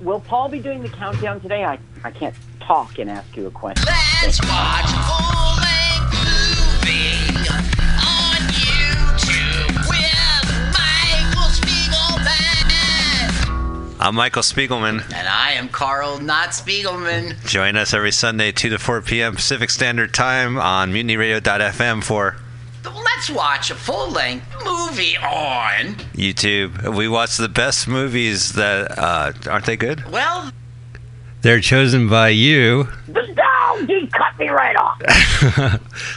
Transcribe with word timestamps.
will 0.00 0.20
Paul 0.20 0.48
be 0.48 0.60
doing 0.60 0.82
the 0.82 0.88
countdown 0.88 1.40
today? 1.40 1.64
I, 1.64 1.78
I 2.04 2.10
can't 2.10 2.34
talk 2.60 2.98
and 2.98 3.10
ask 3.10 3.36
you 3.36 3.46
a 3.46 3.50
question. 3.50 3.86
Let's 4.22 4.40
watch 4.42 4.90
a 4.90 5.00
full-length 5.08 6.12
movie 6.24 7.38
on 8.00 8.40
YouTube 8.52 9.88
with 9.88 10.48
Michael 10.72 11.48
Spiegelman. 11.50 12.68
I'm 14.00 14.14
Michael 14.14 14.42
Spiegelman. 14.42 15.02
And 15.14 15.28
I 15.28 15.52
am 15.52 15.68
Carl, 15.68 16.20
not 16.20 16.50
Spiegelman. 16.50 17.44
Join 17.46 17.76
us 17.76 17.94
every 17.94 18.12
Sunday, 18.12 18.52
2 18.52 18.70
to 18.70 18.78
4 18.78 19.02
p.m. 19.02 19.34
Pacific 19.34 19.70
Standard 19.70 20.14
Time 20.14 20.58
on 20.58 20.92
mutinyradio.fm 20.92 22.02
for 22.04 22.36
Let's 22.94 23.30
watch 23.30 23.70
a 23.70 23.74
full-length 23.74 24.46
movie 24.64 25.16
on. 25.18 25.94
YouTube. 26.14 26.94
We 26.96 27.08
watch 27.08 27.36
the 27.36 27.48
best 27.48 27.86
movies 27.88 28.52
that 28.54 28.96
uh, 28.98 29.32
aren't 29.50 29.66
they 29.66 29.76
good? 29.76 30.10
Well, 30.10 30.50
They're 31.42 31.60
chosen 31.60 32.08
by 32.08 32.28
you. 32.30 32.88
No, 33.08 33.86
he 33.86 34.06
cut 34.08 34.36
me 34.38 34.48
right 34.48 34.74
off. 34.76 35.00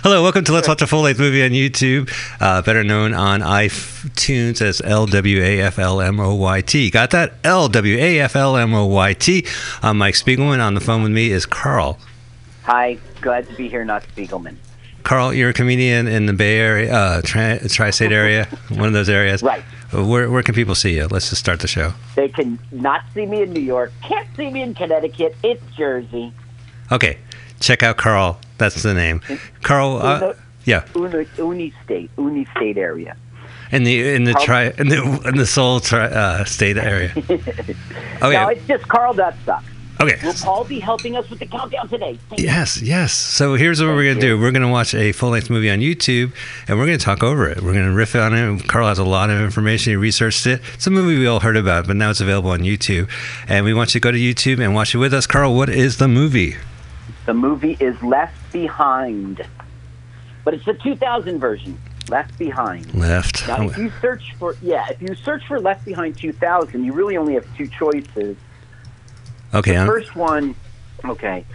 Hello, 0.03 0.23
welcome 0.23 0.44
to 0.45 0.53
Let's 0.53 0.67
Watch 0.67 0.81
a 0.81 0.88
Full 0.88 1.02
Length 1.02 1.20
Movie 1.20 1.44
on 1.44 1.52
YouTube, 1.52 2.11
uh, 2.39 2.61
better 2.63 2.83
known 2.83 3.13
on 3.13 3.41
iTunes 3.41 4.61
as 4.61 4.81
LWAFLMOYT. 4.81 6.91
Got 6.91 7.11
that? 7.11 7.41
LWAFLMOYT. 7.44 9.47
I'm 9.83 9.97
Mike 9.97 10.16
Spiegelman. 10.16 10.59
On 10.66 10.73
the 10.73 10.81
phone 10.81 11.03
with 11.03 11.11
me 11.11 11.30
is 11.31 11.45
Carl. 11.45 11.99
Hi, 12.63 12.97
glad 13.22 13.47
to 13.49 13.55
be 13.55 13.67
here, 13.69 13.85
not 13.85 14.03
Spiegelman. 14.16 14.55
Carl, 15.03 15.33
you're 15.33 15.49
a 15.49 15.53
comedian 15.53 16.07
in 16.07 16.25
the 16.25 16.33
Bay 16.33 16.57
Area, 16.59 16.93
uh, 16.93 17.21
tri- 17.23 17.59
tri-state 17.67 18.11
area, 18.11 18.45
one 18.69 18.87
of 18.87 18.93
those 18.93 19.09
areas. 19.09 19.41
Right. 19.43 19.63
Uh, 19.93 20.05
Where, 20.05 20.29
where 20.29 20.43
can 20.43 20.55
people 20.55 20.75
see 20.75 20.95
you? 20.95 21.07
Let's 21.07 21.29
just 21.29 21.39
start 21.41 21.59
the 21.59 21.67
show. 21.67 21.93
They 22.15 22.29
can 22.29 22.59
not 22.71 23.03
see 23.13 23.25
me 23.25 23.41
in 23.43 23.51
New 23.53 23.61
York, 23.61 23.91
can't 24.03 24.27
see 24.37 24.49
me 24.49 24.61
in 24.61 24.73
Connecticut. 24.73 25.35
It's 25.43 25.61
Jersey. 25.75 26.31
Okay, 26.91 27.17
check 27.59 27.83
out 27.83 27.97
Carl. 27.97 28.39
That's 28.58 28.83
the 28.83 28.93
name. 28.93 29.21
Carl. 29.63 29.97
Uh, 29.97 30.33
yeah, 30.66 30.85
Uni, 30.95 31.25
Uni 31.38 31.73
State, 31.83 32.11
Uni 32.17 32.45
State 32.55 32.77
area. 32.77 33.15
in 33.71 33.83
the 33.83 34.13
in 34.13 34.25
the 34.25 34.33
Carl- 34.33 34.45
tri 34.45 34.63
in 34.77 34.89
the 34.89 35.21
in 35.25 35.36
the 35.38 35.45
Seoul 35.45 35.80
tri, 35.80 36.05
uh, 36.05 36.43
state 36.45 36.77
area. 36.77 37.11
No, 38.21 38.30
yeah. 38.30 38.49
it's 38.49 38.67
just 38.67 38.88
Carl 38.88 39.13
that 39.15 39.36
sucks. 39.45 39.65
Will 40.02 40.09
Okay. 40.11 40.31
Paul 40.41 40.63
be 40.66 40.80
helping 40.80 41.16
us 41.16 41.30
with 41.30 41.39
the 41.39 41.45
countdown 41.45 41.88
today? 41.88 42.17
Thank 42.30 42.41
you. 42.41 42.47
Yes, 42.47 42.81
yes. 42.81 43.13
So 43.13 43.55
here's 43.55 43.80
what 43.81 43.89
we're 43.89 44.03
going 44.03 44.16
to 44.16 44.21
do. 44.21 44.39
We're 44.39 44.52
going 44.52 44.61
to 44.63 44.67
watch 44.67 44.93
a 44.95 45.11
full 45.11 45.30
length 45.30 45.49
movie 45.49 45.69
on 45.69 45.80
YouTube 45.80 46.33
and 46.67 46.77
we're 46.80 46.85
going 46.88 46.97
to 46.97 47.03
talk 47.05 47.23
over 47.23 47.47
it. 47.49 47.58
We're 47.61 47.73
going 47.73 47.85
to 47.85 47.91
riff 47.93 48.16
on 48.16 48.33
it. 48.33 48.67
Carl 48.67 48.88
has 48.88 48.99
a 48.99 49.03
lot 49.03 49.30
of 49.30 49.39
information. 49.41 49.91
He 49.91 49.97
researched 49.97 50.47
it. 50.47 50.61
It's 50.73 50.88
a 50.88 50.91
movie 50.91 51.17
we 51.19 51.27
all 51.27 51.39
heard 51.41 51.58
about, 51.58 51.88
but 51.88 51.95
now 51.95 52.09
it's 52.09 52.21
available 52.21 52.49
on 52.52 52.59
YouTube. 52.61 53.09
And 53.47 53.66
we 53.66 53.73
want 53.73 53.93
you 53.93 53.99
to 53.99 54.03
go 54.03 54.11
to 54.11 54.17
YouTube 54.17 54.63
and 54.63 54.73
watch 54.73 54.95
it 54.95 54.97
with 54.97 55.13
us. 55.13 55.27
Carl, 55.27 55.55
what 55.55 55.69
is 55.69 55.97
the 55.97 56.08
movie? 56.08 56.55
The 57.25 57.33
movie 57.33 57.77
is 57.80 58.02
Left 58.02 58.33
Behind, 58.52 59.45
but 60.43 60.53
it's 60.55 60.65
the 60.65 60.73
2000 60.73 61.39
version. 61.39 61.77
Left 62.09 62.38
Behind. 62.39 62.93
Left. 62.95 63.47
Now, 63.47 63.69
if 63.69 63.77
you 63.77 63.91
search 64.02 64.33
for 64.39 64.55
yeah, 64.61 64.89
if 64.89 65.02
you 65.02 65.13
search 65.15 65.45
for 65.47 65.59
Left 65.59 65.86
Behind 65.86 66.17
2000, 66.17 66.83
you 66.83 66.91
really 66.93 67.15
only 67.15 67.36
have 67.36 67.45
two 67.55 67.67
choices. 67.67 68.36
Okay. 69.53 69.75
I'm, 69.77 69.88
First 69.88 70.16
one, 70.16 70.55
okay. 71.05 71.45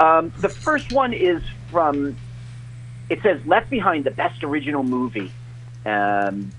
Um, 0.00 0.32
the 0.38 0.48
first 0.48 0.92
one 0.92 1.12
is 1.12 1.42
from. 1.70 2.16
It 3.10 3.20
says 3.22 3.44
Left 3.46 3.68
Behind, 3.70 4.04
the 4.04 4.10
best 4.10 4.42
original 4.42 4.82
movie. 4.82 5.30
Um, 5.84 6.50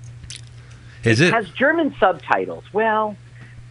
is 1.04 1.20
it? 1.20 1.32
has 1.32 1.48
German 1.50 1.94
subtitles. 1.98 2.64
Well, 2.72 3.16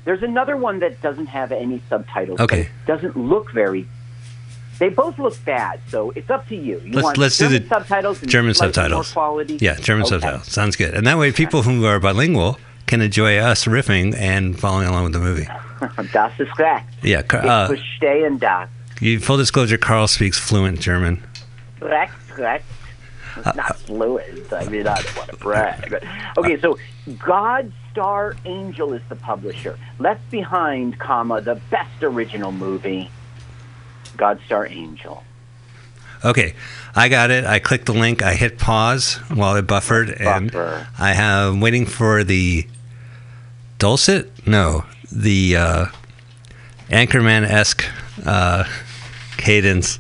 there's 0.03 0.23
another 0.23 0.57
one 0.57 0.80
that 0.80 1.02
doesn't 1.02 1.27
have 1.27 1.52
any 1.52 1.81
subtitles. 1.89 2.39
Okay. 2.39 2.69
doesn't 2.85 3.16
look 3.17 3.52
very. 3.52 3.88
They 4.77 4.89
both 4.89 5.17
look 5.17 5.44
bad, 5.45 5.79
so 5.88 6.11
it's 6.11 6.29
up 6.29 6.47
to 6.50 6.55
you. 6.55 6.81
You 6.83 6.91
Let's- 6.91 7.03
want 7.03 7.17
let's 7.17 7.38
do 7.38 7.47
the 7.47 7.66
subtitles 7.66 8.22
and 8.22 8.29
German 8.29 8.53
subtitles. 8.53 9.16
More 9.16 9.23
quality. 9.23 9.57
Yeah, 9.61 9.75
German 9.78 10.03
Okay. 10.03 10.09
subtitles. 10.19 10.51
Sounds 10.51 10.75
good. 10.75 10.94
And 10.94 11.07
that 11.07 11.17
way, 11.17 11.31
people 11.31 11.63
who 11.63 11.85
are 11.85 11.97
bilingual 12.00 12.59
can 12.85 13.01
enjoy 13.01 13.38
us 13.38 13.63
riffing 13.66 14.13
and 14.16 14.59
following 14.59 14.88
along 14.90 15.06
with 15.06 15.13
the 15.13 15.19
movie. 15.19 15.47
das 16.13 16.31
ist 16.40 16.52
korrekt. 16.56 16.86
Yeah. 17.03 17.22
Car- 17.24 17.44
Ich 17.44 17.50
Uh, 17.50 17.68
verstehe 17.75 18.31
das. 18.40 18.69
you, 19.02 19.19
full 19.19 19.38
disclosure, 19.38 19.78
Carl 19.78 20.08
speaks 20.08 20.38
fluent 20.40 20.80
German. 20.80 21.22
Correct. 21.80 22.13
Uh, 22.38 22.59
It's 23.38 23.56
not 23.56 23.75
fluid. 23.80 24.46
I 24.53 24.66
mean, 24.69 24.88
I 24.88 24.96
don't 25.02 25.18
want 25.18 25.30
to 25.31 25.35
brag. 25.38 25.90
But, 25.90 26.03
okay, 26.38 26.58
so 26.62 26.78
God 27.19 27.72
Star 27.91 28.35
Angel 28.46 28.94
is 28.94 29.02
the 29.09 29.16
publisher. 29.18 29.78
Left 30.00 30.22
Behind, 30.31 30.97
comma, 31.00 31.41
the 31.41 31.56
best 31.69 32.02
original 32.02 32.52
movie. 32.53 33.09
God 34.16 34.40
Star 34.46 34.66
Angel. 34.68 35.24
Okay, 36.24 36.53
I 36.96 37.09
got 37.09 37.30
it. 37.30 37.44
I 37.46 37.59
clicked 37.59 37.88
the 37.88 37.94
link. 37.94 38.24
I 38.24 38.35
hit 38.35 38.58
pause 38.58 39.16
while 39.34 39.56
it 39.58 39.68
buffered, 39.68 40.09
and 40.12 40.56
I 40.97 41.12
have 41.14 41.58
waiting 41.59 41.85
for 41.85 42.24
the 42.24 42.66
dulcet. 43.80 44.31
No, 44.47 44.85
the 45.16 45.56
uh, 45.58 45.86
Anchorman 46.90 47.44
esque 47.44 47.86
uh, 48.26 48.66
cadence. 49.38 49.98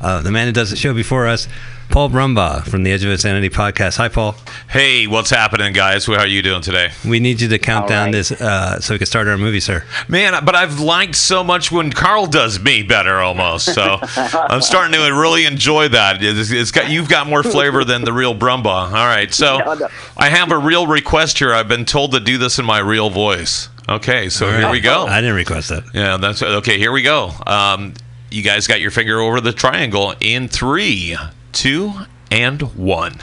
Uh, 0.00 0.20
the 0.20 0.30
man 0.30 0.46
who 0.46 0.52
does 0.52 0.70
the 0.70 0.76
show 0.76 0.92
before 0.92 1.26
us, 1.26 1.48
Paul 1.88 2.08
Brumbaugh 2.08 2.64
from 2.64 2.82
the 2.84 2.90
Edge 2.92 3.04
of 3.04 3.10
Insanity 3.10 3.50
podcast. 3.50 3.98
Hi, 3.98 4.08
Paul. 4.08 4.34
Hey, 4.68 5.06
what's 5.06 5.28
happening, 5.30 5.72
guys? 5.74 6.06
How 6.06 6.14
are 6.14 6.26
you 6.26 6.40
doing 6.42 6.62
today? 6.62 6.90
We 7.06 7.20
need 7.20 7.40
you 7.40 7.48
to 7.48 7.58
count 7.58 7.82
All 7.82 7.88
down 7.88 8.04
right. 8.06 8.12
this 8.12 8.32
uh, 8.32 8.80
so 8.80 8.94
we 8.94 8.98
can 8.98 9.06
start 9.06 9.28
our 9.28 9.36
movie, 9.36 9.60
sir. 9.60 9.84
Man, 10.08 10.44
but 10.44 10.54
I've 10.54 10.80
liked 10.80 11.14
so 11.16 11.44
much 11.44 11.70
when 11.70 11.92
Carl 11.92 12.26
does 12.26 12.58
me 12.58 12.82
better 12.82 13.20
almost. 13.20 13.74
So 13.74 13.98
I'm 14.16 14.62
starting 14.62 14.94
to 14.94 15.10
really 15.10 15.44
enjoy 15.44 15.88
that. 15.88 16.22
It's, 16.22 16.50
it's 16.50 16.70
got 16.70 16.90
you've 16.90 17.10
got 17.10 17.26
more 17.26 17.42
flavor 17.42 17.84
than 17.84 18.04
the 18.04 18.12
real 18.12 18.34
Brumba. 18.34 18.66
All 18.66 18.90
right, 18.92 19.32
so 19.32 19.58
No, 19.58 19.74
no. 19.74 19.88
I 20.16 20.30
have 20.30 20.50
a 20.50 20.58
real 20.58 20.86
request 20.86 21.38
here. 21.38 21.52
I've 21.52 21.68
been 21.68 21.84
told 21.84 22.12
to 22.12 22.20
do 22.20 22.38
this 22.38 22.58
in 22.58 22.64
my 22.64 22.78
real 22.78 23.10
voice. 23.10 23.68
Okay, 23.88 24.28
so 24.28 24.50
here 24.50 24.70
we 24.70 24.80
go. 24.80 25.06
I 25.06 25.20
didn't 25.20 25.36
request 25.36 25.68
that. 25.70 25.84
Yeah, 25.92 26.16
that's 26.16 26.42
okay. 26.42 26.78
Here 26.78 26.92
we 26.92 27.02
go. 27.02 27.30
Um, 27.46 27.94
you 28.30 28.42
guys 28.42 28.66
got 28.66 28.80
your 28.80 28.90
finger 28.90 29.20
over 29.20 29.40
the 29.40 29.52
triangle 29.52 30.14
in 30.20 30.48
three, 30.48 31.16
two, 31.52 31.92
and 32.30 32.62
one. 32.76 33.14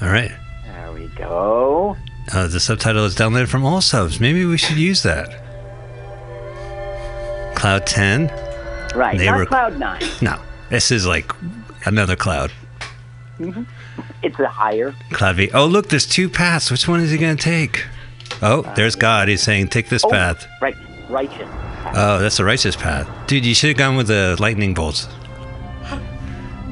All 0.00 0.08
right. 0.08 0.32
There 0.64 0.92
we 0.92 1.08
go. 1.08 1.96
Uh, 2.32 2.46
the 2.46 2.60
subtitle 2.60 3.04
is 3.04 3.14
downloaded 3.16 3.48
from 3.48 3.64
all 3.64 3.80
subs. 3.80 4.20
Maybe 4.20 4.44
we 4.44 4.56
should 4.56 4.76
use 4.78 5.02
that. 5.02 5.40
Cloud 7.56 7.86
10? 7.86 8.28
Right, 8.96 9.18
They 9.18 9.26
not 9.26 9.36
were- 9.38 9.46
Cloud 9.46 9.78
9. 9.78 10.02
No. 10.20 10.40
This 10.70 10.90
is 10.90 11.06
like 11.06 11.30
another 11.84 12.16
cloud. 12.16 12.50
It's 14.22 14.38
a 14.38 14.46
higher. 14.48 14.94
Cloud 15.10 15.36
V. 15.36 15.50
Oh, 15.52 15.66
look, 15.66 15.88
there's 15.88 16.06
two 16.06 16.28
paths. 16.28 16.70
Which 16.70 16.86
one 16.88 17.00
is 17.00 17.10
he 17.10 17.18
going 17.18 17.36
to 17.36 17.42
take? 17.42 17.84
Oh, 18.42 18.62
there's 18.74 18.96
God. 18.96 19.28
He's 19.28 19.42
saying, 19.42 19.68
take 19.68 19.88
this 19.88 20.04
Oh, 20.04 20.10
path. 20.10 20.46
right, 20.60 20.76
righteous. 21.08 21.48
Oh, 21.94 22.18
that's 22.18 22.36
the 22.36 22.44
righteous 22.44 22.74
path. 22.76 23.08
Dude, 23.26 23.44
you 23.46 23.54
should 23.54 23.68
have 23.68 23.76
gone 23.76 23.96
with 23.96 24.08
the 24.08 24.36
lightning 24.40 24.74
bolts. 24.74 25.08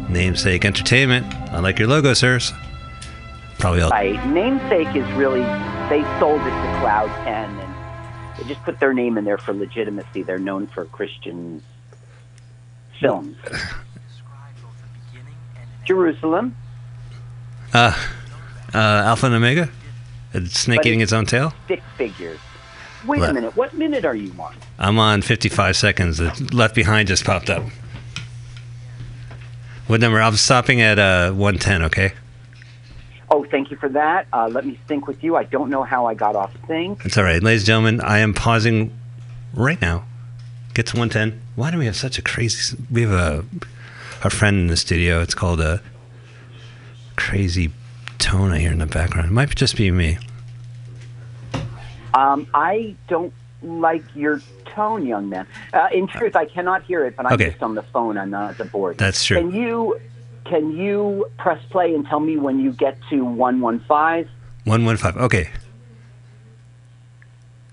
Namesake 0.08 0.64
Entertainment. 0.64 1.26
I 1.52 1.60
like 1.60 1.78
your 1.78 1.86
logo, 1.88 2.12
sirs. 2.14 2.52
Probably 3.58 3.82
all. 3.82 3.90
Right. 3.90 4.24
Namesake 4.26 4.96
is 4.96 5.08
really, 5.12 5.42
they 5.88 6.02
sold 6.18 6.40
it 6.40 6.44
to 6.44 6.78
Cloud 6.80 7.08
10 7.24 7.28
and 7.60 7.74
they 8.38 8.48
just 8.48 8.62
put 8.64 8.80
their 8.80 8.92
name 8.92 9.16
in 9.18 9.24
there 9.24 9.38
for 9.38 9.52
legitimacy. 9.52 10.22
They're 10.22 10.38
known 10.38 10.66
for 10.66 10.86
Christian 10.86 11.62
films. 12.98 13.36
Jerusalem. 15.84 16.56
Uh, 17.72 17.94
uh, 18.74 18.78
Alpha 18.78 19.26
and 19.26 19.34
Omega? 19.36 19.68
A 20.34 20.46
snake 20.46 20.78
But 20.78 20.86
eating 20.86 21.00
it- 21.00 21.04
its 21.04 21.12
own 21.12 21.26
tail? 21.26 21.52
Six 21.68 21.82
figures. 21.96 22.38
Wait 23.06 23.22
a 23.22 23.32
minute. 23.32 23.56
What 23.56 23.72
minute 23.74 24.04
are 24.04 24.14
you 24.14 24.32
on? 24.38 24.54
I'm 24.78 24.98
on 24.98 25.22
55 25.22 25.74
seconds. 25.76 26.18
The 26.18 26.48
left 26.52 26.74
behind 26.74 27.08
just 27.08 27.24
popped 27.24 27.48
up. 27.48 27.62
What 29.86 30.00
number? 30.00 30.20
I'm 30.20 30.36
stopping 30.36 30.80
at 30.80 30.98
uh, 30.98 31.32
110, 31.32 31.82
okay? 31.84 32.12
Oh, 33.30 33.44
thank 33.44 33.70
you 33.70 33.76
for 33.76 33.88
that. 33.88 34.26
Uh, 34.32 34.48
let 34.48 34.66
me 34.66 34.78
sync 34.86 35.06
with 35.06 35.22
you. 35.24 35.36
I 35.36 35.44
don't 35.44 35.70
know 35.70 35.82
how 35.82 36.06
I 36.06 36.14
got 36.14 36.36
off 36.36 36.52
sync. 36.68 37.04
It's 37.04 37.16
all 37.16 37.24
right. 37.24 37.42
Ladies 37.42 37.62
and 37.62 37.66
gentlemen, 37.66 38.00
I 38.02 38.18
am 38.18 38.34
pausing 38.34 38.96
right 39.54 39.80
now. 39.80 40.04
Get 40.74 40.86
to 40.88 40.96
110. 40.96 41.40
Why 41.56 41.70
do 41.70 41.78
we 41.78 41.86
have 41.86 41.96
such 41.96 42.18
a 42.18 42.22
crazy. 42.22 42.76
We 42.90 43.02
have 43.02 43.10
a, 43.12 43.44
a 44.22 44.30
friend 44.30 44.58
in 44.58 44.66
the 44.66 44.76
studio. 44.76 45.20
It's 45.22 45.34
called 45.34 45.60
a 45.60 45.80
crazy 47.16 47.72
tone 48.20 48.52
I 48.52 48.58
hear 48.58 48.70
in 48.72 48.78
the 48.78 48.86
background. 48.86 49.28
It 49.28 49.32
might 49.32 49.54
just 49.56 49.76
be 49.76 49.90
me. 49.90 50.18
Um, 52.14 52.46
I 52.54 52.94
don't 53.08 53.32
like 53.62 54.04
your 54.14 54.40
tone, 54.66 55.06
young 55.06 55.28
man. 55.28 55.46
Uh, 55.72 55.88
in 55.92 56.06
truth, 56.06 56.36
I 56.36 56.44
cannot 56.44 56.82
hear 56.84 57.04
it, 57.04 57.16
but 57.16 57.26
I'm 57.26 57.32
Okay. 57.32 57.50
just 57.50 57.62
on 57.62 57.74
the 57.74 57.82
phone. 57.82 58.18
I'm 58.18 58.30
not 58.30 58.50
at 58.50 58.58
the 58.58 58.64
board. 58.64 58.98
That's 58.98 59.24
true. 59.24 59.38
Can 59.38 59.52
you 59.52 60.00
can 60.44 60.76
you 60.76 61.26
press 61.38 61.62
play 61.70 61.94
and 61.94 62.04
tell 62.06 62.18
me 62.20 62.36
when 62.36 62.58
you 62.60 62.72
get 62.72 62.98
to 63.10 63.24
one 63.24 63.60
one 63.60 63.80
five? 63.80 64.28
115. 64.64 65.22
Okay. 65.22 65.50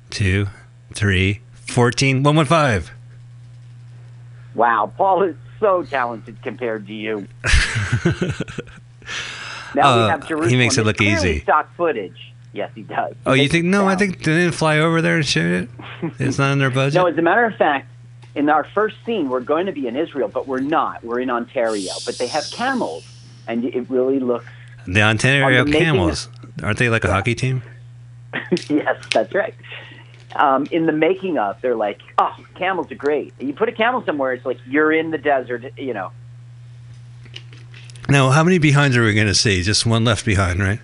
Two, 0.09 0.47
three, 0.94 1.41
14, 1.53 2.23
115. 2.23 2.94
Wow, 4.55 4.91
Paul 4.95 5.23
is 5.23 5.35
so 5.59 5.83
talented 5.83 6.41
compared 6.41 6.88
to 6.88 6.94
you. 6.94 7.27
now 9.75 9.87
Uh, 9.89 10.17
we 10.27 10.37
have 10.39 10.49
he 10.49 10.55
makes 10.57 10.77
it 10.77 10.85
look 10.85 11.01
easy. 11.01 11.39
Stock 11.41 11.73
footage. 11.75 12.33
Yes, 12.53 12.71
he 12.73 12.81
does. 12.83 13.11
He 13.13 13.17
Oh, 13.25 13.33
you 13.33 13.47
think? 13.49 13.65
No, 13.65 13.87
I 13.87 13.95
think 13.95 14.19
they 14.19 14.33
didn't 14.33 14.53
fly 14.55 14.79
over 14.79 15.01
there 15.01 15.17
and 15.17 15.25
shoot 15.25 15.63
it. 15.63 16.11
It's 16.19 16.37
not 16.39 16.51
in 16.53 16.59
their 16.59 16.69
budget. 16.69 16.95
No, 16.95 17.05
as 17.07 17.17
a 17.17 17.21
matter 17.21 17.45
of 17.45 17.55
fact, 17.55 17.87
in 18.35 18.49
our 18.49 18.63
first 18.63 18.95
scene, 19.05 19.29
we're 19.29 19.41
going 19.41 19.65
to 19.67 19.71
be 19.71 19.87
in 19.87 19.95
Israel, 19.95 20.27
but 20.27 20.47
we're 20.47 20.59
not. 20.59 21.03
We're 21.03 21.19
in 21.19 21.29
Ontario, 21.29 21.91
but 22.05 22.17
they 22.17 22.27
have 22.27 22.45
camels, 22.51 23.05
and 23.47 23.65
it 23.65 23.89
really 23.89 24.19
looks. 24.19 24.45
the 24.87 25.01
Ontario 25.01 25.59
On 25.59 25.65
the 25.65 25.71
making- 25.71 25.85
Camels. 25.85 26.29
Aren't 26.63 26.77
they 26.79 26.89
like 26.89 27.03
a 27.03 27.11
hockey 27.11 27.35
team? 27.35 27.61
yes, 28.69 28.97
that's 29.13 29.33
right. 29.33 29.53
Um, 30.35 30.67
in 30.71 30.85
the 30.85 30.91
making 30.91 31.37
of, 31.37 31.59
they're 31.61 31.75
like, 31.75 32.01
"Oh, 32.17 32.35
camels 32.55 32.91
are 32.91 32.95
great." 32.95 33.33
You 33.39 33.53
put 33.53 33.69
a 33.69 33.71
camel 33.71 34.03
somewhere, 34.05 34.33
it's 34.33 34.45
like 34.45 34.57
you're 34.67 34.91
in 34.91 35.11
the 35.11 35.17
desert. 35.17 35.63
You 35.77 35.93
know, 35.93 36.11
Now, 38.09 38.30
how 38.30 38.44
many 38.44 38.57
behinds 38.57 38.95
are 38.95 39.04
we 39.04 39.13
going 39.13 39.27
to 39.27 39.36
see? 39.36 39.62
Just 39.63 39.86
one 39.86 40.06
left 40.06 40.25
behind, 40.25 40.59
right? 40.59 40.80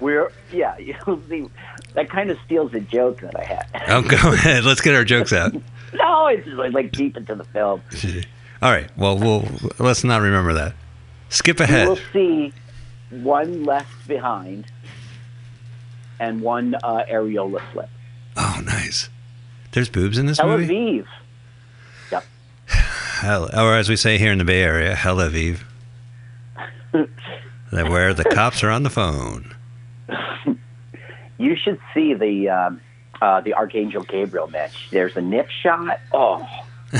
we're 0.00 0.30
yeah. 0.52 0.76
You'll 1.06 1.20
see. 1.28 1.48
That 1.94 2.10
kind 2.10 2.30
of 2.30 2.38
steals 2.44 2.72
a 2.74 2.80
joke 2.80 3.20
that 3.20 3.38
I 3.38 3.44
had. 3.44 3.66
Oh, 3.88 4.02
go 4.02 4.16
ahead. 4.32 4.64
Let's 4.64 4.80
get 4.80 4.94
our 4.94 5.04
jokes 5.04 5.32
out. 5.32 5.54
no, 5.94 6.26
it's 6.26 6.46
like, 6.48 6.72
like 6.72 6.92
deep 6.92 7.16
into 7.16 7.34
the 7.34 7.44
film. 7.44 7.82
All 8.62 8.70
right. 8.70 8.90
Well, 8.96 9.18
we'll 9.18 9.48
let's 9.78 10.04
not 10.04 10.20
remember 10.20 10.52
that. 10.54 10.74
Skip 11.30 11.60
ahead. 11.60 11.88
We'll 11.88 11.98
see 12.12 12.52
one 13.10 13.64
left 13.64 14.06
behind 14.06 14.66
and 16.20 16.40
one 16.40 16.74
uh, 16.82 17.04
areola 17.10 17.60
slip. 17.72 17.88
Oh, 18.36 18.60
nice. 18.64 19.08
There's 19.72 19.88
boobs 19.88 20.18
in 20.18 20.26
this 20.26 20.38
Tel 20.38 20.48
movie. 20.48 21.04
Aviv. 22.12 22.22
Hell, 23.20 23.50
or 23.54 23.74
as 23.74 23.88
we 23.88 23.96
say 23.96 24.18
here 24.18 24.30
in 24.30 24.38
the 24.38 24.44
Bay 24.44 24.62
Area, 24.62 24.94
Hell 24.94 25.16
Aviv. 25.16 25.60
where 27.70 28.14
the 28.14 28.24
cops 28.24 28.62
are 28.64 28.70
on 28.70 28.82
the 28.82 28.90
phone. 28.90 29.54
You 31.38 31.56
should 31.56 31.78
see 31.94 32.14
the 32.14 32.48
um, 32.48 32.80
uh, 33.22 33.40
the 33.40 33.54
Archangel 33.54 34.02
Gabriel 34.02 34.48
match. 34.48 34.88
There's 34.90 35.16
a 35.16 35.20
nip 35.20 35.48
shot. 35.50 36.00
Oh, 36.12 36.46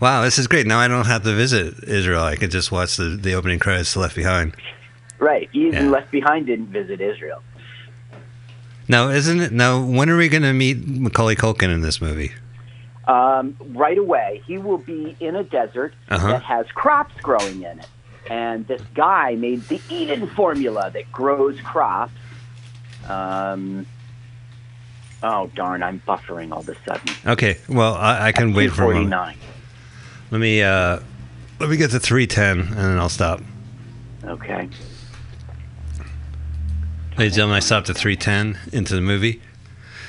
Wow, 0.00 0.22
this 0.22 0.38
is 0.38 0.46
great. 0.46 0.66
Now 0.66 0.78
I 0.78 0.86
don't 0.86 1.06
have 1.06 1.24
to 1.24 1.34
visit 1.34 1.82
Israel. 1.82 2.22
I 2.22 2.36
can 2.36 2.50
just 2.50 2.70
watch 2.70 2.96
the, 2.96 3.18
the 3.20 3.34
opening 3.34 3.58
credits 3.58 3.92
to 3.94 4.00
Left 4.00 4.14
Behind. 4.14 4.54
right. 5.18 5.48
Even 5.52 5.86
Yeah. 5.86 5.90
Left 5.90 6.10
Behind 6.12 6.46
didn't 6.46 6.68
visit 6.68 7.00
Israel. 7.00 7.42
Now, 8.86 9.08
isn't 9.08 9.40
it? 9.40 9.52
Now, 9.52 9.84
when 9.84 10.08
are 10.08 10.16
we 10.16 10.28
going 10.28 10.44
to 10.44 10.52
meet 10.52 10.86
Macaulay 10.86 11.34
Culkin 11.34 11.74
in 11.74 11.80
this 11.82 12.00
movie? 12.00 12.32
Um, 13.08 13.56
right 13.70 13.96
away, 13.98 14.42
he 14.46 14.58
will 14.58 14.78
be 14.78 15.16
in 15.18 15.34
a 15.34 15.42
desert 15.42 15.94
Uh-huh. 16.10 16.28
that 16.28 16.42
has 16.42 16.66
crops 16.72 17.14
growing 17.22 17.62
in 17.62 17.78
it. 17.80 17.88
And 18.30 18.66
this 18.66 18.82
guy 18.94 19.34
made 19.34 19.62
the 19.68 19.80
Eden 19.88 20.28
formula 20.28 20.90
that 20.92 21.10
grows 21.10 21.58
crops. 21.62 22.12
Um, 23.08 23.86
oh, 25.22 25.50
darn, 25.54 25.82
I'm 25.82 26.02
buffering 26.06 26.52
all 26.52 26.60
of 26.60 26.68
a 26.68 26.76
sudden. 26.86 27.08
Okay, 27.26 27.56
well, 27.68 27.94
I, 27.94 28.26
I 28.26 28.32
can 28.32 28.52
wait 28.52 28.72
for 28.72 28.92
a 28.92 28.94
moment. 29.02 29.38
Let 30.30 30.40
me 30.42 30.62
uh, 30.62 31.00
let 31.58 31.70
me 31.70 31.78
get 31.78 31.90
to 31.92 32.00
three 32.00 32.26
ten, 32.26 32.60
and 32.60 32.76
then 32.76 32.98
I'll 32.98 33.08
stop. 33.08 33.40
Okay. 34.24 34.68
Ladies 37.16 37.32
and 37.32 37.34
gentlemen, 37.34 37.56
I 37.56 37.60
stopped 37.60 37.88
at 37.88 37.96
three 37.96 38.16
ten 38.16 38.58
into 38.72 38.94
the 38.94 39.00
movie. 39.00 39.40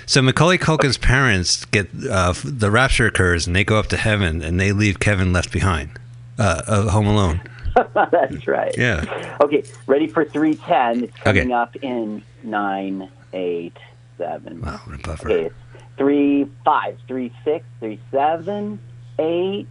So 0.09 0.23
Macaulay 0.23 0.57
Culkin's 0.57 0.97
parents 0.97 1.65
get 1.65 1.87
uh, 2.09 2.33
the 2.43 2.71
rapture 2.71 3.05
occurs, 3.05 3.45
and 3.45 3.55
they 3.55 3.63
go 3.63 3.77
up 3.77 3.85
to 3.89 3.97
heaven, 3.97 4.41
and 4.41 4.59
they 4.59 4.71
leave 4.71 4.99
Kevin 4.99 5.31
left 5.31 5.51
behind, 5.51 5.91
uh, 6.39 6.63
uh, 6.65 6.89
home 6.89 7.05
alone. 7.05 7.41
That's 7.93 8.47
right. 8.47 8.73
Yeah. 8.75 9.37
Okay, 9.39 9.63
ready 9.85 10.07
for 10.07 10.25
310. 10.25 11.03
It's 11.03 11.17
coming 11.17 11.43
Okay. 11.43 11.53
up 11.53 11.75
in 11.75 12.23
nine, 12.41 13.07
eight, 13.33 13.77
seven. 14.17 14.61
Wow, 14.61 14.81
what 14.85 14.99
a 14.99 15.03
buffer. 15.07 15.29
Okay, 15.29 15.45
it's 15.45 15.55
three, 15.95 16.47
five, 16.65 16.97
three, 17.07 17.31
six, 17.45 17.63
three, 17.79 17.99
seven, 18.09 18.79
eight, 19.19 19.67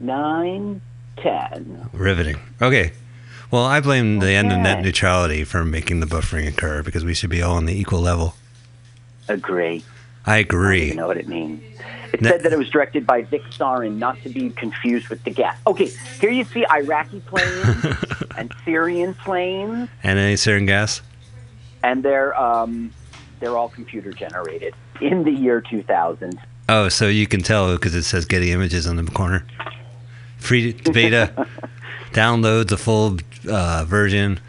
nine, 0.00 0.80
ten. 1.18 1.88
Riveting. 1.92 2.40
Okay. 2.60 2.90
Well, 3.52 3.62
I 3.64 3.78
blame 3.78 4.18
the 4.18 4.32
end 4.32 4.50
of 4.50 4.58
net 4.58 4.82
neutrality 4.82 5.44
for 5.44 5.64
making 5.64 6.00
the 6.00 6.06
buffering 6.06 6.48
occur 6.48 6.82
because 6.82 7.04
we 7.04 7.14
should 7.14 7.30
be 7.30 7.40
all 7.40 7.54
on 7.56 7.66
the 7.66 7.80
equal 7.80 8.00
level. 8.00 8.34
Agree. 9.28 9.84
I 10.24 10.34
I 10.34 10.38
agree. 10.38 10.86
even 10.86 10.96
know 10.96 11.06
what 11.06 11.16
it 11.18 11.28
means. 11.28 11.62
It 12.12 12.22
said 12.22 12.42
that 12.42 12.52
it 12.52 12.58
was 12.58 12.70
directed 12.70 13.06
by 13.06 13.22
Vic 13.22 13.42
Sarin, 13.50 13.98
not 13.98 14.20
to 14.22 14.28
be 14.28 14.50
confused 14.50 15.08
with 15.08 15.22
the 15.24 15.30
gas. 15.30 15.56
Okay, 15.66 15.90
here 16.20 16.30
you 16.30 16.44
see 16.44 16.64
Iraqi 16.70 17.20
planes 17.20 17.84
and 18.38 18.52
Syrian 18.64 19.14
planes, 19.14 19.88
And 20.02 20.18
any 20.18 20.36
Syrian 20.36 20.66
gas? 20.66 21.02
and 21.82 22.02
they're 22.02 22.36
um, 22.40 22.90
they're 23.38 23.56
all 23.56 23.68
computer 23.68 24.12
generated 24.12 24.74
in 25.00 25.24
the 25.24 25.30
year 25.30 25.60
2000. 25.60 26.38
Oh, 26.68 26.88
so 26.88 27.06
you 27.06 27.26
can 27.26 27.42
tell 27.42 27.72
because 27.76 27.94
it 27.94 28.02
says 28.04 28.24
Getty 28.24 28.50
Images 28.50 28.86
on 28.88 28.96
the 28.96 29.04
corner. 29.04 29.44
Free 30.38 30.72
beta. 30.72 31.46
Download 32.12 32.66
the 32.68 32.76
full 32.78 33.18
uh, 33.48 33.84
version. 33.86 34.40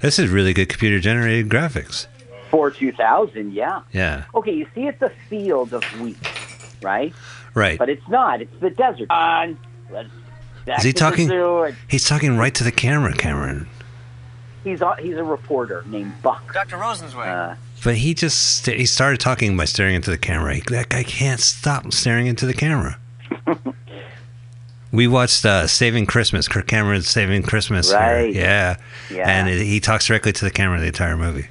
This 0.00 0.18
is 0.18 0.30
really 0.30 0.52
good 0.54 0.68
computer 0.68 1.00
generated 1.00 1.48
graphics. 1.48 2.06
For 2.50 2.70
2000, 2.70 3.52
yeah. 3.52 3.82
Yeah. 3.92 4.24
Okay, 4.34 4.52
you 4.54 4.66
see 4.74 4.86
it's 4.86 5.02
a 5.02 5.10
field 5.28 5.74
of 5.74 5.82
wheat, 6.00 6.16
right? 6.82 7.12
Right. 7.54 7.78
But 7.78 7.88
it's 7.90 8.06
not. 8.08 8.40
It's 8.40 8.54
the 8.60 8.70
desert. 8.70 9.10
On. 9.10 9.58
Let's 9.90 10.08
Is 10.78 10.84
he 10.84 10.92
talking- 10.92 11.30
He's 11.88 12.06
talking 12.06 12.36
right 12.36 12.54
to 12.54 12.64
the 12.64 12.72
camera, 12.72 13.12
Cameron. 13.14 13.68
He's 14.64 14.80
a, 14.80 14.96
he's 14.96 15.16
a 15.16 15.24
reporter 15.24 15.82
named 15.86 16.12
Buck. 16.22 16.52
Dr. 16.52 16.76
Rosenzweig. 16.76 17.52
Uh, 17.52 17.54
But 17.84 17.96
he 17.96 18.12
just 18.12 18.58
st- 18.64 18.78
he 18.78 18.86
started 18.86 19.18
talking 19.20 19.56
by 19.56 19.64
staring 19.66 19.94
into 19.94 20.10
the 20.10 20.18
camera. 20.18 20.54
He, 20.56 20.62
that 20.68 20.88
guy 20.90 21.04
can't 21.04 21.40
stop 21.40 21.90
staring 21.92 22.26
into 22.26 22.44
the 22.46 22.54
camera. 22.54 22.98
we 24.92 25.06
watched 25.06 25.44
uh, 25.44 25.66
Saving 25.66 26.06
Christmas, 26.06 26.48
Kirk 26.48 26.66
Cameron's 26.66 27.08
Saving 27.08 27.42
Christmas. 27.42 27.92
Right. 27.92 28.32
Yeah. 28.34 28.76
yeah. 29.10 29.28
And 29.28 29.48
it, 29.48 29.64
he 29.64 29.80
talks 29.80 30.06
directly 30.06 30.32
to 30.32 30.44
the 30.44 30.50
camera 30.50 30.80
the 30.80 30.86
entire 30.86 31.16
movie. 31.16 31.48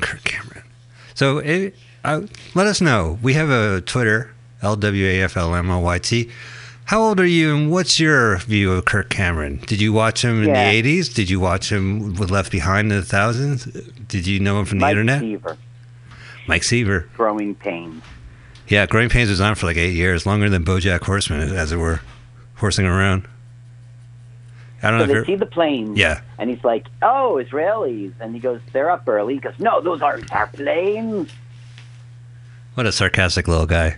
Kirk 0.00 0.22
Cameron. 0.24 0.62
So 1.14 1.38
it, 1.38 1.74
uh, 2.04 2.22
let 2.54 2.66
us 2.66 2.80
know. 2.80 3.18
We 3.22 3.34
have 3.34 3.50
a 3.50 3.80
Twitter, 3.80 4.34
LWAFLMOYT. 4.62 6.30
How 6.86 7.00
old 7.02 7.18
are 7.18 7.26
you 7.26 7.56
and 7.56 7.70
what's 7.72 7.98
your 7.98 8.36
view 8.38 8.70
of 8.72 8.84
Kirk 8.84 9.10
Cameron? 9.10 9.60
Did 9.66 9.80
you 9.80 9.92
watch 9.92 10.24
him 10.24 10.44
in 10.44 10.50
Yeah. 10.50 10.70
the 10.70 10.82
80s? 11.00 11.12
Did 11.12 11.28
you 11.28 11.40
watch 11.40 11.72
him 11.72 12.14
with 12.14 12.30
Left 12.30 12.52
Behind 12.52 12.92
in 12.92 12.98
the 13.00 13.04
thousands? 13.04 13.64
Did 14.06 14.26
you 14.26 14.38
know 14.38 14.60
him 14.60 14.66
from 14.66 14.78
the 14.78 14.82
Mike 14.84 14.90
internet? 14.92 15.20
Mike 15.20 15.24
Seaver, 15.28 15.58
Mike 16.46 16.62
Seaver. 16.62 17.08
Growing 17.16 17.54
Pains. 17.56 18.02
Yeah, 18.68 18.86
Growing 18.86 19.08
Pains 19.08 19.30
was 19.30 19.40
on 19.40 19.54
for 19.54 19.66
like 19.66 19.76
eight 19.76 19.94
years, 19.94 20.26
longer 20.26 20.48
than 20.48 20.64
BoJack 20.64 21.02
Horseman, 21.02 21.54
as 21.54 21.72
it 21.72 21.76
were, 21.76 22.00
horsing 22.56 22.86
around. 22.86 23.28
I 24.82 24.90
don't 24.90 25.00
So 25.00 25.06
know 25.06 25.20
they 25.20 25.26
see 25.26 25.36
the 25.36 25.46
planes, 25.46 25.98
Yeah. 25.98 26.20
and 26.38 26.50
he's 26.50 26.62
like, 26.62 26.86
"Oh, 27.00 27.42
Israelis," 27.42 28.12
and 28.20 28.34
he 28.34 28.40
goes, 28.40 28.60
"They're 28.72 28.90
up 28.90 29.08
early." 29.08 29.34
He 29.34 29.40
goes, 29.40 29.54
"No, 29.58 29.80
those 29.80 30.02
aren't 30.02 30.32
our 30.32 30.48
planes." 30.48 31.32
What 32.74 32.86
a 32.86 32.92
sarcastic 32.92 33.48
little 33.48 33.66
guy. 33.66 33.96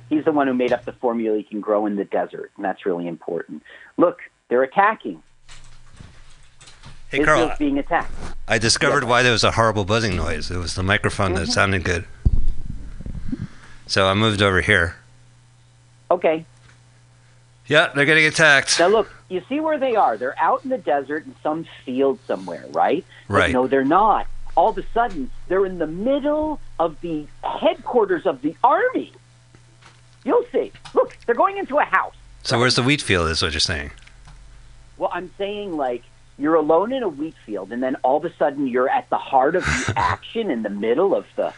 He's 0.10 0.26
the 0.26 0.32
one 0.32 0.48
who 0.48 0.54
made 0.54 0.74
up 0.74 0.86
the 0.86 0.94
formula 0.94 1.38
you 1.38 1.44
can 1.44 1.62
grow 1.62 1.86
in 1.86 1.96
the 1.96 2.06
desert, 2.06 2.52
and 2.56 2.66
that's 2.66 2.86
really 2.86 3.08
important. 3.08 3.64
Look, 3.98 4.20
they're 4.50 4.64
attacking. 4.64 5.22
Hey, 7.10 7.22
Israel's 7.22 7.46
Carl, 7.46 7.56
being 7.60 7.78
attacked. 7.78 8.12
I 8.48 8.58
discovered 8.58 9.04
why 9.04 9.22
there 9.22 9.32
was 9.32 9.44
a 9.44 9.52
horrible 9.52 9.86
buzzing 9.86 10.16
noise. 10.16 10.50
It 10.50 10.58
was 10.58 10.74
the 10.76 10.84
microphone 10.84 11.34
that 11.34 11.44
mm-hmm. 11.44 11.52
sounded 11.52 11.84
good. 11.84 12.06
So 13.94 14.08
I 14.08 14.16
moved 14.16 14.42
over 14.42 14.60
here. 14.60 14.96
Okay, 16.10 16.46
Yeah, 17.68 17.92
they're 17.94 18.06
getting 18.06 18.26
attacked. 18.26 18.80
now 18.80 18.88
look, 18.88 19.08
you 19.30 19.44
see 19.48 19.60
where 19.60 19.78
they 19.78 19.96
are? 19.96 20.18
They're 20.18 20.34
out 20.40 20.64
in 20.64 20.72
the 20.72 20.80
desert 20.80 21.28
in 21.28 21.36
some 21.44 21.68
field 21.86 22.18
somewhere, 22.26 22.66
right? 22.72 23.06
But 23.28 23.34
Right. 23.36 23.52
no, 23.54 23.68
they're 23.68 23.86
not. 23.86 24.26
All 24.56 24.70
of 24.70 24.80
a 24.80 24.84
sudden, 24.96 25.30
they're 25.48 25.68
in 25.68 25.78
the 25.78 25.86
middle 25.86 26.60
of 26.80 27.00
the 27.02 27.28
headquarters 27.44 28.26
of 28.26 28.42
the 28.42 28.56
army. 28.64 29.14
You'll 30.26 30.46
see. 30.52 30.72
Look, 30.96 31.16
they're 31.28 31.36
going 31.36 31.58
into 31.60 31.78
a 31.78 31.84
house. 31.86 32.16
So 32.42 32.58
where's 32.58 32.74
the 32.76 32.82
wheat 32.84 33.02
field? 33.04 33.30
Is 33.30 33.44
what 33.44 33.54
you're 33.54 33.60
saying? 33.60 33.92
Well, 34.98 35.12
I'm 35.14 35.30
saying 35.38 35.78
like 35.78 36.02
you're 36.40 36.56
alone 36.56 36.92
in 36.94 37.04
a 37.04 37.10
wheat 37.10 37.36
field, 37.46 37.72
and 37.72 37.84
then 37.84 37.96
all 37.98 38.18
of 38.18 38.26
a 38.26 38.34
sudden 38.38 38.66
you're 38.68 38.90
at 38.90 39.08
the 39.12 39.20
heart 39.20 39.56
of 39.56 39.64
the 39.64 39.94
action 39.98 40.50
in 40.50 40.64
the 40.64 40.72
middle 40.72 41.14
of 41.14 41.28
the. 41.36 41.54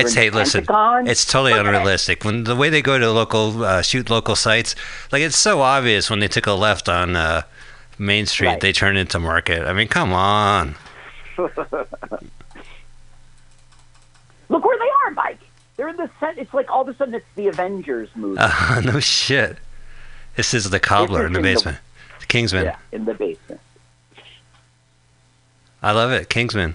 It's 0.00 0.14
hey, 0.14 0.30
listen. 0.30 0.60
Pentagon. 0.66 1.06
It's 1.08 1.24
totally 1.24 1.52
it. 1.52 1.58
unrealistic. 1.58 2.24
When 2.24 2.44
the 2.44 2.56
way 2.56 2.70
they 2.70 2.82
go 2.82 2.98
to 2.98 3.10
local 3.10 3.64
uh, 3.64 3.82
shoot 3.82 4.10
local 4.10 4.36
sites, 4.36 4.74
like 5.12 5.22
it's 5.22 5.36
so 5.36 5.60
obvious 5.60 6.10
when 6.10 6.20
they 6.20 6.28
took 6.28 6.46
a 6.46 6.52
left 6.52 6.88
on 6.88 7.16
uh, 7.16 7.42
Main 7.98 8.26
Street, 8.26 8.48
Right. 8.48 8.60
they 8.60 8.72
turn 8.72 8.96
into 8.96 9.18
Market. 9.18 9.66
I 9.66 9.72
mean, 9.72 9.88
come 9.88 10.12
on. 10.12 10.76
Look 11.36 11.56
where 14.64 14.78
they 14.78 14.90
are, 15.06 15.10
Mike. 15.12 15.38
They're 15.76 15.88
in 15.88 15.96
the 15.96 16.10
set. 16.20 16.38
It's 16.38 16.52
like 16.54 16.70
all 16.70 16.82
of 16.82 16.88
a 16.88 16.96
sudden 16.96 17.14
it's 17.14 17.26
the 17.36 17.48
Avengers 17.48 18.08
movie. 18.14 18.38
Uh, 18.40 18.80
no 18.84 19.00
shit. 19.00 19.58
This 20.36 20.54
is 20.54 20.70
the 20.70 20.80
cobbler 20.80 21.22
is 21.22 21.26
in 21.26 21.32
the 21.32 21.38
in 21.38 21.42
the- 21.44 21.54
basement. 21.54 21.78
The 22.20 22.26
Kingsman. 22.26 22.64
yeah, 22.64 22.76
in 22.92 23.04
the 23.04 23.14
basement. 23.14 23.60
I 25.82 25.92
love 25.92 26.10
it. 26.10 26.28
Kingsman. 26.28 26.74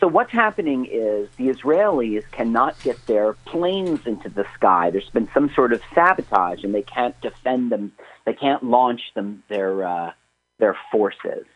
So 0.00 0.06
what's 0.06 0.30
happening 0.30 0.86
is 0.86 1.28
the 1.36 1.48
Israelis 1.48 2.22
cannot 2.30 2.80
get 2.82 3.04
their 3.06 3.32
planes 3.32 4.06
into 4.06 4.28
the 4.28 4.46
sky. 4.54 4.90
There's 4.90 5.10
been 5.10 5.28
some 5.34 5.50
sort 5.54 5.72
of 5.72 5.82
sabotage, 5.92 6.62
and 6.62 6.72
they 6.72 6.82
can't 6.82 7.20
defend 7.20 7.72
them. 7.72 7.92
They 8.24 8.32
can't 8.32 8.62
launch 8.62 9.00
them. 9.16 9.42
Their 9.48 9.84
uh, 9.84 10.12
their 10.58 10.76
forces. 10.92 11.46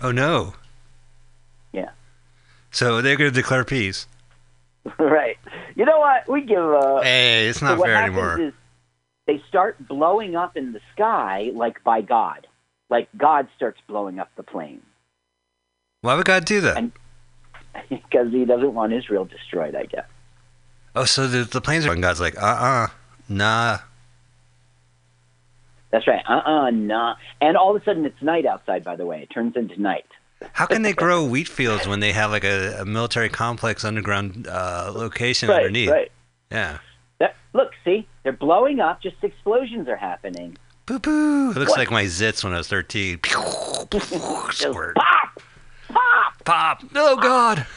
Oh 0.00 0.12
no. 0.12 0.54
Yeah. 1.72 1.90
So 2.70 3.00
they're 3.02 3.16
going 3.16 3.30
to 3.30 3.34
declare 3.34 3.64
peace. 3.64 4.06
right. 4.98 5.38
You 5.74 5.86
know 5.86 5.98
what? 5.98 6.28
We 6.28 6.42
give 6.42 6.58
a. 6.58 7.00
Hey, 7.02 7.48
it's 7.48 7.62
not 7.62 7.78
what 7.78 7.86
fair 7.86 7.96
anymore. 7.96 8.52
they 9.26 9.42
start 9.48 9.88
blowing 9.88 10.36
up 10.36 10.56
in 10.56 10.72
the 10.72 10.80
sky 10.92 11.50
like 11.52 11.82
by 11.82 12.00
God. 12.00 12.46
Like 12.90 13.08
God 13.16 13.48
starts 13.56 13.80
blowing 13.88 14.20
up 14.20 14.30
the 14.36 14.44
plane 14.44 14.82
Why 16.04 16.14
would 16.16 16.26
God 16.26 16.44
do 16.44 16.60
that? 16.60 16.76
And- 16.76 16.92
because 17.88 18.30
he 18.30 18.44
doesn't 18.44 18.74
want 18.74 18.92
Israel 18.92 19.24
destroyed. 19.24 19.74
I 19.74 19.84
guess. 19.86 20.04
oh, 20.94 21.06
so 21.06 21.26
the, 21.26 21.44
the 21.44 21.60
planes 21.62 21.86
are. 21.86 21.92
And 21.92 22.02
God's 22.02 22.20
like, 22.20 22.36
uh 22.36 22.44
uh 22.46 22.86
nah. 23.28 23.78
That's 25.90 26.06
right. 26.06 26.22
Uh 26.28 26.42
uh 26.44 26.70
nah. 26.70 27.16
And 27.40 27.56
all 27.56 27.74
of 27.74 27.80
a 27.80 27.84
sudden 27.84 28.04
it's 28.04 28.20
night 28.20 28.46
outside. 28.46 28.84
By 28.84 28.96
the 28.96 29.06
way, 29.06 29.22
it 29.22 29.30
turns 29.30 29.56
into 29.56 29.80
night. 29.80 30.06
How 30.52 30.66
can 30.66 30.82
they 30.82 30.92
grow 31.04 31.24
wheat 31.24 31.48
fields 31.48 31.86
when 31.88 32.00
they 32.00 32.12
have 32.12 32.30
like 32.30 32.44
a, 32.44 32.80
a 32.80 32.84
military 32.84 33.28
complex 33.30 33.84
underground 33.84 34.46
uh, 34.46 34.92
location 34.94 35.48
Right. 35.48 35.58
underneath? 35.58 35.90
Right. 35.90 36.12
Yeah. 36.50 36.78
That, 37.18 37.36
look, 37.54 37.70
see, 37.84 38.06
they're 38.24 38.32
blowing 38.32 38.78
up. 38.80 39.00
Just 39.02 39.16
explosions 39.22 39.88
are 39.88 39.96
happening. 39.96 40.58
Boo 40.86 40.98
boo. 40.98 41.52
It 41.52 41.56
looks 41.56 41.70
What? 41.70 41.78
like 41.78 41.90
my 41.90 42.04
zits 42.04 42.44
when 42.44 42.52
I 42.52 42.58
was 42.58 42.68
13. 42.68 43.20
Just 43.90 44.60
Squirt. 44.60 44.96
pop, 44.96 45.40
pop. 46.44 46.80
Pop. 46.80 46.90
Oh, 46.94 47.16
God. 47.16 47.66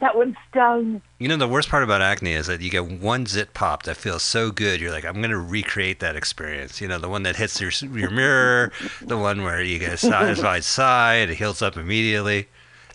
That 0.00 0.16
one 0.16 0.36
stung. 0.48 1.02
You 1.18 1.26
know, 1.26 1.36
the 1.36 1.48
worst 1.48 1.68
part 1.68 1.82
about 1.82 2.02
acne 2.02 2.32
is 2.32 2.46
that 2.46 2.60
you 2.60 2.70
get 2.70 2.86
one 2.86 3.26
zit 3.26 3.52
pop 3.52 3.82
that 3.82 3.96
feels 3.96 4.22
so 4.22 4.52
good. 4.52 4.80
You're 4.80 4.92
like, 4.92 5.04
I'm 5.04 5.16
going 5.16 5.30
to 5.30 5.38
recreate 5.38 5.98
that 6.00 6.14
experience. 6.14 6.80
You 6.80 6.86
know, 6.86 6.98
the 6.98 7.08
one 7.08 7.24
that 7.24 7.34
hits 7.34 7.60
your, 7.60 7.72
your 7.90 8.10
mirror, 8.10 8.70
the 9.02 9.18
one 9.18 9.42
where 9.42 9.60
you 9.60 9.80
get 9.80 9.92
a 9.92 9.96
satisfied 9.96 10.62
sigh, 10.62 11.16
it 11.16 11.30
heals 11.30 11.62
up 11.62 11.76
immediately. 11.76 12.46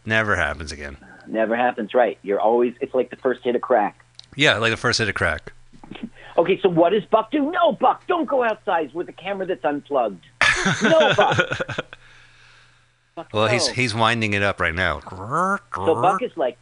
Never 0.06 0.38
happens 0.38 0.72
again. 0.72 0.96
Never 1.28 1.58
happens. 1.58 1.94
Right. 1.94 2.18
You're 2.22 2.40
always. 2.40 2.74
It's 2.80 2.94
like 2.94 3.10
the 3.10 3.18
first 3.18 3.44
hit 3.44 3.56
of 3.58 3.62
crack. 3.62 4.06
Yeah, 4.38 4.58
like 4.60 4.72
the 4.72 4.78
first 4.78 5.00
hit 5.00 5.10
of 5.10 5.16
crack. 5.16 5.52
Okay, 6.36 6.60
so 6.62 6.68
what 6.68 6.90
does 6.94 7.06
Buck 7.06 7.30
do? 7.30 7.52
No, 7.52 7.74
Buck, 7.74 8.08
don't 8.08 8.28
go 8.28 8.44
outside 8.44 8.92
with 8.96 9.08
a 9.08 9.12
camera 9.12 9.46
that's 9.46 9.64
unplugged. 9.64 10.26
No, 10.82 11.14
Buck. 11.16 11.96
Well, 13.32 13.48
he's 13.48 13.68
he's 13.68 13.94
winding 13.94 14.34
it 14.34 14.44
up 14.44 14.60
right 14.60 14.74
now. 14.74 15.00
So 15.76 15.96
Buck 16.02 16.22
is 16.24 16.32
like, 16.36 16.58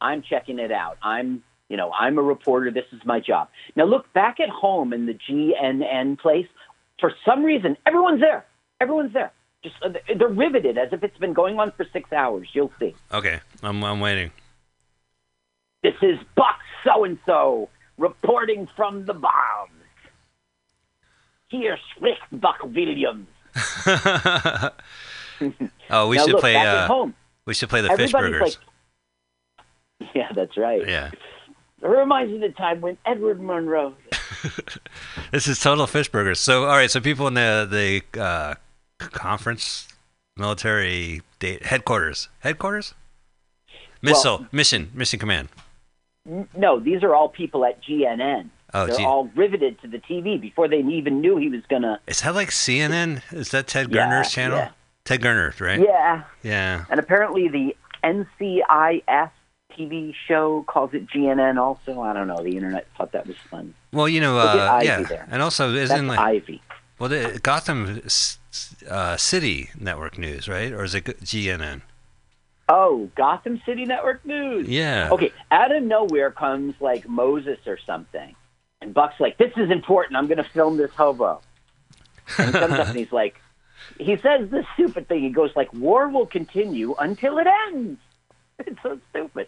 I'm 0.00 0.22
checking 0.22 0.58
it 0.58 0.70
out. 0.70 0.98
I'm, 1.02 1.42
you 1.68 1.76
know, 1.76 1.90
I'm 1.92 2.18
a 2.18 2.22
reporter. 2.22 2.70
This 2.70 2.84
is 2.92 3.00
my 3.04 3.20
job. 3.20 3.48
Now 3.76 3.84
look 3.84 4.12
back 4.12 4.40
at 4.40 4.48
home 4.48 4.92
in 4.92 5.06
the 5.06 5.14
GNN 5.14 6.18
place. 6.18 6.46
For 7.00 7.12
some 7.24 7.44
reason, 7.44 7.76
everyone's 7.86 8.20
there. 8.20 8.44
Everyone's 8.80 9.12
there. 9.12 9.32
Just 9.62 9.76
uh, 9.82 9.90
they're 10.16 10.28
riveted 10.28 10.78
as 10.78 10.92
if 10.92 11.02
it's 11.02 11.18
been 11.18 11.32
going 11.32 11.58
on 11.58 11.72
for 11.72 11.86
six 11.92 12.12
hours. 12.12 12.48
You'll 12.52 12.72
see. 12.78 12.94
Okay, 13.12 13.40
I'm 13.62 13.82
I'm 13.82 14.00
waiting. 14.00 14.30
This 15.82 15.94
is 16.02 16.18
Buck 16.34 16.58
so 16.84 17.04
and 17.04 17.18
so 17.24 17.68
reporting 17.96 18.68
from 18.76 19.06
the 19.06 19.14
bombs. 19.14 19.72
Here 21.48 21.78
spricht 21.96 22.22
Buck 22.30 22.62
Williams. 22.62 23.28
oh, 25.90 26.08
we 26.08 26.16
now 26.16 26.24
should 26.24 26.32
look 26.32 26.40
play. 26.40 26.56
Uh, 26.56 26.86
home. 26.86 27.14
we 27.46 27.54
should 27.54 27.68
play 27.68 27.80
the 27.80 27.90
fish 27.96 28.12
burgers. 28.12 28.58
like, 30.00 30.10
yeah, 30.14 30.32
that's 30.34 30.56
right. 30.56 30.86
Yeah, 30.86 31.10
It 31.82 31.86
reminds 31.86 32.30
me 32.30 32.36
of 32.36 32.42
the 32.42 32.56
time 32.56 32.80
when 32.80 32.96
Edward 33.06 33.40
Monroe. 33.40 33.94
this 35.32 35.46
is 35.48 35.58
total 35.60 35.86
fish 35.86 36.08
burgers. 36.08 36.40
So, 36.40 36.62
all 36.64 36.76
right. 36.76 36.90
So, 36.90 37.00
people 37.00 37.26
in 37.26 37.34
the 37.34 38.02
the 38.14 38.20
uh, 38.20 38.54
conference, 38.98 39.88
military 40.36 41.22
date 41.38 41.64
headquarters, 41.66 42.28
headquarters, 42.40 42.94
missile 44.02 44.46
mission 44.52 44.90
mission 44.94 45.18
command. 45.18 45.48
N- 46.28 46.48
No, 46.56 46.78
these 46.80 47.02
are 47.02 47.14
all 47.14 47.28
people 47.28 47.64
at 47.64 47.82
GNN. 47.82 48.50
Oh, 48.74 48.86
They're 48.86 48.96
gee. 48.96 49.04
all 49.04 49.28
riveted 49.34 49.80
to 49.80 49.88
the 49.88 49.96
TV 49.98 50.38
before 50.38 50.68
they 50.68 50.80
even 50.80 51.20
knew 51.22 51.38
he 51.38 51.48
was 51.48 51.62
gonna. 51.70 52.00
Is 52.06 52.20
that 52.20 52.34
like 52.34 52.50
CNN? 52.50 53.22
Is 53.32 53.50
that 53.50 53.66
Ted 53.66 53.90
Yeah, 53.90 54.22
channel? 54.24 54.58
yeah. 54.58 54.70
Ted 55.08 55.22
Gurner, 55.22 55.58
right? 55.58 55.80
Yeah, 55.80 56.24
Yeah. 56.42 56.84
and 56.90 57.00
apparently 57.00 57.48
the 57.48 57.74
NCIS 58.04 59.30
TV 59.72 60.14
show 60.26 60.64
calls 60.68 60.92
it 60.92 61.06
GNN. 61.06 61.56
Also, 61.58 62.02
I 62.02 62.12
don't 62.12 62.26
know. 62.26 62.42
The 62.42 62.54
internet 62.56 62.86
thought 62.96 63.12
that 63.12 63.26
was 63.26 63.36
fun. 63.50 63.72
Well, 63.90 64.06
you 64.06 64.20
know, 64.20 64.38
uh, 64.38 64.68
Ivy 64.72 64.86
yeah, 64.86 65.02
there. 65.02 65.26
and 65.30 65.40
also 65.40 65.72
isn't 65.72 66.06
like 66.08 66.18
Ivy. 66.18 66.60
well, 66.98 67.08
the 67.08 67.40
Gotham 67.42 68.02
uh, 68.90 69.16
City 69.16 69.70
Network 69.80 70.18
News, 70.18 70.46
right? 70.46 70.72
Or 70.72 70.84
is 70.84 70.94
it 70.94 71.04
GNN? 71.06 71.80
Oh, 72.68 73.08
Gotham 73.14 73.62
City 73.64 73.86
Network 73.86 74.26
News. 74.26 74.68
Yeah. 74.68 75.08
Okay, 75.10 75.32
out 75.50 75.74
of 75.74 75.82
nowhere 75.82 76.30
comes 76.30 76.74
like 76.80 77.08
Moses 77.08 77.58
or 77.66 77.78
something. 77.86 78.34
And 78.82 78.92
Buck's 78.92 79.18
like, 79.20 79.38
this 79.38 79.52
is 79.56 79.70
important. 79.70 80.16
I'm 80.18 80.26
going 80.26 80.36
to 80.36 80.44
film 80.44 80.76
this 80.76 80.90
hobo. 80.90 81.40
And 82.36 82.48
he 82.54 82.60
comes 82.60 82.74
up 82.74 82.88
and 82.88 82.96
he's 82.98 83.10
like, 83.10 83.40
he 83.98 84.16
says 84.18 84.50
this 84.50 84.66
stupid 84.74 85.08
thing. 85.08 85.22
He 85.22 85.30
goes 85.30 85.50
like, 85.56 85.72
war 85.72 86.08
will 86.08 86.26
continue 86.26 86.94
until 86.98 87.38
it 87.38 87.46
ends. 87.68 88.00
It's 88.66 88.82
so 88.82 88.98
stupid. 89.10 89.46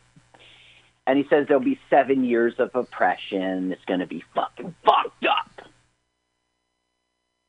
And 1.05 1.19
he 1.19 1.27
says 1.29 1.49
there'll 1.49 1.61
be 1.61 1.81
seven 1.91 2.23
years 2.23 2.55
of 2.59 2.71
oppression. 2.75 3.73
It's 3.73 3.85
going 3.85 3.99
to 3.99 4.07
be 4.07 4.23
fucking 4.37 4.73
fucked 4.85 5.27
up. 5.27 5.69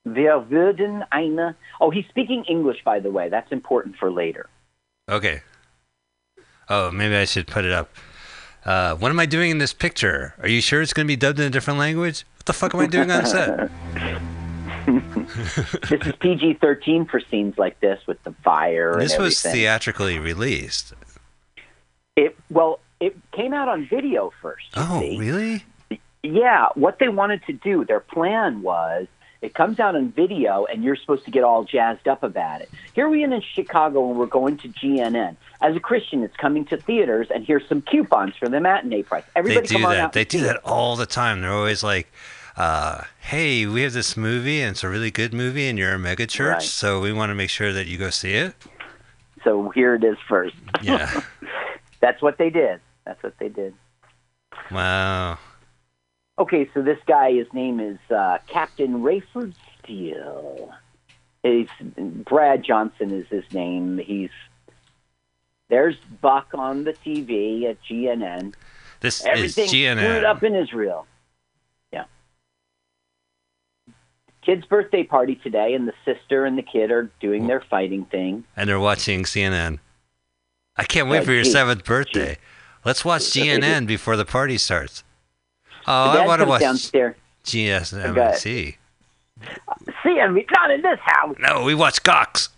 Wir 0.03 0.39
würden 0.39 1.05
eine... 1.12 1.55
Oh, 1.79 1.91
he's 1.91 2.07
speaking 2.10 2.43
English, 2.45 2.83
by 2.83 3.00
the 3.00 3.12
way. 3.12 3.29
That's 3.29 3.51
important 3.51 3.98
for 3.98 4.12
later. 4.12 4.50
Okay. 5.07 5.43
Oh, 6.67 6.89
maybe 6.89 7.15
I 7.15 7.25
should 7.25 7.45
put 7.45 7.63
it 7.63 7.71
up. 7.71 7.91
Uh, 8.65 8.95
what 8.95 9.12
am 9.12 9.19
I 9.19 9.27
doing 9.27 9.51
in 9.51 9.57
this 9.60 9.74
picture? 9.74 10.33
Are 10.39 10.48
you 10.48 10.62
sure 10.62 10.81
it's 10.81 10.93
going 10.93 11.05
to 11.05 11.12
be 11.12 11.15
dubbed 11.15 11.39
in 11.39 11.45
a 11.45 11.50
different 11.51 11.77
language? 11.77 12.25
What 12.38 12.45
the 12.48 12.53
fuck 12.53 12.74
am 12.74 12.81
I 12.81 12.88
doing 12.88 13.12
on 13.12 13.25
set? 13.25 13.69
This 15.36 16.08
is 16.08 16.14
PG 16.20 16.56
13 16.56 17.06
for 17.06 17.20
scenes 17.20 17.58
like 17.58 17.80
this 17.80 18.00
with 18.08 18.22
the 18.24 18.32
fire 18.44 18.96
this 19.00 19.18
was 19.18 19.42
theatrically 19.42 20.20
released. 20.20 20.94
It 22.16 22.38
well, 22.50 22.80
it 23.00 23.16
came 23.32 23.54
out 23.54 23.68
on 23.68 23.88
video 23.88 24.32
first. 24.42 24.68
Oh, 24.76 25.00
see. 25.00 25.18
really? 25.18 25.66
Yeah, 26.24 26.68
what 26.76 27.00
they 27.00 27.10
wanted 27.10 27.44
to 27.48 27.54
do, 27.54 27.84
their 27.84 28.00
plan 28.00 28.62
was 28.62 29.08
it 29.42 29.56
comes 29.56 29.80
out 29.80 29.96
on 29.96 30.12
video 30.12 30.66
and 30.66 30.84
you're 30.84 30.96
supposed 30.96 31.26
to 31.26 31.32
get 31.32 31.44
all 31.44 31.64
jazzed 31.64 32.08
up 32.08 32.22
about 32.22 32.62
it. 32.62 32.70
Here 32.94 33.10
we 33.10 33.24
are 33.24 33.34
in 33.34 33.42
Chicago 33.42 34.08
and 34.10 34.20
we're 34.20 34.28
going 34.28 34.58
to 34.58 34.70
GNN. 34.70 35.36
As 35.62 35.76
a 35.76 35.80
Christian, 35.80 36.22
it's 36.24 36.36
coming 36.38 36.64
to 36.66 36.78
theaters 36.78 37.28
and 37.34 37.44
here's 37.44 37.68
some 37.68 37.82
coupons 37.82 38.36
for 38.36 38.48
the 38.48 38.60
matinee 38.60 39.02
price. 39.02 39.24
They 39.34 39.40
Everybody 39.40 39.68
do 39.68 39.76
come 39.76 39.86
on 39.86 39.96
that. 39.96 40.14
They 40.14 40.26
do 40.26 40.42
that 40.42 40.58
all 40.58 40.96
the 40.96 41.08
time. 41.08 41.42
They're 41.42 41.52
always 41.52 41.82
like, 41.82 42.12
uh, 42.58 43.03
"Hey, 43.20 43.65
we 43.65 43.81
have 43.84 43.93
this 43.93 44.15
movie, 44.17 44.62
and 44.62 44.72
it's 44.72 44.84
a 44.84 44.89
really 44.89 45.12
good 45.12 45.34
movie, 45.34 45.67
and 45.67 45.77
you're 45.79 45.93
a 45.93 46.00
mega 46.00 46.25
church, 46.27 46.53
Right. 46.53 46.62
so 46.63 47.00
we 47.01 47.12
want 47.13 47.29
to 47.29 47.36
make 47.36 47.50
sure 47.50 47.72
that 47.74 47.88
you 47.88 47.98
go 47.98 48.10
see 48.10 48.34
it." 48.34 48.53
So 49.43 49.70
here 49.70 49.96
it 49.96 50.03
is 50.03 50.17
first. 50.29 50.55
Yeah. 50.81 51.22
That's 52.00 52.22
what 52.22 52.38
they 52.38 52.50
did. 52.50 52.79
That's 53.05 53.22
what 53.24 53.38
they 53.39 53.50
did. 53.50 53.74
wow. 54.72 55.38
Okay, 56.39 56.70
so 56.74 56.81
this 56.81 56.98
guy, 57.05 57.34
his 57.34 57.48
name 57.53 57.79
is 57.79 58.00
uh, 58.10 58.39
Captain 58.48 59.01
Rayford 59.03 59.53
Steele. 59.84 60.74
He's 61.43 61.67
Brad 61.98 62.63
Johnson 62.63 63.12
is 63.12 63.27
his 63.27 63.43
name. 63.53 63.98
He's 63.98 64.29
there's 65.70 65.96
Buck 66.22 66.48
on 66.53 66.84
the 66.84 66.93
TV 66.93 67.63
at 67.70 67.77
GNN. 67.84 68.53
This 69.00 69.24
Everything 69.25 69.65
is 69.65 69.72
GNN. 69.72 70.24
up 70.25 70.43
in 70.43 70.53
Israel. 70.55 71.08
Kid's 74.41 74.65
birthday 74.65 75.03
party 75.03 75.36
today, 75.36 75.74
and 75.75 75.88
the 75.88 75.93
sister 76.03 76.45
and 76.45 76.57
the 76.57 76.63
kid 76.63 76.91
are 76.91 77.12
doing 77.19 77.48
their 77.48 77.62
fighting 77.62 78.05
thing. 78.05 78.43
and 78.57 78.67
they're 78.67 78.79
watching 78.79 79.24
CNN. 79.24 79.79
I 80.77 80.83
can't 80.83 81.10
wait 81.10 81.17
Yeah, 81.19 81.24
for 81.25 81.31
your 81.33 81.43
seventh 81.43 81.83
birthday. 81.86 82.38
Let's 82.83 83.05
watch. 83.05 83.21
GNN 83.24 83.86
before 83.86 84.15
the 84.17 84.25
party 84.25 84.57
starts. 84.57 85.03
Oh, 85.88 85.93
I 86.10 86.25
want 86.25 86.41
to 86.41 86.48
watch. 86.48 86.62
downstairs. 86.62 87.15
GSMC. 87.45 88.75
CNBC, 90.03 90.45
not 90.51 90.71
in 90.71 90.81
this 90.81 91.00
house. 91.03 91.36
No, 91.39 91.63
we 91.63 91.75
watch 91.75 92.01
Cox. 92.03 92.50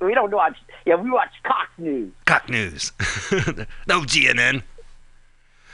We 0.00 0.14
don't 0.14 0.30
watch. 0.32 0.56
Yeah, 0.86 0.96
we 0.96 1.10
watch 1.10 1.30
Cox 1.44 1.68
News. 1.78 2.12
Cox 2.24 2.48
News. 2.48 2.92
no 3.86 4.00
GNN. 4.02 4.62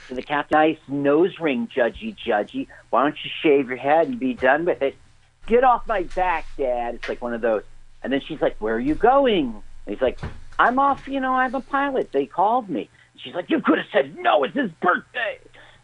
And 0.09 0.17
the 0.17 0.21
cat, 0.21 0.47
nice 0.51 0.77
nose 0.87 1.39
ring, 1.39 1.67
judgy, 1.75 2.15
judgy. 2.15 2.67
Why 2.91 3.03
don't 3.03 3.15
you 3.23 3.31
shave 3.41 3.67
your 3.69 3.77
head 3.77 4.07
and 4.07 4.19
be 4.19 4.33
done 4.35 4.65
with 4.65 4.81
it? 4.81 4.95
Get 5.47 5.63
off 5.63 5.85
my 5.87 6.03
back, 6.03 6.45
Dad. 6.57 6.95
It's 6.95 7.07
like 7.09 7.21
one 7.21 7.33
of 7.33 7.41
those. 7.41 7.63
And 8.03 8.11
then 8.13 8.21
she's 8.27 8.41
like, 8.41 8.55
Where 8.59 8.75
are 8.75 8.79
you 8.79 8.95
going? 8.95 9.47
And 9.85 9.95
he's 9.95 10.01
like, 10.01 10.19
I'm 10.59 10.79
off. 10.79 11.07
You 11.07 11.19
know, 11.19 11.33
I'm 11.33 11.53
a 11.55 11.61
pilot. 11.61 12.11
They 12.11 12.25
called 12.25 12.69
me. 12.69 12.89
And 13.13 13.21
she's 13.21 13.33
like, 13.35 13.49
You 13.49 13.61
could 13.61 13.77
have 13.77 13.87
said 13.91 14.15
no. 14.17 14.43
It's 14.43 14.55
his 14.55 14.71
birthday. 14.81 15.39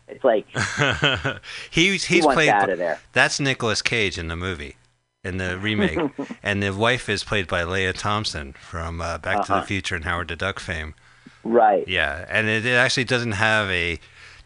It's 0.07 0.23
like 0.23 0.45
he's 1.71 2.03
he 2.05 2.15
he's 2.15 2.25
wants 2.25 2.35
played. 2.35 2.49
out 2.49 2.69
of 2.69 2.77
there. 2.77 2.99
That's 3.13 3.39
Nicolas 3.39 3.81
Cage 3.81 4.17
in 4.17 4.27
the 4.27 4.35
movie, 4.35 4.75
in 5.23 5.37
the 5.37 5.57
remake, 5.57 5.97
and 6.43 6.61
the 6.61 6.71
wife 6.71 7.07
is 7.07 7.23
played 7.23 7.47
by 7.47 7.63
Lea 7.63 7.93
Thompson 7.93 8.53
from 8.53 8.99
uh, 9.01 9.19
Back 9.19 9.45
to 9.45 9.53
Uh-huh. 9.53 9.61
the 9.61 9.67
Future 9.67 9.95
and 9.95 10.03
Howard 10.03 10.27
the 10.27 10.35
Duck 10.35 10.59
fame. 10.59 10.95
Right. 11.43 11.87
Yeah, 11.87 12.25
and 12.29 12.47
it, 12.47 12.65
it 12.65 12.73
actually 12.73 13.05
doesn't 13.05 13.33
have 13.33 13.69
a. 13.69 13.99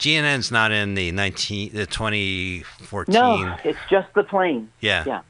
GNN's 0.05 0.51
not 0.51 0.71
in 0.71 0.93
the 0.93 1.12
nineteen 1.12 1.71
the 1.74 1.85
twenty 1.88 2.62
fourteen. 2.83 3.13
No, 3.15 3.57
it's 3.63 3.79
just 3.89 4.07
the 4.13 4.24
plane, 4.24 4.69
Yeah. 4.79 5.03
yeah. 5.07 5.21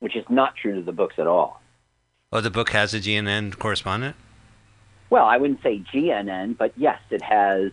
which 0.00 0.16
is 0.16 0.24
not 0.28 0.54
true 0.56 0.74
to 0.76 0.82
the 0.82 0.92
books 0.92 1.14
at 1.18 1.26
all. 1.26 1.62
Oh, 2.32 2.40
the 2.40 2.50
book 2.50 2.70
has 2.70 2.92
a 2.94 2.98
GNN 3.00 3.58
correspondent. 3.58 4.16
Well, 5.10 5.24
I 5.24 5.36
wouldn't 5.36 5.62
say 5.62 5.78
GNN, 5.92 6.56
but 6.58 6.72
yes, 6.76 6.98
it 7.10 7.22
has. 7.22 7.70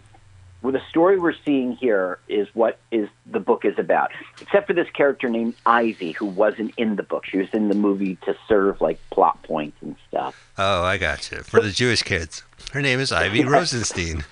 Well, 0.62 0.72
the 0.74 0.82
story 0.92 1.18
we're 1.18 1.34
seeing 1.44 1.72
here 1.76 2.20
is 2.30 2.48
what 2.54 2.78
is 2.92 3.10
the 3.26 3.40
book 3.40 3.66
is 3.66 3.74
about, 3.80 4.12
except 4.40 4.68
for 4.68 4.74
this 4.74 4.88
character 4.92 5.28
named 5.28 5.56
Ivy, 5.66 6.12
who 6.12 6.28
wasn't 6.28 6.72
in 6.78 6.98
the 6.98 7.04
book. 7.04 7.26
She 7.26 7.38
was 7.40 7.50
in 7.52 7.68
the 7.68 7.74
movie 7.76 8.18
to 8.26 8.36
serve 8.48 8.80
like 8.80 9.00
plot 9.10 9.42
points 9.42 9.78
and 9.82 9.96
stuff. 10.08 10.52
Oh, 10.60 10.84
I 10.84 10.98
got 11.00 11.32
you. 11.32 11.40
For 11.40 11.62
the 11.62 11.72
Jewish 11.72 12.04
kids, 12.04 12.44
her 12.74 12.82
name 12.82 13.00
is 13.00 13.12
Ivy 13.12 13.44
Rosenstein. 13.56 14.24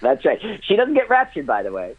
That's 0.00 0.24
right. 0.24 0.40
She 0.62 0.76
doesn't 0.76 0.94
get 0.94 1.08
raptured, 1.08 1.46
by 1.46 1.62
the 1.62 1.72
way. 1.72 1.96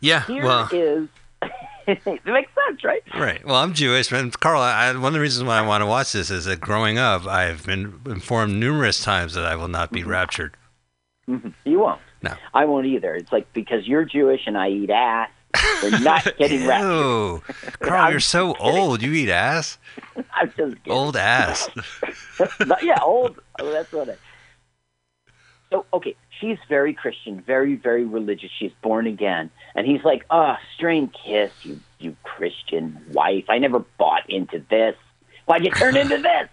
Yeah. 0.00 0.24
Here 0.26 0.44
well, 0.44 0.68
is- 0.72 1.08
it 1.86 2.24
makes 2.24 2.50
sense, 2.66 2.82
right? 2.82 3.02
Right. 3.14 3.44
Well, 3.44 3.56
I'm 3.56 3.74
Jewish, 3.74 4.10
and 4.10 4.38
Carl. 4.40 4.62
I, 4.62 4.92
one 4.92 5.08
of 5.08 5.12
the 5.12 5.20
reasons 5.20 5.46
why 5.46 5.58
I 5.58 5.62
want 5.62 5.82
to 5.82 5.86
watch 5.86 6.12
this 6.12 6.30
is 6.30 6.46
that 6.46 6.60
growing 6.60 6.98
up, 6.98 7.26
I've 7.26 7.66
been 7.66 8.00
informed 8.06 8.54
numerous 8.54 9.02
times 9.02 9.34
that 9.34 9.44
I 9.44 9.56
will 9.56 9.68
not 9.68 9.92
be 9.92 10.00
mm-hmm. 10.00 10.10
raptured. 10.10 10.56
Mm-hmm. 11.28 11.50
You 11.64 11.80
won't. 11.80 12.00
No. 12.22 12.34
I 12.54 12.64
won't 12.64 12.86
either. 12.86 13.14
It's 13.14 13.30
like 13.32 13.52
because 13.52 13.86
you're 13.86 14.04
Jewish 14.04 14.42
and 14.46 14.56
I 14.56 14.70
eat 14.70 14.90
ass, 14.90 15.28
we're 15.82 15.98
not 16.00 16.24
getting 16.38 16.66
raptured. 16.66 17.42
Carl, 17.80 18.10
you're 18.10 18.20
so 18.20 18.54
kidding. 18.54 18.76
old. 18.76 19.02
You 19.02 19.12
eat 19.12 19.30
ass. 19.30 19.78
I'm 20.34 20.48
just 20.56 20.82
kidding. 20.84 20.92
Old 20.92 21.16
ass. 21.16 21.68
Yeah, 22.82 22.98
old. 23.02 23.40
oh, 23.58 23.70
That's 23.70 23.92
what 23.92 24.08
I. 24.10 24.16
So 25.70 25.86
okay, 25.92 26.14
she's 26.44 26.58
very 26.68 26.92
Christian, 26.92 27.40
very 27.40 27.76
very 27.76 28.04
religious. 28.04 28.50
She's 28.58 28.72
born 28.82 29.06
again, 29.06 29.50
and 29.74 29.86
he's 29.86 30.04
like, 30.04 30.24
"Ah, 30.30 30.58
strain 30.76 31.08
kiss, 31.08 31.50
you 31.62 31.80
you 31.98 32.16
Christian 32.22 33.00
wife. 33.12 33.44
I 33.48 33.58
never 33.58 33.80
bought 33.98 34.28
into 34.28 34.62
this. 34.70 34.96
Why'd 35.46 35.64
you 35.64 35.70
turn 35.70 35.96
into 35.96 36.18
this? 36.30 36.48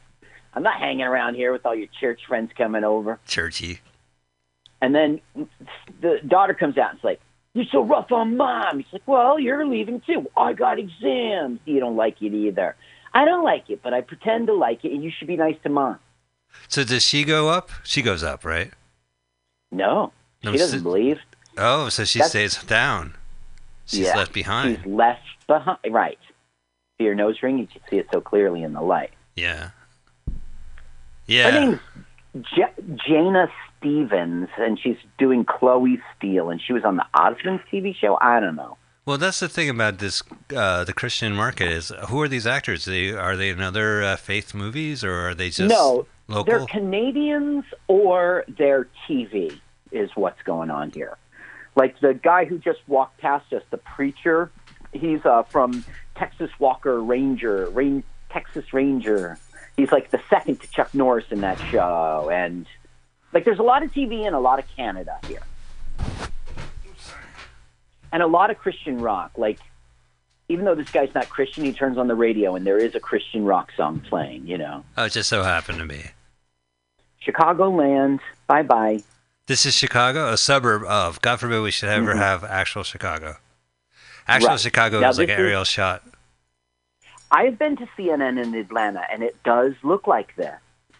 I'm 0.53 0.63
not 0.63 0.79
hanging 0.79 1.03
around 1.05 1.35
here 1.35 1.51
with 1.51 1.65
all 1.65 1.75
your 1.75 1.87
church 1.99 2.21
friends 2.27 2.51
coming 2.57 2.83
over." 2.83 3.19
Churchy. 3.25 3.79
And 4.81 4.95
then 4.95 5.21
the 6.01 6.19
daughter 6.27 6.53
comes 6.53 6.77
out 6.77 6.91
and 6.91 6.99
is 6.99 7.03
like, 7.03 7.19
"You're 7.53 7.65
so 7.71 7.83
rough 7.83 8.11
on 8.11 8.37
mom." 8.37 8.77
He's 8.79 8.91
like, 8.93 9.07
"Well, 9.07 9.39
you're 9.39 9.65
leaving 9.65 10.01
too. 10.01 10.29
I 10.37 10.53
got 10.53 10.79
exams. 10.79 11.59
You 11.65 11.79
don't 11.79 11.95
like 11.97 12.21
it 12.21 12.33
either. 12.33 12.75
I 13.13 13.25
don't 13.25 13.43
like 13.43 13.69
it, 13.69 13.81
but 13.83 13.93
I 13.93 14.01
pretend 14.01 14.47
to 14.47 14.53
like 14.53 14.85
it, 14.85 14.93
and 14.93 15.03
you 15.03 15.11
should 15.11 15.27
be 15.27 15.37
nice 15.37 15.57
to 15.63 15.69
mom." 15.69 15.97
So 16.67 16.83
does 16.83 17.03
she 17.03 17.23
go 17.23 17.49
up? 17.49 17.69
She 17.83 18.01
goes 18.01 18.23
up, 18.23 18.43
right? 18.43 18.71
No, 19.71 20.11
No, 20.43 20.51
she 20.51 20.57
doesn't 20.57 20.79
si- 20.79 20.83
believe. 20.83 21.19
Oh, 21.57 21.89
so 21.89 22.03
she 22.05 22.19
That's- 22.19 22.29
stays 22.31 22.63
down. 22.63 23.15
She's 23.85 23.99
Yeah, 24.07 24.15
left 24.17 24.33
behind. 24.33 24.77
She's 24.77 24.85
left 24.85 25.21
behind. 25.47 25.79
Right. 25.89 26.19
See 26.97 27.03
your 27.05 27.15
nose 27.15 27.41
ring? 27.43 27.57
You 27.59 27.67
can 27.67 27.81
see 27.89 27.97
it 27.97 28.07
so 28.11 28.21
clearly 28.21 28.63
in 28.63 28.73
the 28.73 28.81
light. 28.81 29.11
Yeah. 29.35 29.69
Yeah. 31.27 31.51
Her 31.51 31.59
name's 31.59 31.79
J- 32.55 32.95
Jana 33.07 33.47
Stevens, 33.77 34.49
and 34.57 34.79
she's 34.79 34.97
doing 35.17 35.43
Chloe 35.45 35.99
Steele, 36.15 36.49
and 36.49 36.61
she 36.61 36.73
was 36.73 36.83
on 36.85 36.95
the 36.97 37.05
Osmonds 37.15 37.61
TV 37.71 37.93
show. 37.95 38.17
I 38.21 38.39
don't 38.39 38.55
know. 38.55 38.77
Well, 39.05 39.17
that's 39.17 39.39
the 39.39 39.49
thing 39.49 39.69
about 39.69 39.97
this, 39.97 40.21
uh, 40.55 40.83
the 40.83 40.93
Christian 40.93 41.33
market 41.35 41.67
is 41.69 41.91
who 42.09 42.21
are 42.21 42.27
these 42.27 42.45
actors? 42.45 42.85
They 42.85 43.11
are 43.11 43.35
they 43.35 43.49
in 43.49 43.59
other 43.59 44.03
uh, 44.03 44.15
faith 44.15 44.53
movies 44.53 45.03
or 45.03 45.29
are 45.29 45.33
they 45.35 45.47
just 45.49 45.69
no, 45.69 46.05
local? 46.31 46.43
they're 46.45 46.65
Canadians 46.65 47.65
or 47.87 48.45
they're 48.57 48.87
TV 49.07 49.59
is 49.91 50.09
what's 50.15 50.41
going 50.43 50.69
on 50.69 50.91
here. 50.91 51.17
Like 51.75 51.99
the 51.99 52.13
guy 52.13 52.45
who 52.45 52.57
just 52.57 52.79
walked 52.87 53.19
past 53.19 53.51
us, 53.53 53.63
the 53.69 53.77
preacher, 53.77 54.51
he's 54.93 55.25
uh, 55.25 55.43
from 55.43 55.85
Texas 56.15 56.49
Walker 56.59 57.01
Ranger, 57.01 57.69
Rain, 57.69 58.03
Texas 58.29 58.73
Ranger. 58.73 59.37
He's 59.77 59.91
like 59.91 60.11
the 60.11 60.21
second 60.29 60.59
to 60.61 60.69
Chuck 60.69 60.93
Norris 60.93 61.25
in 61.31 61.41
that 61.41 61.57
show, 61.71 62.29
and 62.31 62.65
like 63.33 63.45
there's 63.45 63.59
a 63.59 63.63
lot 63.63 63.83
of 63.83 63.91
TV 63.91 64.25
and 64.25 64.35
a 64.35 64.39
lot 64.39 64.59
of 64.59 64.65
Canada 64.75 65.17
here, 65.27 65.41
and 68.11 68.21
a 68.21 68.27
lot 68.27 68.51
of 68.51 68.57
Christian 68.57 68.99
rock. 68.99 69.31
Like 69.37 69.59
even 70.49 70.65
though 70.65 70.75
this 70.75 70.91
guy's 70.91 71.13
not 71.15 71.29
Christian, 71.29 71.63
he 71.63 71.71
turns 71.71 71.97
on 71.97 72.07
the 72.07 72.15
radio 72.15 72.55
and 72.55 72.67
there 72.67 72.77
is 72.77 72.95
a 72.95 72.99
Christian 72.99 73.45
rock 73.45 73.69
song 73.77 74.01
playing. 74.01 74.45
You 74.45 74.57
know. 74.57 74.83
oh, 74.97 75.05
it 75.05 75.13
just 75.13 75.29
so 75.29 75.43
happened 75.43 75.79
to 75.79 75.85
be. 75.85 76.03
Chicagoland, 77.25 78.19
bye 78.47 78.63
bye. 78.63 79.01
This 79.47 79.65
is 79.65 79.73
Chicago, 79.75 80.31
a 80.31 80.37
suburb 80.37 80.83
of. 80.85 81.21
God 81.21 81.39
forbid 81.39 81.61
we 81.61 81.71
should 81.71 81.89
ever 81.89 82.15
have 82.15 82.43
actual 82.43 82.83
Chicago. 82.83 83.37
Actual 84.27 84.47
Mm-hmm. 84.47 84.51
Right. 84.53 84.59
Chicago 84.59 84.99
Now 85.01 85.09
is 85.09 85.17
like 85.17 85.25
an 85.25 85.27
this 85.29 85.35
is- 85.35 85.39
aerial 85.43 85.63
shot. 85.63 86.03
I've 87.31 87.57
been 87.57 87.77
to 87.77 87.85
CNN 87.97 88.41
in 88.43 88.53
Atlanta, 88.55 89.01
and 89.11 89.23
it 89.23 89.41
does 89.43 89.73
look 89.83 90.05
like 90.05 90.35
this. 90.35 90.53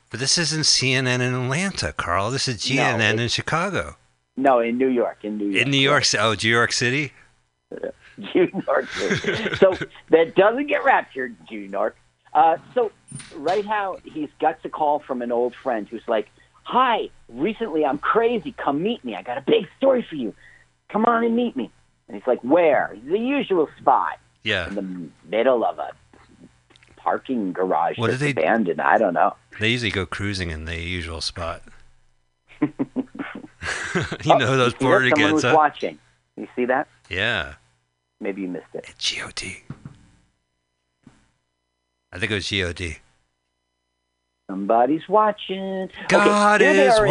But 0.09 0.19
this 0.21 0.37
isn't 0.37 0.61
CNN 0.63 1.15
in 1.21 1.33
Atlanta, 1.33 1.93
Carl. 1.93 2.31
This 2.31 2.47
is 2.47 2.69
No, 2.73 2.97
it- 2.97 3.19
in 3.19 3.27
Chicago. 3.27 3.95
No, 4.37 4.59
in 4.59 4.77
New 4.77 4.87
York, 4.87 5.19
in 5.23 5.37
New 5.37 5.47
York. 5.49 5.65
In 5.65 5.71
New 5.71 5.77
York, 5.77 6.03
oh, 6.17 6.35
New 6.41 6.49
York 6.49 6.71
City. 6.71 7.11
New 8.17 8.49
York. 8.67 8.89
City. 8.89 9.55
so 9.55 9.77
that 10.09 10.35
doesn't 10.35 10.67
get 10.67 10.83
raptured, 10.83 11.35
New 11.49 11.59
York. 11.59 11.95
Uh, 12.33 12.57
so 12.73 12.91
right 13.35 13.65
now 13.65 13.97
he's 14.05 14.29
got 14.39 14.57
a 14.63 14.69
call 14.69 14.99
from 14.99 15.21
an 15.21 15.31
old 15.31 15.53
friend 15.55 15.87
who's 15.89 16.07
like, 16.07 16.29
"Hi, 16.63 17.09
recently 17.29 17.85
I'm 17.85 17.97
crazy. 17.97 18.53
Come 18.57 18.81
meet 18.83 19.03
me. 19.03 19.15
I 19.15 19.21
got 19.21 19.37
a 19.37 19.41
big 19.41 19.67
story 19.77 20.05
for 20.07 20.15
you. 20.15 20.33
Come 20.89 21.05
on 21.05 21.23
and 21.23 21.35
meet 21.35 21.55
me." 21.55 21.69
And 22.07 22.15
he's 22.17 22.25
like, 22.27 22.41
"Where?" 22.43 22.95
The 23.05 23.19
usual 23.19 23.67
spot 23.79 24.19
Yeah, 24.43 24.67
in 24.67 24.75
the 24.75 25.09
middle 25.29 25.65
of 25.65 25.77
a 25.79 25.91
parking 26.97 27.51
garage 27.51 27.97
What 27.97 28.11
that's 28.11 28.21
they- 28.21 28.31
abandoned. 28.31 28.79
I 28.79 28.97
don't 28.97 29.13
know. 29.13 29.35
they 29.59 29.69
usually 29.69 29.91
go 29.91 30.05
cruising 30.05 30.51
in 30.51 30.65
the 30.65 30.77
usual 30.79 31.19
spot. 31.19 31.61
you 32.61 32.69
Oh, 34.33 34.37
know 34.37 34.55
those 34.57 34.73
you 34.73 34.79
see 34.79 35.09
Someone 35.09 35.33
was 35.33 35.43
huh? 35.43 35.53
watching. 35.55 35.99
You 36.37 36.47
see 36.55 36.65
that? 36.65 36.87
Yeah, 37.09 37.55
Maybe 38.19 38.41
you 38.43 38.47
missed 38.47 38.65
it. 38.73 38.85
God. 38.85 39.43
I 42.11 42.19
think 42.19 42.31
it 42.31 42.35
was 42.35 42.51
God. 42.51 42.97
Somebody's 44.49 45.07
watching. 45.07 45.89
God 46.09 46.61
okay, 46.61 46.73
here 46.73 46.87
is 46.89 46.95
they 46.95 47.01
are 47.01 47.05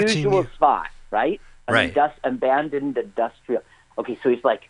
in 0.00 0.06
the 0.06 0.14
usual 0.14 0.42
you. 0.42 0.48
spot, 0.54 0.88
right? 1.10 1.40
An 1.68 1.74
Right. 1.74 1.88
indus- 1.88 2.18
abandoned 2.24 2.98
industrial. 2.98 3.62
Okay, 3.96 4.18
so 4.22 4.28
he's 4.28 4.44
like, 4.44 4.68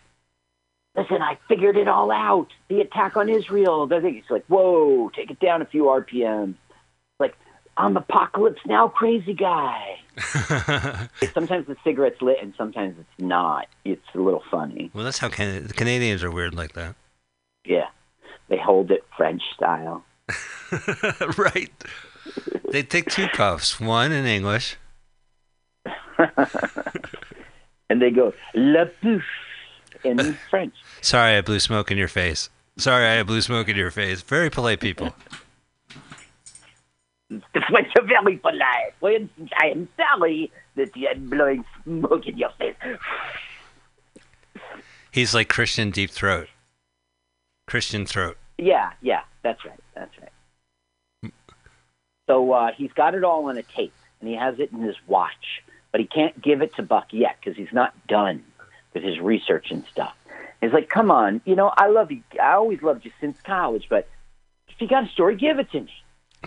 "Listen, 0.95 1.21
I 1.21 1.37
figured 1.49 1.75
it 1.75 1.87
all 1.87 2.11
out. 2.11 2.47
The 2.69 2.79
attack 2.81 3.17
on 3.17 3.27
Israel." 3.29 3.87
He's 3.89 4.23
like, 4.29 4.45
"Whoa, 4.47 5.09
take 5.09 5.31
it 5.31 5.39
down 5.39 5.61
a 5.61 5.65
few 5.65 5.89
RPMs." 5.89 6.55
Like, 7.19 7.35
I'm 7.75 7.97
apocalypse 7.97 8.61
now, 8.65 8.87
crazy 8.87 9.33
guy. 9.33 9.99
Sometimes 11.33 11.67
the 11.67 11.75
cigarette's 11.83 12.21
lit, 12.21 12.37
and 12.41 12.53
sometimes 12.57 12.95
it's 12.99 13.19
not. 13.19 13.67
It's 13.83 14.05
a 14.13 14.19
little 14.19 14.43
funny. 14.51 14.91
well, 14.93 15.03
that's 15.03 15.17
how 15.17 15.27
Can- 15.29 15.67
the 15.67 15.73
Canadians 15.73 16.23
are 16.23 16.31
weird 16.31 16.53
like 16.53 16.73
that. 16.73 16.95
Yeah, 17.65 17.87
they 18.53 18.61
hold 18.61 18.91
it 18.91 19.03
French 19.17 19.41
style. 19.55 20.03
right. 21.37 21.71
They 22.69 22.83
take 22.83 23.09
two 23.09 23.27
puffs, 23.29 23.79
one 23.79 24.11
in 24.11 24.25
English. 24.27 24.77
and 27.89 27.99
they 27.99 28.11
go 28.11 28.31
la 28.53 28.85
pouf 29.01 29.23
in 30.03 30.37
French. 30.51 30.75
Sorry, 31.01 31.35
I 31.35 31.41
blew 31.41 31.59
smoke 31.59 31.89
in 31.89 31.97
your 31.97 32.07
face. 32.07 32.49
Sorry, 32.77 33.07
I 33.07 33.23
blew 33.23 33.41
smoke 33.41 33.69
in 33.69 33.75
your 33.75 33.89
face. 33.89 34.21
Very 34.21 34.51
polite 34.51 34.79
people. 34.79 35.15
The 37.29 37.61
French 37.69 37.87
are 37.97 38.05
very 38.05 38.37
polite. 38.37 38.93
For 38.99 39.11
instance, 39.11 39.49
I 39.59 39.67
am 39.69 39.89
sorry 39.97 40.51
that 40.75 40.95
you 40.95 41.07
are 41.07 41.15
blowing 41.15 41.65
smoke 41.83 42.27
in 42.27 42.37
your 42.37 42.51
face. 42.59 42.75
He's 45.09 45.33
like 45.33 45.49
Christian 45.49 45.89
Deep 45.89 46.11
Throat. 46.11 46.49
Christian 47.65 48.05
Throat. 48.05 48.37
Yeah, 48.57 48.91
yeah, 49.01 49.21
that's 49.41 49.63
right. 49.65 49.79
That's 49.95 50.11
right. 50.19 51.31
So 52.27 52.51
uh, 52.53 52.71
he's 52.75 52.91
got 52.93 53.15
it 53.15 53.23
all 53.23 53.45
on 53.49 53.57
a 53.57 53.63
tape, 53.63 53.93
and 54.19 54.29
he 54.29 54.35
has 54.35 54.59
it 54.59 54.71
in 54.71 54.81
his 54.81 54.95
watch, 55.07 55.61
but 55.91 55.99
he 55.99 56.07
can't 56.07 56.39
give 56.41 56.61
it 56.61 56.73
to 56.75 56.83
Buck 56.83 57.07
yet 57.11 57.35
because 57.39 57.57
he's 57.57 57.73
not 57.73 57.93
done 58.07 58.43
with 58.93 59.03
his 59.03 59.19
research 59.19 59.71
and 59.71 59.83
stuff. 59.91 60.13
He's 60.61 60.71
like, 60.71 60.87
"Come 60.89 61.11
on, 61.11 61.41
you 61.45 61.55
know, 61.55 61.73
I 61.75 61.87
love 61.87 62.11
you. 62.11 62.23
I 62.41 62.53
always 62.53 62.81
loved 62.81 63.03
you 63.03 63.11
since 63.19 63.39
college, 63.41 63.87
but 63.89 64.07
if 64.69 64.79
you 64.79 64.87
got 64.87 65.03
a 65.03 65.09
story, 65.09 65.35
give 65.35 65.59
it 65.59 65.69
to 65.71 65.81
me." 65.81 65.91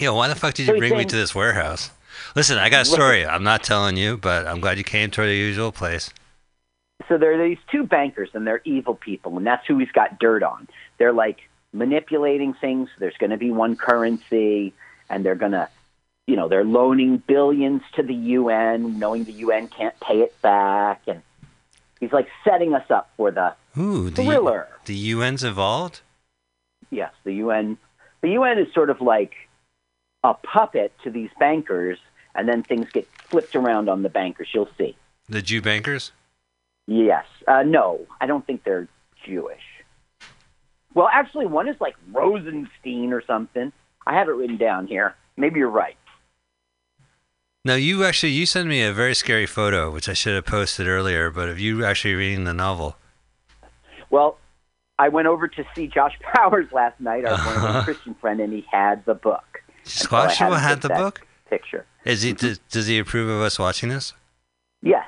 Yeah, 0.01 0.11
why 0.11 0.29
the 0.29 0.35
fuck 0.35 0.55
did 0.55 0.66
So 0.66 0.73
you 0.75 0.79
bring 0.79 0.97
me 0.97 1.05
to 1.05 1.16
this 1.16 1.35
warehouse? 1.35 1.90
Listen, 2.35 2.57
I 2.57 2.71
got 2.71 2.83
a 2.83 2.85
story. 2.87 3.27
I'm 3.27 3.42
not 3.45 3.62
telling 3.62 3.97
you, 3.99 4.16
but 4.16 4.47
I'm 4.47 4.61
glad 4.61 4.79
you 4.79 4.85
came 4.85 5.11
to 5.11 5.23
the 5.23 5.35
usual 5.35 5.73
place. 5.73 6.11
so 7.09 7.19
there 7.19 7.38
are 7.38 7.49
these 7.49 7.59
two 7.71 7.85
bankers 7.85 8.31
and 8.33 8.47
they're 8.47 8.62
evil 8.64 8.95
people 8.95 9.37
and 9.37 9.47
that's 9.47 9.66
who 9.66 9.77
he's 9.79 9.92
got 9.92 10.19
dirt 10.19 10.42
on 10.42 10.66
they're 10.97 11.12
like 11.12 11.45
manipulating 11.72 12.55
things 12.55 12.88
there's 12.98 13.16
going 13.18 13.31
to 13.31 13.37
be 13.37 13.50
one 13.50 13.76
currency 13.76 14.72
and 15.11 15.24
they're 15.24 15.35
going 15.35 15.52
to 15.52 15.68
you 16.26 16.37
know 16.37 16.48
they're 16.48 16.64
loaning 16.64 17.18
billions 17.18 17.83
to 17.94 18.02
the 18.02 18.14
un 18.14 18.98
knowing 18.98 19.24
the 19.24 19.33
un 19.33 19.68
can't 19.68 19.98
pay 20.00 20.20
it 20.20 20.40
back 20.42 21.02
and 21.07 21.22
he's 22.00 22.12
like 22.12 22.29
setting 22.44 22.74
us 22.74 22.90
up 22.90 23.11
for 23.16 23.31
the 23.31 23.55
Ooh, 23.79 24.11
the, 24.11 24.22
thriller 24.24 24.68
the 24.87 25.12
UN's 25.12 25.44
involved? 25.44 26.00
yes 26.90 27.12
the 27.24 27.33
un 27.42 27.76
the 28.22 28.37
un 28.37 28.59
is 28.59 28.72
sort 28.72 28.90
of 28.90 29.00
like 29.00 29.35
a 30.24 30.35
puppet 30.35 30.92
to 31.05 31.11
these 31.11 31.31
bankers 31.38 31.98
and 32.35 32.48
then 32.48 32.62
things 32.62 32.87
get 32.92 33.07
flipped 33.07 33.55
around 33.55 33.88
on 33.88 34.02
the 34.02 34.09
bankers 34.09 34.48
you'll 34.55 34.68
see 34.79 34.96
The 35.29 35.42
Jew 35.42 35.61
bankers? 35.61 36.12
Yes. 36.88 37.24
Uh, 37.48 37.62
no, 37.64 38.07
I 38.20 38.26
don't 38.26 38.46
think 38.46 38.62
they're 38.62 38.87
Jewish. 39.24 39.62
Well, 40.96 41.11
actually, 41.12 41.44
one 41.46 41.68
is 41.68 41.76
like 41.78 41.94
Rosenstein 42.11 43.12
or 43.12 43.22
something. 43.26 43.70
I 44.06 44.14
have 44.14 44.28
it 44.28 44.32
written 44.32 44.56
down 44.56 44.87
here. 44.87 45.14
Maybe 45.37 45.59
you're 45.61 45.68
right. 45.68 45.96
Now 47.66 47.74
you 47.74 48.02
actually 48.02 48.32
you 48.32 48.46
sent 48.46 48.66
me 48.66 48.80
a 48.82 48.94
very 48.94 49.14
scary 49.14 49.44
photo, 49.44 49.90
which 49.90 50.09
I 50.09 50.14
should 50.14 50.35
have 50.35 50.46
posted 50.46 50.87
earlier. 50.88 51.30
But 51.30 51.50
of 51.50 51.61
you 51.61 51.85
actually 51.85 52.14
reading 52.14 52.44
the 52.44 52.54
novel, 52.54 52.96
Well, 54.09 54.38
I 54.98 55.11
went 55.11 55.28
over 55.28 55.48
to 55.48 55.64
see 55.74 55.87
Josh 55.87 56.14
Powers 56.35 56.66
last 56.72 56.98
night, 56.98 57.26
our 57.26 57.35
Uh-huh. 57.35 57.82
Christian 57.85 58.14
friend, 58.14 58.40
and 58.40 58.50
he 58.54 58.64
had 58.72 59.04
the 59.04 59.14
book. 59.14 59.44
so 59.85 60.09
had 60.16 60.40
had 60.61 60.80
the 60.80 60.88
book. 60.88 61.26
Picture. 61.50 61.85
Is 62.06 62.22
he 62.22 62.32
does, 62.32 62.59
does 62.70 62.87
he 62.87 62.98
approve 62.98 63.28
of 63.28 63.42
us 63.42 63.59
watching 63.59 63.90
this? 63.90 64.14
Yes. 64.80 65.06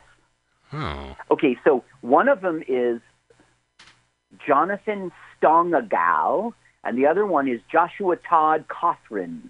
Oh, 0.71 1.17
Okay, 1.31 1.57
so 1.65 1.83
one 2.03 2.29
of 2.29 2.43
them 2.43 2.63
is 2.69 3.01
Jonathan 4.47 5.11
Stongagal, 5.43 6.53
and 6.85 6.99
the 6.99 7.07
other 7.07 7.27
one 7.27 7.49
is 7.49 7.61
Joshua 7.71 8.17
Todd 8.17 8.67
Cothran. 8.69 9.41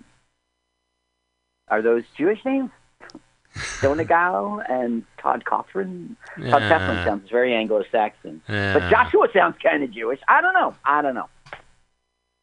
Are 1.68 1.83
those 1.83 2.05
Jewish 2.16 2.44
names? 2.44 2.70
Stongagal 3.57 4.64
and 4.70 5.05
Todd 5.20 5.44
Cothran? 5.44 6.16
Todd 6.37 6.62
Yeah. 6.62 6.79
Cothran 6.79 7.05
sounds 7.05 7.31
very 7.31 7.55
Anglo-Saxon. 7.55 8.42
But 8.46 8.90
Joshua 8.90 9.29
sounds 9.35 9.57
kind 9.62 9.83
of 9.83 9.90
Jewish. 9.90 10.20
I 10.29 10.40
don't 10.40 10.55
know. 10.55 10.74
I 10.85 11.03
don't 11.03 11.14
know. 11.14 11.29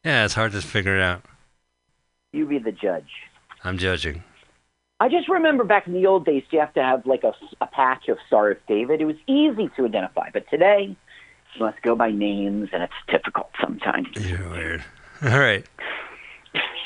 yeah, 0.04 0.24
it's 0.24 0.34
hard 0.34 0.52
to 0.52 0.60
figure 0.62 0.96
it 0.96 1.02
out. 1.02 1.22
You 2.32 2.46
be 2.46 2.58
the 2.58 2.72
judge. 2.72 3.08
I'm 3.64 3.78
judging. 3.78 4.22
I 5.00 5.08
just 5.08 5.28
remember 5.28 5.64
back 5.64 5.86
in 5.86 5.92
the 5.92 6.06
old 6.06 6.24
days, 6.24 6.42
you 6.50 6.60
have 6.60 6.72
to 6.74 6.82
have 6.82 7.04
like 7.06 7.22
a, 7.24 7.34
a 7.60 7.66
patch 7.66 8.08
of 8.08 8.18
Star 8.26 8.50
of 8.50 8.58
David. 8.66 9.00
It 9.00 9.04
was 9.04 9.16
easy 9.26 9.68
to 9.76 9.84
identify, 9.84 10.30
but 10.32 10.48
today 10.48 10.96
you 11.56 11.64
must 11.64 11.80
go 11.82 11.94
by 11.94 12.10
names, 12.10 12.70
and 12.72 12.82
it's 12.82 12.92
difficult 13.08 13.50
sometimes. 13.60 14.08
You're 14.18 14.48
weird. 14.50 14.84
All 15.22 15.38
right. 15.38 15.64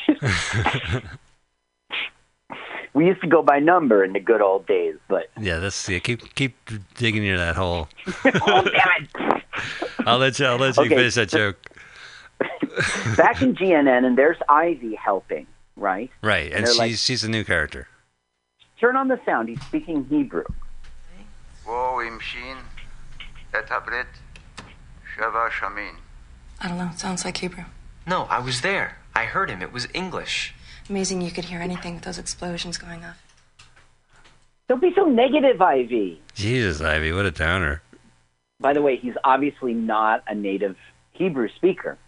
we 2.94 3.06
used 3.06 3.20
to 3.22 3.26
go 3.26 3.42
by 3.42 3.58
number 3.58 4.04
in 4.04 4.12
the 4.12 4.20
good 4.20 4.40
old 4.40 4.66
days, 4.66 4.96
but 5.08 5.30
yeah, 5.40 5.58
this 5.58 5.88
yeah, 5.88 5.98
keep 5.98 6.34
keep 6.34 6.56
digging 6.94 7.24
into 7.24 7.38
that 7.38 7.56
hole. 7.56 7.88
oh 8.24 8.62
damn 8.62 9.04
it! 9.04 9.42
I'll 10.06 10.18
let 10.18 10.38
you. 10.38 10.46
I'll 10.46 10.58
let 10.58 10.76
you 10.76 10.84
okay. 10.84 10.94
finish 10.94 11.14
that 11.14 11.28
joke. 11.28 11.56
Back 13.16 13.42
in 13.42 13.54
GNN, 13.54 14.04
and 14.04 14.16
there's 14.16 14.38
Ivy 14.48 14.94
helping, 14.94 15.46
right? 15.76 16.10
Right, 16.22 16.46
and, 16.52 16.60
and 16.60 16.68
she's 16.68 16.78
like, 16.78 16.92
she's 16.92 17.24
a 17.24 17.28
new 17.28 17.44
character. 17.44 17.88
Turn 18.80 18.96
on 18.96 19.08
the 19.08 19.20
sound. 19.26 19.48
He's 19.48 19.60
speaking 19.62 20.06
Hebrew. 20.06 20.44
Whoa, 21.66 21.98
Imshin, 21.98 22.56
etabret, 23.52 24.06
I 25.22 26.68
don't 26.68 26.78
know. 26.78 26.90
It 26.92 26.98
sounds 26.98 27.24
like 27.24 27.38
Hebrew. 27.38 27.64
No, 28.06 28.24
I 28.24 28.38
was 28.38 28.60
there. 28.60 28.98
I 29.14 29.24
heard 29.24 29.50
him. 29.50 29.62
It 29.62 29.72
was 29.72 29.88
English. 29.94 30.54
Amazing 30.88 31.20
you 31.20 31.30
could 31.30 31.46
hear 31.46 31.60
anything 31.60 31.94
with 31.94 32.04
those 32.04 32.18
explosions 32.18 32.78
going 32.78 33.04
off. 33.04 33.22
Don't 34.68 34.80
be 34.80 34.92
so 34.94 35.04
negative, 35.04 35.60
Ivy. 35.60 36.20
Jesus, 36.34 36.80
Ivy, 36.80 37.12
what 37.12 37.26
a 37.26 37.30
downer. 37.30 37.82
By 38.60 38.72
the 38.72 38.82
way, 38.82 38.96
he's 38.96 39.14
obviously 39.24 39.74
not 39.74 40.22
a 40.26 40.34
native 40.34 40.76
Hebrew 41.12 41.48
speaker. 41.56 41.98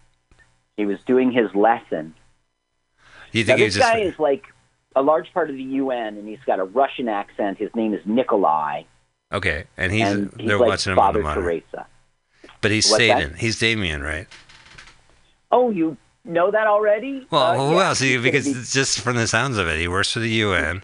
He 0.77 0.85
was 0.85 0.99
doing 1.05 1.31
his 1.31 1.53
lesson. 1.53 2.15
You 3.31 3.43
think 3.43 3.59
now, 3.59 3.65
this 3.65 3.77
guy 3.77 4.03
just... 4.03 4.13
is 4.13 4.19
like 4.19 4.45
a 4.95 5.01
large 5.01 5.33
part 5.33 5.49
of 5.49 5.55
the 5.55 5.63
UN, 5.63 6.17
and 6.17 6.27
he's 6.27 6.43
got 6.45 6.59
a 6.59 6.63
Russian 6.63 7.09
accent. 7.09 7.57
His 7.57 7.69
name 7.75 7.93
is 7.93 8.01
Nikolai. 8.05 8.83
Okay, 9.31 9.65
and 9.77 9.91
he's 9.91 10.07
and 10.07 10.31
they're 10.37 10.59
like 10.59 10.69
watching 10.69 10.91
him 10.91 10.97
Father 10.97 11.19
on 11.19 11.35
the 11.35 11.41
monitor. 11.41 11.41
Teresa. 11.41 11.87
But 12.63 12.71
he's 12.71 12.89
What's 12.89 12.97
that? 13.05 13.19
Satan. 13.19 13.35
He's 13.35 13.59
Damien, 13.59 14.01
right? 14.01 14.25
Oh, 15.51 15.69
you 15.69 15.95
know 16.25 16.49
that 16.49 16.65
already? 16.65 17.27
Well, 17.29 17.43
Uh, 17.43 17.57
who 17.69 17.75
yeah, 17.75 17.87
else? 17.89 18.01
Because 18.01 18.47
be- 18.47 18.53
just 18.53 19.01
from 19.01 19.17
the 19.17 19.27
sounds 19.27 19.57
of 19.59 19.67
it, 19.67 19.79
he 19.79 19.87
works 19.87 20.11
for 20.11 20.19
the 20.19 20.29
UN. 20.29 20.81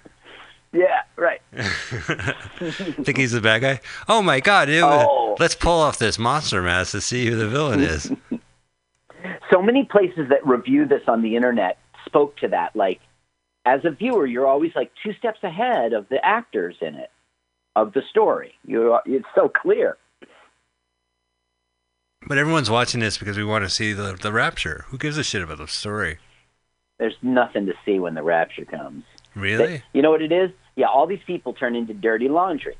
yeah, 0.74 1.02
right. 1.16 1.42
think 1.54 3.18
he's 3.18 3.32
the 3.32 3.42
bad 3.42 3.62
guy? 3.62 3.80
Oh 4.08 4.22
my 4.22 4.40
God! 4.42 4.70
Ew. 4.70 4.82
Oh. 4.84 5.36
Let's 5.40 5.56
pull 5.56 5.80
off 5.80 5.98
this 5.98 6.20
monster 6.20 6.62
mask 6.62 6.92
to 6.92 7.02
see 7.02 7.26
who 7.26 7.36
the 7.36 7.48
villain 7.48 7.80
is. 7.80 8.12
so 9.52 9.62
many 9.62 9.86
places 9.86 10.30
that 10.30 10.46
review 10.46 10.86
this 10.86 11.02
on 11.08 11.22
the 11.22 11.36
internet 11.36 11.78
spoke 12.06 12.36
to 12.38 12.50
that. 12.50 12.76
Like, 12.76 13.00
as 13.66 13.86
a 13.86 13.92
viewer, 13.92 14.26
you're 14.28 14.48
always 14.48 14.74
like 14.76 14.92
two 15.04 15.14
steps 15.14 15.40
ahead 15.44 15.94
of 15.94 16.08
the 16.10 16.24
actors 16.24 16.76
in 16.82 16.96
it, 16.96 17.10
of 17.76 17.94
the 17.94 18.02
story. 18.10 18.54
You, 18.66 18.98
it's 19.06 19.26
so 19.34 19.50
clear. 19.50 19.98
But 22.30 22.38
everyone's 22.38 22.70
watching 22.70 23.02
this 23.02 23.18
because 23.18 23.36
we 23.36 23.44
want 23.44 23.66
to 23.66 23.70
see 23.70 23.92
the 23.92 24.14
the 24.14 24.32
rapture. 24.32 24.86
Who 24.88 24.98
gives 24.98 25.18
a 25.18 25.24
shit 25.24 25.42
about 25.42 25.58
the 25.58 25.68
story? 25.68 26.20
There's 26.98 27.18
nothing 27.22 27.66
to 27.66 27.74
see 27.84 28.00
when 28.00 28.14
the 28.14 28.24
rapture 28.24 28.64
comes. 28.64 29.04
Really? 29.36 29.84
You 29.94 30.02
know 30.02 30.12
what 30.12 30.22
it 30.22 30.32
is? 30.32 30.52
Yeah, 30.76 30.88
all 30.88 31.08
these 31.08 31.24
people 31.26 31.54
turn 31.54 31.76
into 31.76 31.94
dirty 31.94 32.30
laundry. 32.30 32.78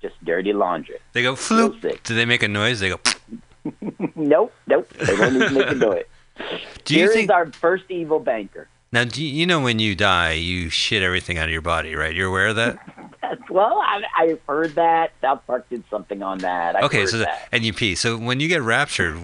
Just 0.00 0.22
dirty 0.24 0.52
laundry. 0.52 0.96
They 1.12 1.22
go 1.22 1.34
floop. 1.34 2.02
Do 2.02 2.14
they 2.14 2.24
make 2.24 2.42
a 2.42 2.48
noise? 2.48 2.80
They 2.80 2.90
go. 2.90 3.00
nope, 4.14 4.52
nope. 4.66 4.88
They 4.90 5.14
won't 5.14 5.36
even 5.36 5.54
make 5.54 5.70
a 5.70 5.74
noise. 5.74 6.04
Do 6.84 6.94
you 6.94 7.00
Here 7.00 7.08
is 7.08 7.14
think 7.14 7.30
our 7.30 7.50
first 7.52 7.84
evil 7.88 8.20
banker. 8.20 8.68
Now? 8.94 9.04
Do 9.04 9.22
you, 9.22 9.28
you 9.28 9.46
know 9.46 9.60
when 9.60 9.78
you 9.78 9.94
die, 9.94 10.32
you 10.32 10.70
shit 10.70 11.02
everything 11.02 11.36
out 11.36 11.44
of 11.44 11.52
your 11.52 11.60
body, 11.60 11.94
right? 11.94 12.14
You're 12.14 12.28
aware 12.28 12.48
of 12.48 12.56
that? 12.56 12.78
Well, 13.48 13.80
I, 13.84 14.02
I've 14.16 14.40
heard 14.46 14.74
that. 14.74 15.12
South 15.20 15.42
Park 15.46 15.68
did 15.68 15.82
something 15.88 16.22
on 16.22 16.38
that. 16.38 16.76
I've 16.76 16.84
okay, 16.84 17.06
so 17.06 17.18
that. 17.18 17.48
and 17.52 17.64
you 17.64 17.72
pee. 17.72 17.94
So 17.94 18.16
when 18.18 18.38
you 18.38 18.48
get 18.48 18.62
raptured, 18.62 19.18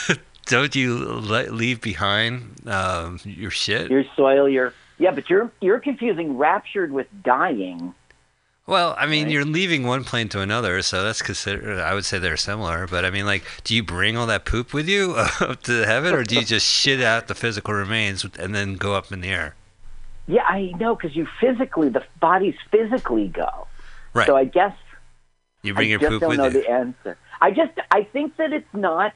don't 0.46 0.74
you 0.74 0.98
le- 0.98 1.50
leave 1.50 1.80
behind 1.80 2.60
um, 2.66 3.18
your 3.24 3.50
shit? 3.50 3.90
your 3.90 4.04
soil, 4.14 4.48
your 4.48 4.74
yeah, 4.98 5.12
but 5.12 5.30
you're 5.30 5.50
you're 5.60 5.80
confusing 5.80 6.36
raptured 6.36 6.92
with 6.92 7.06
dying. 7.22 7.94
Well, 8.70 8.94
I 8.96 9.06
mean, 9.06 9.24
Right. 9.24 9.32
you're 9.32 9.44
leaving 9.44 9.84
one 9.84 10.04
plane 10.04 10.28
to 10.28 10.40
another, 10.40 10.80
so 10.82 11.02
that's 11.02 11.22
considered. 11.22 11.80
I 11.80 11.92
would 11.92 12.04
say 12.04 12.20
they're 12.20 12.36
similar, 12.36 12.86
but 12.86 13.04
I 13.04 13.10
mean, 13.10 13.26
like, 13.26 13.42
do 13.64 13.74
you 13.74 13.82
bring 13.82 14.16
all 14.16 14.26
that 14.28 14.44
poop 14.44 14.72
with 14.72 14.88
you 14.88 15.14
up 15.40 15.62
to 15.64 15.84
heaven, 15.84 16.14
or 16.14 16.22
do 16.22 16.36
you 16.36 16.44
just 16.44 16.66
shit 16.66 17.02
out 17.02 17.26
the 17.26 17.34
physical 17.34 17.74
remains 17.74 18.24
and 18.38 18.54
then 18.54 18.74
go 18.76 18.94
up 18.94 19.10
in 19.10 19.22
the 19.22 19.28
air? 19.28 19.56
Yeah, 20.28 20.44
I 20.44 20.72
know 20.78 20.94
because 20.94 21.16
you 21.16 21.26
physically 21.40 21.88
the 21.88 22.04
bodies 22.20 22.54
physically 22.70 23.26
go. 23.26 23.66
Right. 24.14 24.26
So 24.28 24.36
I 24.36 24.44
guess 24.44 24.76
You 25.62 25.74
bring 25.74 25.88
I 25.88 25.90
your 25.90 25.98
just 25.98 26.10
poop 26.10 26.20
don't 26.20 26.28
with 26.30 26.38
know 26.38 26.44
you. 26.46 26.62
the 26.62 26.70
answer. 26.70 27.18
I 27.40 27.50
just 27.50 27.72
I 27.90 28.04
think 28.04 28.36
that 28.36 28.52
it's 28.52 28.72
not. 28.72 29.12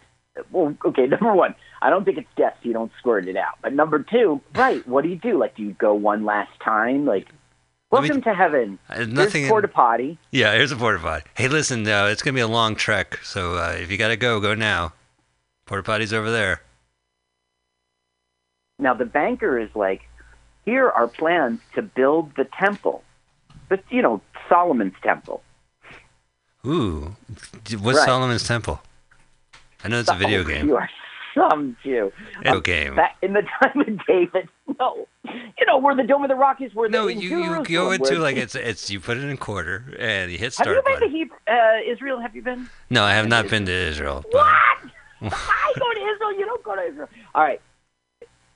Well, 0.51 0.75
okay. 0.85 1.07
Number 1.15 1.33
one, 1.33 1.55
I 1.81 1.91
don't 1.91 2.05
think 2.05 2.19
it's 2.19 2.29
death. 2.37 2.57
So 2.61 2.67
you 2.69 2.73
don't 2.73 2.91
squirt 2.99 3.29
it 3.29 3.37
out. 3.37 3.55
But 3.63 3.73
number 3.73 4.01
two, 4.01 4.41
right? 4.57 4.85
What 4.89 5.05
do 5.05 5.11
you 5.11 5.17
do? 5.17 5.39
Like, 5.39 5.55
do 5.55 5.63
you 5.63 5.75
go 5.75 5.95
one 5.95 6.25
last 6.25 6.51
time? 6.59 7.07
Like, 7.07 7.29
Let 7.95 8.03
me- 8.03 8.09
welcome 8.11 8.23
to 8.23 8.35
heaven. 8.35 8.79
Uh, 8.89 9.05
nothing. 9.09 9.43
Here's 9.43 9.51
porta 9.51 9.69
potty. 9.69 10.19
yeah, 10.31 10.53
here's 10.55 10.73
a 10.73 10.77
porta 10.77 10.99
potty. 10.99 11.25
Hey, 11.35 11.49
listen, 11.49 11.87
uh, 11.87 12.07
it's 12.07 12.23
gonna 12.23 12.35
be 12.35 12.41
a 12.41 12.49
long 12.49 12.75
trek, 12.77 13.19
so 13.23 13.55
uh, 13.57 13.75
if 13.79 13.91
you 13.91 13.97
gotta 13.97 14.17
go, 14.17 14.41
go 14.41 14.55
now. 14.55 14.93
Porta 15.67 15.83
potty's 15.83 16.13
over 16.13 16.31
there. 16.31 16.61
Now 18.79 18.95
the 18.95 19.05
banker 19.05 19.59
is 19.59 19.71
like, 19.75 20.03
here 20.65 20.89
are 20.91 21.07
plans 21.09 21.61
to 21.75 21.83
build 21.83 22.33
the 22.37 22.45
temple, 22.59 23.05
but 23.69 23.83
you 23.91 24.03
know 24.03 24.21
Solomon's 24.49 24.95
temple. 25.03 25.43
Ooh, 26.67 27.15
what's 27.81 27.99
Right. 27.99 28.05
Solomon's 28.07 28.47
temple? 28.47 28.81
I 29.85 29.89
know 29.89 30.01
it's 30.01 30.11
a 30.11 30.15
video 30.15 30.45
game. 30.45 30.67
You 30.69 30.77
are 30.79 30.91
some 31.35 31.77
Jew. 31.85 32.13
Video 32.39 32.61
game. 32.61 32.97
Back 32.97 33.17
in 33.23 33.35
the 33.35 33.43
time 33.63 33.81
of 33.81 34.07
David, 34.07 34.49
no, 34.81 35.07
you 35.25 35.67
know 35.67 35.79
where 35.79 35.95
the 35.95 36.03
Dome 36.05 36.23
of 36.25 36.29
the 36.29 36.35
Rock 36.35 36.61
is. 36.63 36.75
Where 36.75 36.89
No, 36.89 37.07
the, 37.07 37.15
you, 37.15 37.43
you 37.43 37.65
go 37.65 37.93
into 37.93 38.19
like 38.19 38.37
it's 38.37 38.55
it's 38.55 38.91
you 38.91 38.99
put 39.01 39.17
it 39.19 39.25
in 39.25 39.37
quarter 39.37 39.95
and 39.99 40.31
you 40.33 40.39
hit 40.39 40.53
start. 40.53 40.69
Have 40.69 40.77
you 40.77 40.83
been 41.01 41.09
to. 41.11 41.15
Hebrew, 41.17 41.37
uh, 41.49 41.81
Israel? 41.87 42.21
Have 42.21 42.35
you 42.35 42.43
been? 42.43 42.69
No, 42.91 43.05
I 43.05 43.13
have 43.15 43.29
not 43.29 43.49
been 43.49 43.67
to 43.67 43.73
Israel. 43.73 44.25
What? 44.31 44.45
I 45.23 45.73
go 45.79 45.93
to 45.93 46.01
Israel. 46.01 46.39
You 46.39 46.47
don't 46.47 46.63
go 46.65 46.75
to 46.77 46.83
Israel. 46.83 47.09
All 47.35 47.43
right. 47.43 47.61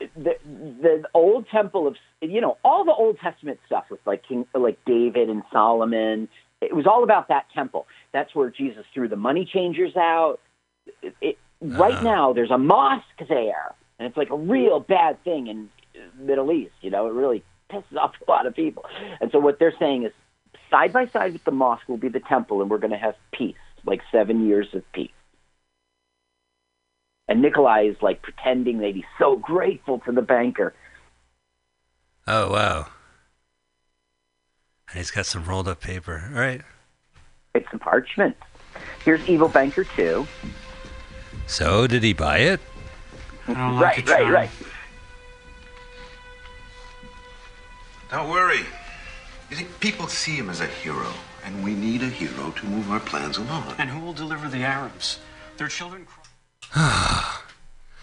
The 0.01 0.37
the 0.47 1.05
old 1.15 1.49
temple 1.49 1.87
of 1.89 1.97
you 2.21 2.41
know 2.41 2.57
all 2.65 2.85
the 2.85 2.93
Old 2.93 3.19
Testament 3.19 3.59
stuff 3.67 3.85
with 3.91 4.01
like 4.07 4.23
King 4.27 4.47
like 4.55 4.79
David 4.87 5.29
and 5.29 5.43
Solomon. 5.53 6.29
It 6.61 6.75
was 6.75 6.87
all 6.87 7.05
about 7.05 7.29
that 7.29 7.47
temple. 7.55 7.87
That's 8.13 8.35
where 8.35 8.51
Jesus 8.51 8.85
threw 8.95 9.09
the 9.09 9.17
money 9.17 9.45
changers 9.45 9.95
out. 9.97 10.39
It, 11.03 11.15
it, 11.21 11.39
right 11.61 11.95
Ah. 11.95 12.03
now, 12.03 12.33
there's 12.33 12.51
a 12.51 12.59
mosque 12.59 13.05
there, 13.29 13.75
and 13.99 14.09
it's 14.09 14.17
like 14.17 14.31
a 14.31 14.37
real 14.37 14.81
bad 14.81 15.23
thing 15.23 15.47
in 15.49 15.69
Middle 16.19 16.53
East. 16.53 16.75
You 16.81 16.91
know, 16.91 17.07
it 17.07 17.13
really 17.13 17.43
pisses 17.71 17.85
off 17.97 18.15
a 18.27 18.31
lot 18.31 18.47
of 18.47 18.55
people. 18.55 18.85
And 19.21 19.31
so 19.31 19.39
what 19.39 19.59
they're 19.59 19.75
saying 19.79 20.05
is, 20.05 20.13
side 20.71 20.93
by 20.93 21.07
side 21.09 21.33
with 21.33 21.45
the 21.45 21.51
mosque 21.51 21.89
will 21.89 21.97
be 21.97 22.09
the 22.09 22.21
temple, 22.21 22.61
and 22.61 22.71
we're 22.71 22.79
going 22.79 22.91
to 22.91 22.99
have 22.99 23.15
peace, 23.33 23.57
like 23.85 24.01
seven 24.13 24.47
years 24.47 24.69
of 24.75 24.83
peace. 24.93 25.11
And 27.27 27.43
Nikolai 27.43 27.83
is 27.83 27.97
like 28.01 28.23
pretending 28.23 28.79
that 28.79 28.95
he's 28.95 29.05
so 29.19 29.37
grateful 29.37 30.01
to 30.01 30.13
the 30.13 30.23
banker. 30.23 30.75
oh 32.27 32.51
wow. 32.51 32.87
And 34.89 34.97
he's 34.97 35.11
got 35.11 35.27
some 35.27 35.45
rolled 35.45 35.69
up 35.69 35.83
paper. 35.83 36.31
All 36.33 36.41
right. 36.41 36.63
It's 37.55 37.67
a 37.73 37.79
parchment. 37.79 38.37
Here's 39.05 39.27
Evil 39.29 39.49
Banker 39.49 39.85
2. 39.85 40.27
So 41.47 41.87
did 41.87 42.03
he 42.03 42.13
buy 42.13 42.39
it? 42.39 42.61
I 43.47 43.55
don't 43.55 43.77
like 43.77 43.83
right, 43.83 43.99
it, 43.99 44.09
right, 44.09 44.33
right. 44.33 44.51
Don't 48.11 48.31
worry. 48.31 48.61
You 49.51 49.57
see, 49.57 49.67
people 49.81 50.09
see 50.09 50.37
him 50.37 50.49
as 50.49 50.61
a 50.61 50.67
hero, 50.67 51.09
and 51.45 51.63
we 51.63 51.75
need 51.75 52.03
a 52.03 52.09
hero 52.09 52.51
to 52.51 52.67
move 52.67 52.91
our 52.91 53.01
plans 53.01 53.37
along. 53.39 53.75
And 53.79 53.91
who 53.91 54.01
will 54.01 54.13
deliver 54.13 54.49
the 54.49 54.63
Arabs? 54.63 55.19
Their 55.57 55.69
children. 55.69 56.07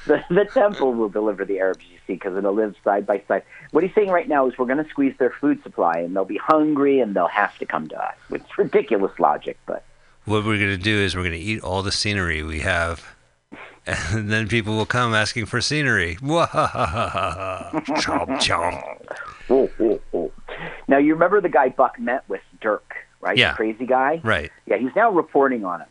The, 0.08 0.24
the 0.30 0.46
temple 0.46 0.94
will 0.94 1.10
deliver 1.10 1.46
the 1.46 1.58
Arabs, 1.58 1.84
you 1.92 1.98
see, 2.06 2.14
because 2.14 2.38
it'll 2.38 2.54
live 2.54 2.76
side 2.84 3.08
by 3.08 3.24
side. 3.28 3.42
What 3.72 3.84
he's 3.84 3.92
saying 3.96 4.10
right 4.10 4.28
now 4.28 4.48
is 4.48 4.56
we're 4.56 4.68
going 4.68 4.84
to 4.84 4.88
squeeze 4.92 5.16
their 5.18 5.32
food 5.32 5.64
supply, 5.64 5.98
and 5.98 6.16
they'll 6.16 6.26
be 6.26 6.38
hungry, 6.38 7.00
and 7.00 7.16
they'll 7.16 7.26
have 7.28 7.58
to 7.58 7.66
come 7.66 7.88
to 7.88 8.00
us. 8.00 8.14
It's 8.30 8.56
ridiculous 8.56 9.18
logic, 9.18 9.58
but 9.66 9.84
What 10.26 10.46
we're 10.46 10.60
gonna 10.60 10.78
do 10.78 10.96
is 10.96 11.16
we're 11.16 11.24
gonna 11.24 11.38
eat 11.38 11.64
all 11.64 11.82
the 11.82 11.92
scenery 11.92 12.44
we 12.44 12.60
have, 12.60 13.16
and 13.88 14.30
then 14.30 14.48
people 14.48 14.78
will 14.78 14.86
come 14.86 15.16
asking 15.16 15.48
for 15.48 15.60
scenery. 15.60 16.18
Chomp 16.22 17.74
chomp. 18.38 19.95
Now 20.88 20.98
you 20.98 21.14
remember 21.14 21.42
the 21.42 21.50
guy 21.50 21.70
Buck 21.70 22.00
met 22.00 22.28
with 22.30 22.42
Dirk, 22.62 22.96
right? 23.22 23.38
Yeah. 23.38 23.52
The 23.52 23.56
crazy 23.58 23.86
guy. 23.86 24.22
Right. 24.24 24.52
Yeah, 24.66 24.78
he's 24.78 24.96
now 24.96 25.12
reporting 25.12 25.66
on 25.66 25.82
him. 25.82 25.88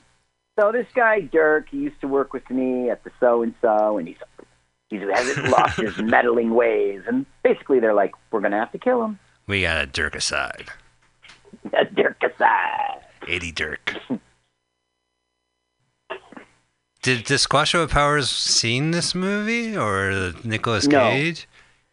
So 0.59 0.71
this 0.73 0.87
guy 0.95 1.21
Dirk, 1.21 1.69
he 1.71 1.79
used 1.79 2.01
to 2.01 2.09
work 2.09 2.33
with 2.33 2.49
me 2.51 2.91
at 2.91 3.03
the 3.05 3.11
so 3.21 3.43
and 3.43 3.55
so, 3.61 3.99
and 3.99 4.07
he's 4.09 4.17
he 4.91 4.97
hasn't 4.99 5.49
lost 5.51 5.79
his 5.81 5.99
meddling 5.99 6.55
ways. 6.55 7.03
And 7.09 7.27
basically, 7.43 7.81
they're 7.81 7.95
like, 7.95 8.13
we're 8.31 8.41
gonna 8.41 8.59
have 8.59 8.73
to 8.73 8.79
kill 8.79 9.03
him. 9.05 9.19
We 9.47 9.63
got 9.63 9.83
a 9.83 9.87
Dirk 9.87 10.15
aside. 10.15 10.69
A 11.73 11.85
Dirk 11.85 12.23
aside. 12.23 13.01
80 13.27 13.53
Dirk. 13.53 13.95
Did 17.03 17.27
the 17.27 17.35
Squasho 17.35 17.89
Powers 17.89 18.31
seen 18.31 18.91
this 18.91 19.15
movie 19.15 19.77
or 19.77 20.15
the 20.15 20.37
Nicolas 20.43 20.87
No. 20.87 21.11
Cage? 21.11 21.47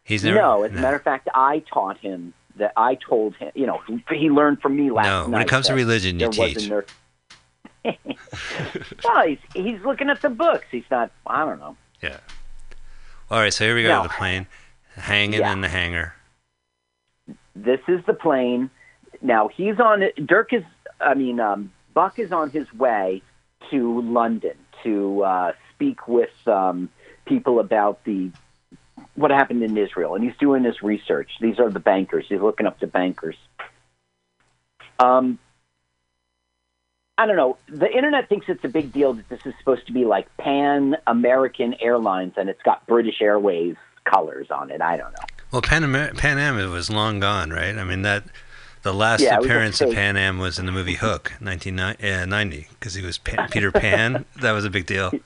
He's 0.04 0.24
never. 0.24 0.38
no, 0.38 0.62
as 0.62 0.72
a 0.72 0.74
matter 0.74 0.96
of 0.96 1.02
fact, 1.02 1.28
I 1.34 1.60
taught 1.72 1.98
him 1.98 2.32
that 2.56 2.72
I 2.76 2.94
told 2.96 3.34
him. 3.36 3.50
You 3.54 3.66
know, 3.66 3.80
he, 4.10 4.30
learned 4.30 4.60
from 4.60 4.76
me 4.76 4.90
last 4.90 5.06
No, 5.06 5.22
night. 5.22 5.30
when 5.30 5.42
it 5.42 5.48
comes 5.48 5.66
to 5.66 5.74
religion, 5.74 6.18
you 6.20 6.30
teach. 6.30 6.68
there- 6.68 6.84
well, 9.04 9.26
he's 9.26 9.38
he's 9.54 9.80
looking 9.84 10.08
at 10.08 10.22
the 10.22 10.30
books. 10.30 10.66
He's 10.70 10.84
not. 10.90 11.10
I 11.26 11.44
don't 11.44 11.58
know. 11.58 11.76
Yeah. 12.00 12.18
All 13.30 13.40
right, 13.40 13.52
so 13.52 13.64
here 13.64 13.74
we 13.74 13.82
go. 13.82 13.88
No. 13.88 14.02
The 14.04 14.08
plane 14.10 14.46
hanging 14.94 15.40
Yeah. 15.40 15.52
in 15.52 15.62
the 15.62 15.68
hangar. 15.68 16.14
This 17.56 17.80
is 17.88 18.04
the 18.06 18.14
plane. 18.14 18.70
Now 19.20 19.48
he's 19.48 19.80
on. 19.80 20.04
Dirk 20.24 20.52
is. 20.52 20.62
I 21.00 21.14
mean, 21.14 21.40
um, 21.40 21.72
Buck 21.92 22.18
is 22.20 22.30
on 22.30 22.50
his 22.50 22.72
way 22.72 23.22
to 23.70 24.00
London 24.02 24.54
to 24.84 25.22
uh, 25.24 25.52
speak 25.74 26.06
with 26.06 26.30
um, 26.46 26.88
people 27.24 27.58
about 27.58 28.04
the 28.04 28.30
what 29.14 29.30
happened 29.30 29.62
in 29.62 29.76
Israel, 29.76 30.14
and 30.14 30.24
he's 30.24 30.36
doing 30.38 30.62
this 30.62 30.82
research. 30.82 31.30
These 31.40 31.58
are 31.58 31.70
the 31.70 31.80
bankers. 31.80 32.26
He's 32.28 32.40
looking 32.40 32.66
up 32.66 32.80
the 32.80 32.86
bankers. 32.86 33.36
Um, 34.98 35.38
I 37.18 37.26
don't 37.26 37.36
know. 37.36 37.58
The 37.68 37.90
internet 37.90 38.28
thinks 38.28 38.46
it's 38.48 38.64
a 38.64 38.68
big 38.68 38.92
deal 38.92 39.12
that 39.14 39.28
this 39.28 39.40
is 39.44 39.54
supposed 39.58 39.86
to 39.86 39.92
be 39.92 40.04
like 40.04 40.34
Pan 40.38 40.96
American 41.06 41.74
Airlines, 41.80 42.34
and 42.36 42.48
it's 42.48 42.62
got 42.62 42.86
British 42.86 43.20
Airways 43.20 43.76
colors 44.04 44.50
on 44.50 44.70
it. 44.70 44.80
I 44.80 44.96
don't 44.96 45.12
know. 45.12 45.24
Well, 45.52 45.62
Pan, 45.62 45.84
Am- 45.84 46.16
Pan 46.16 46.38
Am 46.38 46.58
it 46.58 46.66
was 46.66 46.90
long 46.90 47.20
gone, 47.20 47.50
right? 47.50 47.76
I 47.76 47.84
mean 47.84 48.02
that 48.02 48.24
the 48.82 48.94
last 48.94 49.20
Yeah, 49.20 49.34
it 49.34 49.38
was 49.38 49.46
a 49.46 49.48
appearance 49.48 49.80
of. 49.82 49.92
Pan 49.92 50.16
Am 50.16 50.38
was 50.38 50.58
in 50.58 50.66
the 50.66 50.72
movie 50.72 50.94
Hook, 50.94 51.34
1990, 51.40 52.68
because 52.70 52.94
he 52.94 53.04
was 53.04 53.18
Pan, 53.18 53.48
Peter 53.50 53.70
Pan. 53.70 54.24
that 54.40 54.52
was 54.52 54.64
a 54.64 54.70
big 54.70 54.86
deal. 54.86 55.12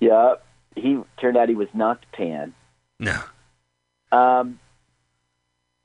Yeah, 0.00 0.34
he 0.76 0.98
turned 1.20 1.36
out 1.36 1.48
he 1.48 1.54
was 1.54 1.68
not 1.74 2.04
Pan. 2.12 2.54
No. 2.98 3.20
Um, 4.10 4.58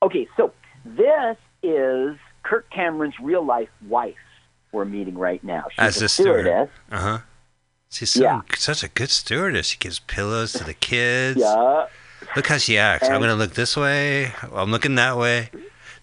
okay, 0.02 0.26
so 0.36 0.52
this 0.84 1.36
is 1.62 2.16
Kirk 2.42 2.68
Cameron's 2.70 3.18
real 3.20 3.44
life 3.44 3.68
wife. 3.86 4.14
We're 4.72 4.84
meeting 4.84 5.16
right 5.16 5.42
now. 5.42 5.64
She's 5.70 5.78
As 5.78 5.96
a 5.96 6.00
the 6.00 6.08
steward. 6.08 6.44
stewardess. 6.44 6.70
Uh 6.90 7.00
huh. 7.00 7.18
She's 7.90 8.10
so, 8.10 8.22
Yeah. 8.22 8.40
such 8.56 8.82
a 8.82 8.88
good 8.88 9.10
stewardess. 9.10 9.68
She 9.68 9.78
gives 9.78 9.98
pillows 10.00 10.52
to 10.54 10.64
the 10.64 10.74
kids. 10.74 11.40
Yeah, 11.40 11.86
Look 12.36 12.46
how 12.48 12.58
she 12.58 12.76
acts. 12.76 13.08
I'm 13.08 13.20
going 13.20 13.30
to 13.30 13.36
look 13.36 13.54
this 13.54 13.76
way. 13.76 14.32
I'm 14.52 14.70
looking 14.70 14.96
that 14.96 15.16
way. 15.16 15.50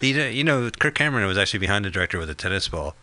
Know, 0.01 0.27
you 0.27 0.43
know, 0.43 0.69
Kirk 0.79 0.95
Cameron 0.95 1.25
was 1.27 1.37
actually 1.37 1.59
behind 1.59 1.85
the 1.85 1.89
director 1.89 2.19
with 2.19 2.29
a 2.29 2.35
tennis 2.35 2.67
ball. 2.67 2.95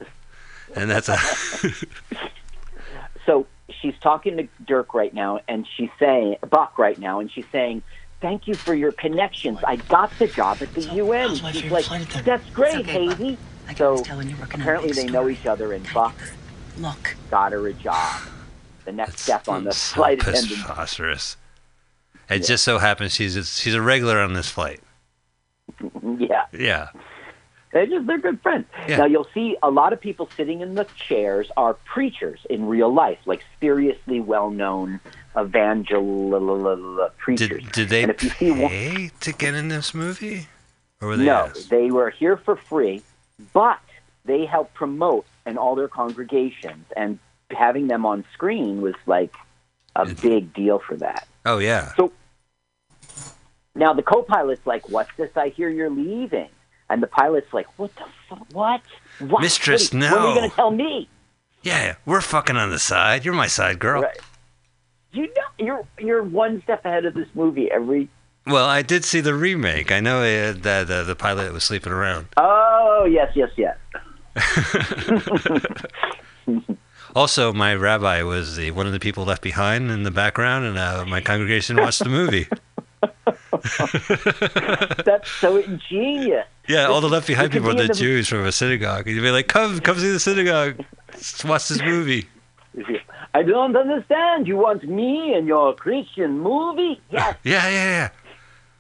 And 0.75 0.91
that's 0.91 1.09
a. 1.09 1.17
so 3.27 3.47
she's 3.81 3.95
talking 4.01 4.37
to 4.37 4.49
Dirk 4.67 4.95
right 4.95 5.13
now, 5.13 5.41
and 5.49 5.67
she's 5.77 5.91
saying 5.99 6.37
Buck 6.51 6.79
right 6.79 6.99
now, 6.99 7.21
and 7.21 7.31
she's 7.31 7.47
saying, 7.53 7.83
"Thank 8.21 8.47
you 8.47 8.55
for 8.55 8.75
your 8.75 8.93
connections. 8.93 9.59
I 9.67 9.77
got 9.77 10.11
the 10.19 10.27
job 10.27 10.59
at 10.61 10.73
the 10.75 10.83
UN." 10.83 11.35
She's 11.37 11.71
like, 11.71 11.87
"That's 12.25 12.49
great, 12.51 12.75
It's 12.81 12.89
okay, 12.89 13.07
Buck. 13.09 13.17
Hazy." 13.19 13.39
I 13.65 13.69
can 13.69 13.77
So 13.77 13.87
always 13.91 14.03
tell 14.03 14.17
when 14.19 14.29
you're 14.29 14.39
working 14.39 14.55
on 14.57 14.61
apparently 14.63 14.89
big 14.89 14.97
they 14.97 15.07
know 15.07 15.29
each 15.29 15.47
other, 15.47 15.73
and 15.73 15.85
Can 15.85 15.95
Buck? 15.95 16.15
Look, 16.79 17.17
got 17.31 17.53
her 17.53 17.67
a 17.67 17.73
job. 17.73 18.23
The 18.85 18.93
next 18.93 19.11
That's 19.13 19.23
step 19.23 19.49
on 19.49 19.65
the 19.65 19.73
so 19.73 19.97
flight 19.97 20.21
attendant. 20.21 20.61
preposterous. 20.65 21.37
It 22.29 22.41
just 22.41 22.65
so 22.65 22.79
happens 22.79 23.13
she's 23.15 23.37
a, 23.37 23.45
she's 23.45 23.75
a 23.75 23.83
regular 23.83 24.19
on 24.21 24.33
this 24.33 24.49
flight. 24.51 24.81
Yeah. 26.19 26.47
Yeah. 26.53 26.89
They're 27.73 27.87
just 27.87 28.07
they're 28.07 28.19
good 28.19 28.41
friends. 28.43 28.67
Yeah. 28.87 28.99
Now 28.99 29.07
you'll 29.07 29.29
see 29.33 29.57
a 29.63 29.71
lot 29.71 29.93
of 29.93 30.01
people 30.01 30.29
sitting 30.37 30.61
in 30.61 30.75
the 30.75 30.87
chairs 30.97 31.51
are 31.57 31.75
preachers 31.75 32.41
in 32.51 32.67
real 32.67 32.93
life, 32.93 33.19
like 33.25 33.43
seriously 33.61 34.21
well 34.21 34.51
known 34.51 35.01
evangel 35.37 37.09
preachers. 37.17 37.63
Did, 37.63 37.73
did 37.73 37.89
they 37.89 38.03
and 38.03 38.11
if 38.11 38.23
you 38.23 38.31
see 38.31 38.51
one, 38.51 38.69
pay 38.71 39.11
to 39.21 39.33
get 39.33 39.55
in 39.55 39.69
this 39.69 39.95
movie? 39.95 40.49
Or 41.01 41.09
were 41.09 41.17
they 41.17 41.25
no, 41.25 41.47
asked? 41.47 41.71
they 41.71 41.91
were 41.91 42.11
here 42.11 42.37
for 42.37 42.57
free, 42.57 43.03
but 43.53 43.81
they 44.25 44.45
helped 44.45 44.75
promote 44.75 45.27
and 45.47 45.59
all 45.59 45.75
their 45.75 45.89
congregations, 45.89 46.85
and 46.97 47.19
having 47.51 47.89
them 47.89 48.07
on 48.07 48.25
screen 48.33 48.81
was 48.81 48.95
like 49.07 49.35
a 49.97 50.07
big 50.07 50.55
deal 50.55 50.79
for 50.79 50.97
that. 50.97 51.27
Oh, 51.45 51.59
yeah. 51.59 51.93
So 51.97 52.13
now 53.75 53.95
the 53.95 54.03
co-pilot's 54.03 54.67
like, 54.67 54.89
"What's 54.91 55.11
this? 55.17 55.31
I 55.37 55.49
hear 55.49 55.69
you're 55.71 55.91
leaving." 55.91 56.51
And 56.93 57.03
the 57.03 57.07
pilot's 57.07 57.53
like, 57.55 57.67
"What 57.79 57.91
the 57.97 58.05
fuck? 58.29 58.47
What? 58.53 58.83
What? 59.19 59.41
Mistress, 59.41 59.93
What 59.93 60.03
are 60.03 60.07
you- 60.09 60.15
are 60.15 60.29
you 60.29 60.35
going 60.35 60.51
to 60.51 60.57
tell 60.57 60.71
me?" 60.71 61.09
Yeah, 61.63 61.95
we're 62.05 62.21
fucking 62.21 62.57
on 62.57 62.71
the 62.71 62.79
side. 62.79 63.25
You're 63.25 63.35
my 63.35 63.47
side 63.47 63.79
girl. 63.79 64.03
Right. 64.03 64.19
You 65.13 65.27
know, 65.29 65.43
you're 65.59 65.87
you're 65.99 66.23
one 66.23 66.61
step 66.65 66.85
ahead 66.85 67.05
of 67.07 67.15
this 67.15 67.29
movie 67.35 67.71
every. 67.71 68.09
Well, 68.47 68.67
I 68.67 68.83
did 68.83 69.05
see 69.05 69.21
the 69.21 69.35
remake. 69.35 69.93
I 69.93 70.01
know 70.01 70.19
uh, 70.21 70.53
that 70.63 70.91
uh, 70.91 71.05
the 71.05 71.15
pilot 71.15 71.53
was 71.53 71.65
sleeping 71.65 71.93
around. 71.93 72.27
Oh 72.37 73.07
yes, 73.11 73.33
yes, 73.35 73.51
yes. 73.57 73.77
Also, 77.15 77.53
my 77.53 77.75
rabbi 77.75 78.23
was 78.23 78.57
the 78.57 78.71
one 78.71 78.87
of 78.87 78.93
the 78.93 78.99
people 78.99 79.27
left 79.27 79.43
behind 79.43 79.91
in 79.91 80.03
the 80.03 80.11
background, 80.11 80.65
and 80.65 80.79
uh, 80.79 81.05
my 81.07 81.21
congregation 81.21 81.77
watched 81.77 82.03
the 82.03 82.09
movie. 82.09 82.47
That's 85.05 85.31
so 85.31 85.57
ingenious. 85.57 86.47
Yeah, 86.69 86.87
all 86.87 87.01
the 87.01 87.09
left 87.09 87.27
behind 87.27 87.53
people 87.53 87.71
be 87.73 87.79
are 87.79 87.83
the 87.83 87.89
the- 87.89 87.95
Jews 87.95 88.29
from 88.29 88.45
a 88.45 88.53
synagogue. 88.53 89.07
You'd 89.07 89.23
be 89.23 89.31
like, 89.31 89.49
"Come, 89.49 89.81
come 89.81 89.99
see 89.99 90.11
the 90.11 90.21
synagogue. 90.21 90.85
Watch 91.45 91.69
this 91.69 91.83
movie." 91.83 92.29
I 93.35 93.43
don't 93.43 93.77
understand. 93.77 94.47
You 94.47 94.57
want 94.57 94.85
me 94.89 95.35
in 95.35 95.47
your 95.47 95.75
Christian 95.75 96.39
movie? 96.41 97.01
Yes, 97.11 97.37
Yeah, 97.45 97.69
yeah, 97.69 97.91
yeah. 97.91 98.09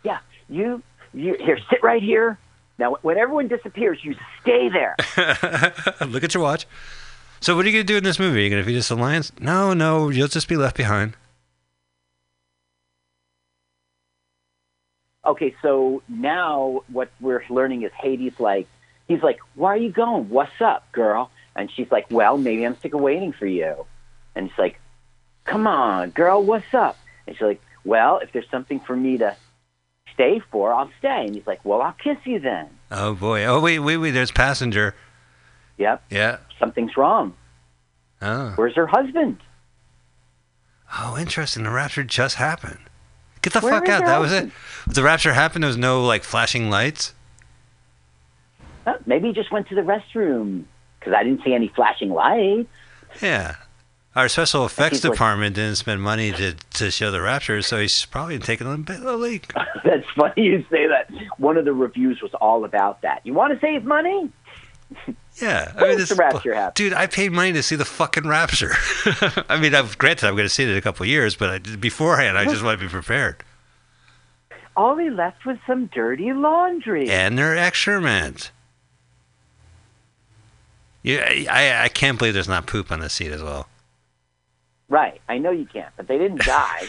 Yeah, 0.04 0.18
you, 0.48 0.82
you 1.12 1.36
here, 1.38 1.58
sit 1.70 1.82
right 1.82 2.02
here. 2.02 2.38
Now, 2.78 2.96
when 3.02 3.18
everyone 3.18 3.48
disappears, 3.48 3.98
you 4.02 4.14
stay 4.40 4.68
there. 4.70 4.96
Look 6.06 6.24
at 6.24 6.34
your 6.34 6.42
watch. 6.42 6.66
So, 7.40 7.54
what 7.56 7.64
are 7.64 7.68
you 7.68 7.74
gonna 7.74 7.84
do 7.84 7.96
in 7.96 8.04
this 8.04 8.18
movie? 8.18 8.40
Are 8.40 8.42
you 8.44 8.50
gonna 8.50 8.64
feed 8.64 8.78
us 8.78 8.88
the 8.88 8.96
lions? 8.96 9.32
No, 9.40 9.74
no, 9.74 10.08
you'll 10.08 10.28
just 10.28 10.48
be 10.48 10.56
left 10.56 10.76
behind. 10.76 11.14
Okay, 15.24 15.54
so 15.62 16.02
now 16.08 16.82
what 16.88 17.10
we're 17.20 17.44
learning 17.48 17.82
is 17.82 17.92
Hattie's 17.92 18.38
like, 18.40 18.66
he's 19.06 19.22
like, 19.22 19.38
why 19.54 19.74
are 19.74 19.76
you 19.76 19.90
going? 19.92 20.28
What's 20.28 20.60
up, 20.60 20.90
girl? 20.92 21.30
And 21.54 21.70
she's 21.70 21.90
like, 21.92 22.06
well, 22.10 22.36
maybe 22.38 22.64
I'm 22.66 22.76
sick 22.80 22.94
of 22.94 23.00
waiting 23.00 23.32
for 23.32 23.46
you. 23.46 23.86
And 24.34 24.48
he's 24.48 24.58
like, 24.58 24.80
come 25.44 25.66
on, 25.66 26.10
girl, 26.10 26.42
what's 26.42 26.72
up? 26.74 26.96
And 27.26 27.36
she's 27.36 27.42
like, 27.42 27.60
well, 27.84 28.18
if 28.18 28.32
there's 28.32 28.48
something 28.50 28.80
for 28.80 28.96
me 28.96 29.18
to 29.18 29.36
stay 30.12 30.40
for, 30.50 30.72
I'll 30.72 30.90
stay. 30.98 31.26
And 31.26 31.34
he's 31.36 31.46
like, 31.46 31.64
well, 31.64 31.82
I'll 31.82 31.92
kiss 32.02 32.18
you 32.24 32.40
then. 32.40 32.68
Oh 32.90 33.14
boy. 33.14 33.44
Oh 33.44 33.60
wait, 33.60 33.78
wait, 33.78 33.98
wait. 33.98 34.10
There's 34.10 34.32
passenger. 34.32 34.94
Yep, 35.78 36.02
Yeah. 36.10 36.38
something's 36.58 36.96
wrong. 36.96 37.34
Oh. 38.20 38.52
Where's 38.56 38.74
her 38.76 38.86
husband? 38.86 39.38
Oh, 40.98 41.16
interesting. 41.18 41.62
The 41.64 41.70
rapture 41.70 42.04
just 42.04 42.36
happened. 42.36 42.78
Get 43.42 43.52
the 43.52 43.60
Where 43.60 43.72
fuck 43.72 43.88
out. 43.88 44.04
That 44.04 44.18
was 44.18 44.32
it. 44.32 44.50
The 44.86 45.02
rapture 45.02 45.32
happened. 45.32 45.64
There 45.64 45.68
was 45.68 45.76
no 45.76 46.04
like 46.04 46.22
flashing 46.24 46.70
lights. 46.70 47.12
Huh, 48.86 48.98
maybe 49.06 49.28
he 49.28 49.34
just 49.34 49.52
went 49.52 49.68
to 49.68 49.74
the 49.74 49.82
restroom 49.82 50.64
because 50.98 51.12
I 51.14 51.22
didn't 51.24 51.42
see 51.44 51.52
any 51.54 51.68
flashing 51.68 52.10
lights. 52.10 52.68
Yeah. 53.20 53.56
Our 54.14 54.28
special 54.28 54.66
effects 54.66 54.96
he's 54.96 55.04
like- 55.04 55.14
department 55.14 55.56
didn't 55.56 55.76
spend 55.76 56.02
money 56.02 56.32
to, 56.32 56.54
to 56.74 56.90
show 56.90 57.10
the 57.10 57.20
rapture, 57.22 57.62
so 57.62 57.80
he's 57.80 58.04
probably 58.04 58.38
taking 58.38 58.72
a 58.72 58.76
bit 58.76 58.98
of 58.98 59.04
a 59.06 59.16
leak. 59.16 59.52
That's 59.84 60.06
funny 60.16 60.42
you 60.42 60.64
say 60.70 60.86
that. 60.86 61.10
One 61.38 61.56
of 61.56 61.64
the 61.64 61.72
reviews 61.72 62.20
was 62.20 62.32
all 62.40 62.64
about 62.64 63.02
that. 63.02 63.22
You 63.24 63.34
want 63.34 63.54
to 63.54 63.60
save 63.60 63.84
money? 63.84 64.30
Yeah. 65.40 65.72
When 65.80 65.96
does 65.96 66.10
the 66.10 66.14
rapture 66.14 66.54
happen? 66.54 66.72
Dude, 66.74 66.92
I 66.92 67.06
paid 67.06 67.32
money 67.32 67.52
to 67.52 67.62
see 67.62 67.76
the 67.76 67.84
fucking 67.84 68.28
rapture. 68.28 68.72
I 69.48 69.58
mean, 69.60 69.74
I've 69.74 69.96
granted 69.98 70.26
I'm 70.26 70.34
going 70.34 70.46
to 70.46 70.52
see 70.52 70.64
it 70.64 70.68
in 70.68 70.76
a 70.76 70.82
couple 70.82 71.04
of 71.04 71.08
years, 71.08 71.36
but 71.36 71.50
I, 71.50 71.58
beforehand, 71.76 72.36
I 72.36 72.44
just 72.44 72.62
want 72.62 72.78
to 72.78 72.84
be 72.84 72.90
prepared. 72.90 73.42
All 74.76 74.96
he 74.96 75.10
left 75.10 75.44
was 75.44 75.58
some 75.66 75.86
dirty 75.86 76.32
laundry. 76.32 77.10
And 77.10 77.38
their 77.38 77.56
excrement. 77.56 78.50
Yeah, 81.02 81.26
I, 81.50 81.84
I 81.84 81.88
can't 81.88 82.18
believe 82.18 82.34
there's 82.34 82.48
not 82.48 82.66
poop 82.66 82.92
on 82.92 83.00
the 83.00 83.10
seat 83.10 83.32
as 83.32 83.42
well. 83.42 83.68
Right. 84.88 85.20
I 85.28 85.38
know 85.38 85.50
you 85.50 85.66
can't, 85.66 85.92
but 85.96 86.06
they 86.06 86.18
didn't 86.18 86.42
die. 86.46 86.88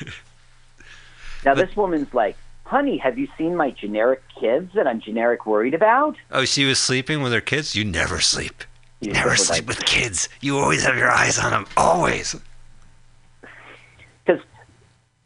now, 1.45 1.56
this 1.56 1.75
woman's 1.75 2.13
like, 2.13 2.38
honey, 2.73 2.97
have 2.97 3.19
you 3.19 3.27
seen 3.38 3.55
my 3.55 3.69
generic 3.69 4.23
kids 4.41 4.71
that 4.73 4.88
I'm 4.88 4.99
generic 4.99 5.45
worried 5.45 5.75
about? 5.75 6.15
Oh, 6.31 6.43
she 6.43 6.65
was 6.65 6.79
sleeping 6.79 7.21
with 7.21 7.31
her 7.31 7.39
kids? 7.39 7.75
You 7.75 7.86
never 7.86 8.19
sleep. 8.19 8.63
You 8.99 9.12
never 9.12 9.29
never 9.29 9.38
sleep 9.38 9.67
like- 9.67 9.77
with 9.77 9.86
kids. 9.86 10.27
You 10.41 10.57
always 10.57 10.83
have 10.83 10.97
your 10.97 11.12
eyes 11.12 11.38
on 11.38 11.51
them. 11.51 11.67
Always. 11.77 12.36
Because 14.25 14.41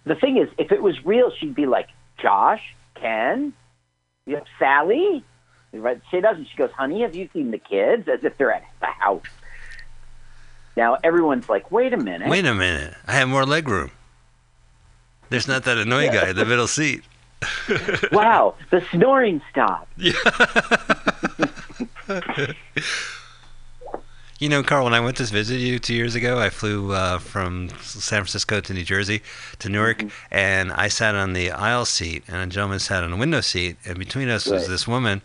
the 0.04 0.16
thing 0.16 0.38
is, 0.38 0.50
if 0.58 0.74
it 0.74 0.82
was 0.84 1.06
real, 1.06 1.32
she'd 1.40 1.56
be 1.56 1.66
like, 1.66 1.88
Josh, 2.22 2.76
Ken, 2.96 3.54
you 4.26 4.36
have 4.36 4.46
Sally. 4.60 5.24
Right? 5.72 6.02
She 6.12 6.20
doesn't. 6.20 6.48
She 6.50 6.58
goes, 6.58 6.72
honey, 6.72 7.02
have 7.04 7.16
you 7.16 7.30
seen 7.32 7.52
the 7.52 7.60
kids? 7.60 8.10
As 8.10 8.26
if 8.26 8.38
they're 8.38 8.52
at 8.52 8.66
the 8.82 8.88
house. 8.88 9.24
Now, 10.76 10.98
everyone's 11.02 11.48
like, 11.48 11.72
wait 11.72 11.94
a 11.94 11.98
minute. 11.98 12.30
Wait 12.30 12.46
a 12.46 12.54
minute. 12.54 12.94
I 13.08 13.14
have 13.14 13.30
more 13.30 13.46
leg 13.46 13.70
room. 13.70 13.92
There's 15.30 15.48
not 15.48 15.64
that 15.64 15.78
annoying 15.78 16.12
guy 16.12 16.32
in 16.32 16.36
the 16.36 16.46
middle 16.46 16.68
seat. 16.68 17.04
Wow, 18.12 18.56
the 18.72 18.82
snoring 18.92 19.42
stopped. 19.52 19.92
You 24.40 24.50
know, 24.50 24.62
Carl, 24.62 24.84
when 24.84 24.94
I 24.94 25.00
went 25.00 25.18
to 25.18 25.24
visit 25.24 25.60
you 25.60 25.80
two 25.80 25.96
years 25.96 26.14
ago, 26.14 26.38
I 26.38 26.52
flew 26.52 26.92
uh, 26.92 27.18
from 27.18 27.70
San 27.82 28.20
Francisco 28.20 28.62
to 28.62 28.74
New 28.74 28.84
Jersey 28.84 29.24
to 29.58 29.68
Newark, 29.68 30.04
and 30.30 30.72
I 30.74 30.90
sat 30.90 31.16
on 31.16 31.34
the 31.34 31.50
aisle 31.50 31.86
seat, 31.86 32.24
and 32.28 32.38
a 32.38 32.46
gentleman 32.46 32.78
sat 32.78 33.04
on 33.04 33.10
the 33.10 33.18
window 33.18 33.42
seat, 33.42 33.78
and 33.84 33.98
between 33.98 34.30
us 34.30 34.46
was 34.46 34.68
this 34.68 34.88
woman. 34.88 35.24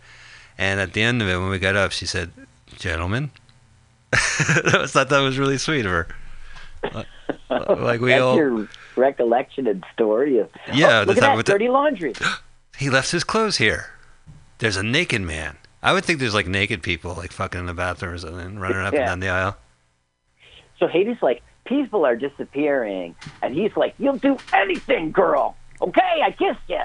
And 0.57 0.79
at 0.79 0.93
the 0.93 1.03
end 1.03 1.21
of 1.21 1.27
it, 1.27 1.37
when 1.37 1.49
we 1.49 1.59
got 1.59 1.75
up, 1.75 1.91
she 1.91 2.07
said, 2.07 2.31
"Gentlemen," 2.75 3.29
I 4.13 4.87
thought 4.87 5.09
that 5.09 5.19
was 5.19 5.37
really 5.37 5.59
sweet 5.59 5.85
of 5.85 5.91
her. 5.91 6.07
Like 7.49 8.01
we 8.01 8.09
That's 8.09 8.21
all, 8.21 8.35
your 8.35 8.67
recollection 8.95 9.67
and 9.67 9.83
story 9.93 10.39
of. 10.39 10.49
Yeah, 10.73 11.01
oh, 11.01 11.03
look 11.03 11.17
at 11.17 11.35
that 11.35 11.45
dirty 11.45 11.69
laundry. 11.69 12.13
he 12.77 12.89
left 12.89 13.11
his 13.11 13.23
clothes 13.23 13.57
here. 13.57 13.91
There's 14.59 14.77
a 14.77 14.83
naked 14.83 15.21
man. 15.21 15.57
I 15.81 15.93
would 15.93 16.05
think 16.05 16.19
there's 16.19 16.33
like 16.33 16.47
naked 16.47 16.81
people 16.81 17.13
like 17.13 17.31
fucking 17.31 17.59
in 17.59 17.65
the 17.65 17.73
bathrooms 17.73 18.23
and 18.23 18.61
running 18.61 18.77
up 18.77 18.93
and 18.93 19.05
down 19.05 19.19
the 19.19 19.29
aisle. 19.29 19.57
So 20.79 20.87
Hattie's 20.87 21.21
like, 21.21 21.43
people 21.65 22.05
are 22.05 22.15
disappearing, 22.15 23.15
and 23.41 23.53
he's 23.53 23.75
like, 23.75 23.93
"You'll 23.97 24.17
do 24.17 24.37
anything, 24.53 25.11
girl. 25.11 25.55
Okay, 25.81 26.21
I 26.23 26.31
kissed 26.31 26.59
you." 26.67 26.81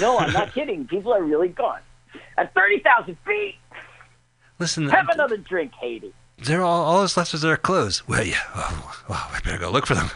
no, 0.00 0.18
I'm 0.18 0.32
not 0.32 0.52
kidding. 0.54 0.86
People 0.86 1.12
are 1.12 1.22
really 1.22 1.48
gone. 1.48 1.80
At 2.36 2.54
thirty 2.54 2.80
thousand 2.80 3.16
feet, 3.26 3.56
Listen, 4.58 4.88
have 4.88 5.08
another 5.08 5.36
drink, 5.36 5.72
Hattie. 5.80 6.14
They're 6.44 6.62
all 6.62 6.84
all 6.84 7.00
that's 7.00 7.16
left 7.16 7.34
is 7.34 7.42
their 7.42 7.56
clothes. 7.56 8.06
Well, 8.08 8.24
yeah. 8.24 8.40
Oh, 8.54 9.02
wow, 9.08 9.28
I 9.32 9.40
better 9.40 9.58
go 9.58 9.70
look 9.70 9.86
for 9.86 9.94
them. 9.94 10.10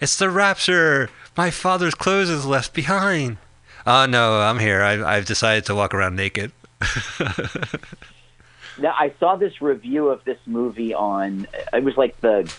It's 0.00 0.16
the 0.16 0.28
rapture. 0.28 1.08
My 1.36 1.50
father's 1.50 1.94
clothes 1.94 2.28
is 2.28 2.44
left 2.44 2.74
behind. 2.74 3.38
Oh 3.86 4.06
no, 4.06 4.40
I'm 4.40 4.58
here. 4.58 4.82
I, 4.82 5.16
I've 5.16 5.26
decided 5.26 5.64
to 5.66 5.74
walk 5.74 5.94
around 5.94 6.16
naked. 6.16 6.52
Now 8.78 8.94
I 8.98 9.12
saw 9.20 9.36
this 9.36 9.60
review 9.62 10.08
of 10.08 10.24
this 10.24 10.38
movie 10.46 10.94
on. 10.94 11.46
It 11.72 11.84
was 11.84 11.96
like 11.96 12.20
the 12.20 12.52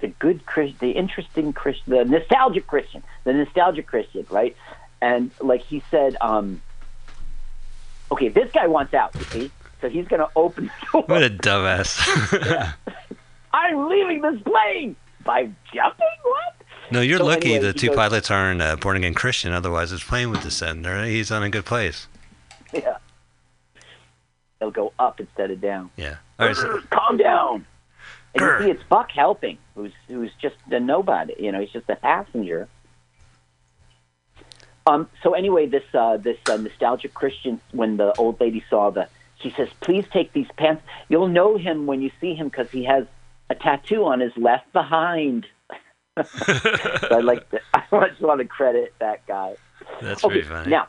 the 0.00 0.08
good 0.08 0.46
Chris, 0.46 0.72
the 0.78 0.92
interesting 0.92 1.52
Christian, 1.52 1.92
the 1.92 2.04
nostalgic 2.04 2.66
Christian, 2.66 3.02
the 3.24 3.32
nostalgic 3.32 3.86
Christian, 3.86 4.26
right? 4.30 4.56
And 5.02 5.30
like 5.40 5.62
he 5.62 5.82
said, 5.90 6.16
um, 6.20 6.62
okay, 8.12 8.28
this 8.28 8.50
guy 8.52 8.66
wants 8.66 8.94
out. 8.94 9.14
You 9.16 9.24
see, 9.24 9.50
so 9.80 9.88
he's 9.88 10.06
going 10.08 10.20
to 10.20 10.28
open 10.36 10.66
the 10.66 10.86
door. 10.92 11.04
What 11.06 11.22
a 11.22 11.30
dumbass. 11.30 12.74
I'm 13.52 13.88
leaving 13.88 14.20
this 14.22 14.40
plane 14.42 14.96
by 15.24 15.50
jumping. 15.74 16.06
What? 16.22 16.54
no, 16.92 17.00
you're 17.00 17.18
So 17.18 17.24
lucky 17.26 17.54
anyway, 17.54 17.72
the 17.72 17.78
two 17.78 17.88
goes- 17.88 17.96
pilots 17.96 18.30
aren't 18.30 18.60
uh, 18.62 18.76
born 18.76 18.96
again 18.96 19.14
Christian. 19.14 19.52
Otherwise, 19.52 19.90
his 19.90 20.02
plane 20.02 20.30
would 20.30 20.40
descend. 20.40 20.86
He's 20.86 21.30
on 21.30 21.42
a 21.42 21.50
good 21.50 21.64
place. 21.64 22.06
Yeah. 22.72 22.96
They'll 24.58 24.70
go 24.70 24.92
up 24.98 25.18
instead 25.20 25.50
of 25.50 25.60
down. 25.60 25.90
Yeah. 25.96 26.16
All 26.38 26.46
right. 26.48 26.56
So, 26.56 26.80
Calm 26.90 27.16
down. 27.16 27.66
And 28.34 28.42
Grr. 28.44 28.60
you 28.60 28.64
see, 28.66 28.70
it's 28.72 28.82
Buck 28.88 29.10
helping, 29.10 29.58
who's 29.74 29.92
who's 30.06 30.30
just 30.40 30.56
a 30.70 30.78
nobody. 30.78 31.34
You 31.38 31.50
know, 31.50 31.60
he's 31.60 31.70
just 31.72 31.88
a 31.88 31.96
passenger. 31.96 32.68
Um. 34.90 35.08
So 35.22 35.34
anyway, 35.34 35.66
this 35.66 35.84
uh, 35.94 36.16
this 36.16 36.38
uh, 36.48 36.56
nostalgic 36.56 37.14
Christian, 37.14 37.60
when 37.72 37.96
the 37.96 38.12
old 38.18 38.40
lady 38.40 38.64
saw 38.68 38.90
the, 38.90 39.08
she 39.40 39.50
says, 39.50 39.68
"Please 39.80 40.04
take 40.12 40.32
these 40.32 40.48
pants. 40.56 40.82
You'll 41.08 41.28
know 41.28 41.56
him 41.56 41.86
when 41.86 42.02
you 42.02 42.10
see 42.20 42.34
him 42.34 42.48
because 42.48 42.70
he 42.70 42.84
has 42.84 43.04
a 43.48 43.54
tattoo 43.54 44.04
on 44.04 44.20
his 44.20 44.32
left 44.36 44.72
behind." 44.72 45.46
so 46.24 47.08
I 47.10 47.20
like. 47.22 47.48
To, 47.50 47.60
I 47.74 48.08
just 48.08 48.20
want 48.20 48.40
to 48.40 48.46
credit 48.46 48.94
that 48.98 49.26
guy. 49.26 49.54
that's 50.00 50.24
Okay, 50.24 50.34
pretty 50.34 50.48
funny. 50.48 50.70
now 50.70 50.88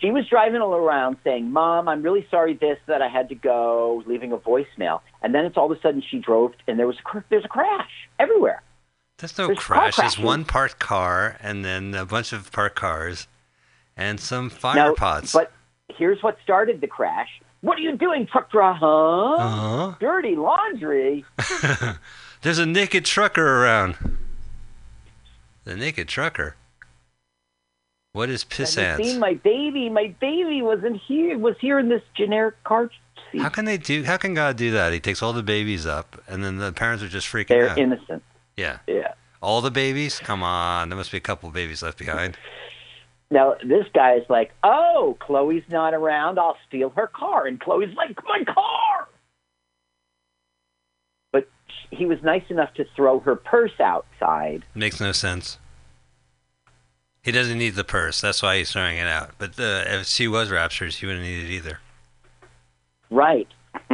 she 0.00 0.10
was 0.10 0.26
driving 0.26 0.60
all 0.60 0.74
around 0.74 1.16
saying, 1.24 1.50
"Mom, 1.52 1.88
I'm 1.88 2.02
really 2.02 2.26
sorry 2.30 2.54
this 2.54 2.78
that 2.86 3.02
I 3.02 3.08
had 3.08 3.28
to 3.28 3.34
go," 3.34 4.02
leaving 4.06 4.32
a 4.32 4.38
voicemail. 4.38 5.00
And 5.22 5.34
then 5.34 5.44
it's 5.44 5.56
all 5.56 5.70
of 5.70 5.76
a 5.78 5.80
sudden 5.80 6.02
she 6.02 6.18
drove 6.18 6.52
and 6.66 6.78
there 6.78 6.86
was 6.86 6.96
a, 6.98 7.24
there's 7.28 7.44
a 7.44 7.48
crash 7.48 7.90
everywhere. 8.18 8.62
There's 9.18 9.38
no 9.38 9.46
There's 9.46 9.58
crash. 9.58 9.96
There's 9.96 10.18
one 10.18 10.44
parked 10.44 10.80
car 10.80 11.36
and 11.40 11.64
then 11.64 11.94
a 11.94 12.04
bunch 12.04 12.32
of 12.32 12.50
parked 12.50 12.74
cars 12.76 13.28
and 14.02 14.18
some 14.20 14.50
fire 14.50 14.76
now, 14.76 14.94
pots. 14.94 15.32
but 15.32 15.52
here's 15.96 16.22
what 16.22 16.36
started 16.42 16.80
the 16.80 16.86
crash. 16.86 17.28
What 17.60 17.78
are 17.78 17.82
you 17.82 17.96
doing, 17.96 18.26
truck 18.26 18.50
driver? 18.50 18.78
Huh? 18.80 19.34
Uh-huh. 19.36 19.94
Dirty 20.00 20.34
laundry. 20.34 21.24
There's 22.42 22.58
a 22.58 22.66
naked 22.66 23.04
trucker 23.04 23.62
around. 23.62 24.18
The 25.64 25.76
naked 25.76 26.08
trucker. 26.08 26.56
What 28.12 28.28
is 28.28 28.44
you 28.58 28.66
seen 28.66 29.18
my 29.20 29.34
baby? 29.34 29.88
My 29.88 30.14
baby 30.20 30.60
wasn't 30.60 31.00
here. 31.06 31.38
Was 31.38 31.54
here 31.60 31.78
in 31.78 31.88
this 31.88 32.02
generic 32.14 32.62
car 32.64 32.90
seat. 33.30 33.40
How 33.40 33.48
can 33.48 33.64
they 33.64 33.78
do? 33.78 34.02
How 34.02 34.16
can 34.18 34.34
God 34.34 34.56
do 34.56 34.72
that? 34.72 34.92
He 34.92 35.00
takes 35.00 35.22
all 35.22 35.32
the 35.32 35.42
babies 35.42 35.86
up, 35.86 36.20
and 36.28 36.44
then 36.44 36.58
the 36.58 36.72
parents 36.72 37.02
are 37.02 37.08
just 37.08 37.26
freaking 37.26 37.62
out. 37.70 37.76
They're 37.76 37.84
innocent. 37.84 38.22
yeah, 38.56 38.78
Yeah. 38.86 39.14
all 39.40 39.60
the 39.62 39.70
babies. 39.70 40.18
Come 40.18 40.42
on, 40.42 40.90
there 40.90 40.96
must 40.98 41.10
be 41.12 41.16
a 41.16 41.22
couple 41.22 41.48
of 41.48 41.54
babies 41.54 41.82
left 41.82 41.96
behind. 41.98 42.36
Now 43.32 43.54
this 43.64 43.86
guy 43.94 44.16
is 44.16 44.28
like, 44.28 44.52
"Oh, 44.62 45.16
Chloe's 45.18 45.62
not 45.70 45.94
around. 45.94 46.38
I'll 46.38 46.58
steal 46.68 46.90
her 46.90 47.06
car." 47.06 47.46
And 47.46 47.58
Chloe's 47.58 47.94
like, 47.96 48.22
"My 48.24 48.44
car." 48.44 49.08
but 51.32 51.48
he 51.90 52.04
was 52.04 52.22
nice 52.22 52.44
enough 52.50 52.74
to 52.74 52.84
throw 52.94 53.20
her 53.20 53.34
purse 53.34 53.80
outside. 53.80 54.64
Makes 54.74 55.00
no 55.00 55.12
sense. 55.12 55.58
He 57.22 57.32
doesn't 57.32 57.56
need 57.56 57.74
the 57.74 57.84
purse. 57.84 58.20
That's 58.20 58.42
why 58.42 58.58
he's 58.58 58.70
throwing 58.70 58.98
it 58.98 59.06
out. 59.06 59.30
But 59.38 59.58
uh, 59.58 59.84
if 59.86 60.06
she 60.06 60.28
was 60.28 60.50
raptured, 60.50 60.92
she 60.92 61.06
wouldn't 61.06 61.24
need 61.24 61.44
it 61.44 61.50
either. 61.50 61.78
Right. 63.08 63.48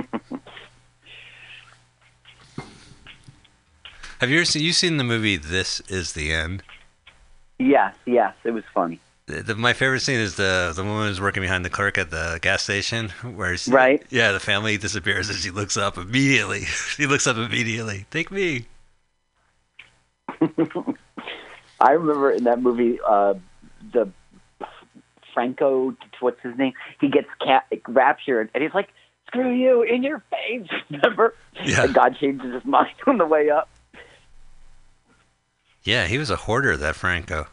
Have 4.21 4.31
you 4.31 4.39
ever 4.39 4.45
seen, 4.45 4.65
you 4.65 4.73
seen 4.73 4.97
the 4.97 5.05
movie 5.05 5.37
This 5.37 5.79
Is 5.89 6.15
the 6.15 6.33
End? 6.33 6.65
Yes, 7.61 7.95
yes, 8.05 8.35
it 8.43 8.51
was 8.51 8.65
funny. 8.75 8.99
The, 9.29 9.55
my 9.55 9.75
favorite 9.75 10.01
scene 10.01 10.19
is 10.21 10.37
the 10.37 10.73
the 10.75 10.83
woman 10.83 11.07
who's 11.09 11.21
working 11.21 11.43
behind 11.43 11.63
the 11.65 11.69
clerk 11.71 11.99
at 11.99 12.11
the 12.11 12.39
gas 12.41 12.63
station, 12.63 13.11
where 13.35 13.57
she, 13.59 13.71
Right. 13.71 14.03
yeah, 14.09 14.33
the 14.33 14.41
family 14.41 14.79
disappears 14.79 15.29
and 15.29 15.39
she 15.39 15.51
looks 15.51 15.77
up 15.77 15.99
immediately. 15.99 16.65
she 16.97 17.07
looks 17.07 17.27
up 17.27 17.37
immediately. 17.37 18.07
Take 18.11 18.31
me. 18.31 18.67
I 21.81 21.93
remember 21.93 22.31
in 22.31 22.45
that 22.45 22.61
movie, 22.61 22.99
uh, 23.07 23.35
the 23.93 24.11
Franco, 25.35 25.95
what's 26.21 26.41
his 26.43 26.57
name? 26.57 26.73
He 27.01 27.09
gets 27.09 27.29
raptured, 27.87 28.51
and 28.55 28.63
he's 28.63 28.75
like, 28.75 28.89
"Screw 29.27 29.53
you 29.55 29.83
in 29.83 30.03
your 30.03 30.23
face!" 30.31 30.69
Remember? 30.91 31.35
Yeah. 31.65 31.85
And 31.85 31.95
God 31.95 32.17
changes 32.19 32.53
his 32.55 32.65
mind 32.65 32.91
on 33.07 33.19
the 33.19 33.27
way 33.27 33.51
up. 33.51 33.69
Yeah, 35.85 36.07
he 36.07 36.19
was 36.19 36.31
a 36.31 36.37
hoarder, 36.37 36.77
that 36.79 36.97
Franco. 36.97 37.47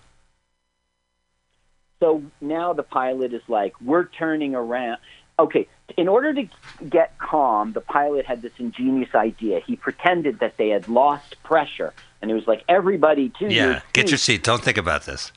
So 2.06 2.22
now 2.40 2.72
the 2.72 2.84
pilot 2.84 3.34
is 3.34 3.42
like, 3.48 3.74
"We're 3.82 4.06
turning 4.06 4.54
around." 4.54 5.00
Okay, 5.40 5.68
in 5.98 6.08
order 6.08 6.36
to 6.36 6.48
get 6.88 7.18
calm, 7.18 7.74
the 7.74 7.82
pilot 7.82 8.28
had 8.28 8.44
this 8.44 8.52
ingenious 8.60 9.16
idea. 9.16 9.60
He 9.60 9.76
pretended 9.76 10.38
that 10.38 10.58
they 10.58 10.70
had 10.70 10.88
lost 10.88 11.42
pressure, 11.42 11.96
and 12.22 12.30
it 12.30 12.36
was 12.36 12.46
like, 12.46 12.64
"Everybody 12.70 13.30
to 13.40 13.52
Yeah, 13.52 13.66
your 13.66 13.84
get 13.94 14.12
your 14.12 14.20
seat. 14.20 14.44
Don't 14.44 14.62
think 14.62 14.78
about 14.78 15.08
this. 15.08 15.32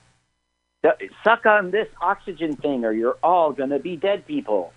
suck 1.25 1.47
on 1.47 1.71
this 1.71 1.89
oxygen 2.03 2.55
thing, 2.55 2.85
or 2.85 2.93
you're 2.93 3.17
all 3.23 3.53
gonna 3.53 3.79
be 3.79 3.97
dead 3.97 4.27
people." 4.27 4.75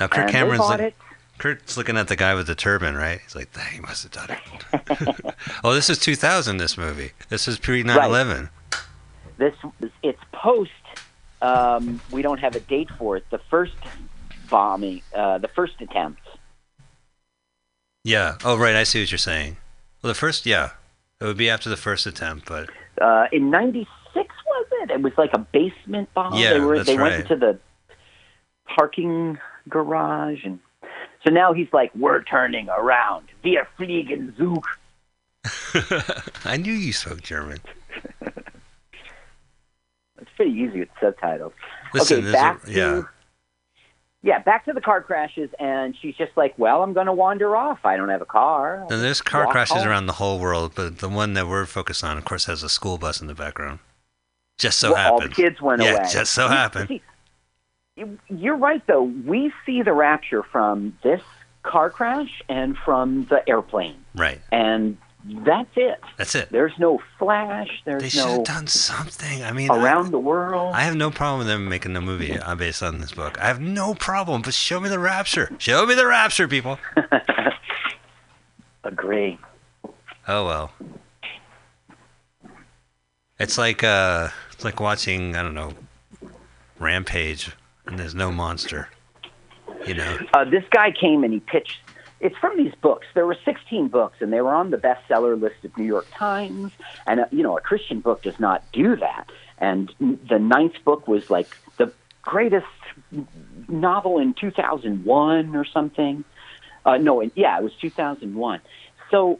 Now, 0.00 0.08
Kirk 0.08 0.24
and 0.24 0.30
Cameron's 0.32 0.68
it. 0.80 0.94
Kirk's 1.38 1.76
looking 1.76 1.96
at 1.96 2.08
the 2.08 2.16
guy 2.16 2.34
with 2.34 2.48
the 2.48 2.56
turban, 2.56 2.96
right? 2.96 3.20
He's 3.20 3.36
like, 3.36 3.56
he 3.72 3.78
must 3.78 4.02
have 4.02 4.12
done 4.12 4.38
it. 4.38 5.34
oh, 5.64 5.72
this 5.72 5.88
is 5.88 5.98
2000. 5.98 6.56
This 6.56 6.76
movie. 6.76 7.12
This 7.28 7.46
is 7.46 7.60
pre 7.60 7.84
9/11. 7.84 8.48
this 9.38 9.54
it's 10.02 10.20
post 10.32 10.72
um, 11.46 12.00
we 12.14 12.20
don't 12.26 12.40
have 12.46 12.54
a 12.56 12.60
date 12.74 12.90
for 12.98 13.16
it 13.18 13.24
the 13.30 13.40
first 13.50 13.76
bombing 14.50 15.00
uh, 15.14 15.38
the 15.38 15.48
first 15.58 15.76
attempt 15.80 16.20
Yeah. 18.04 18.38
Oh, 18.44 18.56
right. 18.56 18.76
I 18.76 18.84
see 18.84 19.00
what 19.02 19.10
you're 19.10 19.18
saying. 19.32 19.56
Well, 20.00 20.12
the 20.14 20.20
first, 20.24 20.46
yeah, 20.46 20.70
it 21.20 21.24
would 21.24 21.36
be 21.36 21.50
after 21.50 21.68
the 21.68 21.76
first 21.88 22.06
attempt, 22.06 22.46
but 22.46 22.70
uh, 23.02 23.26
in 23.32 23.50
96 23.50 23.88
was 24.14 24.66
it 24.82 24.90
it 24.90 25.02
was 25.02 25.12
like 25.18 25.32
a 25.34 25.38
basement 25.58 26.08
bomb 26.14 26.34
Yeah, 26.34 26.52
they 26.54 26.60
were 26.60 26.76
that's 26.76 26.86
they 26.88 26.96
right. 26.96 27.10
went 27.10 27.22
into 27.30 27.36
the 27.46 27.58
parking 28.76 29.38
garage 29.68 30.44
and 30.44 30.58
so 31.24 31.30
now 31.32 31.52
he's 31.52 31.72
like 31.72 31.90
we're 31.94 32.22
turning 32.22 32.68
around 32.68 33.24
wir 33.42 33.66
fliegen 33.76 34.34
zug 34.38 34.64
I 36.44 36.56
knew 36.56 36.72
you 36.72 36.92
spoke 36.92 37.22
German. 37.22 37.58
pretty 40.36 40.52
easy 40.52 40.80
with 40.80 40.88
subtitles 41.00 41.52
Listen, 41.94 42.18
okay 42.22 42.32
back 42.32 42.62
a, 42.62 42.66
to 42.66 42.72
yeah. 42.72 43.02
yeah 44.22 44.38
back 44.40 44.64
to 44.66 44.72
the 44.72 44.80
car 44.80 45.02
crashes 45.02 45.50
and 45.58 45.96
she's 46.00 46.14
just 46.16 46.32
like 46.36 46.54
well 46.58 46.82
i'm 46.82 46.92
going 46.92 47.06
to 47.06 47.12
wander 47.12 47.56
off 47.56 47.78
i 47.84 47.96
don't 47.96 48.08
have 48.08 48.22
a 48.22 48.26
car 48.26 48.86
And 48.90 49.02
there's 49.02 49.20
car 49.20 49.46
crashes 49.48 49.78
home. 49.78 49.88
around 49.88 50.06
the 50.06 50.14
whole 50.14 50.38
world, 50.38 50.72
but 50.74 50.98
the 50.98 51.08
one 51.08 51.32
that 51.34 51.46
we're 51.48 51.66
focused 51.66 52.04
on, 52.04 52.16
of 52.18 52.24
course, 52.24 52.44
has 52.46 52.62
a 52.62 52.68
school 52.68 52.98
bus 52.98 53.20
in 53.20 53.26
the 53.26 53.34
background. 53.34 53.78
Just 54.58 54.78
so 54.78 54.92
Well, 54.94 55.12
all 55.14 55.20
the 55.20 55.28
kids 55.28 55.60
went 55.60 55.82
yeah, 55.82 55.96
away. 55.96 56.08
just 56.10 56.32
so 56.32 56.48
happened. 56.48 57.00
You're 58.28 58.56
right, 58.56 58.82
though. 58.86 59.02
We 59.02 59.52
see 59.64 59.82
the 59.82 59.92
rapture 59.92 60.42
from 60.42 60.96
this 61.02 61.20
car 61.62 61.88
crash 61.90 62.42
and 62.48 62.76
from 62.84 63.26
the 63.30 63.46
airplane, 63.48 64.04
Right. 64.14 64.40
and 64.52 64.98
that's 65.28 65.70
it. 65.76 66.00
That's 66.16 66.34
it. 66.34 66.50
There's 66.50 66.72
no 66.78 67.00
flash. 67.18 67.68
There's 67.84 68.02
they 68.02 68.08
should 68.08 68.24
no 68.24 68.32
have 68.36 68.44
done 68.44 68.66
something. 68.66 69.42
I 69.42 69.52
mean, 69.52 69.70
around 69.70 70.12
the 70.12 70.18
world. 70.18 70.74
I 70.74 70.82
have 70.82 70.94
no 70.94 71.10
problem 71.10 71.38
with 71.38 71.48
them 71.48 71.68
making 71.68 71.96
a 71.96 72.00
movie 72.00 72.38
uh, 72.38 72.54
based 72.54 72.82
on 72.82 73.00
this 73.00 73.12
book. 73.12 73.38
I 73.40 73.46
have 73.46 73.60
no 73.60 73.94
problem, 73.94 74.42
but 74.42 74.54
show 74.54 74.78
me 74.78 74.88
the 74.88 74.98
rapture. 74.98 75.50
Show 75.58 75.84
me 75.86 75.94
the 75.94 76.06
rapture, 76.06 76.46
people. 76.46 76.78
Agree. 78.84 79.38
Oh 80.28 80.46
well. 80.46 80.72
It's 83.38 83.58
like 83.58 83.82
uh, 83.82 84.28
it's 84.52 84.64
like 84.64 84.80
watching 84.80 85.34
I 85.36 85.42
don't 85.42 85.54
know, 85.54 85.72
Rampage, 86.78 87.50
and 87.86 87.98
there's 87.98 88.14
no 88.14 88.30
monster. 88.30 88.88
You 89.86 89.94
know. 89.94 90.18
Uh, 90.34 90.44
this 90.44 90.64
guy 90.70 90.92
came 90.92 91.24
and 91.24 91.32
he 91.32 91.40
pitched. 91.40 91.78
It's 92.20 92.36
from 92.38 92.56
these 92.56 92.74
books. 92.80 93.06
There 93.14 93.26
were 93.26 93.36
16 93.44 93.88
books, 93.88 94.16
and 94.20 94.32
they 94.32 94.40
were 94.40 94.54
on 94.54 94.70
the 94.70 94.78
bestseller 94.78 95.38
list 95.40 95.64
of 95.64 95.76
New 95.76 95.84
York 95.84 96.06
Times. 96.12 96.72
And 97.06 97.20
uh, 97.20 97.26
you 97.30 97.42
know, 97.42 97.56
a 97.56 97.60
Christian 97.60 98.00
book 98.00 98.22
does 98.22 98.40
not 98.40 98.62
do 98.72 98.96
that. 98.96 99.30
And 99.58 99.92
the 100.00 100.38
ninth 100.38 100.82
book 100.84 101.06
was 101.08 101.30
like 101.30 101.48
the 101.76 101.92
greatest 102.22 102.66
novel 103.68 104.18
in 104.18 104.34
2001 104.34 105.54
or 105.56 105.64
something. 105.64 106.24
Uh, 106.84 106.96
no, 106.98 107.20
yeah, 107.34 107.58
it 107.58 107.62
was 107.64 107.72
2001. 107.80 108.60
So 109.10 109.38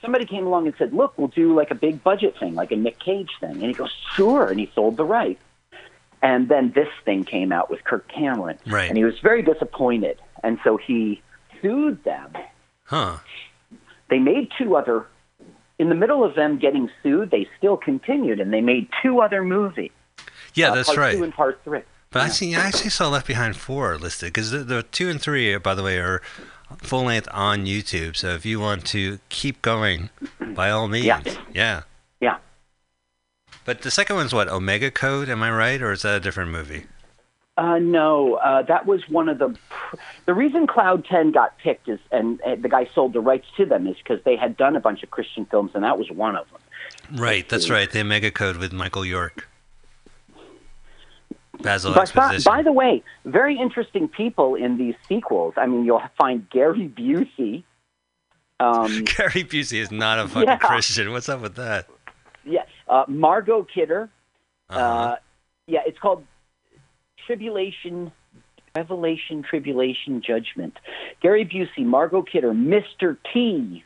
somebody 0.00 0.26
came 0.26 0.46
along 0.46 0.66
and 0.66 0.74
said, 0.76 0.92
"Look, 0.92 1.14
we'll 1.16 1.28
do 1.28 1.54
like 1.54 1.70
a 1.70 1.74
big 1.74 2.02
budget 2.02 2.38
thing, 2.38 2.54
like 2.54 2.72
a 2.72 2.76
Nick 2.76 2.98
Cage 2.98 3.30
thing." 3.40 3.52
And 3.52 3.62
he 3.62 3.72
goes, 3.72 3.92
"Sure," 4.14 4.46
and 4.46 4.58
he 4.58 4.70
sold 4.74 4.96
the 4.96 5.04
rights. 5.04 5.42
And 6.22 6.48
then 6.48 6.72
this 6.74 6.88
thing 7.04 7.24
came 7.24 7.50
out 7.52 7.70
with 7.70 7.82
Kirk 7.84 8.06
Cameron, 8.08 8.58
Right. 8.66 8.88
and 8.88 8.96
he 8.98 9.04
was 9.04 9.18
very 9.20 9.42
disappointed. 9.42 10.18
And 10.42 10.58
so 10.62 10.76
he 10.76 11.22
sued 11.62 12.02
them. 12.04 12.32
Huh. 12.84 13.18
They 14.08 14.18
made 14.18 14.50
two 14.58 14.76
other. 14.76 15.06
In 15.78 15.88
the 15.88 15.94
middle 15.94 16.24
of 16.24 16.34
them 16.34 16.58
getting 16.58 16.90
sued, 17.02 17.30
they 17.30 17.48
still 17.56 17.76
continued, 17.76 18.38
and 18.40 18.52
they 18.52 18.60
made 18.60 18.88
two 19.02 19.20
other 19.20 19.42
movies. 19.42 19.92
Yeah, 20.54 20.70
uh, 20.70 20.74
that's 20.74 20.88
part 20.88 20.98
right. 20.98 21.16
Two 21.16 21.24
and 21.24 21.32
part 21.32 21.60
three. 21.64 21.82
But 22.10 22.22
I 22.22 22.28
see. 22.28 22.54
I 22.54 22.60
actually 22.66 22.90
saw 22.90 23.08
Left 23.08 23.26
Behind 23.26 23.56
Four 23.56 23.96
listed 23.96 24.28
because 24.32 24.50
the, 24.50 24.58
the 24.58 24.82
two 24.82 25.08
and 25.08 25.20
three, 25.20 25.56
by 25.58 25.74
the 25.74 25.82
way, 25.82 25.98
are 25.98 26.20
full 26.78 27.04
length 27.04 27.28
on 27.32 27.66
YouTube. 27.66 28.16
So 28.16 28.28
if 28.30 28.44
you 28.44 28.58
want 28.60 28.84
to 28.86 29.20
keep 29.28 29.62
going, 29.62 30.10
by 30.54 30.70
all 30.70 30.88
means, 30.88 31.06
Yeah. 31.06 31.22
yeah. 31.54 31.82
Yeah. 32.20 32.38
But 33.64 33.82
the 33.82 33.90
second 33.90 34.16
one's 34.16 34.32
what 34.32 34.48
Omega 34.48 34.90
Code? 34.90 35.28
Am 35.28 35.42
I 35.42 35.50
right, 35.52 35.80
or 35.80 35.92
is 35.92 36.02
that 36.02 36.16
a 36.16 36.20
different 36.20 36.50
movie? 36.50 36.86
Uh, 37.60 37.78
no, 37.78 38.36
uh, 38.36 38.62
that 38.62 38.86
was 38.86 39.06
one 39.10 39.28
of 39.28 39.38
the. 39.38 39.54
The 40.24 40.32
reason 40.32 40.66
Cloud 40.66 41.04
Ten 41.04 41.30
got 41.30 41.58
picked 41.58 41.90
is, 41.90 41.98
and, 42.10 42.40
and 42.40 42.62
the 42.62 42.70
guy 42.70 42.88
sold 42.94 43.12
the 43.12 43.20
rights 43.20 43.46
to 43.58 43.66
them 43.66 43.86
is 43.86 43.96
because 43.98 44.18
they 44.24 44.34
had 44.34 44.56
done 44.56 44.76
a 44.76 44.80
bunch 44.80 45.02
of 45.02 45.10
Christian 45.10 45.44
films, 45.44 45.72
and 45.74 45.84
that 45.84 45.98
was 45.98 46.10
one 46.10 46.36
of 46.36 46.46
them. 46.50 47.20
Right, 47.20 47.46
that's 47.46 47.68
right. 47.68 47.90
The 47.90 48.00
Omega 48.00 48.30
Code 48.30 48.56
with 48.56 48.72
Michael 48.72 49.04
York. 49.04 49.46
Basil 51.60 51.92
But 51.92 52.14
by, 52.14 52.28
Exposition. 52.28 52.50
by 52.50 52.62
the 52.62 52.72
way, 52.72 53.02
very 53.26 53.58
interesting 53.58 54.08
people 54.08 54.54
in 54.54 54.78
these 54.78 54.94
sequels. 55.06 55.52
I 55.58 55.66
mean, 55.66 55.84
you'll 55.84 56.00
find 56.16 56.48
Gary 56.48 56.88
Busey. 56.88 57.64
Um, 58.58 59.04
Gary 59.16 59.44
Busey 59.44 59.80
is 59.80 59.90
not 59.90 60.18
a 60.18 60.28
fucking 60.28 60.48
Yeah. 60.48 60.56
Christian. 60.56 61.12
What's 61.12 61.28
up 61.28 61.42
with 61.42 61.56
that? 61.56 61.86
yeah, 62.46 62.62
uh, 62.88 63.04
Margot 63.06 63.64
Kidder. 63.64 64.08
Uh-huh. 64.70 64.80
Uh, 64.80 65.16
yeah, 65.66 65.80
it's 65.86 65.98
called 65.98 66.24
Tribulation, 67.34 68.10
Revelation, 68.74 69.44
Tribulation, 69.48 70.20
Judgment. 70.20 70.76
Gary 71.22 71.44
Busey, 71.44 71.86
Margot 71.86 72.22
Kidder, 72.22 72.50
Mr. 72.52 73.16
T. 73.32 73.84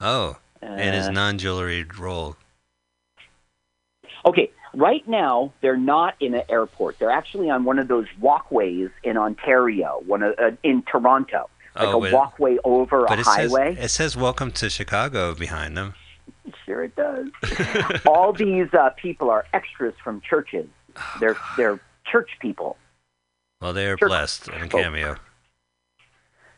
oh, 0.00 0.36
and 0.62 0.94
his 0.94 1.08
uh, 1.08 1.10
non-jewelry 1.10 1.84
role. 1.98 2.36
Okay, 4.24 4.52
right 4.72 5.06
now 5.08 5.52
they're 5.62 5.76
not 5.76 6.14
in 6.20 6.34
an 6.34 6.42
airport. 6.48 7.00
They're 7.00 7.10
actually 7.10 7.50
on 7.50 7.64
one 7.64 7.80
of 7.80 7.88
those 7.88 8.06
walkways 8.20 8.90
in 9.02 9.16
Ontario, 9.16 10.00
one 10.06 10.22
of, 10.22 10.38
uh, 10.38 10.52
in 10.62 10.84
Toronto, 10.84 11.50
like 11.74 11.88
Oh, 11.88 12.04
a 12.04 12.12
walkway 12.12 12.58
over 12.62 13.04
But 13.08 13.18
a 13.18 13.22
it 13.22 13.24
says 13.24 13.50
highway. 13.52 13.76
it 13.80 13.88
says 13.88 14.16
"Welcome 14.16 14.52
to 14.52 14.70
Chicago" 14.70 15.34
behind 15.34 15.76
them. 15.76 15.94
Sure, 16.64 16.84
it 16.84 16.94
does. 16.94 17.26
All 18.06 18.32
these 18.32 18.72
uh, 18.72 18.90
people 18.90 19.28
are 19.28 19.44
extras 19.52 19.94
from 20.04 20.20
churches. 20.20 20.68
They're 21.20 21.36
they're 21.56 21.80
church 22.10 22.30
people. 22.40 22.76
Well, 23.60 23.72
they 23.72 23.86
are 23.86 23.96
Sure. 23.98 24.08
blessed 24.08 24.48
in 24.48 24.62
a 24.62 24.68
cameo. 24.68 25.16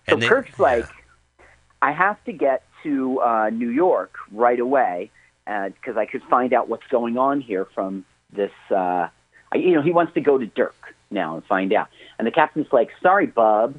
So 0.09 0.17
they- 0.17 0.29
Kirk's 0.29 0.59
like, 0.59 0.85
yeah. 0.85 1.45
I 1.81 1.93
have 1.93 2.23
to 2.25 2.33
get 2.33 2.63
to 2.83 3.21
uh, 3.21 3.51
New 3.51 3.69
York 3.71 4.17
right 4.33 4.59
away 4.59 5.11
because 5.47 5.97
I 5.97 6.07
could 6.07 6.23
find 6.25 6.53
out 6.53 6.69
what's 6.69 6.87
going 6.89 7.17
on 7.19 7.41
here 7.41 7.65
from 7.75 8.05
this. 8.33 8.51
Uh, 8.71 9.09
I, 9.53 9.57
you 9.57 9.75
know, 9.75 9.83
he 9.83 9.93
wants 9.93 10.13
to 10.15 10.21
go 10.21 10.37
to 10.39 10.47
Dirk 10.47 10.75
now 11.11 11.37
and 11.37 11.45
find 11.45 11.73
out. 11.73 11.89
And 12.19 12.27
the 12.27 12.31
captain's 12.33 12.67
like, 12.73 12.91
"Sorry, 13.03 13.27
bub, 13.27 13.77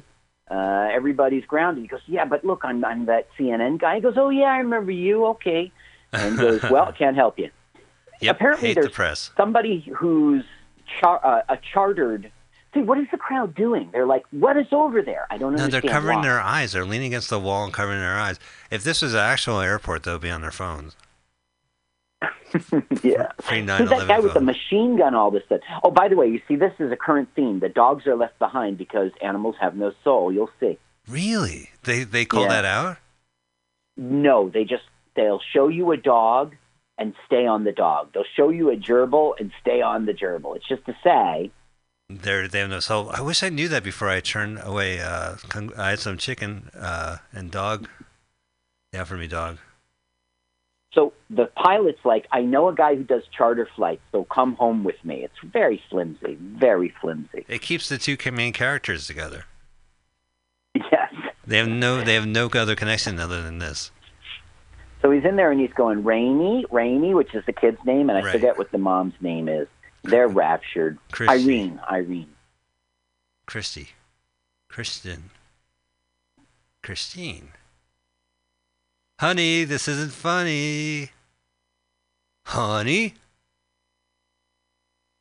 Uh, 0.50 0.88
everybody's 0.92 1.44
grounded. 1.44 1.82
He 1.82 1.86
goes, 1.88 2.00
yeah, 2.08 2.24
but 2.24 2.44
look, 2.44 2.62
I'm, 2.64 2.84
I'm 2.84 3.06
that 3.06 3.28
CNN 3.38 3.78
guy. 3.78 3.94
He 3.96 4.00
goes, 4.00 4.14
oh, 4.16 4.30
yeah, 4.30 4.46
I 4.50 4.58
remember 4.58 4.90
you. 4.90 5.26
Okay. 5.26 5.70
And 6.12 6.36
goes, 6.36 6.60
well, 6.70 6.90
can't 6.92 7.14
help 7.14 7.38
you. 7.38 7.50
Yep, 8.20 8.34
Apparently 8.36 8.74
the 8.74 8.80
there's 8.80 8.92
press. 8.92 9.30
somebody 9.36 9.78
who's 9.96 10.42
char- 10.98 11.24
uh, 11.24 11.42
a 11.48 11.56
chartered. 11.72 12.30
See, 12.74 12.80
what 12.82 12.98
is 12.98 13.06
the 13.10 13.16
crowd 13.18 13.54
doing? 13.54 13.90
They're 13.92 14.06
like, 14.06 14.24
what 14.30 14.56
is 14.56 14.66
over 14.72 15.02
there? 15.02 15.26
I 15.30 15.38
don't 15.38 15.54
No, 15.56 15.64
understand. 15.64 15.72
they're 15.84 15.90
covering 15.90 16.18
why. 16.18 16.22
their 16.24 16.40
eyes. 16.40 16.72
They're 16.72 16.84
leaning 16.84 17.08
against 17.08 17.28
the 17.30 17.40
wall 17.40 17.64
and 17.64 17.72
covering 17.72 17.98
their 17.98 18.16
eyes. 18.18 18.38
If 18.70 18.84
this 18.84 19.02
was 19.02 19.12
an 19.14 19.20
actual 19.20 19.58
airport, 19.60 20.04
they'll 20.04 20.18
be 20.20 20.30
on 20.30 20.40
their 20.40 20.52
phones. 20.52 20.94
yeah. 23.02 23.32
Free 23.40 23.62
9 23.62 23.86
that 23.86 24.08
guy 24.08 24.20
with 24.20 24.34
the 24.34 24.40
machine 24.40 24.96
gun 24.98 25.14
all 25.14 25.30
this 25.30 25.44
stuff? 25.46 25.60
Oh, 25.82 25.90
by 25.90 26.08
the 26.08 26.16
way, 26.16 26.26
you 26.28 26.40
see, 26.46 26.56
this 26.56 26.72
is 26.78 26.92
a 26.92 26.96
current 26.96 27.28
theme. 27.34 27.60
The 27.60 27.68
dogs 27.68 28.06
are 28.06 28.16
left 28.16 28.38
behind 28.38 28.76
because 28.78 29.10
animals 29.22 29.56
have 29.60 29.76
no 29.76 29.92
soul. 30.04 30.32
You'll 30.32 30.50
see. 30.60 30.78
Really? 31.08 31.70
They 31.84 32.04
they 32.04 32.24
call 32.24 32.42
Yeah. 32.42 32.48
that 32.48 32.64
out? 32.64 32.96
No, 33.96 34.48
they 34.48 34.64
just 34.64 34.84
they'll 35.14 35.40
show 35.52 35.68
you 35.68 35.92
a 35.92 35.96
dog 35.96 36.54
and 37.00 37.14
stay 37.26 37.46
on 37.46 37.64
the 37.64 37.72
dog. 37.72 38.12
They'll 38.12 38.24
show 38.36 38.50
you 38.50 38.70
a 38.70 38.76
gerbil 38.76 39.32
and 39.40 39.50
stay 39.60 39.80
on 39.80 40.04
the 40.06 40.12
gerbil. 40.12 40.54
It's 40.54 40.68
just 40.68 40.84
to 40.84 40.94
say, 41.02 41.50
They're 42.08 42.46
they 42.46 42.60
have 42.60 42.70
no 42.70 42.78
soul. 42.80 43.10
I 43.10 43.22
wish 43.22 43.42
I 43.42 43.48
knew 43.48 43.68
that 43.68 43.82
before 43.82 44.08
I 44.10 44.20
turned 44.20 44.60
away. 44.62 45.00
Uh, 45.00 45.36
I 45.76 45.90
had 45.90 45.98
some 45.98 46.18
chicken 46.18 46.70
uh, 46.78 47.16
and 47.32 47.50
dog. 47.50 47.88
Yeah, 48.92 49.04
for 49.04 49.16
me, 49.16 49.26
dog. 49.28 49.58
so 50.92 51.12
the 51.30 51.46
pilot's 51.46 52.04
like, 52.04 52.26
I 52.32 52.42
know 52.42 52.68
a 52.68 52.74
guy 52.74 52.96
who 52.96 53.04
does 53.04 53.22
charter 53.36 53.68
flights, 53.76 54.02
so 54.12 54.24
come 54.24 54.54
home 54.56 54.84
with 54.84 55.02
me. 55.04 55.24
It's 55.24 55.40
very 55.42 55.80
flimsy, 55.88 56.36
very 56.40 56.92
flimsy. 57.00 57.46
It 57.48 57.62
keeps 57.62 57.88
the 57.88 57.98
two 57.98 58.16
main 58.30 58.52
characters 58.52 59.06
together. 59.06 59.44
Yes. 60.74 61.12
They 61.46 61.58
have 61.58 61.68
no 61.68 62.04
they 62.04 62.14
have 62.14 62.28
no 62.28 62.46
other 62.46 62.76
connection 62.76 63.18
other 63.18 63.42
than 63.42 63.58
this. 63.58 63.90
So 65.02 65.10
he's 65.10 65.24
in 65.24 65.36
there 65.36 65.50
and 65.50 65.60
he's 65.60 65.72
going, 65.72 66.04
Raymie, 66.04 66.66
Raymie, 66.70 67.14
which 67.14 67.34
is 67.34 67.44
the 67.46 67.52
kid's 67.52 67.82
name, 67.84 68.10
and 68.10 68.18
I 68.18 68.22
Right. 68.22 68.32
forget 68.32 68.58
what 68.58 68.70
the 68.70 68.78
mom's 68.78 69.14
name 69.20 69.48
is. 69.48 69.66
They're 70.02 70.28
raptured. 70.44 70.98
Christy. 71.12 71.32
Irene, 71.44 71.80
Irene. 71.90 72.30
Christy, 73.46 73.88
Kristen, 74.68 75.30
Christine. 76.82 77.48
Honey, 79.18 79.64
this 79.64 79.88
isn't 79.88 80.12
funny. 80.12 81.10
Honey. 82.46 83.14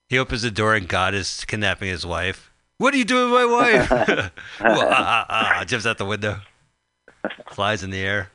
He 0.10 0.18
opens 0.18 0.42
the 0.44 0.52
door 0.52 0.76
and 0.76 0.88
God 0.88 1.14
is 1.14 1.44
kidnapping 1.46 1.90
his 1.90 2.06
wife. 2.06 2.52
What 2.78 2.94
are 2.94 2.98
you 2.98 3.06
doing 3.06 3.32
with 3.32 3.42
my 3.42 3.46
wife? 3.46 3.90
well, 3.90 4.88
ah, 4.90 5.26
ah, 5.30 5.58
ah, 5.60 5.66
jumps 5.66 5.86
out 5.86 5.98
the 5.98 6.06
window, 6.06 6.38
flies 7.52 7.84
in 7.84 7.90
the 7.90 8.00
air. 8.00 8.30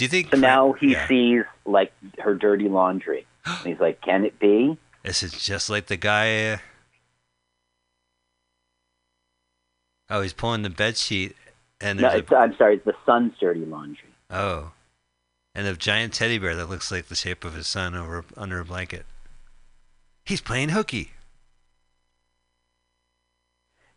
Do 0.00 0.04
you 0.04 0.08
think? 0.08 0.30
So 0.30 0.38
now 0.38 0.72
he 0.72 0.92
Yeah. 0.92 1.06
sees 1.08 1.42
like 1.66 1.92
her 2.20 2.34
dirty 2.34 2.70
laundry. 2.70 3.26
And 3.44 3.66
he's 3.66 3.80
like, 3.80 4.00
Can 4.00 4.24
it 4.24 4.38
be? 4.38 4.78
This 5.02 5.22
is 5.22 5.32
just 5.32 5.68
like 5.68 5.88
the 5.88 5.98
guy. 5.98 6.52
Uh... 6.52 6.56
Oh, 10.08 10.22
he's 10.22 10.32
pulling 10.32 10.62
the 10.62 10.70
bed 10.70 10.96
sheet, 10.96 11.36
and 11.82 12.00
no, 12.00 12.08
it's, 12.08 12.32
a... 12.32 12.36
I'm 12.36 12.56
sorry, 12.56 12.76
it's 12.76 12.84
the 12.86 12.94
son's 13.04 13.34
dirty 13.38 13.66
laundry. 13.66 14.08
oh, 14.30 14.72
and 15.54 15.66
a 15.66 15.76
giant 15.76 16.14
teddy 16.14 16.38
bear 16.38 16.56
that 16.56 16.70
looks 16.70 16.90
like 16.90 17.08
the 17.08 17.14
shape 17.14 17.44
of 17.44 17.52
his 17.52 17.68
son 17.68 17.94
over 17.94 18.24
under 18.38 18.58
a 18.58 18.64
blanket. 18.64 19.04
He's 20.24 20.40
playing 20.40 20.70
hooky. 20.70 21.10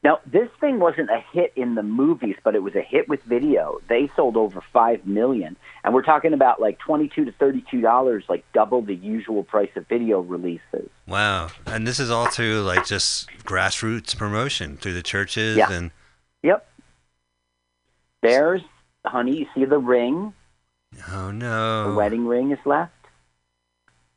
Now, 0.03 0.19
this 0.25 0.49
thing 0.59 0.79
wasn't 0.81 1.09
a 1.09 1.23
hit 1.31 1.53
in 1.55 1.75
the 1.75 1.83
movies, 1.83 2.35
but 2.43 2.55
it 2.55 2.61
was 2.61 2.75
a 2.75 2.81
hit 2.81 3.07
with 3.07 3.23
video. 3.23 3.79
They 3.87 4.11
sold 4.17 4.35
over 4.35 4.61
five 4.73 5.07
million, 5.07 5.55
and 5.83 5.93
we're 5.93 6.01
talking 6.03 6.33
about 6.33 6.59
like 6.59 6.77
twenty-two 6.79 7.23
to 7.23 7.31
thirty-two 7.31 7.79
dollars, 7.79 8.25
like 8.27 8.43
double 8.53 8.81
the 8.81 8.95
usual 8.95 9.43
price 9.43 9.69
of 9.77 9.87
video 9.87 10.19
releases. 10.19 10.89
Wow, 11.07 11.49
and 11.65 11.87
this 11.87 11.99
is 12.01 12.11
all 12.11 12.25
through 12.27 12.63
like 12.63 12.85
just 12.85 13.29
grassroots 13.45 14.17
promotion 14.17 14.75
through 14.75 14.93
the 14.93 15.03
churches 15.03 15.55
Yeah. 15.55 15.71
and 15.71 15.91
Yep. 16.43 16.67
There's, 18.21 18.61
honey, 19.05 19.37
you 19.37 19.45
see 19.55 19.63
the 19.65 19.77
ring. 19.79 20.33
oh 21.11 21.31
no. 21.31 21.91
The 21.91 21.95
wedding 21.95 22.27
ring 22.27 22.51
is 22.51 22.59
left, 22.65 22.91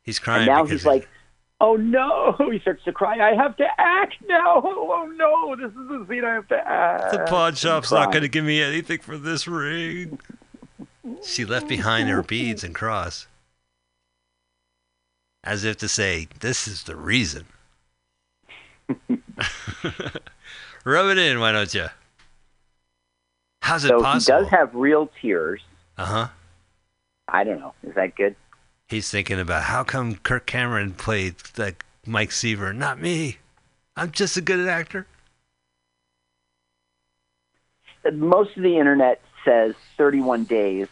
he's 0.03 0.19
crying. 0.19 0.41
and 0.41 0.47
now 0.49 0.65
he's 0.65 0.85
like, 0.85 1.09
"Oh 1.61 1.77
no!" 1.77 2.37
He 2.53 2.59
starts 2.61 2.85
to 2.85 2.93
cry. 2.93 3.19
I 3.19 3.35
have 3.35 3.57
to 3.57 3.67
act 3.79 4.17
now. 4.27 4.63
Oh 4.99 5.07
no! 5.17 5.55
This 5.57 5.71
is 5.71 5.89
the 5.89 6.07
scene 6.09 6.25
I 6.25 6.35
have 6.35 6.49
to 6.49 6.57
act. 6.69 7.13
the 7.13 7.25
pawn 7.29 7.55
shop's 7.55 7.91
not 7.93 8.11
going 8.13 8.23
to 8.23 8.29
give 8.29 8.45
me 8.45 8.63
anything 8.63 8.99
for 9.01 9.17
this 9.19 9.47
ring. 9.47 10.19
She 11.23 11.45
left 11.45 11.69
behind 11.69 12.09
her 12.09 12.23
beads 12.23 12.65
and 12.65 12.75
cross. 12.75 13.27
As 15.45 15.63
if 15.65 15.77
to 15.79 15.89
say, 15.89 16.27
this 16.41 16.67
is 16.67 16.83
the 16.85 16.97
reason. 16.97 17.45
Rub 20.85 21.07
it 21.09 21.19
in, 21.19 21.39
why 21.41 21.53
don't 21.53 21.73
you? 21.75 21.87
How's 23.63 23.85
it 23.85 23.89
So 23.89 24.01
possible? 24.01 24.39
he 24.39 24.43
does 24.45 24.51
have 24.51 24.75
real 24.75 25.11
tears. 25.21 25.61
uh 25.99 26.05
huh. 26.05 26.29
I 27.29 27.45
don't 27.45 27.59
know. 27.61 27.75
Is 27.83 27.95
that 27.95 28.15
good? 28.17 28.35
He's 28.89 29.11
thinking 29.11 29.41
about 29.41 29.65
how 29.65 29.83
come 29.85 30.17
Kirk 30.17 30.47
Cameron 30.47 30.93
played 30.93 31.35
like 31.57 31.85
Mike 32.07 32.31
Seaver, 32.33 32.73
not 32.73 33.01
me. 33.01 33.39
I'm 33.97 34.13
just 34.13 34.37
a 34.37 34.41
good 34.41 34.69
actor. 34.69 35.07
most 38.13 38.57
of 38.57 38.63
the 38.63 38.79
internet 38.79 39.21
says 39.45 39.75
31 39.97 40.45
days 40.45 40.87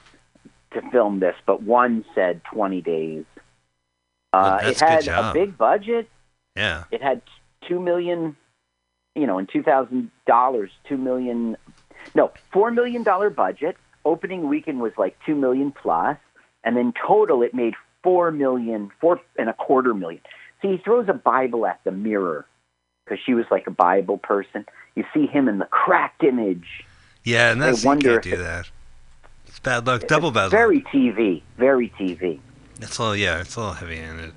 to 0.72 0.82
film 0.90 1.20
this, 1.20 1.36
but 1.46 1.62
one 1.62 2.04
said 2.14 2.42
20 2.52 2.80
days. 2.80 3.24
Uh, 4.32 4.58
Well, 4.60 4.70
it 4.70 4.78
that's 4.78 4.82
a 4.82 4.84
good 4.84 5.12
had 5.14 5.24
a 5.24 5.32
big 5.32 5.56
budget. 5.56 6.08
Yeah. 6.56 6.84
It 6.90 7.00
had 7.02 7.22
two 7.68 7.78
million, 7.78 8.36
you 9.14 9.28
know, 9.28 9.38
in 9.38 9.46
two 9.46 9.62
thousand 9.62 10.10
dollars, 10.26 10.70
two 10.88 10.96
million, 10.96 11.56
no, 12.16 12.32
four 12.52 12.72
million 12.72 13.04
dollar 13.04 13.30
budget. 13.30 13.76
Opening 14.04 14.48
weekend 14.48 14.80
was 14.80 14.92
like 14.98 15.16
two 15.24 15.36
million 15.36 15.70
plus, 15.70 16.16
and 16.64 16.76
then 16.76 16.92
total 17.06 17.42
it 17.42 17.54
made 17.54 17.74
four 18.02 18.30
million, 18.30 18.90
four 19.00 19.20
and 19.38 19.48
a 19.48 19.54
quarter 19.54 19.94
million. 19.94 20.20
See, 20.62 20.68
he 20.72 20.78
throws 20.78 21.08
a 21.08 21.12
Bible 21.14 21.66
at 21.66 21.80
the 21.84 21.90
mirror 21.92 22.46
because 23.04 23.18
she 23.24 23.34
was 23.34 23.44
like 23.50 23.66
a 23.66 23.70
Bible 23.70 24.18
person. 24.18 24.64
You 24.94 25.04
see 25.12 25.26
him 25.26 25.48
in 25.48 25.58
the 25.58 25.66
cracked 25.66 26.22
image. 26.24 26.84
Yeah, 27.22 27.50
and 27.52 27.62
I 27.62 27.66
that's 27.66 27.82
you 27.84 27.88
wonder 27.88 28.14
can't 28.14 28.26
if 28.26 28.32
do 28.32 28.40
it- 28.40 28.44
that. 28.44 28.70
It's 29.46 29.58
bad 29.60 29.86
luck, 29.86 30.06
double 30.08 30.30
bad 30.32 30.44
luck. 30.44 30.50
Very 30.50 30.80
TV, 30.82 31.42
very 31.58 31.88
TV. 31.90 32.40
It's 32.80 32.98
all 32.98 33.14
yeah, 33.14 33.40
it's 33.40 33.56
all 33.56 33.72
heavy 33.74 33.96
handed. 33.96 34.32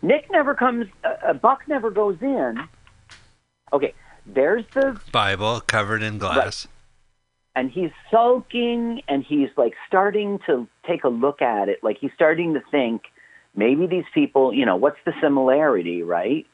Nick 0.00 0.30
never 0.30 0.54
comes. 0.54 0.86
Uh, 1.02 1.14
uh, 1.26 1.32
Buck 1.32 1.66
never 1.66 1.90
goes 1.90 2.16
in. 2.20 2.60
Okay, 3.72 3.94
there's 4.26 4.64
the 4.74 5.00
Bible 5.10 5.60
covered 5.66 6.02
in 6.02 6.18
glass. 6.18 6.68
And 7.58 7.72
he's 7.72 7.90
sulking 8.08 9.02
and 9.08 9.24
he's 9.24 9.48
like 9.56 9.74
starting 9.88 10.38
to 10.46 10.68
take 10.86 11.02
a 11.02 11.08
look 11.08 11.42
at 11.42 11.68
it 11.68 11.82
like 11.82 11.98
he's 11.98 12.12
starting 12.14 12.54
to 12.54 12.60
think 12.70 13.02
maybe 13.56 13.88
these 13.88 14.04
people 14.14 14.54
you 14.54 14.64
know 14.64 14.76
what's 14.76 14.98
the 15.04 15.12
similarity 15.20 16.02
right 16.02 16.46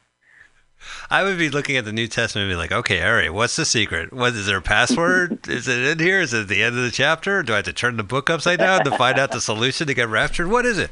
I 1.11 1.23
would 1.23 1.39
be 1.39 1.49
looking 1.51 1.77
at 1.77 1.85
the 1.85 1.93
New 1.93 2.09
Testament 2.09 2.45
and 2.45 2.53
be 2.53 2.57
like, 2.57 2.73
okay, 2.73 3.03
all 3.03 3.15
right, 3.15 3.33
what's 3.33 3.57
the 3.57 3.65
secret? 3.65 4.13
What 4.13 4.35
is 4.35 4.47
there 4.47 4.59
a 4.59 4.61
password? 4.61 5.49
is 5.49 5.67
it 5.67 5.79
in 5.79 5.99
here? 5.99 6.21
Is 6.21 6.35
it 6.35 6.43
at 6.43 6.49
the 6.49 6.63
end 6.63 6.77
of 6.77 6.83
the 6.83 6.91
chapter? 6.91 7.43
Do 7.43 7.55
I 7.55 7.57
have 7.57 7.65
to 7.67 7.73
turn 7.73 7.97
the 7.97 8.03
book 8.03 8.29
upside 8.29 8.59
down 8.59 8.85
to 8.85 8.91
find 8.99 9.19
out 9.19 9.31
the 9.31 9.41
solution 9.41 9.87
to 9.87 9.95
get 9.95 10.09
raptured? 10.09 10.49
What 10.49 10.67
is 10.67 10.77
it? 10.77 10.91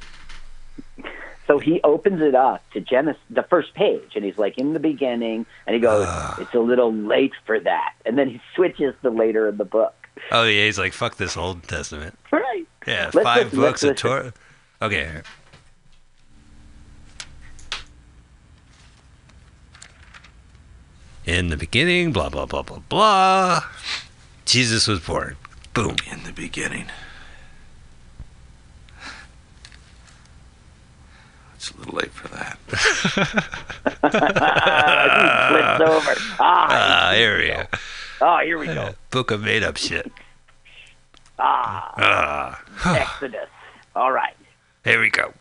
so 1.46 1.58
he 1.58 1.80
opens 1.82 2.22
it 2.22 2.34
up 2.34 2.62
to 2.72 2.80
genesis 2.80 3.20
the 3.30 3.42
first 3.42 3.74
page 3.74 4.12
and 4.14 4.24
he's 4.24 4.38
like 4.38 4.56
in 4.58 4.72
the 4.72 4.80
beginning 4.80 5.44
and 5.66 5.74
he 5.74 5.80
goes 5.80 6.06
it's 6.38 6.54
a 6.54 6.58
little 6.58 6.92
late 6.92 7.32
for 7.46 7.58
that 7.60 7.94
and 8.06 8.18
then 8.18 8.28
he 8.28 8.40
switches 8.54 8.94
to 9.02 9.10
later 9.10 9.48
in 9.48 9.56
the 9.56 9.64
book 9.64 9.94
Oh 10.30 10.44
yeah, 10.44 10.64
he's 10.64 10.78
like, 10.78 10.92
fuck 10.92 11.16
this 11.16 11.36
Old 11.36 11.62
Testament. 11.64 12.18
right 12.30 12.66
Yeah, 12.86 13.10
Let's 13.12 13.24
5 13.24 13.44
listen, 13.44 13.60
books 13.60 13.82
of. 13.82 13.96
Torah. 13.96 14.32
Okay. 14.80 15.22
In 21.24 21.48
the 21.48 21.56
beginning, 21.56 22.12
blah 22.12 22.28
blah 22.28 22.46
blah 22.46 22.62
blah 22.62 22.80
blah. 22.88 23.62
Jesus 24.44 24.88
was 24.88 25.00
born. 25.00 25.36
Boom. 25.72 25.96
In 26.10 26.24
the 26.24 26.32
beginning. 26.32 26.86
It's 31.54 31.70
a 31.70 31.76
little 31.78 31.94
late 31.94 32.10
for 32.10 32.26
that. 32.28 32.58
flips 35.78 35.90
over 35.90 36.14
ah, 36.40 36.66
Ah, 36.70 37.12
here 37.14 37.38
we 37.38 37.46
go. 37.48 37.62
Oh 38.22 38.38
here 38.42 38.56
we 38.58 38.66
go 38.66 38.94
Book 39.10 39.30
of 39.30 39.42
made 39.42 39.62
up 39.62 39.76
shit. 39.76 40.10
ah 41.38 41.92
Ah, 42.84 42.96
exodus 42.96 43.48
all 43.94 44.12
right 44.12 44.34
here 44.84 45.00
we 45.00 45.10
go. 45.10 45.32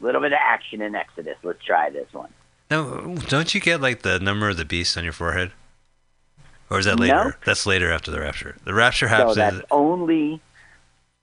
a 0.00 0.04
little 0.04 0.20
bit 0.20 0.32
of 0.32 0.38
action 0.40 0.80
in 0.82 0.94
exodus 0.94 1.36
let's 1.42 1.62
try 1.64 1.90
this 1.90 2.06
one 2.12 2.30
No, 2.70 3.16
don't 3.28 3.52
you 3.54 3.60
get 3.60 3.80
like 3.80 4.02
the 4.02 4.18
number 4.20 4.48
of 4.48 4.56
the 4.56 4.64
beast 4.64 4.96
on 4.96 5.02
your 5.04 5.12
forehead? 5.12 5.50
Or 6.70 6.78
is 6.78 6.84
that 6.84 7.00
later? 7.00 7.14
No. 7.14 7.32
That's 7.44 7.66
later 7.66 7.90
after 7.90 8.12
the 8.12 8.20
rapture. 8.20 8.54
The 8.64 8.72
rapture 8.72 9.08
So 9.08 9.14
happens. 9.16 9.36
that's 9.36 9.60
only 9.72 10.40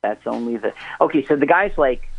that's 0.04 0.28
only 0.28 0.58
the 0.58 0.74
okay. 1.00 1.26
So 1.26 1.38
the 1.38 1.46
guy's 1.46 1.78
like, 1.78 2.10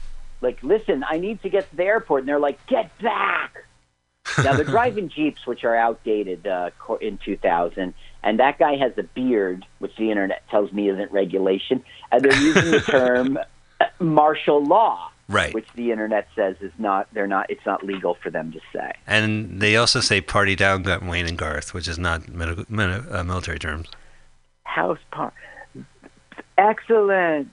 like, 0.41 0.63
listen, 0.63 1.05
I 1.07 1.19
need 1.19 1.43
to 1.43 1.51
get 1.51 1.69
to 1.69 1.77
the 1.77 1.85
airport, 1.85 2.23
and 2.23 2.29
they're 2.31 2.39
like, 2.41 2.59
get 2.67 2.89
back. 3.03 3.53
now 4.43 4.55
they're 4.55 4.65
driving 4.65 5.11
jeeps, 5.11 5.47
which 5.47 5.63
are 5.65 5.77
outdated 5.77 6.47
uh, 6.47 6.71
in 7.03 7.19
2000, 7.19 7.93
and 8.23 8.39
that 8.41 8.59
guy 8.59 8.77
has 8.77 8.93
a 8.99 9.03
beard, 9.03 9.65
which 9.79 9.95
the 9.97 10.11
internet 10.11 10.43
tells 10.51 10.73
me 10.73 10.89
isn't 10.91 11.11
regulation, 11.13 11.83
and 12.13 12.23
they're 12.23 12.41
using 12.41 12.71
the 12.73 12.81
term 12.87 13.39
martial 14.01 14.65
law, 14.65 15.11
right. 15.29 15.55
which 15.55 15.69
the 15.75 15.91
internet 15.93 16.29
says 16.35 16.57
is 16.61 16.73
not. 16.79 17.07
They're 17.13 17.27
not. 17.29 17.51
It's 17.51 17.65
not 17.65 17.85
legal 17.85 18.17
for 18.23 18.31
them 18.31 18.53
to 18.53 18.61
say. 18.73 18.93
and 19.07 19.61
they 19.61 19.77
also 19.77 20.01
say 20.01 20.21
party 20.21 20.57
down, 20.57 20.83
got 20.83 21.03
Wayne 21.05 21.27
and 21.27 21.39
Garth, 21.39 21.73
which 21.75 21.87
is 21.89 21.99
not 21.99 22.29
medical, 22.29 22.65
uh, 22.79 23.23
military 23.25 23.59
terms. 23.59 23.89
House 24.65 24.99
par. 25.11 25.33
Excellent. 26.57 27.49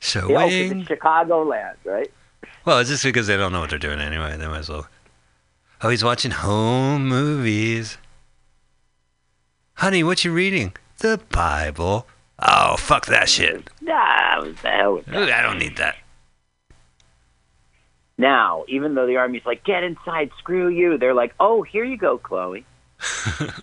So 0.00 0.28
Yeah, 0.30 0.36
Wayne. 0.46 0.80
it's 0.80 0.88
Chicagoland, 0.90 1.74
right? 1.84 2.10
Well, 2.64 2.78
it's 2.80 2.90
just 2.90 3.04
because 3.04 3.26
they 3.26 3.36
don't 3.36 3.52
know 3.52 3.60
what 3.60 3.70
they're 3.70 3.78
doing 3.78 4.00
anyway. 4.00 4.36
They 4.36 4.46
might 4.48 4.58
as 4.58 4.68
well. 4.68 4.88
Oh, 5.82 5.88
he's 5.88 6.02
watching 6.04 6.30
home 6.32 7.06
movies. 7.08 7.98
Honey, 9.76 10.02
what 10.02 10.24
you 10.24 10.32
reading? 10.32 10.72
The 10.98 11.20
Bible. 11.30 12.06
Oh, 12.38 12.76
fuck 12.76 13.06
that 13.06 13.28
shit. 13.28 13.68
Nah, 13.80 14.40
what 14.42 14.56
the 14.62 14.68
hell 14.68 14.94
with 14.94 15.06
that? 15.06 15.30
I 15.30 15.42
don't 15.42 15.58
need 15.58 15.76
that. 15.76 15.96
Now, 18.18 18.64
even 18.68 18.94
though 18.94 19.06
the 19.06 19.16
army's 19.16 19.44
like, 19.44 19.64
get 19.64 19.84
inside, 19.84 20.30
screw 20.38 20.68
you, 20.68 20.96
they're 20.96 21.14
like, 21.14 21.34
oh, 21.38 21.62
here 21.62 21.84
you 21.84 21.96
go, 21.96 22.18
Chloe. 22.18 22.64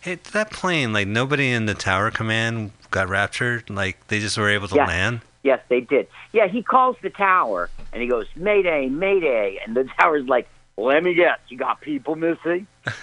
Hey, 0.00 0.16
that 0.32 0.50
plane, 0.50 0.92
like 0.92 1.06
nobody 1.06 1.52
in 1.52 1.66
the 1.66 1.74
tower 1.74 2.10
command 2.10 2.72
got 2.90 3.08
raptured. 3.08 3.70
Like 3.70 4.04
they 4.08 4.18
just 4.18 4.36
were 4.36 4.48
able 4.50 4.66
to 4.66 4.74
Yeah. 4.74 4.86
land. 4.86 5.20
Yes, 5.44 5.60
they 5.68 5.80
did. 5.80 6.08
Yeah, 6.32 6.48
he 6.48 6.60
calls 6.60 6.96
the 7.02 7.10
tower 7.10 7.70
and 7.92 8.02
he 8.02 8.08
goes, 8.08 8.26
Mayday, 8.34 8.88
Mayday. 8.88 9.60
And 9.64 9.76
the 9.76 9.84
tower's 10.00 10.26
like, 10.26 10.48
let 10.76 11.02
me 11.02 11.14
guess, 11.14 11.38
you 11.48 11.56
got 11.58 11.80
people 11.80 12.16
missing? 12.16 12.66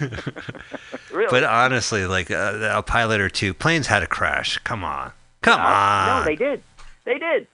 really? 1.12 1.28
But 1.30 1.44
honestly, 1.44 2.06
like 2.06 2.30
uh, 2.30 2.70
a 2.74 2.82
pilot 2.82 3.20
or 3.20 3.28
two, 3.28 3.54
planes 3.54 3.86
had 3.86 4.02
a 4.02 4.06
crash. 4.06 4.58
Come 4.58 4.84
on, 4.84 5.12
come 5.42 5.60
Uh, 5.60 5.64
on. 5.64 6.18
No, 6.20 6.24
they 6.24 6.36
did. 6.36 6.62
They 7.04 7.18
did. 7.18 7.46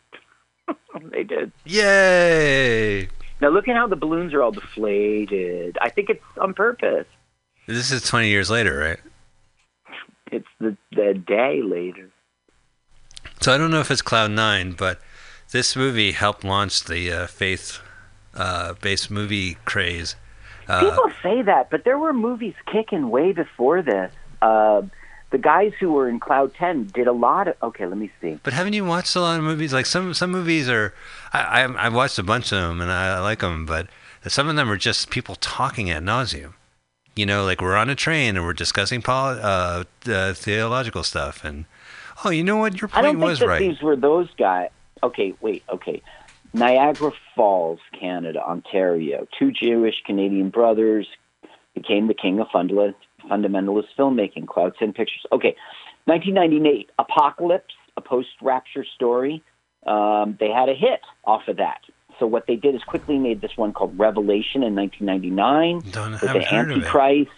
they 1.10 1.22
did. 1.24 1.52
Yay! 1.64 3.08
Now 3.40 3.48
look 3.50 3.68
at 3.68 3.76
how 3.76 3.86
the 3.86 3.96
balloons 3.96 4.32
are 4.34 4.42
all 4.42 4.50
deflated. 4.52 5.76
I 5.80 5.90
think 5.90 6.10
it's 6.10 6.22
on 6.40 6.54
purpose. 6.54 7.06
This 7.66 7.90
is 7.92 8.02
20 8.02 8.28
years 8.28 8.48
later, 8.50 8.78
right? 8.78 8.98
It's 10.32 10.46
the, 10.58 10.76
the 10.92 11.14
day 11.14 11.62
later. 11.62 12.10
So 13.40 13.52
I 13.52 13.58
don't 13.58 13.70
know 13.70 13.80
if 13.80 13.90
it's 13.90 14.02
Cloud 14.02 14.30
Nine, 14.30 14.72
but 14.72 15.00
this 15.52 15.76
movie 15.76 16.12
helped 16.12 16.42
launch 16.44 16.84
the 16.84 17.12
uh, 17.12 17.26
faith-based 18.37 19.11
movie 19.11 19.57
craze. 19.64 20.16
Uh, 20.68 20.80
People 20.80 21.11
say 21.22 21.43
that, 21.43 21.70
but 21.70 21.84
there 21.84 21.99
were 21.99 22.12
movies 22.12 22.55
kicking 22.70 23.11
way 23.11 23.32
before 23.32 23.82
this. 23.82 24.12
Uh, 24.43 24.82
the 25.30 25.39
guys 25.39 25.72
who 25.78 25.93
were 25.93 26.09
in 26.09 26.20
Cloud 26.20 26.55
Ten 26.55 26.84
did 26.84 27.07
a 27.07 27.12
lot 27.12 27.49
of. 27.49 27.57
Okay, 27.62 27.87
let 27.87 27.99
me 27.99 28.11
see. 28.20 28.39
But 28.43 28.53
haven't 28.53 28.72
you 28.72 28.84
watched 28.84 29.16
a 29.16 29.20
lot 29.20 29.39
of 29.39 29.45
movies? 29.45 29.72
Like 29.72 29.87
some 29.87 30.14
some 30.14 30.30
movies 30.30 30.68
are, 30.68 30.95
I 31.32 31.62
I 31.62 31.87
I've 31.87 31.95
watched 31.95 32.18
a 32.18 32.22
bunch 32.22 32.53
of 32.53 32.61
them 32.61 32.80
and 32.80 32.91
I, 32.91 33.16
I 33.16 33.18
like 33.20 33.41
them, 33.41 33.66
but 33.66 33.89
some 34.26 34.49
of 34.49 34.57
them 34.57 34.70
are 34.70 34.76
just 34.76 35.11
people 35.11 35.34
talking 35.37 35.91
ad 35.91 36.05
nauseum. 36.05 36.55
You 37.14 37.26
know, 37.26 37.45
like 37.45 37.61
we're 37.61 37.76
on 37.76 37.91
a 37.91 37.95
train 37.95 38.37
and 38.37 38.45
we're 38.45 38.53
discussing 38.53 39.03
poli- 39.03 39.41
uh, 39.41 39.84
uh, 40.07 40.34
theological 40.34 41.03
stuff, 41.03 41.45
and 41.45 41.64
oh, 42.24 42.30
you 42.30 42.45
know 42.45 42.57
what, 42.57 42.80
your 42.80 42.91
I 42.93 43.03
don't 43.03 43.16
point 43.16 43.20
think 43.20 43.30
was 43.30 43.39
that 43.41 43.49
right. 43.49 43.61
these 43.61 43.80
were 43.82 43.97
those 43.97 44.28
guys. 44.37 44.68
Okay, 45.03 45.34
wait. 45.41 45.62
Okay, 45.68 46.03
Niagara 46.57 47.12
Falls, 47.34 47.80
Canada, 47.98 48.40
Ontario. 48.42 49.26
Two 49.38 49.52
Jewish 49.52 49.96
Canadian 50.07 50.50
brothers 50.50 51.07
became 51.74 52.09
the 52.09 52.14
king 52.14 52.40
of 52.40 52.46
fundamentalist, 52.48 52.94
fundamentalist 53.30 53.88
filmmaking. 53.98 54.46
Cloud 54.46 54.74
Ten 54.78 54.92
Pictures. 54.92 55.24
Okay, 55.32 55.54
1998, 56.07 56.90
Apocalypse, 56.98 57.74
a 57.96 58.00
post-rapture 58.00 58.84
story. 58.94 59.42
Um, 59.86 60.36
they 60.40 60.48
had 60.48 60.68
a 60.68 60.74
hit 60.74 61.00
off 61.24 61.42
of 61.48 61.59
that. 61.59 61.80
So 62.18 62.26
what 62.26 62.46
they 62.46 62.57
did 62.57 62.74
is 62.74 62.82
quickly 62.82 63.18
made 63.18 63.42
this 63.42 63.57
one 63.57 63.74
called 63.74 63.98
Revelation 63.98 64.62
in 64.62 64.74
1999 64.74 65.92
Don't 65.92 66.12
with 66.12 66.20
the 66.20 66.28
heard 66.28 66.70
of 66.70 66.78
it. 66.78 66.84
Antichrist, 66.84 67.30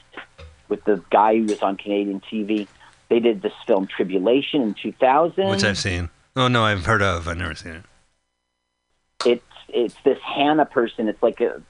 with 0.69 0.85
the 0.85 1.03
guy 1.11 1.37
who 1.37 1.45
was 1.45 1.61
on 1.63 1.77
Canadian 1.77 2.21
TV. 2.21 2.69
They 3.09 3.19
did 3.21 3.43
this 3.43 3.53
film 3.67 3.89
Tribulation 3.89 4.63
in 4.63 4.75
2000. 4.75 5.49
Which 5.49 5.65
I've 5.65 5.79
seen. 5.79 6.11
Oh 6.37 6.47
no, 6.47 6.63
I've 6.63 6.85
heard 6.85 7.03
of. 7.03 7.27
I've 7.27 7.39
never 7.39 7.55
seen 7.55 7.73
it. 7.73 7.85
It's 9.69 9.95
this 10.05 10.19
Hannah 10.23 10.65
person. 10.67 11.09
It's 11.09 11.23
like 11.23 11.41
a 11.41 11.63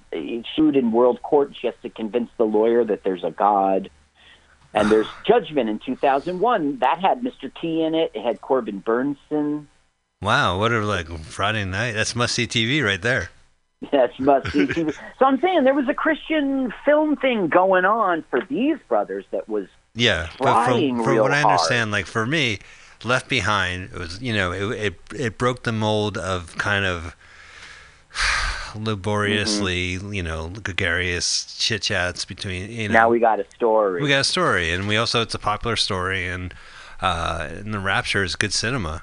sued 0.55 0.77
in 0.77 0.93
world 0.93 1.23
court. 1.23 1.55
She 1.59 1.67
has 1.67 1.77
to 1.83 1.91
convince 1.91 2.31
the 2.39 2.45
lawyer 2.45 2.85
that 2.85 3.03
there's 3.03 3.25
a 3.25 3.31
God. 3.31 3.91
And 4.75 4.91
there's 4.91 5.07
Judgment 5.27 5.69
in 5.69 5.79
2001 5.79 6.79
that 6.79 6.99
had 7.01 7.23
Mr. 7.23 7.51
T 7.61 7.83
in 7.83 7.95
it. 7.95 8.13
It 8.15 8.23
had 8.23 8.41
Corbin 8.41 8.83
Bernsen. 8.83 9.67
Wow, 10.21 10.59
what 10.59 10.73
a 10.73 10.81
like 10.81 11.09
Friday 11.21 11.65
night. 11.65 11.93
That's 11.93 12.17
must 12.17 12.35
see 12.35 12.47
TV 12.47 12.85
right 12.85 13.01
there. 13.01 13.31
That's 13.93 14.19
must 14.19 14.53
see 14.53 14.67
TV. 14.67 14.95
So 15.19 15.25
I'm 15.27 15.41
saying 15.41 15.65
there 15.65 15.75
was 15.75 15.89
a 15.89 15.95
Christian 15.95 16.73
film 16.85 17.17
thing 17.17 17.49
going 17.49 17.85
on 17.85 18.25
for 18.31 18.41
these 18.49 18.79
brothers 18.89 19.25
that 19.31 19.49
was 19.49 19.67
Yeah, 19.95 20.29
but 20.39 20.65
from, 20.65 21.05
from 21.05 21.19
what 21.19 21.31
I 21.33 21.41
hard. 21.41 21.53
understand, 21.53 21.91
like 21.93 22.07
for 22.07 22.27
me, 22.27 22.59
Left 23.05 23.29
Behind 23.29 23.91
it 23.93 23.99
was 23.99 24.21
you 24.21 24.33
know 24.33 24.51
it 24.51 24.87
it, 24.87 24.95
it 25.15 25.39
broke 25.39 25.63
the 25.63 25.71
mold 25.73 26.19
of 26.19 26.57
kind 26.59 26.85
of 26.85 27.15
laboriously 28.77 29.97
Mm-hmm. 29.97 30.13
you 30.13 30.23
know 30.23 30.49
gregarious 30.63 31.57
chit 31.59 31.83
chats 31.83 32.25
between 32.25 32.71
you 32.71 32.89
know 32.89 32.95
now 32.95 33.09
we 33.09 33.19
got 33.19 33.41
a 33.41 33.47
story. 33.55 34.03
we 34.03 34.09
got 34.09 34.21
a 34.21 34.25
story 34.25 34.71
and 34.71 34.87
we 34.89 34.97
also 34.97 35.23
it's 35.23 35.35
a 35.35 35.39
popular 35.39 35.77
story 35.77 36.27
and 36.29 36.55
uh 37.01 37.49
and 37.51 37.73
the 37.73 37.79
Rapture 37.79 38.23
is 38.25 38.37
good 38.37 38.53
cinema, 38.53 39.03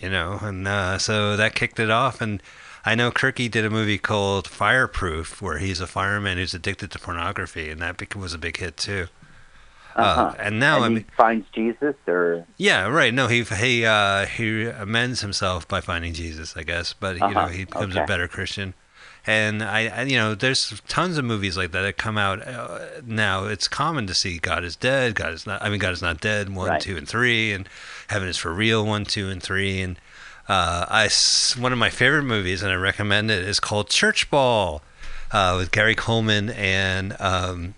you 0.00 0.08
know 0.08 0.38
and 0.42 0.66
uh, 0.68 0.98
so 0.98 1.36
that 1.36 1.54
kicked 1.54 1.80
it 1.80 1.90
off 1.90 2.20
and. 2.20 2.42
I 2.84 2.96
know 2.96 3.12
Kirky 3.12 3.48
did 3.48 3.64
a 3.64 3.70
movie 3.70 3.96
called 3.96 4.48
Fireproof, 4.48 5.40
where 5.40 5.58
he's 5.58 5.80
a 5.80 5.86
fireman 5.86 6.36
who's 6.36 6.52
addicted 6.52 6.90
to 6.90 6.98
pornography, 6.98 7.70
and 7.70 7.80
that 7.80 8.16
was 8.16 8.34
a 8.34 8.38
big 8.38 8.56
hit 8.56 8.76
too. 8.76 9.06
Uh-huh. 9.96 10.20
Uh, 10.22 10.34
and 10.38 10.58
now 10.60 10.76
and 10.76 10.84
I 10.84 10.88
he 10.88 10.94
mean, 10.96 11.04
finds 11.16 11.46
Jesus 11.54 11.94
or 12.06 12.46
yeah, 12.56 12.86
right. 12.86 13.12
No, 13.12 13.26
he 13.26 13.42
he 13.42 13.84
uh, 13.84 14.26
he 14.26 14.66
amends 14.66 15.20
himself 15.20 15.66
by 15.68 15.80
finding 15.80 16.14
Jesus, 16.14 16.56
I 16.56 16.62
guess. 16.62 16.92
But 16.92 17.14
you 17.14 17.20
know, 17.20 17.26
Uh-huh, 17.26 17.48
he 17.48 17.64
becomes 17.64 17.94
a 17.96 18.04
better 18.06 18.28
Christian. 18.28 18.74
And 19.24 19.62
I, 19.62 19.86
I, 19.86 20.02
you 20.02 20.16
know, 20.16 20.34
there's 20.34 20.82
tons 20.88 21.16
of 21.16 21.24
movies 21.24 21.56
like 21.56 21.70
that 21.70 21.82
that 21.82 21.96
come 21.96 22.18
out 22.18 22.44
uh, 22.44 22.80
now. 23.06 23.44
It's 23.44 23.68
common 23.68 24.08
to 24.08 24.14
see 24.14 24.38
God 24.38 24.64
is 24.64 24.74
dead, 24.74 25.14
God 25.14 25.32
is 25.32 25.46
not. 25.46 25.62
I 25.62 25.68
mean, 25.68 25.78
God 25.78 25.92
is 25.92 26.02
not 26.02 26.20
dead. 26.20 26.52
One, 26.52 26.68
Right. 26.70 26.80
two, 26.80 26.96
and 26.96 27.08
three, 27.08 27.52
and 27.52 27.68
Heaven 28.08 28.26
is 28.28 28.36
for 28.36 28.52
real. 28.52 28.84
One, 28.84 29.04
two, 29.04 29.28
and 29.28 29.40
three. 29.40 29.80
And 29.80 29.96
uh, 30.48 30.86
I 30.88 31.08
one 31.56 31.72
of 31.72 31.78
my 31.78 31.88
favorite 31.90 32.24
movies, 32.24 32.64
and 32.64 32.72
I 32.72 32.74
recommend 32.74 33.30
it, 33.30 33.44
is 33.44 33.60
called 33.60 33.88
Church 33.90 34.28
Ball, 34.28 34.82
uh, 35.30 35.54
with 35.56 35.70
Gary 35.70 35.94
Coleman 35.94 36.50
and 36.50 37.14
um, 37.20 37.74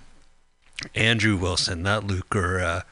Andrew 0.94 1.36
Wilson, 1.36 1.82
not 1.82 2.04
Luke 2.06 2.34
or 2.34 2.60
uh, 2.60 2.82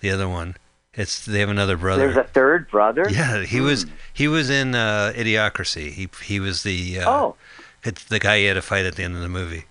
the 0.00 0.10
other 0.10 0.28
one. 0.28 0.56
It's 0.94 1.24
they 1.26 1.40
have 1.40 1.50
another 1.50 1.76
brother. 1.76 2.06
there's 2.06 2.16
a 2.16 2.28
third 2.28 2.70
brother. 2.70 3.06
Yeah, 3.10 3.42
he 3.42 3.60
was 3.60 3.84
he 4.12 4.28
was 4.28 4.48
in 4.48 4.74
uh, 4.74 5.12
Idiocracy. 5.14 5.90
He 5.92 6.08
he 6.24 6.40
was 6.40 6.62
the 6.62 7.00
uh, 7.00 7.10
Oh, 7.10 7.36
it's 7.82 8.04
the 8.04 8.18
guy 8.18 8.38
he 8.38 8.44
had 8.46 8.54
to 8.54 8.62
fight 8.62 8.86
at 8.86 8.94
the 8.96 9.02
end 9.02 9.14
of 9.14 9.20
the 9.20 9.28
movie, 9.28 9.66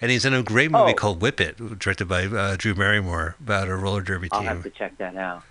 and 0.00 0.10
he's 0.12 0.24
in 0.24 0.32
a 0.32 0.42
great 0.44 0.70
movie 0.70 0.92
Oh. 0.92 0.94
called 0.94 1.20
Whip 1.20 1.40
It, 1.40 1.78
directed 1.80 2.06
by 2.06 2.26
uh, 2.26 2.54
Drew 2.56 2.74
Barrymore 2.74 3.34
about 3.40 3.68
a 3.68 3.74
roller 3.74 4.00
derby 4.02 4.28
team. 4.28 4.40
I'll 4.42 4.46
have 4.46 4.62
to 4.62 4.70
check 4.70 4.96
that 4.98 5.16
out. 5.16 5.42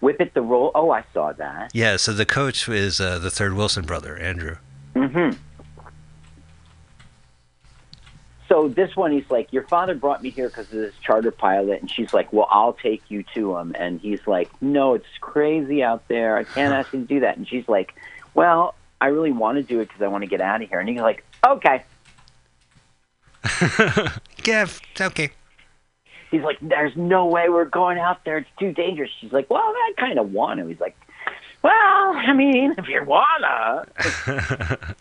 Whip 0.00 0.20
it 0.20 0.34
the 0.34 0.42
roll. 0.42 0.72
Oh, 0.74 0.90
I 0.90 1.04
saw 1.14 1.32
that. 1.34 1.70
Yeah, 1.72 1.96
so 1.96 2.12
the 2.12 2.26
coach 2.26 2.68
is 2.68 3.00
uh, 3.00 3.18
the 3.20 3.30
third 3.30 3.54
Wilson 3.54 3.84
brother, 3.84 4.16
Andrew. 4.16 4.56
hmm 4.96 5.30
So 8.48 8.68
this 8.68 8.94
one, 8.94 9.12
he's 9.12 9.30
like, 9.30 9.52
"Your 9.52 9.62
father 9.62 9.94
brought 9.94 10.22
me 10.22 10.30
here 10.30 10.48
because 10.48 10.66
of 10.66 10.78
this 10.78 10.94
charter 11.02 11.30
pilot," 11.30 11.80
and 11.80 11.90
she's 11.90 12.12
like, 12.12 12.32
"Well, 12.32 12.46
I'll 12.50 12.74
take 12.74 13.02
you 13.08 13.24
to 13.34 13.56
him." 13.56 13.74
And 13.78 14.00
he's 14.00 14.26
like, 14.26 14.50
"No, 14.60 14.94
it's 14.94 15.06
crazy 15.20 15.82
out 15.82 16.06
there. 16.08 16.36
I 16.36 16.44
can't 16.44 16.74
ask 16.78 16.92
you 16.92 17.00
to 17.00 17.06
do 17.06 17.20
that." 17.20 17.38
And 17.38 17.48
she's 17.48 17.66
like, 17.68 17.94
"Well, 18.34 18.74
I 19.00 19.06
really 19.06 19.32
want 19.32 19.56
to 19.56 19.62
do 19.62 19.80
it 19.80 19.88
because 19.88 20.02
I 20.02 20.08
want 20.08 20.22
to 20.24 20.28
get 20.28 20.42
out 20.42 20.62
of 20.62 20.68
here." 20.68 20.78
And 20.78 20.88
he's 20.88 21.00
like, 21.00 21.24
"Okay." 21.46 21.84
Yeah, 24.46 24.66
okay. 25.00 25.30
He's 26.30 26.42
like, 26.42 26.58
"There's 26.60 26.94
no 26.96 27.24
way 27.24 27.48
we're 27.48 27.64
going 27.64 27.98
out 27.98 28.26
there. 28.26 28.36
It's 28.36 28.50
too 28.58 28.72
dangerous." 28.72 29.10
She's 29.22 29.32
like, 29.32 29.48
"Well, 29.48 29.62
I 29.62 29.92
kind 29.96 30.18
of 30.18 30.32
want 30.32 30.60
to." 30.60 30.66
He's 30.66 30.80
like, 30.80 30.94
"Well, 31.62 31.72
I 31.72 32.34
mean, 32.34 32.74
if 32.76 32.86
you 32.86 33.02
wanna." 33.04 33.86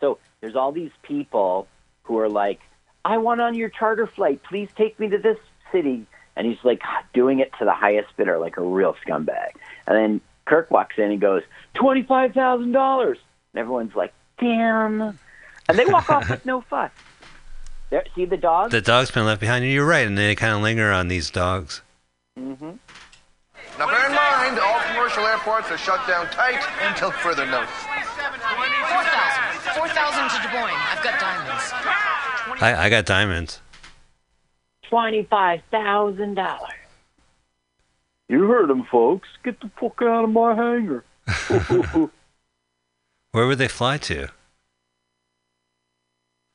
so 0.00 0.18
there's 0.40 0.54
all 0.54 0.70
these 0.70 0.92
people 1.02 1.66
who 2.04 2.18
are 2.18 2.28
like 2.28 2.60
I 3.04 3.18
want 3.18 3.40
on 3.40 3.54
your 3.54 3.68
charter 3.68 4.06
flight. 4.06 4.42
Please 4.42 4.68
take 4.76 4.98
me 5.00 5.08
to 5.08 5.18
this 5.18 5.38
city. 5.70 6.06
And 6.36 6.46
he's 6.46 6.62
like 6.62 6.80
doing 7.12 7.40
it 7.40 7.52
to 7.58 7.64
the 7.64 7.74
highest 7.74 8.16
bidder, 8.16 8.38
like 8.38 8.56
a 8.56 8.62
real 8.62 8.96
scumbag. 9.06 9.50
And 9.86 9.96
then 9.96 10.20
Kirk 10.46 10.70
walks 10.70 10.96
in 10.96 11.10
and 11.10 11.20
goes, 11.20 11.42
$25,000. 11.74 13.08
And 13.08 13.16
everyone's 13.56 13.94
like, 13.94 14.14
damn. 14.38 15.18
And 15.68 15.78
they 15.78 15.84
walk 15.84 16.08
off 16.08 16.30
with 16.30 16.46
no 16.46 16.62
fuss. 16.62 16.90
There, 17.90 18.04
see 18.14 18.24
the 18.24 18.38
dog? 18.38 18.70
The 18.70 18.80
dog's 18.80 19.10
been 19.10 19.26
left 19.26 19.40
behind. 19.42 19.66
You're 19.66 19.84
right, 19.84 20.06
and 20.06 20.16
they 20.16 20.34
kind 20.34 20.54
of 20.54 20.62
linger 20.62 20.90
on 20.90 21.08
these 21.08 21.30
dogs. 21.30 21.82
mm-hmm. 22.38 22.72
Now 23.78 23.86
bear 23.86 24.06
in 24.06 24.14
mind, 24.14 24.58
all 24.58 24.80
commercial 24.92 25.26
airports 25.26 25.70
are 25.70 25.78
shut 25.78 26.06
down 26.06 26.26
tight 26.26 26.62
until 26.82 27.10
further 27.10 27.46
notice. 27.46 27.70
4,000. 29.74 29.94
4,000 29.94 30.28
to 30.30 30.48
Des 30.48 30.54
Moines. 30.54 30.74
I've 30.74 31.02
got 31.02 31.20
diamonds. 31.20 32.62
I, 32.62 32.74
I 32.86 32.88
got 32.90 33.06
diamonds. 33.06 33.60
$25,000. 34.90 36.58
You 38.28 38.46
heard 38.46 38.68
them, 38.68 38.84
folks. 38.90 39.28
Get 39.44 39.60
the 39.60 39.70
fuck 39.80 40.00
out 40.02 40.24
of 40.24 40.30
my 40.30 40.54
hangar. 40.54 41.04
Where 43.32 43.46
would 43.46 43.58
they 43.58 43.68
fly 43.68 43.98
to? 43.98 44.28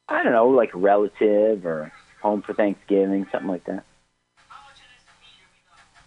I 0.09 0.24
don't 0.24 0.32
know, 0.32 0.47
like 0.47 0.74
a 0.74 0.78
relative 0.78 1.65
or 1.65 1.91
home 2.22 2.41
for 2.41 2.53
Thanksgiving, 2.53 3.28
something 3.32 3.49
like 3.49 3.65
that. 3.65 3.84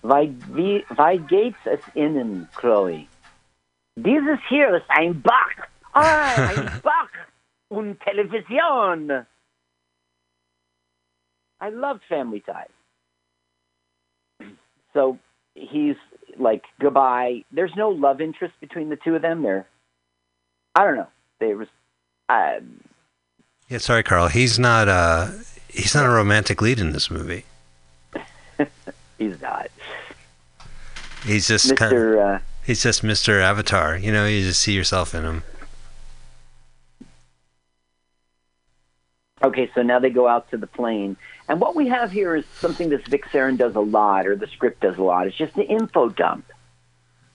Why, 0.03 0.33
wie, 0.49 0.85
why 0.95 1.17
geht's 1.19 1.59
es 1.67 1.81
Ihnen, 1.95 2.49
Chloe? 2.57 3.07
Dieses 3.97 4.39
hier 4.49 4.75
ist 4.75 4.89
ein 4.89 5.21
Bach. 5.21 5.69
Ah, 5.95 6.49
ein 6.57 6.81
Bach 6.83 7.11
und 7.69 8.01
Television. 8.01 9.27
I 11.61 11.69
love 11.71 12.01
Family 12.09 12.41
Ties. 12.41 12.69
So 14.95 15.19
he's 15.55 15.97
like, 16.39 16.65
goodbye. 16.81 17.45
There's 17.53 17.73
no 17.77 17.91
love 17.91 18.21
interest 18.21 18.55
between 18.61 18.89
the 18.89 18.97
two 18.97 19.15
of 19.15 19.23
them. 19.23 19.43
They're, 19.43 19.67
I 20.75 20.85
don't 20.85 20.97
know. 20.97 21.09
They 21.39 21.55
was, 21.55 21.69
uh, 22.29 22.61
Yeah, 23.69 23.79
sorry, 23.79 24.03
Carl. 24.03 24.29
He's 24.29 24.59
not. 24.59 24.89
Uh, 24.89 25.29
he's 25.69 25.95
not 25.95 26.07
a 26.07 26.11
romantic 26.11 26.61
lead 26.63 26.79
in 26.81 26.93
this 26.93 27.11
movie. 27.11 27.45
he's 29.19 29.41
not. 29.41 29.69
He's 31.25 31.47
just 31.47 31.77
kind 31.77 31.93
of. 31.93 32.19
Uh, 32.19 32.39
He's 32.65 32.83
just 32.83 33.03
Mr. 33.03 33.41
Avatar. 33.43 33.97
You 33.97 34.13
know, 34.13 34.27
you 34.27 34.43
just 34.43 34.61
see 34.61 34.73
yourself 34.73 35.15
in 35.15 35.25
him. 35.25 35.43
Okay, 39.43 39.71
so 39.75 39.83
now 39.83 39.99
they 39.99 40.11
go 40.11 40.29
out 40.29 40.51
to 40.51 40.57
the 40.57 40.67
plane. 40.67 41.17
And 41.49 41.61
what 41.61 41.75
we 41.75 41.89
have 41.89 42.13
here 42.13 42.37
is 42.37 42.45
something 42.59 42.91
that 42.91 43.07
Vic 43.09 43.25
Sarin 43.27 43.57
does 43.57 43.75
a 43.75 43.81
lot, 43.81 44.27
or 44.27 44.37
the 44.37 44.47
script 44.47 44.81
does 44.83 44.99
a 44.99 45.03
lot. 45.03 45.27
It's 45.27 45.37
just 45.37 45.55
the 45.55 45.65
info 45.65 46.09
dump. 46.11 46.45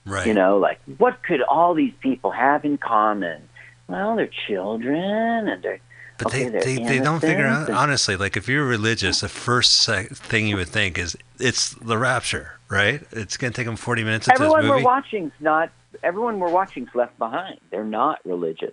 Right. 0.04 0.26
You 0.26 0.34
know, 0.34 0.58
like, 0.58 0.78
what 0.98 1.22
could 1.24 1.42
all 1.42 1.74
these 1.74 1.92
people 2.00 2.30
have 2.30 2.64
in 2.64 2.78
common? 2.78 3.48
Well, 3.88 4.16
they're 4.16 4.30
children, 4.46 5.48
and 5.48 5.62
they're. 5.62 5.80
But 6.18 6.28
okay, 6.28 6.48
they, 6.48 6.76
they, 6.76 6.84
they 6.84 6.98
don't 6.98 7.20
figure 7.20 7.44
out, 7.44 7.68
honestly, 7.68 8.16
like 8.16 8.38
if 8.38 8.48
you're 8.48 8.64
religious, 8.64 9.20
the 9.20 9.28
first 9.28 9.86
thing 9.86 10.46
you 10.46 10.56
would 10.56 10.68
think 10.68 10.96
is 10.96 11.14
it's 11.38 11.74
the 11.74 11.98
rapture, 11.98 12.52
right? 12.70 13.02
It's 13.12 13.36
going 13.36 13.52
to 13.52 13.56
take 13.56 13.66
them 13.66 13.76
40 13.76 14.02
minutes 14.02 14.26
into 14.26 14.40
Everyone 14.40 14.62
this 14.62 14.70
we're 14.70 14.76
movie. 14.76 14.84
watching's 14.86 15.32
not. 15.40 15.70
Everyone 16.02 16.38
we're 16.38 16.50
watching's 16.50 16.88
left 16.94 17.18
behind. 17.18 17.60
They're 17.70 17.84
not 17.84 18.20
religious. 18.24 18.72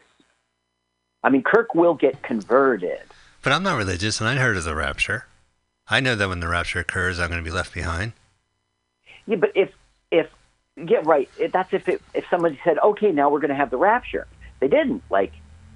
I 1.22 1.30
mean, 1.30 1.44
Kirk 1.44 1.76
will 1.76 1.96
get 1.96 2.22
converted. 2.24 3.02
But 3.44 3.52
I'm 3.52 3.64
not 3.64 3.78
religious, 3.78 4.20
and 4.20 4.30
I 4.30 4.36
heard 4.36 4.58
of 4.58 4.64
the 4.64 4.74
rapture. 4.74 5.26
I 5.90 6.00
know 6.00 6.16
that 6.16 6.30
when 6.30 6.40
the 6.40 6.48
rapture 6.48 6.80
occurs, 6.80 7.20
I'm 7.20 7.30
going 7.30 7.44
to 7.44 7.50
be 7.50 7.54
left 7.54 7.74
behind. 7.74 8.14
Yeah, 9.28 9.36
but 9.36 9.52
if 9.56 9.70
if 10.10 10.28
yeah, 10.78 11.02
right. 11.04 11.30
That's 11.52 11.74
if 11.74 11.88
it, 11.90 12.02
if 12.14 12.26
somebody 12.30 12.60
said, 12.64 12.80
okay, 12.80 13.12
now 13.12 13.30
we're 13.30 13.42
going 13.42 13.50
to 13.50 13.56
have 13.56 13.70
the 13.70 13.78
rapture. 13.78 14.28
They 14.60 14.70
didn't. 14.70 15.04
Like 15.10 15.34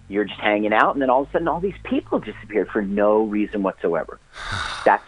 you're 0.08 0.24
just 0.24 0.40
hanging 0.40 0.74
out, 0.74 0.94
and 0.94 1.02
then 1.02 1.10
all 1.10 1.24
of 1.24 1.30
a 1.30 1.32
sudden, 1.34 1.50
all 1.50 1.60
these 1.60 1.78
people 1.84 2.20
disappeared 2.20 2.70
for 2.70 2.82
no 2.82 3.24
reason 3.24 3.64
whatsoever. 3.64 4.20
That's 4.86 5.04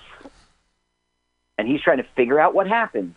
and 1.58 1.68
he's 1.68 1.82
trying 1.82 1.98
to 1.98 2.06
figure 2.16 2.40
out 2.40 2.54
what 2.54 2.68
happened. 2.68 3.16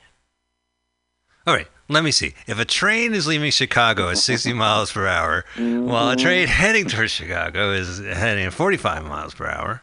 All 1.47 1.55
right, 1.55 1.69
let 1.93 2.05
me 2.05 2.11
see. 2.11 2.35
If 2.47 2.59
a 2.59 2.65
train 2.65 3.15
is 3.15 3.27
leaving 3.27 3.51
Chicago 3.51 4.09
at 4.11 4.19
60 4.19 4.53
miles 4.65 4.93
per 4.93 5.07
hour, 5.07 5.45
while 5.57 6.11
a 6.11 6.17
train 6.17 6.47
heading 6.49 6.87
towards 6.87 7.13
Chicago 7.13 7.73
is 7.73 7.99
heading 7.99 8.45
at 8.45 8.53
45 8.53 9.05
miles 9.05 9.35
per 9.35 9.47
hour, 9.47 9.83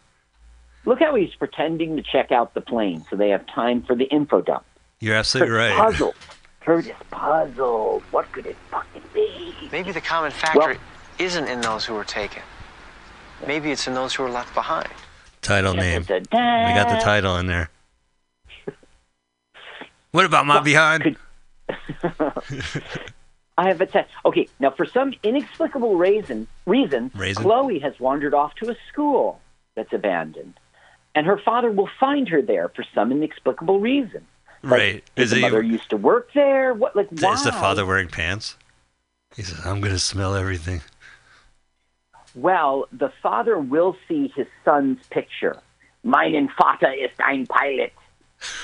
Look 0.86 0.99
how 0.99 1.14
he's 1.14 1.36
pretending 1.36 1.97
to 1.97 2.01
check 2.01 2.32
out 2.32 2.53
the 2.53 2.62
plane, 2.62 3.05
so 3.10 3.16
they 3.16 3.30
have 3.30 3.45
time 3.47 3.84
for 3.84 3.95
the 3.95 4.05
info 4.05 4.41
dump. 4.41 4.64
you're 4.99 5.16
absolutely 5.16 5.49
Kirk's 5.51 5.72
right. 5.78 5.78
Puzzled. 5.78 6.16
Kurt 6.62 6.88
is 6.88 6.93
puzzled. 7.12 8.01
What 8.12 8.32
could 8.32 8.45
it 8.45 8.55
fucking 8.72 9.03
be? 9.14 9.53
Maybe 9.72 9.91
the 9.91 10.01
common 10.01 10.32
factor 10.32 10.78
isn't 11.20 11.47
in 11.47 11.62
those 11.62 11.86
who 11.86 11.93
were 11.93 12.05
taken. 12.05 12.41
Maybe 13.45 13.72
it's 13.72 13.88
in 13.88 13.93
those 13.93 14.16
who 14.16 14.24
were 14.24 14.30
left 14.32 14.53
behind. 14.55 14.88
Title 15.41 15.74
name. 15.74 16.05
We 16.10 16.18
got 16.18 16.89
the 16.89 16.99
title 17.03 17.38
in 17.38 17.47
there. 17.47 17.70
What 20.12 20.26
about 20.26 20.47
my 20.47 20.60
behind? 20.62 21.18
I 23.57 23.67
have 23.67 23.82
a 23.82 23.86
test. 23.86 24.09
Okay, 24.26 24.47
now 24.59 24.72
for 24.72 24.86
some 24.86 25.13
inexplicable 25.24 25.95
reason, 25.97 26.47
reason, 26.65 27.11
Reason? 27.13 27.43
Chloe 27.43 27.80
has 27.80 27.99
wandered 27.99 28.34
off 28.34 28.55
to 28.55 28.70
a 28.72 28.76
school 28.88 29.41
that's 29.76 29.91
abandoned, 29.91 30.53
and 31.13 31.28
her 31.28 31.38
father 31.38 31.70
will 31.70 31.89
find 31.99 32.30
her 32.30 32.41
there 32.41 32.70
for 32.70 32.86
some 32.95 33.11
inexplicable 33.11 33.80
reason. 33.80 34.26
Right. 34.61 35.03
Did 35.15 35.24
Is 35.24 35.30
the 35.32 35.38
he? 35.38 35.41
mother 35.41 35.61
used 35.61 35.89
to 35.89 35.97
work 35.97 36.30
there? 36.34 36.74
What? 36.74 36.95
Like 36.95 37.09
why? 37.09 37.34
Is 37.34 37.43
the 37.43 37.51
father 37.51 37.86
wearing 37.86 38.07
pants? 38.07 38.55
He 39.36 39.41
says, 39.41 39.65
"I'm 39.65 39.80
going 39.82 39.93
to 39.93 39.99
smell 39.99 40.36
everything." 40.36 40.82
Well, 42.36 42.88
the 42.91 43.11
father 43.22 43.57
will 43.57 43.95
see 44.07 44.32
his 44.36 44.47
son's 44.63 45.05
picture. 45.07 45.57
Meinen 46.05 46.49
Vater 46.57 46.91
ist 46.93 47.20
ein 47.20 47.45
Pilot. 47.47 47.91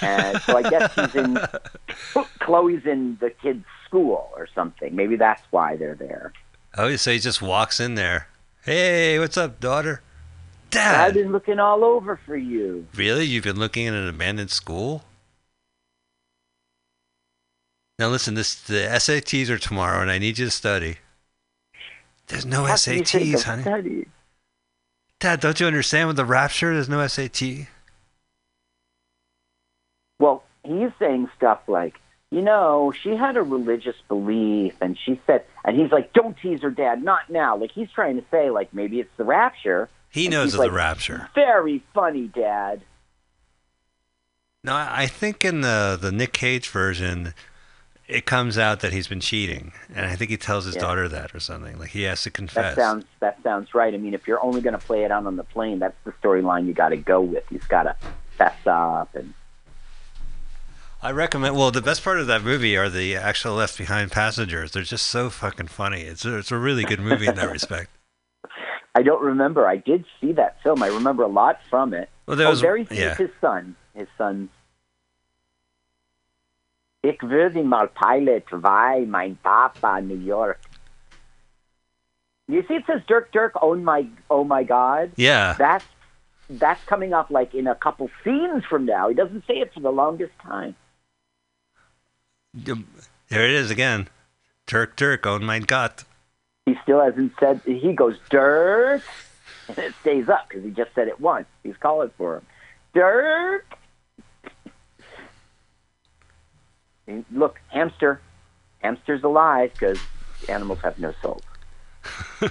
And 0.01 0.41
so 0.41 0.57
I 0.57 0.69
guess 0.69 0.93
he's 0.95 1.15
in. 1.15 1.37
Chloe's 2.39 2.85
in 2.85 3.17
the 3.19 3.29
kid's 3.29 3.65
school 3.85 4.29
or 4.35 4.47
something. 4.55 4.95
Maybe 4.95 5.15
that's 5.15 5.41
why 5.51 5.75
they're 5.75 5.95
there. 5.95 6.31
Oh, 6.77 6.95
so 6.95 7.11
he 7.11 7.19
just 7.19 7.41
walks 7.41 7.79
in 7.79 7.95
there. 7.95 8.27
Hey, 8.63 9.19
what's 9.19 9.37
up, 9.37 9.59
daughter? 9.59 10.01
Dad. 10.71 11.07
I've 11.07 11.13
been 11.13 11.31
looking 11.31 11.59
all 11.59 11.83
over 11.83 12.19
for 12.25 12.35
you. 12.35 12.87
really? 12.95 13.25
You've 13.25 13.43
been 13.43 13.59
looking 13.59 13.87
at 13.87 13.93
an 13.93 14.07
abandoned 14.07 14.51
school? 14.51 15.03
Now 17.97 18.09
listen, 18.09 18.33
this 18.33 18.55
the 18.55 18.87
SATs 18.91 19.49
are 19.49 19.57
tomorrow, 19.57 20.01
and 20.01 20.11
I 20.11 20.17
need 20.17 20.37
you 20.37 20.45
to 20.45 20.51
study. 20.51 20.97
There's 22.27 22.45
no 22.45 22.65
How 22.65 22.75
can 22.75 22.97
you 22.97 23.03
think 23.05 23.35
SATs, 23.35 23.43
honey. 23.43 23.61
study? 23.61 24.07
Dad, 25.19 25.39
don't 25.39 25.59
you 25.59 25.67
understand 25.67 26.07
with 26.07 26.17
the 26.17 26.25
rapture? 26.25 26.73
There's 26.73 26.89
no 26.89 27.05
SAT. 27.07 27.67
Well, 30.19 30.43
he's 30.63 30.91
saying 30.99 31.29
stuff 31.35 31.59
like, 31.67 31.99
you 32.31 32.41
know, 32.41 32.91
she 33.01 33.15
had 33.15 33.37
a 33.37 33.43
religious 33.43 33.95
belief, 34.07 34.73
and 34.81 34.97
she 34.97 35.19
said, 35.27 35.45
and 35.63 35.79
he's 35.79 35.91
like, 35.91 36.13
don't 36.13 36.35
tease 36.37 36.61
her, 36.61 36.71
Dad, 36.71 37.03
not 37.03 37.29
now. 37.29 37.55
Like 37.57 37.71
he's 37.71 37.91
trying 37.91 38.15
to 38.17 38.23
say, 38.31 38.49
like 38.49 38.73
maybe 38.73 38.99
it's 38.99 39.15
the 39.17 39.23
rapture. 39.23 39.89
He 40.09 40.25
And 40.25 40.33
knows 40.33 40.53
of 40.53 40.59
like, 40.59 40.71
the 40.71 40.75
rapture. 40.75 41.29
Very 41.35 41.83
funny, 41.93 42.27
Dad. 42.27 42.81
No, 44.63 44.73
I 44.75 45.05
think 45.07 45.45
in 45.45 45.61
the 45.61 45.97
the 45.99 46.11
Nick 46.11 46.33
Cage 46.33 46.69
version, 46.69 47.33
it 48.07 48.25
comes 48.25 48.57
out 48.57 48.79
that 48.79 48.93
he's 48.93 49.07
been 49.07 49.19
cheating, 49.19 49.73
and 49.93 50.05
I 50.07 50.15
think 50.15 50.31
he 50.31 50.37
tells 50.37 50.65
his 50.65 50.75
Yeah. 50.75 50.81
daughter 50.81 51.07
that 51.07 51.35
or 51.35 51.39
something. 51.39 51.77
Like 51.77 51.89
he 51.91 52.03
has 52.03 52.23
to 52.23 52.29
That 52.29 52.35
confess. 52.35 52.75
sounds 52.75 53.05
that 53.19 53.41
sounds 53.43 53.75
right. 53.75 53.93
I 53.93 53.97
mean, 53.97 54.13
if 54.15 54.27
you're 54.27 54.43
only 54.43 54.61
going 54.61 54.73
to 54.77 54.83
play 54.83 55.03
it 55.03 55.11
out 55.11 55.25
on 55.27 55.35
the 55.35 55.43
plane, 55.43 55.79
that's 55.79 55.97
the 56.03 56.11
storyline 56.13 56.65
you 56.65 56.73
got 56.73 56.89
to 56.89 56.97
go 56.97 57.21
with. 57.21 57.43
He's 57.49 57.63
got 57.65 57.83
to 57.83 57.95
fess 58.37 58.57
up 58.65 59.13
and 59.15 59.33
I 61.05 61.11
recommend. 61.11 61.55
Well, 61.55 61.69
the 61.69 61.83
best 61.83 62.03
part 62.03 62.19
of 62.19 62.25
that 62.25 62.41
movie 62.41 62.75
are 62.75 62.89
the 62.89 63.15
actual 63.15 63.53
left 63.53 63.77
behind 63.77 64.11
passengers. 64.11 64.71
They're 64.71 64.81
just 64.81 65.05
so 65.05 65.29
fucking 65.29 65.67
funny. 65.67 66.01
It's 66.01 66.25
a, 66.25 66.39
it's 66.39 66.51
a 66.51 66.57
really 66.57 66.83
good 66.83 66.99
movie 66.99 67.27
in 67.27 67.35
that 67.35 67.51
respect. 67.51 67.91
I 68.95 69.03
don't 69.03 69.21
remember. 69.21 69.67
I 69.67 69.77
did 69.77 70.05
see 70.19 70.31
that 70.31 70.63
film. 70.63 70.81
I 70.81 70.87
remember 70.87 71.21
a 71.21 71.27
lot 71.27 71.59
from 71.69 71.93
it. 71.93 72.09
Well, 72.25 72.35
there 72.35 72.47
oh, 72.47 72.49
was- 72.49 72.61
very 72.61 72.87
yeah. 72.89 73.13
his 73.13 73.29
son. 73.39 73.75
His 73.93 74.07
son. 74.17 74.49
Ich 77.03 77.19
würde 77.21 77.63
mal 77.63 77.87
Pilot, 77.87 78.45
weil 78.51 79.05
mein 79.05 79.37
Papa 79.43 80.01
New 80.01 80.17
York. 80.17 80.59
You 82.47 82.63
see, 82.67 82.73
it 82.73 82.83
says 82.87 83.01
Dirk 83.07 83.31
Dirk. 83.31 83.53
Oh 83.61 83.75
my, 83.75 84.07
oh 84.31 84.43
my 84.43 84.63
God. 84.63 85.11
Yeah. 85.17 85.53
That's 85.53 85.85
that's 86.49 86.83
coming 86.85 87.13
up 87.13 87.29
like 87.29 87.53
in 87.53 87.67
a 87.67 87.75
couple 87.75 88.09
scenes 88.23 88.65
from 88.67 88.87
now. 88.87 89.07
He 89.09 89.13
doesn't 89.13 89.43
say 89.45 89.59
it 89.59 89.71
for 89.71 89.81
the 89.81 89.91
longest 89.91 90.33
time. 90.41 90.75
There 92.55 93.45
it 93.45 93.51
is 93.51 93.69
again. 93.69 94.07
Dirk, 94.65 94.95
Dirk, 94.95 95.25
oh 95.25 95.39
my 95.39 95.59
God. 95.59 95.91
He 96.65 96.75
still 96.83 97.01
hasn't 97.03 97.33
said. 97.39 97.61
He 97.65 97.93
goes 97.93 98.17
Dirk. 98.29 99.03
and 99.67 99.77
it 99.77 99.93
stays 100.01 100.29
up 100.29 100.47
because 100.47 100.63
he 100.63 100.71
just 100.71 100.95
said 100.95 101.07
it 101.07 101.19
once. 101.19 101.47
He's 101.63 101.77
calling 101.77 102.11
for 102.17 102.37
him. 102.37 102.45
Dirk. 102.93 103.65
And 107.07 107.25
look, 107.31 107.59
hamster. 107.67 108.21
Hamster's 108.79 109.23
alive 109.23 109.71
because 109.73 109.99
animals 110.47 110.79
have 110.81 110.97
no 110.99 111.13
soul. 111.21 111.41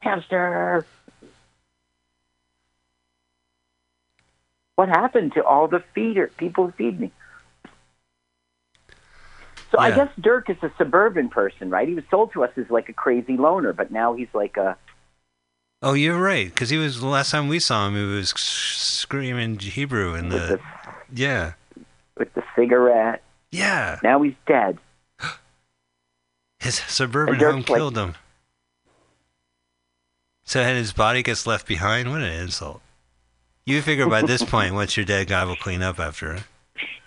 hamster. 0.00 0.86
What 4.78 4.88
happened 4.88 5.32
to 5.32 5.42
all 5.42 5.66
the 5.66 5.82
feeder 5.92 6.30
people 6.36 6.66
who 6.66 6.70
feed 6.70 7.00
me? 7.00 7.10
So 9.72 9.78
I 9.80 9.90
guess 9.90 10.08
Dirk 10.20 10.48
is 10.48 10.56
a 10.62 10.70
suburban 10.78 11.30
person, 11.30 11.68
right? 11.68 11.88
He 11.88 11.94
was 11.94 12.04
sold 12.12 12.32
to 12.34 12.44
us 12.44 12.52
as 12.56 12.70
like 12.70 12.88
a 12.88 12.92
crazy 12.92 13.36
loner, 13.36 13.72
but 13.72 13.90
now 13.90 14.14
he's 14.14 14.28
like 14.32 14.56
a 14.56 14.76
Oh, 15.82 15.94
you're 15.94 16.16
right. 16.20 16.46
Because 16.48 16.70
he 16.70 16.76
was 16.76 17.00
the 17.00 17.08
last 17.08 17.32
time 17.32 17.48
we 17.48 17.58
saw 17.58 17.88
him, 17.88 17.94
he 17.96 18.04
was 18.04 18.30
screaming 18.30 19.58
Hebrew 19.58 20.14
in 20.14 20.28
the. 20.28 20.38
the 20.38 20.60
Yeah. 21.12 21.54
with 22.16 22.32
the 22.34 22.44
cigarette. 22.54 23.24
Yeah. 23.50 23.98
Now 24.04 24.22
he's 24.22 24.34
dead. 24.46 24.78
His 26.60 26.76
suburban 26.76 27.34
home 27.40 27.56
like- 27.56 27.66
killed 27.66 27.98
him. 27.98 28.14
So 30.44 30.60
and 30.60 30.78
his 30.78 30.92
body 30.92 31.24
gets 31.24 31.48
left 31.48 31.66
behind. 31.66 32.12
What 32.12 32.20
an 32.20 32.32
insult! 32.32 32.80
You 33.68 33.82
figure 33.82 34.06
by 34.08 34.22
this 34.22 34.42
point, 34.54 34.74
once 34.74 34.96
you're 34.96 35.04
dead, 35.04 35.28
God 35.28 35.46
will 35.48 35.56
clean 35.56 35.82
up 35.82 36.00
after 36.00 36.32
it. 36.34 36.42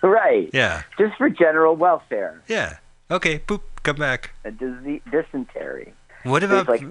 Right. 0.00 0.48
Yeah. 0.52 0.82
Just 0.98 1.16
for 1.16 1.28
general 1.28 1.74
welfare. 1.76 2.40
Yeah. 2.46 2.78
Okay. 3.10 3.40
Boop. 3.40 3.62
Come 3.82 3.96
back. 3.96 4.30
A 4.44 4.50
dise- 4.52 5.00
dysentery. 5.10 5.92
What 6.22 6.42
He's 6.42 6.50
about? 6.52 6.68
like 6.68 6.84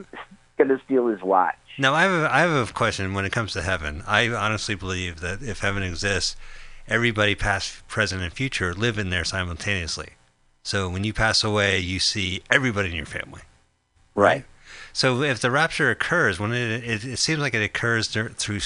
gonna 0.58 0.80
steal 0.86 1.08
his 1.08 1.22
watch. 1.22 1.56
Now 1.78 1.94
I 1.94 2.04
have 2.04 2.12
a, 2.12 2.34
I 2.34 2.40
have 2.42 2.70
a 2.70 2.74
question 2.74 3.14
when 3.14 3.24
it 3.24 3.32
comes 3.32 3.54
to 3.54 3.62
heaven. 3.62 4.04
I 4.06 4.28
honestly 4.28 4.76
believe 4.76 5.22
that 5.22 5.42
if 5.42 5.60
heaven 5.60 5.84
exists, 5.84 6.36
everybody 6.88 7.34
past, 7.34 7.88
present, 7.88 8.22
and 8.22 8.34
future 8.34 8.74
live 8.74 8.98
in 8.98 9.10
there 9.10 9.24
simultaneously. 9.24 10.10
So 10.64 10.90
when 10.90 11.06
you 11.06 11.14
pass 11.14 11.46
away, 11.46 11.80
you 11.80 12.00
see 12.00 12.44
everybody 12.52 12.90
in 12.90 12.96
your 12.96 13.06
family. 13.06 13.42
Right. 14.16 14.44
So 14.92 15.22
if 15.24 15.40
the 15.40 15.50
rapture 15.50 15.90
occurs, 15.90 16.42
when 16.42 16.52
it 16.52 16.84
it, 16.84 17.06
it 17.06 17.18
seems 17.20 17.40
like 17.40 17.54
it 17.54 17.64
occurs 17.64 18.10
through 18.10 18.60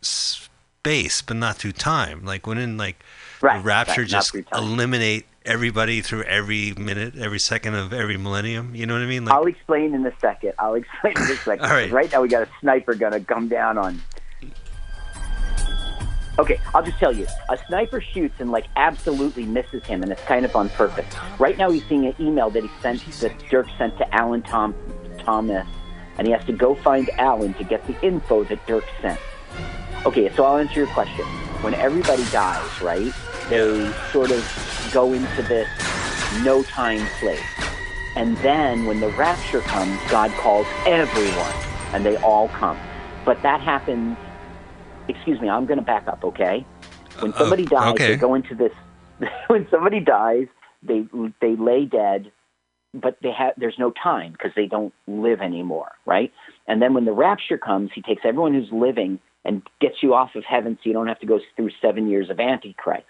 space, 0.00 1.22
but 1.22 1.36
not 1.36 1.56
through 1.56 1.72
time. 1.72 2.24
Like 2.24 2.46
wouldn't 2.46 2.78
like 2.78 3.02
Right, 3.40 3.58
the 3.58 3.64
rapture 3.64 4.00
right, 4.02 4.10
just 4.10 4.34
eliminate 4.52 5.26
everybody 5.44 6.02
through 6.02 6.24
every 6.24 6.74
minute, 6.74 7.16
every 7.16 7.38
second 7.38 7.74
of 7.74 7.92
every 7.92 8.16
millennium? 8.16 8.74
You 8.74 8.86
know 8.86 8.94
what 8.94 9.02
I 9.02 9.06
mean? 9.06 9.24
Like 9.24 9.34
I'll 9.34 9.46
explain 9.46 9.94
in 9.94 10.04
a 10.06 10.12
second. 10.20 10.52
I'll 10.58 10.74
explain 10.74 11.16
in 11.16 11.22
a 11.22 11.36
second. 11.36 11.64
All 11.64 11.70
right. 11.70 11.90
Right 11.90 12.10
now, 12.12 12.22
we 12.22 12.28
got 12.28 12.42
a 12.42 12.50
sniper 12.60 12.94
gonna 12.94 13.20
come 13.20 13.48
down 13.48 13.78
on. 13.78 14.00
Okay, 16.38 16.60
I'll 16.72 16.84
just 16.84 16.98
tell 16.98 17.12
you. 17.12 17.26
A 17.48 17.58
sniper 17.66 18.00
shoots 18.00 18.34
and 18.38 18.52
like 18.52 18.66
absolutely 18.76 19.44
misses 19.44 19.84
him, 19.84 20.02
and 20.02 20.12
it's 20.12 20.22
kind 20.22 20.44
of 20.44 20.54
on 20.54 20.68
purpose. 20.70 21.06
Right 21.38 21.58
now, 21.58 21.70
he's 21.70 21.84
seeing 21.86 22.06
an 22.06 22.14
email 22.20 22.48
that 22.50 22.62
he 22.62 22.70
sent 22.80 23.04
that 23.20 23.36
Dirk 23.50 23.66
sent 23.76 23.98
to 23.98 24.14
Alan 24.14 24.42
Tom 24.42 24.74
Thomas, 25.18 25.66
and 26.16 26.26
he 26.28 26.32
has 26.32 26.44
to 26.44 26.52
go 26.52 26.76
find 26.76 27.10
Alan 27.18 27.54
to 27.54 27.64
get 27.64 27.84
the 27.88 28.00
info 28.06 28.44
that 28.44 28.64
Dirk 28.66 28.84
sent. 29.02 29.18
Okay, 30.06 30.34
so 30.36 30.44
I'll 30.44 30.58
answer 30.58 30.74
your 30.80 30.86
question. 30.88 31.24
When 31.62 31.74
everybody 31.74 32.24
dies, 32.30 32.80
right? 32.82 33.12
They 33.50 33.92
sort 34.12 34.30
of 34.30 34.44
go 34.92 35.12
into 35.12 35.42
this 35.42 35.68
no 36.44 36.62
time 36.62 37.04
place. 37.20 37.40
And 38.16 38.36
then 38.38 38.86
when 38.86 39.00
the 39.00 39.08
rapture 39.10 39.60
comes, 39.60 39.98
God 40.10 40.30
calls 40.32 40.66
everyone 40.86 41.52
and 41.92 42.04
they 42.04 42.16
all 42.18 42.48
come. 42.48 42.78
But 43.24 43.42
that 43.42 43.60
happens, 43.60 44.16
excuse 45.08 45.40
me, 45.40 45.48
I'm 45.48 45.66
going 45.66 45.78
to 45.78 45.84
back 45.84 46.06
up, 46.08 46.24
okay? 46.24 46.64
When 47.20 47.32
Uh, 47.32 47.38
somebody 47.38 47.64
dies, 47.64 47.92
okay. 47.94 48.08
they 48.08 48.16
go 48.16 48.34
into 48.34 48.54
this, 48.54 48.72
when 49.48 49.66
somebody 49.70 50.00
dies, 50.00 50.46
they, 50.82 51.06
they 51.40 51.56
lay 51.56 51.84
dead, 51.84 52.30
but 52.94 53.18
they 53.22 53.32
have, 53.32 53.54
there's 53.56 53.78
no 53.78 53.90
time 53.90 54.32
because 54.32 54.52
they 54.54 54.66
don't 54.66 54.94
live 55.06 55.40
anymore, 55.40 55.92
right? 56.06 56.32
And 56.66 56.80
then 56.80 56.94
when 56.94 57.04
the 57.04 57.12
rapture 57.12 57.58
comes, 57.58 57.90
he 57.94 58.02
takes 58.02 58.22
everyone 58.24 58.54
who's 58.54 58.70
living 58.72 59.18
and 59.48 59.62
gets 59.80 59.96
you 60.02 60.12
off 60.12 60.34
of 60.36 60.44
heaven 60.44 60.76
so 60.76 60.88
you 60.88 60.92
don't 60.92 61.08
have 61.08 61.18
to 61.20 61.26
go 61.26 61.40
through 61.56 61.70
seven 61.80 62.08
years 62.08 62.28
of 62.28 62.38
Antichrist. 62.38 63.06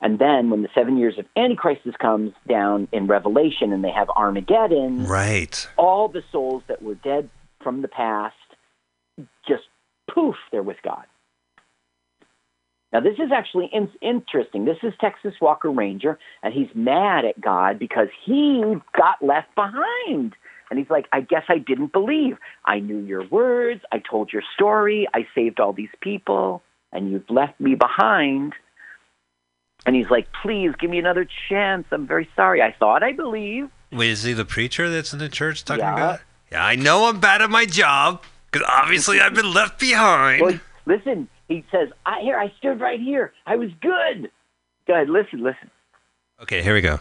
And 0.00 0.18
then 0.18 0.48
when 0.48 0.62
the 0.62 0.68
seven 0.74 0.96
years 0.96 1.18
of 1.18 1.26
Antichrist 1.36 1.82
comes 2.00 2.32
down 2.48 2.86
in 2.92 3.08
Revelation 3.08 3.72
and 3.72 3.82
they 3.82 3.90
have 3.90 4.08
Armageddon, 4.10 5.06
right. 5.06 5.68
all 5.76 6.08
the 6.08 6.22
souls 6.30 6.62
that 6.68 6.80
were 6.80 6.94
dead 6.94 7.28
from 7.62 7.82
the 7.82 7.88
past 7.88 8.36
just 9.46 9.64
poof, 10.14 10.36
they're 10.52 10.62
with 10.62 10.78
God. 10.84 11.04
Now, 12.92 13.00
this 13.00 13.14
is 13.14 13.30
actually 13.32 13.68
in- 13.72 13.90
interesting. 14.00 14.64
This 14.64 14.78
is 14.82 14.92
Texas 15.00 15.34
Walker 15.40 15.70
Ranger, 15.70 16.18
and 16.42 16.54
he's 16.54 16.68
mad 16.74 17.24
at 17.24 17.40
God 17.40 17.78
because 17.78 18.08
he 18.24 18.62
got 18.96 19.22
left 19.22 19.54
behind. 19.54 20.34
And 20.70 20.78
he's 20.78 20.88
like, 20.88 21.06
I 21.12 21.20
guess 21.20 21.42
I 21.48 21.58
didn't 21.58 21.92
believe. 21.92 22.38
I 22.64 22.78
knew 22.78 22.98
your 23.00 23.26
words. 23.26 23.82
I 23.92 23.98
told 23.98 24.32
your 24.32 24.42
story. 24.54 25.08
I 25.12 25.26
saved 25.34 25.58
all 25.58 25.72
these 25.72 25.90
people, 26.00 26.62
and 26.92 27.10
you've 27.10 27.28
left 27.28 27.58
me 27.60 27.74
behind. 27.74 28.52
And 29.84 29.96
he's 29.96 30.08
like, 30.10 30.28
please 30.42 30.70
give 30.78 30.90
me 30.90 30.98
another 30.98 31.26
chance. 31.48 31.86
I'm 31.90 32.06
very 32.06 32.28
sorry. 32.36 32.62
I 32.62 32.72
thought 32.78 33.02
I 33.02 33.12
believed. 33.12 33.70
Wait, 33.90 34.10
is 34.10 34.22
he 34.22 34.32
the 34.32 34.44
preacher 34.44 34.88
that's 34.88 35.12
in 35.12 35.18
the 35.18 35.28
church 35.28 35.64
talking 35.64 35.80
Yeah. 35.82 35.92
about? 35.94 36.20
Yeah, 36.52 36.64
I 36.64 36.76
know 36.76 37.08
I'm 37.08 37.18
bad 37.20 37.42
at 37.42 37.50
my 37.50 37.64
job 37.64 38.22
because 38.50 38.66
obviously 38.68 39.20
I've 39.20 39.34
been 39.34 39.52
left 39.52 39.80
behind. 39.80 40.42
Well, 40.42 40.60
listen, 40.86 41.28
he 41.48 41.64
says, 41.72 41.88
I 42.06 42.20
here, 42.20 42.38
I 42.38 42.52
stood 42.58 42.80
right 42.80 43.00
here. 43.00 43.32
I 43.46 43.56
was 43.56 43.70
good. 43.80 44.30
Go 44.86 44.94
ahead, 44.94 45.08
listen, 45.08 45.42
listen. 45.42 45.70
Okay, 46.42 46.62
here 46.62 46.74
we 46.74 46.80
go. 46.80 47.00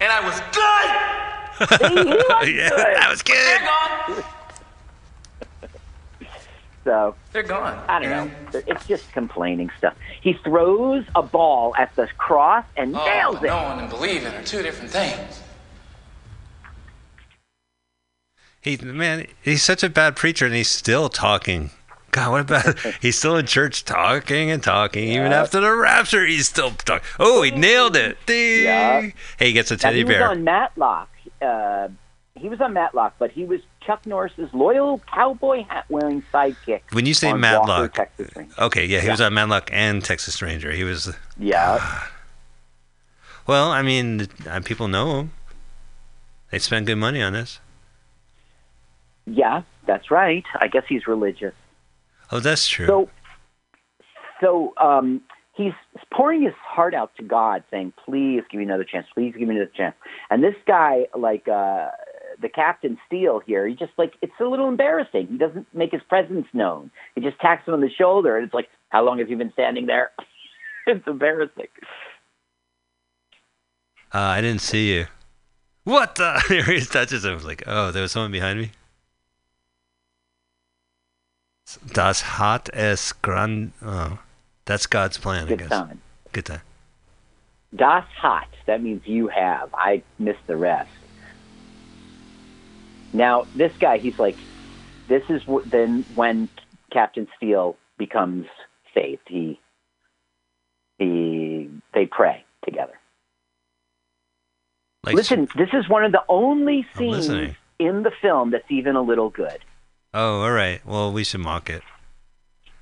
And 0.00 0.10
I 0.12 0.20
was 0.26 0.40
good! 0.52 1.33
yeah, 1.60 2.70
that 2.70 3.06
was 3.08 3.22
good. 3.22 4.24
So 6.84 7.14
They're 7.32 7.42
gone. 7.42 7.82
I 7.88 7.98
don't 7.98 8.10
know. 8.10 8.62
It's 8.66 8.86
just 8.86 9.10
complaining 9.12 9.70
stuff. 9.78 9.94
He 10.20 10.34
throws 10.34 11.04
a 11.14 11.22
ball 11.22 11.74
at 11.78 11.94
the 11.96 12.08
cross 12.18 12.64
and 12.76 12.94
oh, 12.94 13.04
nails 13.06 13.36
it. 13.42 13.46
knowing 13.46 13.80
and 13.80 13.88
believing 13.88 14.32
are 14.34 14.42
two 14.42 14.62
different 14.62 14.90
things. 14.90 15.40
He 18.60 18.76
man, 18.78 19.26
he's 19.42 19.62
such 19.62 19.82
a 19.82 19.90
bad 19.90 20.16
preacher, 20.16 20.46
and 20.46 20.54
he's 20.54 20.70
still 20.70 21.08
talking. 21.10 21.70
God, 22.12 22.30
what 22.30 22.40
about? 22.42 22.78
he's 23.02 23.18
still 23.18 23.36
in 23.36 23.44
church 23.46 23.84
talking 23.84 24.50
and 24.50 24.62
talking, 24.62 25.08
even 25.08 25.32
after 25.32 25.60
the 25.60 25.74
rapture. 25.74 26.24
He's 26.24 26.48
still 26.48 26.70
talking. 26.70 27.06
Oh, 27.18 27.42
he 27.42 27.50
nailed 27.50 27.96
it! 27.96 28.16
Ding. 28.24 28.64
Yeah. 28.64 29.00
Hey, 29.38 29.48
he 29.48 29.52
gets 29.52 29.70
a 29.70 29.74
Now, 29.74 29.80
teddy 29.80 29.98
he 29.98 30.04
was 30.04 30.14
bear. 30.14 30.30
on 30.30 30.44
Matlock. 30.44 31.10
Uh, 31.44 31.88
he 32.36 32.48
was 32.48 32.60
on 32.60 32.72
Matlock, 32.72 33.14
but 33.18 33.30
he 33.30 33.44
was 33.44 33.60
Chuck 33.86 34.04
Norris's 34.06 34.48
loyal 34.52 35.00
cowboy 35.12 35.62
hat 35.64 35.84
wearing 35.88 36.22
sidekick. 36.32 36.80
when 36.92 37.06
you 37.06 37.14
say 37.14 37.28
Walker, 37.28 37.38
Matlock, 37.38 37.98
Ranger. 38.18 38.52
okay, 38.58 38.84
yeah, 38.86 39.00
he 39.00 39.08
was 39.10 39.20
Yeah. 39.20 39.26
on 39.26 39.34
Matlock 39.34 39.70
and 39.72 40.02
Texas 40.04 40.42
Ranger. 40.42 40.72
He 40.72 40.82
was. 40.84 41.14
Yeah. 41.38 41.78
Well, 43.46 43.70
I 43.70 43.82
mean, 43.82 44.26
uh, 44.48 44.60
people 44.64 44.88
know 44.88 45.20
him. 45.20 45.32
They 46.50 46.58
spend 46.58 46.86
good 46.86 46.96
money 46.96 47.22
on 47.22 47.34
this. 47.34 47.60
Yeah, 49.26 49.62
that's 49.86 50.10
right. 50.10 50.44
I 50.60 50.68
guess 50.68 50.84
he's 50.88 51.06
religious. 51.06 51.54
Oh, 52.32 52.40
that's 52.40 52.66
true. 52.68 52.86
So, 52.86 53.10
so 54.40 54.74
um, 54.78 55.20
he's 55.56 55.72
pouring 56.12 56.42
his 56.42 56.54
heart 56.54 56.94
out 56.94 57.14
to 57.16 57.22
God, 57.22 57.64
saying, 57.70 57.92
"Please 58.04 58.42
give 58.50 58.58
me 58.58 58.64
another 58.64 58.84
chance. 58.84 59.06
Please 59.14 59.34
give 59.36 59.48
me 59.48 59.56
another 59.56 59.70
chance." 59.74 59.94
And 60.30 60.42
this 60.42 60.54
guy, 60.66 61.06
like 61.16 61.48
uh, 61.48 61.88
the 62.40 62.48
Captain 62.48 62.98
Steele 63.06 63.40
here, 63.44 63.66
he 63.66 63.74
just 63.74 63.92
like 63.96 64.14
it's 64.22 64.32
a 64.40 64.44
little 64.44 64.68
embarrassing. 64.68 65.28
He 65.28 65.38
doesn't 65.38 65.66
make 65.74 65.92
his 65.92 66.02
presence 66.08 66.46
known. 66.52 66.90
He 67.14 67.20
just 67.20 67.38
taps 67.40 67.66
him 67.66 67.74
on 67.74 67.80
the 67.80 67.90
shoulder, 67.90 68.36
and 68.36 68.44
it's 68.44 68.54
like, 68.54 68.68
"How 68.90 69.04
long 69.04 69.18
have 69.18 69.30
you 69.30 69.36
been 69.36 69.52
standing 69.52 69.86
there?" 69.86 70.10
it's 70.86 71.06
embarrassing. 71.06 71.68
Uh, 74.12 74.18
I 74.18 74.40
didn't 74.40 74.60
see 74.60 74.94
you. 74.94 75.06
What 75.84 76.14
the? 76.14 76.40
He 76.66 76.80
touches 76.84 77.24
him. 77.24 77.32
I 77.32 77.34
was 77.34 77.44
like, 77.44 77.64
oh, 77.66 77.90
there 77.90 78.02
was 78.02 78.12
someone 78.12 78.32
behind 78.32 78.60
me. 78.60 78.70
Das 81.92 82.20
hat 82.22 82.70
es 82.72 83.12
grand. 83.12 83.72
Oh, 83.82 84.18
that's 84.66 84.86
God's 84.86 85.18
plan, 85.18 85.44
I 85.44 85.48
Good 85.48 85.58
guess. 85.60 85.68
time. 85.68 86.00
Good 86.32 86.46
time. 86.46 86.62
Das 87.74 88.04
hat. 88.20 88.48
That 88.66 88.82
means 88.82 89.02
you 89.06 89.28
have. 89.28 89.74
I 89.74 90.02
missed 90.18 90.46
the 90.46 90.56
rest. 90.56 90.90
Now, 93.12 93.46
this 93.54 93.72
guy, 93.78 93.98
he's 93.98 94.18
like, 94.18 94.36
this 95.08 95.22
is 95.28 95.42
then 95.66 96.04
when 96.14 96.48
Captain 96.92 97.28
Steele 97.36 97.76
becomes 97.98 98.46
saved. 98.94 99.22
He, 99.26 99.60
he, 100.98 101.68
they 101.92 102.06
pray 102.06 102.44
together. 102.64 102.98
Like 105.04 105.14
Listen, 105.16 105.48
this 105.56 105.68
is 105.72 105.88
one 105.88 106.04
of 106.04 106.12
the 106.12 106.22
only 106.28 106.86
scenes 106.96 107.54
in 107.78 108.02
the 108.02 108.10
film 108.22 108.50
that's 108.50 108.70
even 108.70 108.96
a 108.96 109.02
little 109.02 109.30
good, 109.30 109.58
Oh, 110.16 110.42
all 110.42 110.52
right. 110.52 110.80
Well, 110.86 111.12
we 111.12 111.24
should 111.24 111.40
mock 111.40 111.68
it. 111.68 111.82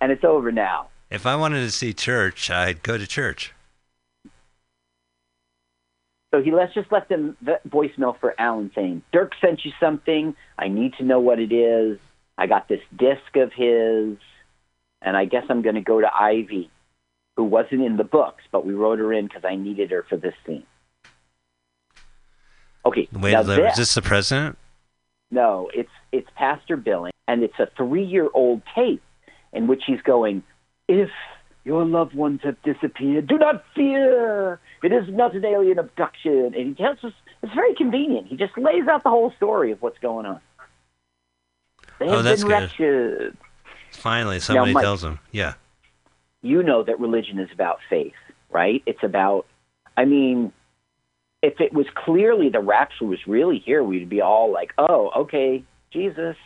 and 0.03 0.13
it's 0.13 0.23
over 0.25 0.53
now. 0.53 0.89
If 1.13 1.27
I 1.27 1.37
wanted 1.37 1.61
to 1.61 1.71
see 1.71 1.93
church, 1.93 2.51
I'd 2.51 2.83
go 2.83 2.97
to 2.97 3.07
church. 3.07 3.53
So 6.33 6.41
he 6.41 6.51
let's 6.51 6.73
just 6.73 6.91
left 6.91 7.11
him 7.11 7.37
the 7.43 7.61
voicemail 7.69 8.19
for 8.19 8.35
Alan 8.41 8.71
saying, 8.75 9.03
"Dirk 9.13 9.33
sent 9.39 9.63
you 9.67 9.73
something. 9.79 10.35
I 10.59 10.69
need 10.69 10.95
to 10.95 11.05
know 11.05 11.21
what 11.21 11.39
it 11.39 11.53
is. 11.53 11.99
I 12.39 12.47
got 12.47 12.67
this 12.67 12.81
disc 12.97 13.37
of 13.37 13.53
his, 13.53 14.17
and 15.03 15.15
I 15.15 15.27
guess 15.27 15.45
I'm 15.51 15.61
going 15.61 15.75
to 15.75 15.83
go 15.83 16.01
to 16.01 16.09
Ivy, 16.11 16.71
who 17.37 17.45
wasn't 17.45 17.83
in 17.83 17.99
the 17.99 18.05
books, 18.05 18.45
but 18.51 18.65
we 18.65 18.73
wrote 18.73 18.99
her 18.99 19.13
in 19.13 19.27
because 19.27 19.45
I 19.45 19.57
needed 19.57 19.91
her 19.91 20.07
for 20.09 20.17
this 20.17 20.35
scene." 20.47 20.65
Okay, 22.87 23.07
Wait, 23.13 23.33
now 23.33 23.43
is 23.43 23.47
this, 23.49 23.77
this 23.77 23.95
the 23.95 24.01
president? 24.01 24.57
no, 25.31 25.71
it's 25.75 25.93
it's 26.11 26.29
Pastor 26.37 26.79
Billing, 26.79 27.13
and 27.29 27.43
it's 27.43 27.59
a 27.59 27.69
three-year-old 27.77 28.63
tape 28.75 29.03
in 29.53 29.67
which 29.67 29.83
he's 29.87 30.01
going, 30.01 30.43
"If 31.01 31.11
your 31.65 31.85
loved 31.85 32.15
ones 32.15 32.41
have 32.43 32.61
disappeared, 32.63 33.27
do 33.27 33.39
not 33.39 33.65
fear. 33.75 34.59
It 34.83 34.93
is 34.93 35.09
not 35.09 35.35
an 35.35 35.45
alien 35.45 35.79
abduction." 35.79 36.55
And 36.57 36.67
he 36.69 36.75
tells 36.75 37.03
us 37.05 37.13
it's 37.43 37.55
very 37.55 37.75
convenient. 37.75 38.27
He 38.29 38.37
just 38.37 38.57
lays 38.59 38.87
out 38.89 39.03
the 39.05 39.11
whole 39.11 39.33
story 39.33 39.71
of 39.73 39.81
what's 39.83 39.99
going 39.99 40.27
on. 40.27 40.41
They 41.99 42.07
Oh, 42.09 42.17
have 42.17 42.25
that's 42.25 42.43
been 42.43 42.51
good. 42.51 42.55
wretched. 42.81 43.37
Finally, 43.93 44.41
somebody 44.41 44.73
Mike- 44.73 44.83
tells 44.83 45.05
him. 45.05 45.19
Yeah. 45.31 45.55
You 46.43 46.63
know 46.63 46.83
that 46.83 46.99
religion 46.99 47.39
is 47.39 47.51
about 47.53 47.79
faith, 47.89 48.15
right? 48.51 48.83
It's 48.87 49.03
about. 49.03 49.47
I 49.97 50.05
mean, 50.07 50.53
if 51.43 51.61
it 51.61 51.73
was 51.73 51.87
clearly 51.95 52.49
the 52.49 52.61
rapture 52.61 53.05
was 53.05 53.27
really 53.27 53.59
here, 53.59 53.83
we'd 53.85 54.09
be 54.09 54.21
all 54.21 54.51
like, 54.51 54.73
"Oh, 54.79 55.11
okay, 55.23 55.63
Jesus, 55.93 56.37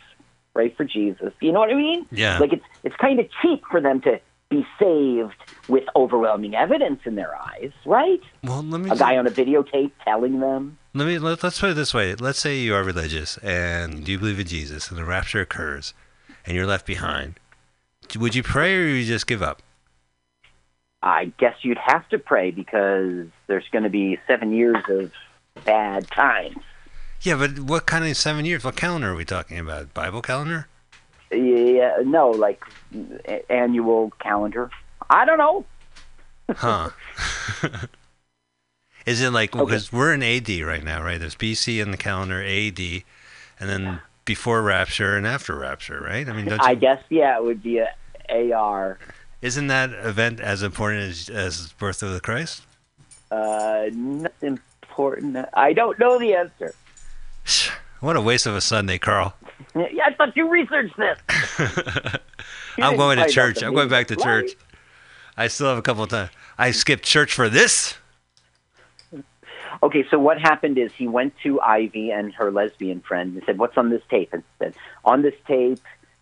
pray 0.53 0.69
for 0.69 0.83
Jesus." 0.83 1.33
You 1.39 1.51
know 1.51 1.59
what 1.59 1.71
I 1.71 1.75
mean? 1.75 2.05
Yeah. 2.11 2.37
Like 2.37 2.53
it's 2.53 2.65
it's 2.83 2.95
kind 2.97 3.19
of 3.19 3.27
cheap 3.41 3.63
for 3.71 3.81
them 3.81 4.01
to 4.01 4.19
be 4.49 4.65
saved 4.79 5.35
with 5.67 5.83
overwhelming 5.95 6.55
evidence 6.55 7.01
in 7.05 7.15
their 7.15 7.35
eyes, 7.35 7.71
right? 7.85 8.21
Well, 8.43 8.63
let 8.63 8.81
me 8.81 8.89
A 8.89 8.95
guy 8.95 9.17
on 9.17 9.27
a 9.27 9.31
videotape 9.31 9.91
telling 10.03 10.39
them. 10.39 10.77
Let 10.93 11.07
me 11.07 11.19
let, 11.19 11.43
let's 11.43 11.59
put 11.59 11.71
it 11.71 11.73
this 11.75 11.93
way. 11.93 12.15
Let's 12.15 12.39
say 12.39 12.57
you 12.57 12.73
are 12.73 12.83
religious 12.83 13.37
and 13.39 14.07
you 14.07 14.17
believe 14.17 14.39
in 14.39 14.47
Jesus, 14.47 14.89
and 14.89 14.97
the 14.97 15.05
rapture 15.05 15.41
occurs, 15.41 15.93
and 16.45 16.55
you're 16.55 16.65
left 16.65 16.85
behind. 16.85 17.39
Would 18.17 18.35
you 18.35 18.43
pray 18.43 18.75
or 18.75 18.85
you 18.87 19.05
just 19.05 19.27
give 19.27 19.41
up? 19.41 19.61
I 21.03 21.31
guess 21.37 21.55
you'd 21.61 21.77
have 21.77 22.07
to 22.09 22.17
pray 22.17 22.51
because 22.51 23.27
there's 23.47 23.67
going 23.71 23.83
to 23.83 23.89
be 23.89 24.17
seven 24.27 24.53
years 24.53 24.77
of 24.89 25.11
bad 25.65 26.09
times. 26.09 26.57
Yeah, 27.21 27.35
but 27.35 27.59
what 27.59 27.85
kind 27.85 28.05
of 28.05 28.15
seven 28.15 28.45
years? 28.45 28.63
What 28.63 28.75
calendar 28.75 29.11
are 29.11 29.15
we 29.15 29.25
talking 29.25 29.59
about? 29.59 29.93
Bible 29.93 30.21
calendar? 30.21 30.67
Yeah, 31.31 31.97
no, 32.05 32.31
like 32.31 32.63
annual 33.49 34.11
calendar. 34.19 34.69
I 35.09 35.25
don't 35.25 35.37
know. 35.37 35.65
Huh? 36.49 36.89
Is 39.05 39.21
it 39.21 39.31
like 39.31 39.51
because 39.51 39.91
we're 39.91 40.13
in 40.13 40.23
AD 40.23 40.49
right 40.61 40.83
now, 40.83 41.01
right? 41.01 41.19
There's 41.19 41.35
BC 41.35 41.81
in 41.81 41.91
the 41.91 41.97
calendar, 41.97 42.43
AD, 42.43 42.79
and 43.59 43.69
then 43.69 44.01
before 44.25 44.61
rapture 44.61 45.15
and 45.15 45.25
after 45.25 45.55
rapture, 45.55 46.01
right? 46.01 46.27
I 46.27 46.33
mean, 46.33 46.45
don't 46.45 46.61
you, 46.61 46.67
I 46.67 46.75
guess 46.75 47.01
yeah, 47.09 47.37
it 47.37 47.43
would 47.43 47.63
be 47.63 47.77
a 47.77 48.53
AR. 48.53 48.99
isn't 49.41 49.67
that 49.67 49.91
event 49.91 50.41
as 50.41 50.61
important 50.61 51.03
as 51.03 51.29
as 51.29 51.73
birth 51.73 52.03
of 52.03 52.13
the 52.13 52.19
Christ? 52.19 52.63
Uh, 53.31 53.85
not 53.93 54.33
important. 54.41 55.37
I 55.53 55.73
don't 55.73 55.97
know 55.99 56.19
the 56.19 56.35
answer. 56.35 56.73
What 57.99 58.15
a 58.15 58.21
waste 58.21 58.45
of 58.45 58.55
a 58.55 58.61
Sunday, 58.61 58.99
Carl. 58.99 59.33
Yeah, 59.75 60.05
I 60.05 60.13
thought 60.13 60.35
you 60.35 60.49
researched 60.49 60.97
this. 60.97 61.19
I'm 62.77 62.95
going 62.95 63.17
to 63.17 63.29
church. 63.29 63.63
I'm 63.63 63.73
going 63.73 63.89
back 63.89 64.07
to 64.07 64.15
church. 64.15 64.55
I 65.35 65.47
still 65.47 65.67
have 65.67 65.77
a 65.77 65.81
couple 65.81 66.03
of 66.03 66.09
times. 66.09 66.31
I 66.57 66.71
skipped 66.71 67.03
church 67.03 67.33
for 67.33 67.49
this. 67.49 67.95
Okay, 69.83 70.05
so 70.09 70.17
what 70.17 70.39
happened 70.39 70.77
is 70.77 70.91
he 70.93 71.07
went 71.07 71.35
to 71.43 71.61
Ivy 71.61 72.09
and 72.09 72.33
her 72.33 72.51
lesbian 72.51 73.01
friend 73.01 73.35
and 73.35 73.43
said, 73.45 73.59
"What's 73.59 73.77
on 73.77 73.89
this 73.89 74.01
tape?" 74.09 74.33
And 74.33 74.43
said, 74.57 74.75
"On 75.05 75.21
this 75.21 75.35
tape, 75.47 75.79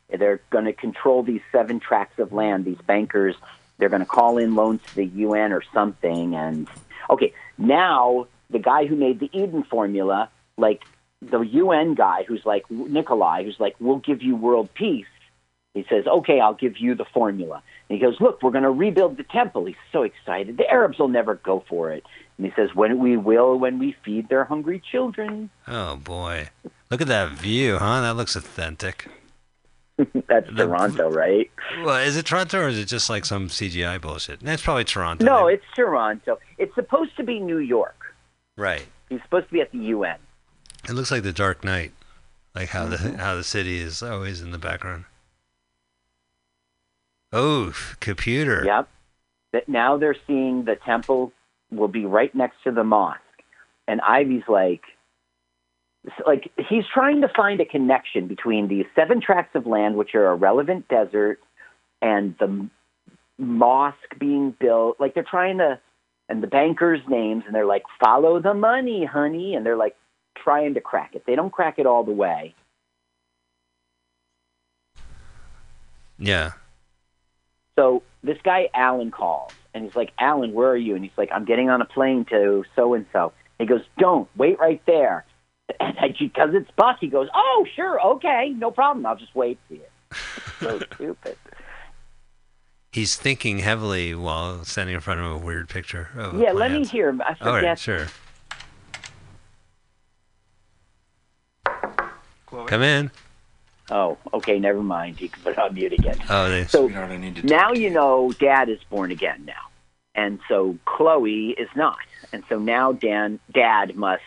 they're 0.10 0.42
going 0.50 0.66
to 0.66 0.74
control 0.74 1.24
these 1.24 1.42
seven 1.52 1.80
tracts 1.80 2.20
of 2.20 2.34
land. 2.34 2.66
These 2.66 2.82
bankers, 2.86 3.36
they're 3.78 3.90
going 3.90 4.02
to 4.02 4.06
call 4.08 4.38
in 4.38 4.56
loans 4.56 4.82
to 4.88 4.96
the 4.96 5.06
UN 5.06 5.54
or 5.54 5.62
something." 5.74 6.36
And 6.36 6.68
okay, 7.10 7.34
now 7.58 8.28
the 8.50 8.60
guy 8.60 8.86
who 8.88 8.96
made 8.98 9.22
the 9.22 9.30
Eden 9.32 9.64
formula, 9.64 10.30
like 10.58 10.84
the 11.30 11.40
UN 11.40 11.94
guy, 11.96 12.24
who's 12.28 12.46
like 12.46 12.70
Nikolai, 12.70 13.44
who's 13.44 13.60
like, 13.60 13.76
"We'll 13.80 13.98
give 13.98 14.22
you 14.22 14.36
world 14.36 14.70
peace." 14.74 15.06
He 15.74 15.86
says, 15.90 16.06
"Okay, 16.08 16.40
I'll 16.40 16.54
give 16.54 16.78
you 16.78 16.96
the 16.96 17.06
formula." 17.06 17.62
And 17.90 18.00
he 18.00 18.04
goes, 18.06 18.20
"Look, 18.22 18.42
we're 18.42 18.52
going 18.52 18.64
to 18.64 18.72
rebuild 18.72 19.18
the 19.18 19.24
temple." 19.24 19.66
He's 19.66 19.76
so 19.92 20.04
excited. 20.04 20.58
The 20.58 20.70
Arabs 20.70 20.98
will 21.00 21.10
never 21.10 21.36
go 21.36 21.64
for 21.68 21.92
it. 21.92 22.04
And 22.38 22.46
he 22.48 22.54
says, 22.56 22.74
"When 22.74 23.00
we 23.00 23.18
will, 23.18 23.58
when 23.60 23.80
we 23.80 23.96
feed 24.04 24.30
their 24.30 24.46
hungry 24.46 24.82
children." 24.92 25.50
Oh 25.68 25.96
boy, 25.98 26.50
look 26.90 27.02
at 27.02 27.08
that 27.08 27.32
view, 27.32 27.78
huh? 27.78 28.02
That 28.02 28.16
looks 28.16 28.36
authentic. 28.36 29.08
That's 30.28 30.50
Toronto, 30.54 31.10
right? 31.10 31.50
Well, 31.84 31.98
is 32.06 32.18
it 32.18 32.26
Toronto 32.26 32.60
or 32.60 32.68
is 32.68 32.78
it 32.78 32.86
just 32.86 33.10
like 33.10 33.24
some 33.24 33.48
CGI 33.48 34.02
bullshit? 34.02 34.42
That's 34.42 34.62
probably 34.62 34.84
Toronto. 34.84 35.24
No, 35.24 35.48
it's 35.48 35.64
Toronto. 35.74 36.38
It's 36.58 36.76
supposed 36.76 37.16
to 37.16 37.24
be 37.24 37.40
New 37.40 37.60
York. 37.60 38.14
right. 38.58 38.86
He's 39.08 39.22
supposed 39.22 39.48
to 39.48 39.54
be 39.54 39.62
at 39.62 39.72
the 39.72 39.78
UN. 39.78 40.18
It 40.88 40.94
looks 40.94 41.12
like 41.12 41.24
the 41.24 41.34
Dark 41.34 41.64
Knight, 41.64 41.92
like 42.54 42.70
how 42.70 42.86
Mm-hmm. 42.88 43.18
the 43.18 43.24
how 43.24 43.36
the 43.36 43.44
city 43.44 43.80
is 43.80 44.02
always 44.04 44.42
in 44.42 44.52
the 44.52 44.58
background. 44.58 45.06
Oh, 47.32 47.74
computer. 48.00 48.64
Yep. 48.66 48.90
That 49.54 49.70
now 49.70 49.98
they're 49.98 50.16
seeing 50.28 50.66
the 50.66 50.76
temple 50.76 51.32
will 51.72 51.88
be 51.88 52.06
right 52.06 52.34
next 52.36 52.58
to 52.64 52.72
the 52.72 52.84
mosque, 52.84 53.20
and 53.88 54.00
Ivy's 54.02 54.44
like, 54.48 54.82
like 56.28 56.52
he's 56.70 56.84
trying 56.94 57.22
to 57.22 57.30
find 57.36 57.60
a 57.62 57.66
connection 57.66 58.28
between 58.28 58.68
these 58.68 58.86
seven 58.96 59.22
tracts 59.22 59.56
of 59.56 59.66
land, 59.66 59.96
which 59.96 60.14
are 60.14 60.28
a 60.28 60.36
relevant 60.36 60.88
desert, 60.88 61.40
and 62.02 62.36
the 62.40 62.70
mosque 63.38 64.20
being 64.20 64.56
built. 64.60 64.98
Like 65.00 65.14
they're 65.14 65.24
trying 65.24 65.58
to, 65.60 65.80
and 66.30 66.44
the 66.44 66.48
bankers' 66.48 67.02
names, 67.08 67.44
and 67.46 67.56
they're 67.56 67.66
like, 67.66 67.84
follow 68.04 68.42
the 68.42 68.54
money, 68.54 69.06
honey, 69.06 69.56
and 69.56 69.66
they're 69.66 69.78
like 69.78 69.96
trying 70.36 70.74
to 70.76 70.82
crack 70.82 71.16
it. 71.16 71.26
They 71.26 71.36
don't 71.36 71.52
crack 71.52 71.80
it 71.80 71.86
all 71.86 72.04
the 72.04 72.12
way. 72.12 72.54
Yeah. 76.18 76.54
So 77.78 78.04
this 78.24 78.38
guy 78.44 78.70
Alan 78.74 79.12
calls 79.12 79.52
and 79.74 79.84
he's 79.84 79.96
like, 79.96 80.12
Alan, 80.18 80.54
where 80.54 80.70
are 80.70 80.78
you? 80.78 80.96
And 80.96 81.04
he's 81.04 81.18
like, 81.18 81.30
I'm 81.32 81.46
getting 81.46 81.70
on 81.70 81.82
a 81.82 81.86
plane 81.86 82.26
to 82.30 82.64
so 82.76 82.94
and 82.94 83.06
so. 83.12 83.34
He 83.60 83.66
goes, 83.66 83.82
Don't 83.98 84.30
wait 84.36 84.60
right 84.60 84.82
there. 84.86 85.26
And 85.80 86.16
because 86.20 86.52
it's 86.54 86.70
Buck, 86.76 86.98
he 87.02 87.08
goes, 87.08 87.28
Oh, 87.34 87.66
sure, 87.76 88.00
okay, 88.16 88.54
no 88.56 88.70
problem. 88.72 89.06
I'll 89.06 89.16
just 89.16 89.36
wait 89.36 89.58
for 89.68 89.74
you. 89.74 89.82
so 90.60 90.80
stupid. 90.94 91.38
He's 92.92 93.16
thinking 93.16 93.60
heavily 93.60 94.16
while 94.16 94.64
standing 94.64 94.96
in 94.96 95.02
front 95.02 95.20
of 95.20 95.26
a 95.26 95.38
weird 95.38 95.68
picture. 95.68 96.10
Of 96.16 96.36
a 96.36 96.38
yeah, 96.38 96.52
let 96.52 96.72
me 96.72 96.86
hear 96.86 97.10
him. 97.10 97.22
I 97.22 97.36
All 97.42 97.52
right, 97.52 97.78
forget. 97.78 97.80
Sure. 102.50 102.66
Come 102.68 102.84
in. 102.84 103.12
Oh, 103.90 104.18
okay, 104.34 104.60
never 104.60 104.82
mind. 104.82 105.22
You 105.22 105.30
can 105.30 105.44
put 105.44 105.58
on 105.58 105.74
mute 105.74 105.94
again. 105.94 106.18
Oh, 106.30 106.50
they. 106.50 106.66
So 106.66 106.88
Sweetheart, 106.88 107.12
I 107.12 107.18
need 107.18 107.36
to 107.36 107.46
now 107.46 107.74
you 107.74 107.90
know 107.90 108.32
Dad 108.40 108.70
is 108.70 108.80
born 108.90 109.12
again 109.12 109.46
now, 109.46 109.70
and 110.16 110.40
so 110.50 110.78
Chloe 110.86 111.50
is 111.52 111.70
not, 111.76 112.00
and 112.34 112.44
so 112.50 112.58
now 112.58 112.94
Dan 112.94 113.40
Dad 113.54 113.96
must 113.96 114.24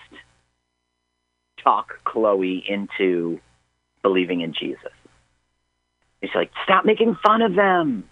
talk 1.62 2.04
Chloe 2.04 2.64
into 2.68 3.40
believing 4.02 4.42
in 4.42 4.52
Jesus. 4.52 4.92
He's 6.20 6.34
like, 6.34 6.52
"Stop 6.64 6.84
making 6.84 7.16
fun 7.16 7.42
of 7.42 7.54
them." 7.54 8.08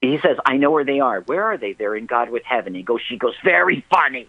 He 0.00 0.18
says, 0.20 0.36
"I 0.44 0.56
know 0.56 0.72
where 0.72 0.84
they 0.84 0.98
are. 0.98 1.20
Where 1.20 1.44
are 1.44 1.56
they? 1.56 1.74
They're 1.74 1.94
in 1.94 2.06
God 2.06 2.28
with 2.28 2.42
heaven." 2.44 2.74
He 2.74 2.82
goes, 2.82 3.00
"She 3.08 3.16
goes, 3.16 3.34
very 3.44 3.84
funny." 3.88 4.28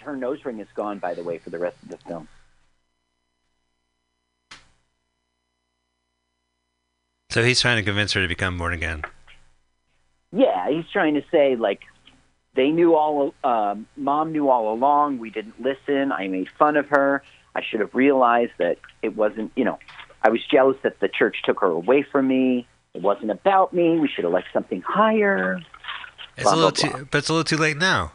Her 0.00 0.16
nose 0.16 0.44
ring 0.44 0.58
is 0.60 0.68
gone, 0.74 0.98
by 0.98 1.14
the 1.14 1.22
way, 1.22 1.38
for 1.38 1.50
the 1.50 1.58
rest 1.58 1.76
of 1.82 1.90
the 1.90 1.96
film. 1.98 2.28
So 7.30 7.44
he's 7.44 7.60
trying 7.60 7.76
to 7.76 7.82
convince 7.82 8.12
her 8.14 8.22
to 8.22 8.28
become 8.28 8.58
born 8.58 8.72
again. 8.72 9.02
Yeah, 10.32 10.68
he's 10.68 10.88
trying 10.92 11.14
to 11.14 11.22
say 11.30 11.56
like 11.56 11.80
they 12.54 12.70
knew 12.70 12.96
all. 12.96 13.34
Um, 13.44 13.86
Mom 13.96 14.32
knew 14.32 14.48
all 14.48 14.72
along. 14.72 15.18
We 15.18 15.30
didn't 15.30 15.60
listen. 15.60 16.12
I 16.12 16.26
made 16.28 16.48
fun 16.58 16.76
of 16.76 16.88
her. 16.88 17.22
I 17.54 17.62
should 17.62 17.80
have 17.80 17.94
realized 17.94 18.52
that 18.58 18.78
it 19.02 19.16
wasn't. 19.16 19.52
You 19.54 19.64
know, 19.64 19.78
I 20.22 20.30
was 20.30 20.40
jealous 20.50 20.76
that 20.82 20.98
the 21.00 21.08
church 21.08 21.36
took 21.44 21.60
her 21.60 21.68
away 21.68 22.02
from 22.02 22.26
me. 22.26 22.66
It 22.94 23.02
wasn't 23.02 23.30
about 23.30 23.72
me. 23.72 23.98
We 23.98 24.08
should 24.08 24.24
elect 24.24 24.48
something 24.52 24.82
higher. 24.82 25.60
It's 26.36 26.44
Blah, 26.44 26.54
a 26.54 26.56
little 26.56 26.70
blah, 26.72 26.98
too, 26.98 27.08
but 27.10 27.18
it's 27.18 27.28
a 27.28 27.32
little 27.32 27.44
too 27.44 27.56
late 27.56 27.76
now. 27.76 28.12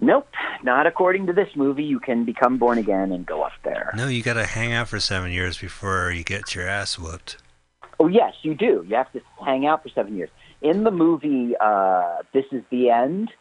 Nope, 0.00 0.28
not 0.62 0.86
according 0.86 1.26
to 1.26 1.32
this 1.32 1.48
movie. 1.56 1.82
You 1.82 1.98
can 1.98 2.24
become 2.24 2.56
born 2.56 2.78
again 2.78 3.10
and 3.10 3.26
go 3.26 3.42
up 3.42 3.52
there. 3.64 3.92
No, 3.96 4.06
you 4.06 4.22
got 4.22 4.34
to 4.34 4.46
hang 4.46 4.72
out 4.72 4.88
for 4.88 5.00
seven 5.00 5.32
years 5.32 5.58
before 5.58 6.12
you 6.12 6.22
get 6.22 6.54
your 6.54 6.68
ass 6.68 6.98
whooped. 6.98 7.36
Oh 7.98 8.06
yes, 8.06 8.34
you 8.42 8.54
do. 8.54 8.84
You 8.88 8.94
have 8.94 9.12
to 9.12 9.20
hang 9.44 9.66
out 9.66 9.82
for 9.82 9.88
seven 9.88 10.16
years. 10.16 10.30
In 10.62 10.84
the 10.84 10.92
movie, 10.92 11.54
uh, 11.60 12.18
this 12.32 12.44
is 12.52 12.62
the 12.70 12.90
end. 12.90 13.32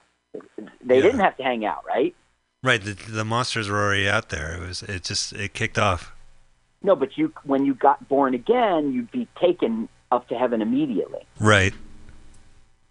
They 0.83 1.01
didn't 1.01 1.19
have 1.19 1.37
to 1.37 1.43
hang 1.43 1.63
out, 1.63 1.83
right? 1.87 2.15
Right, 2.63 2.83
the, 2.83 2.93
the 2.93 3.25
monsters 3.25 3.69
were 3.69 3.77
already 3.77 4.09
out 4.09 4.29
there. 4.29 4.55
It 4.55 4.67
was 4.67 4.81
it 4.83 5.03
just 5.03 5.33
it 5.33 5.53
kicked 5.53 5.77
off. 5.77 6.11
No, 6.81 6.95
but 6.95 7.17
you 7.17 7.31
when 7.43 7.65
you 7.65 7.75
got 7.75 8.07
born 8.07 8.33
again, 8.33 8.93
you'd 8.93 9.11
be 9.11 9.27
taken 9.39 9.89
up 10.11 10.27
to 10.29 10.35
heaven 10.35 10.63
immediately. 10.63 11.21
Right. 11.39 11.73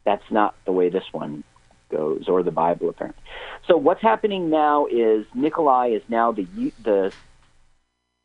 That's 0.04 0.30
not 0.30 0.54
the 0.66 0.72
way 0.72 0.88
this 0.88 1.04
one 1.10 1.42
goes, 1.90 2.24
or 2.28 2.42
the 2.42 2.50
Bible 2.50 2.88
apparently. 2.88 3.22
So 3.66 3.76
what's 3.76 4.02
happening 4.02 4.50
now 4.50 4.86
is 4.86 5.24
Nikolai 5.34 5.88
is 5.88 6.02
now 6.08 6.32
the 6.32 6.46
the 6.82 7.12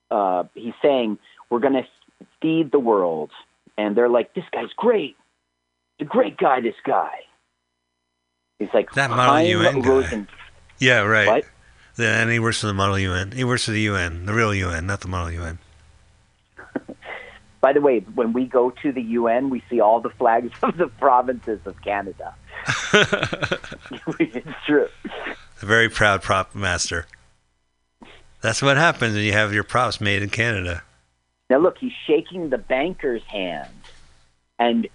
uh, 0.10 0.44
he's 0.56 0.74
saying 0.82 1.18
we're 1.50 1.60
going 1.60 1.74
to 1.74 1.88
feed 2.42 2.72
the 2.72 2.80
world, 2.80 3.32
and 3.78 3.96
they're 3.96 4.10
like, 4.10 4.34
this 4.34 4.44
guy's 4.52 4.72
great, 4.76 5.16
the 6.00 6.06
great 6.06 6.38
guy, 6.38 6.62
this 6.62 6.76
guy. 6.86 7.12
He's 8.60 8.70
like 8.74 8.92
That 8.94 9.10
Model 9.10 9.36
Chaim 9.36 9.48
UN 9.62 9.82
guy. 9.82 9.90
Rosen- 9.90 10.28
Yeah, 10.80 11.02
right. 11.02 11.28
What? 11.28 11.46
The, 11.96 12.08
and 12.08 12.30
he 12.30 12.40
works 12.40 12.62
for 12.62 12.68
the 12.68 12.74
Model 12.74 12.98
UN. 13.00 13.32
He 13.32 13.44
works 13.44 13.66
for 13.66 13.72
the 13.72 13.82
UN, 13.82 14.26
the 14.26 14.34
real 14.34 14.54
UN, 14.54 14.86
not 14.86 15.02
the 15.02 15.08
Model 15.08 15.32
UN. 15.32 15.60
By 17.62 17.74
the 17.74 17.82
way, 17.82 18.00
when 18.16 18.34
we 18.34 18.46
go 18.46 18.72
to 18.82 18.92
the 18.92 19.02
UN, 19.02 19.52
we 19.52 19.64
see 19.70 19.80
all 19.80 20.02
the 20.02 20.10
flags 20.10 20.52
of 20.64 20.78
the 20.78 20.88
provinces 20.88 21.60
of 21.66 21.80
Canada. 21.82 22.36
it's 24.20 24.48
true. 24.66 24.88
A 25.62 25.66
very 25.66 25.90
proud 25.90 26.22
prop 26.24 26.56
master. 26.56 27.06
That's 28.42 28.62
what 28.62 28.78
happens 28.78 29.14
when 29.14 29.24
you 29.24 29.34
have 29.34 29.54
your 29.54 29.64
props 29.64 30.02
made 30.02 30.24
in 30.24 30.30
Canada. 30.30 30.82
Now 31.50 31.60
look, 31.60 31.78
he's 31.78 31.92
shaking 32.08 32.50
the 32.50 32.58
banker's 32.58 33.24
hand, 33.24 33.70
and 34.58 34.88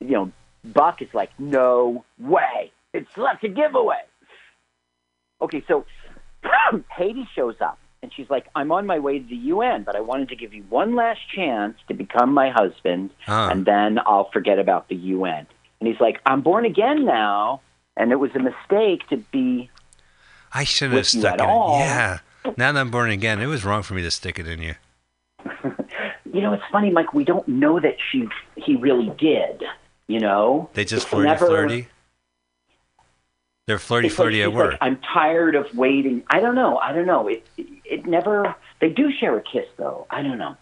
you 0.00 0.10
know 0.10 0.32
Buck 0.64 1.00
is 1.00 1.14
like, 1.14 1.30
"No 1.38 2.04
way! 2.18 2.72
It's 2.92 3.08
such 3.14 3.44
a 3.44 3.48
giveaway." 3.48 4.02
Okay, 5.40 5.64
so 5.68 5.86
Hattie 6.88 7.28
shows 7.34 7.54
up, 7.60 7.78
and 8.02 8.12
she's 8.14 8.28
like, 8.30 8.46
"I'm 8.54 8.70
on 8.72 8.86
my 8.86 8.98
way 8.98 9.18
to 9.18 9.24
the 9.26 9.36
UN, 9.36 9.82
but 9.82 9.96
I 9.96 10.00
wanted 10.00 10.28
to 10.30 10.36
give 10.36 10.52
you 10.54 10.62
one 10.68 10.94
last 10.94 11.20
chance 11.34 11.76
to 11.88 11.94
become 11.94 12.32
my 12.32 12.50
husband, 12.50 13.10
Ah. 13.26 13.50
and 13.50 13.64
then 13.64 13.98
I'll 14.06 14.30
forget 14.30 14.58
about 14.58 14.88
the 14.88 14.96
UN." 14.96 15.46
And 15.80 15.88
he's 15.88 16.00
like, 16.00 16.20
"I'm 16.26 16.40
born 16.42 16.64
again 16.64 17.04
now, 17.04 17.60
and 17.96 18.12
it 18.12 18.16
was 18.16 18.30
a 18.34 18.38
mistake 18.40 19.08
to 19.08 19.16
be." 19.16 19.70
I 20.52 20.64
shouldn't 20.64 20.96
have 20.96 21.06
stuck 21.06 21.34
it 21.34 21.40
in. 21.42 21.46
all. 21.48 21.78
Yeah. 21.78 22.18
Now 22.56 22.72
that 22.72 22.80
I'm 22.80 22.90
born 22.90 23.10
again, 23.10 23.40
it 23.40 23.46
was 23.46 23.64
wrong 23.64 23.82
for 23.82 23.94
me 23.94 24.02
to 24.02 24.10
stick 24.10 24.38
it 24.38 24.46
in 24.48 24.62
you. 24.62 24.74
You 26.30 26.42
know, 26.42 26.52
it's 26.52 26.62
funny, 26.70 26.90
Mike. 26.90 27.14
We 27.14 27.24
don't 27.24 27.48
know 27.48 27.80
that 27.80 27.96
she 28.12 28.28
he 28.54 28.76
really 28.76 29.10
did. 29.18 29.64
You 30.08 30.20
know, 30.20 30.68
They 30.74 30.84
just 30.84 31.04
It's 31.04 31.10
flirty 31.10 31.26
never- 31.28 31.46
flirty. 31.46 31.88
They're 33.66 33.78
flirty 33.78 34.08
It's 34.08 34.18
like 34.18 34.24
flirty 34.24 34.42
at 34.42 34.48
she's 34.50 34.54
like, 34.54 34.64
work. 34.72 34.78
I'm 34.80 34.98
tired 35.12 35.54
of 35.54 35.66
waiting. 35.74 36.22
I 36.30 36.40
don't 36.40 36.54
know. 36.54 36.78
I 36.78 36.92
don't 36.92 37.06
know. 37.06 37.28
It, 37.28 37.46
it 37.56 37.66
it 37.88 38.06
never. 38.06 38.54
They 38.80 38.90
do 38.90 39.10
share 39.18 39.36
a 39.36 39.42
kiss 39.42 39.66
though. 39.76 40.06
I 40.10 40.22
don't 40.22 40.38
know. 40.38 40.56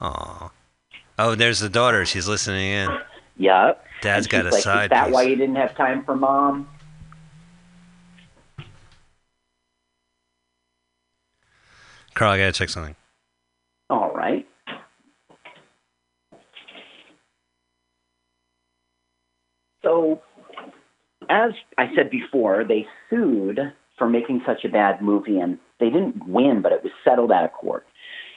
Aw. 0.00 0.50
Oh, 1.18 1.34
there's 1.34 1.60
the 1.60 1.68
daughter. 1.68 2.04
She's 2.04 2.26
listening 2.26 2.70
in. 2.70 2.98
Yeah. 3.36 3.74
Dad's 4.00 4.26
got 4.26 4.46
a 4.46 4.50
like, 4.50 4.62
side 4.62 4.84
Is 4.84 4.90
that 4.90 5.04
piece. 5.06 5.14
why 5.14 5.22
you 5.22 5.36
didn't 5.36 5.56
have 5.56 5.76
time 5.76 6.04
for 6.04 6.16
mom? 6.16 6.68
Carl, 12.14 12.32
I 12.32 12.38
gotta 12.38 12.52
check 12.52 12.68
something. 12.68 12.94
All 13.88 14.12
right. 14.12 14.46
So, 19.82 20.22
as 21.28 21.52
I 21.76 21.94
said 21.94 22.10
before, 22.10 22.64
they 22.64 22.86
sued 23.10 23.58
for 23.98 24.08
making 24.08 24.42
such 24.46 24.64
a 24.64 24.68
bad 24.68 25.02
movie, 25.02 25.38
and 25.38 25.58
they 25.80 25.90
didn't 25.90 26.26
win, 26.26 26.62
but 26.62 26.72
it 26.72 26.82
was 26.82 26.92
settled 27.04 27.30
out 27.32 27.44
of 27.44 27.52
court. 27.52 27.86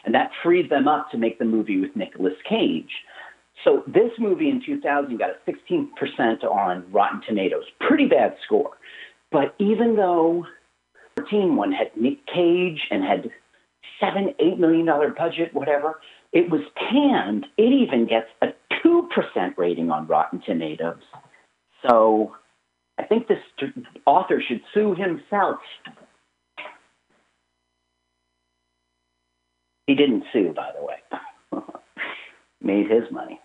And 0.05 0.13
that 0.13 0.31
freed 0.43 0.69
them 0.69 0.87
up 0.87 1.09
to 1.11 1.17
make 1.17 1.39
the 1.39 1.45
movie 1.45 1.79
with 1.79 1.95
Nicolas 1.95 2.33
Cage. 2.47 2.91
So, 3.63 3.83
this 3.87 4.11
movie 4.19 4.49
in 4.49 4.61
2000 4.63 5.17
got 5.17 5.29
a 5.29 5.51
16% 5.51 6.43
on 6.43 6.85
Rotten 6.91 7.21
Tomatoes. 7.27 7.63
Pretty 7.79 8.05
bad 8.05 8.35
score. 8.45 8.71
But 9.31 9.55
even 9.59 9.95
though 9.95 10.45
13 11.17 11.55
one 11.55 11.71
had 11.71 11.91
Nick 11.95 12.25
Cage 12.27 12.81
and 12.91 13.03
had 13.03 13.31
seven, 13.99 14.33
eight 14.39 14.59
million 14.59 14.85
dollar 14.85 15.09
budget, 15.09 15.53
whatever. 15.53 15.99
It 16.33 16.49
was 16.49 16.61
panned. 16.75 17.45
It 17.57 17.71
even 17.71 18.07
gets 18.07 18.27
a 18.41 18.47
two 18.81 19.09
percent 19.13 19.55
rating 19.57 19.89
on 19.89 20.07
Rotten 20.07 20.41
Tomatoes. 20.45 21.01
So 21.87 22.35
I 22.97 23.03
think 23.03 23.27
this 23.27 23.39
author 24.05 24.41
should 24.45 24.61
sue 24.73 24.95
himself. 24.95 25.57
He 29.87 29.95
didn't 29.95 30.23
sue, 30.33 30.53
by 30.55 30.71
the 30.77 30.83
way. 30.83 31.61
Made 32.61 32.89
his 32.89 33.03
money. 33.11 33.39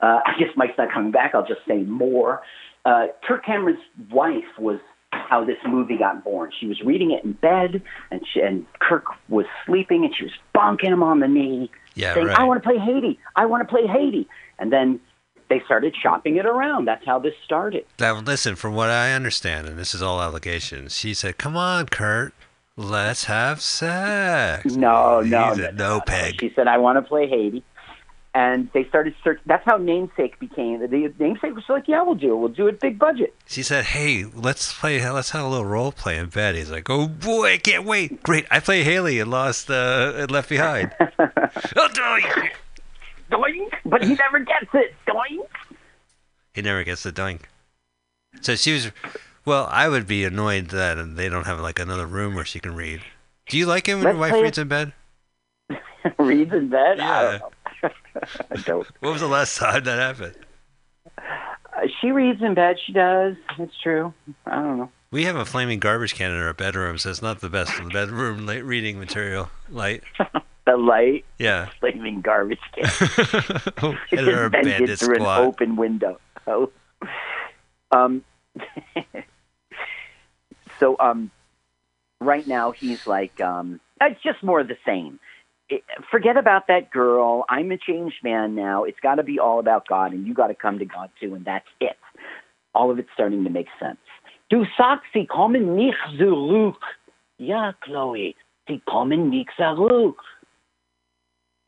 Uh, 0.00 0.20
I 0.26 0.38
guess 0.38 0.48
Mike's 0.56 0.76
not 0.76 0.92
coming 0.92 1.10
back. 1.10 1.32
I'll 1.34 1.46
just 1.46 1.60
say 1.66 1.78
more. 1.78 2.42
Uh, 2.84 3.06
Kirk 3.26 3.44
Cameron's 3.44 3.80
wife 4.10 4.44
was 4.58 4.78
how 5.28 5.44
this 5.44 5.58
movie 5.66 5.96
got 5.98 6.24
born. 6.24 6.50
She 6.58 6.66
was 6.66 6.80
reading 6.82 7.10
it 7.10 7.24
in 7.24 7.32
bed, 7.32 7.82
and 8.10 8.20
she, 8.32 8.40
and 8.40 8.66
Kirk 8.78 9.04
was 9.28 9.46
sleeping, 9.64 10.04
and 10.04 10.14
she 10.14 10.24
was 10.24 10.32
bonking 10.54 10.88
him 10.92 11.02
on 11.02 11.20
the 11.20 11.28
knee, 11.28 11.70
Yeah, 11.94 12.14
saying, 12.14 12.26
right. 12.28 12.38
"I 12.38 12.44
want 12.44 12.62
to 12.62 12.68
play 12.68 12.78
Hattie. 12.78 13.18
I 13.34 13.46
want 13.46 13.66
to 13.66 13.72
play 13.72 13.86
Hattie." 13.86 14.28
And 14.58 14.72
then 14.72 15.00
they 15.48 15.60
started 15.64 15.94
shopping 16.02 16.36
it 16.36 16.46
around. 16.46 16.86
That's 16.86 17.04
how 17.06 17.18
this 17.18 17.34
started. 17.44 17.84
Now, 18.00 18.18
listen, 18.20 18.56
from 18.56 18.74
what 18.74 18.90
I 18.90 19.12
understand, 19.12 19.66
and 19.68 19.78
this 19.78 19.94
is 19.94 20.02
all 20.02 20.20
allegations, 20.20 20.96
she 20.96 21.14
said, 21.14 21.38
"Come 21.38 21.56
on, 21.56 21.86
Kurt, 21.86 22.32
let's 22.76 23.24
have 23.24 23.60
sex." 23.60 24.76
No, 24.76 25.20
no, 25.20 25.50
He's 25.50 25.58
a 25.58 25.72
no 25.72 26.00
peg. 26.00 26.40
She 26.40 26.52
said, 26.56 26.66
"I 26.68 26.78
want 26.78 26.96
to 26.98 27.02
play 27.02 27.28
Hattie," 27.28 27.62
and 28.36 28.68
they 28.74 28.84
started 28.84 29.14
search. 29.24 29.40
That's 29.46 29.64
how 29.64 29.78
Namesake 29.78 30.38
became. 30.38 30.80
The 30.80 31.14
Namesake 31.18 31.54
was 31.54 31.64
like, 31.70 31.88
"Yeah, 31.88 32.02
we'll 32.02 32.16
do 32.16 32.34
it. 32.34 32.36
We'll 32.36 32.48
do 32.50 32.66
it 32.66 32.78
big 32.80 32.98
budget." 32.98 33.34
She 33.46 33.62
said, 33.62 33.86
"Hey, 33.86 34.26
let's 34.26 34.74
play. 34.74 35.00
Let's 35.10 35.30
have 35.30 35.46
a 35.46 35.48
little 35.48 35.64
role 35.64 35.90
play 35.90 36.18
in 36.18 36.26
bed." 36.26 36.54
He's 36.54 36.70
like, 36.70 36.90
"Oh 36.90 37.08
boy, 37.08 37.54
I 37.54 37.56
can't 37.56 37.86
wait! 37.86 38.22
Great, 38.22 38.44
I 38.50 38.60
play 38.60 38.84
Haley 38.84 39.20
and 39.20 39.30
lost 39.30 39.70
uh, 39.70 40.12
and 40.16 40.30
Left 40.30 40.50
Behind." 40.50 40.94
oh, 41.00 41.08
doink. 41.18 42.50
Doink! 43.32 43.72
But 43.86 44.04
he 44.04 44.14
never 44.14 44.40
gets 44.40 44.68
it. 44.74 44.94
Doink! 45.08 45.48
He 46.52 46.60
never 46.60 46.84
gets 46.84 47.04
the 47.04 47.12
doink. 47.12 47.40
So 48.42 48.54
she 48.54 48.74
was. 48.74 48.92
Well, 49.46 49.66
I 49.70 49.88
would 49.88 50.06
be 50.06 50.24
annoyed 50.24 50.68
that 50.68 51.16
they 51.16 51.30
don't 51.30 51.46
have 51.46 51.60
like 51.60 51.78
another 51.78 52.06
room 52.06 52.34
where 52.34 52.44
she 52.44 52.60
can 52.60 52.74
read. 52.74 53.00
Do 53.48 53.56
you 53.56 53.64
like 53.64 53.88
it 53.88 53.94
when 53.94 54.04
Let's 54.04 54.14
your 54.14 54.20
wife 54.20 54.42
reads 54.42 54.58
in 54.58 54.68
bed? 54.68 54.92
Reads 56.18 56.52
in 56.52 56.68
bed. 56.68 57.00
I 57.00 57.32
Yeah. 57.32 57.38
I 58.50 58.56
don't. 58.64 58.86
What 59.00 59.12
was 59.12 59.20
the 59.20 59.28
last 59.28 59.56
time 59.56 59.84
that 59.84 59.98
happened? 59.98 60.34
Uh, 61.18 61.86
she 62.00 62.10
reads 62.10 62.42
in 62.42 62.54
bed. 62.54 62.76
She 62.84 62.92
does. 62.92 63.36
It's 63.58 63.74
true. 63.82 64.12
I 64.46 64.54
don't 64.56 64.78
know. 64.78 64.90
We 65.10 65.24
have 65.24 65.36
a 65.36 65.44
flaming 65.44 65.78
garbage 65.78 66.14
can 66.14 66.30
in 66.32 66.40
our 66.40 66.52
bedroom, 66.52 66.98
so 66.98 67.10
it's 67.10 67.22
not 67.22 67.40
the 67.40 67.48
best 67.48 67.78
in 67.78 67.84
the 67.84 67.90
bedroom 67.90 68.44
light 68.46 68.64
reading 68.64 68.98
material. 68.98 69.50
Light. 69.70 70.02
The 70.66 70.76
light, 70.76 71.24
Yeah. 71.38 71.68
flaming 71.78 72.22
garbage 72.22 72.58
can. 72.74 72.86
Our 73.84 74.46
invented 74.46 74.50
bandit 74.52 74.98
through 74.98 75.14
squad. 75.14 75.40
an 75.42 75.46
open 75.46 75.76
window. 75.76 76.18
Oh. 76.48 76.72
Um. 77.92 78.24
so 80.80 80.96
um, 80.98 81.30
right 82.20 82.46
now 82.48 82.72
he's 82.72 83.06
like 83.06 83.40
um, 83.40 83.80
it's 84.00 84.20
just 84.22 84.42
more 84.42 84.58
of 84.58 84.66
the 84.66 84.76
same. 84.84 85.20
Forget 86.10 86.36
about 86.36 86.68
that 86.68 86.90
girl. 86.90 87.44
I'm 87.48 87.70
a 87.72 87.78
changed 87.78 88.22
man 88.22 88.54
now. 88.54 88.84
It's 88.84 89.00
got 89.00 89.16
to 89.16 89.22
be 89.24 89.38
all 89.40 89.58
about 89.58 89.86
God, 89.88 90.12
and 90.12 90.26
you 90.26 90.32
got 90.34 90.46
to 90.48 90.54
come 90.54 90.78
to 90.78 90.84
God 90.84 91.10
too, 91.20 91.34
and 91.34 91.44
that's 91.44 91.66
it. 91.80 91.96
All 92.74 92.90
of 92.90 92.98
it's 92.98 93.08
starting 93.14 93.42
to 93.44 93.50
make 93.50 93.66
sense. 93.80 93.98
Du 94.48 94.64
sagst, 94.78 95.06
sie 95.12 95.26
kommen 95.26 95.74
nicht 95.74 95.96
zurück. 96.18 96.76
Ja, 97.38 97.72
Chloe, 97.84 98.34
sie 98.68 98.80
kommen 98.88 99.30
nicht 99.30 99.50
zurück. 99.58 100.16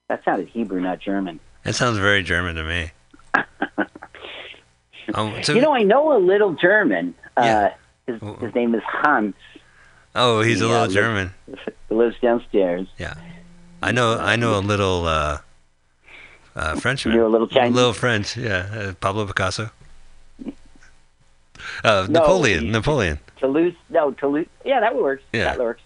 That 0.09 0.23
sounded 0.25 0.49
Hebrew, 0.49 0.81
not 0.81 1.01
German. 1.01 1.41
That 1.65 1.75
sounds 1.75 1.99
very 1.99 2.23
German 2.23 2.55
to 2.55 2.65
me. 2.65 2.93
um, 5.15 5.35
so, 5.43 5.55
you 5.55 5.61
know, 5.61 5.75
I 5.75 5.83
know 5.83 6.17
a 6.17 6.21
little 6.21 6.55
German. 6.55 7.15
Uh, 7.37 7.71
His, 8.07 8.21
his 8.41 8.55
name 8.55 8.75
is 8.75 8.83
Hans. 8.87 9.35
Oh, 10.15 10.41
he's 10.41 10.61
a 10.63 10.67
little 10.67 10.87
li- 10.87 10.95
German. 10.95 11.31
He 11.89 11.95
lives 11.95 12.17
downstairs. 12.23 12.87
Yeah. 12.97 13.15
I 13.83 13.93
know. 13.93 14.19
I 14.19 14.37
know 14.37 14.59
a 14.59 14.61
little 14.61 15.07
uh, 15.07 15.39
uh, 16.57 16.77
Frenchman. 16.77 17.15
You 17.15 17.21
know 17.21 17.27
a 17.29 17.29
little 17.29 17.47
Chinese? 17.49 17.75
little 17.75 17.93
French. 17.93 18.37
Yeah, 18.37 18.67
uh, 18.73 18.93
Pablo 18.95 19.27
Picasso. 19.27 19.71
Uh, 21.85 22.07
No, 22.09 22.21
Napoleon. 22.21 22.65
he- 22.65 22.71
Napoleon. 22.71 23.19
Toulouse. 23.39 23.75
No, 23.91 24.11
Toulouse. 24.13 24.47
Yeah, 24.65 24.81
that 24.81 24.97
works. 24.97 25.23
Yeah. 25.33 25.45
That 25.45 25.59
works. 25.61 25.83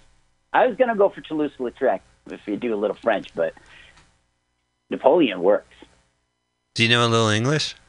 I 0.55 0.67
was 0.67 0.77
gonna 0.77 0.97
go 0.97 1.09
for 1.11 1.21
Toulouse-Lautrec 1.23 2.01
if 2.31 2.41
you 2.47 2.57
do 2.57 2.75
a 2.75 2.77
little 2.77 2.97
French, 2.97 3.29
but 3.35 3.55
Napoleon 4.91 5.41
works. 5.43 5.75
Do 6.75 6.83
you 6.83 6.89
know 6.89 7.07
a 7.07 7.09
little 7.09 7.29
English? 7.29 7.75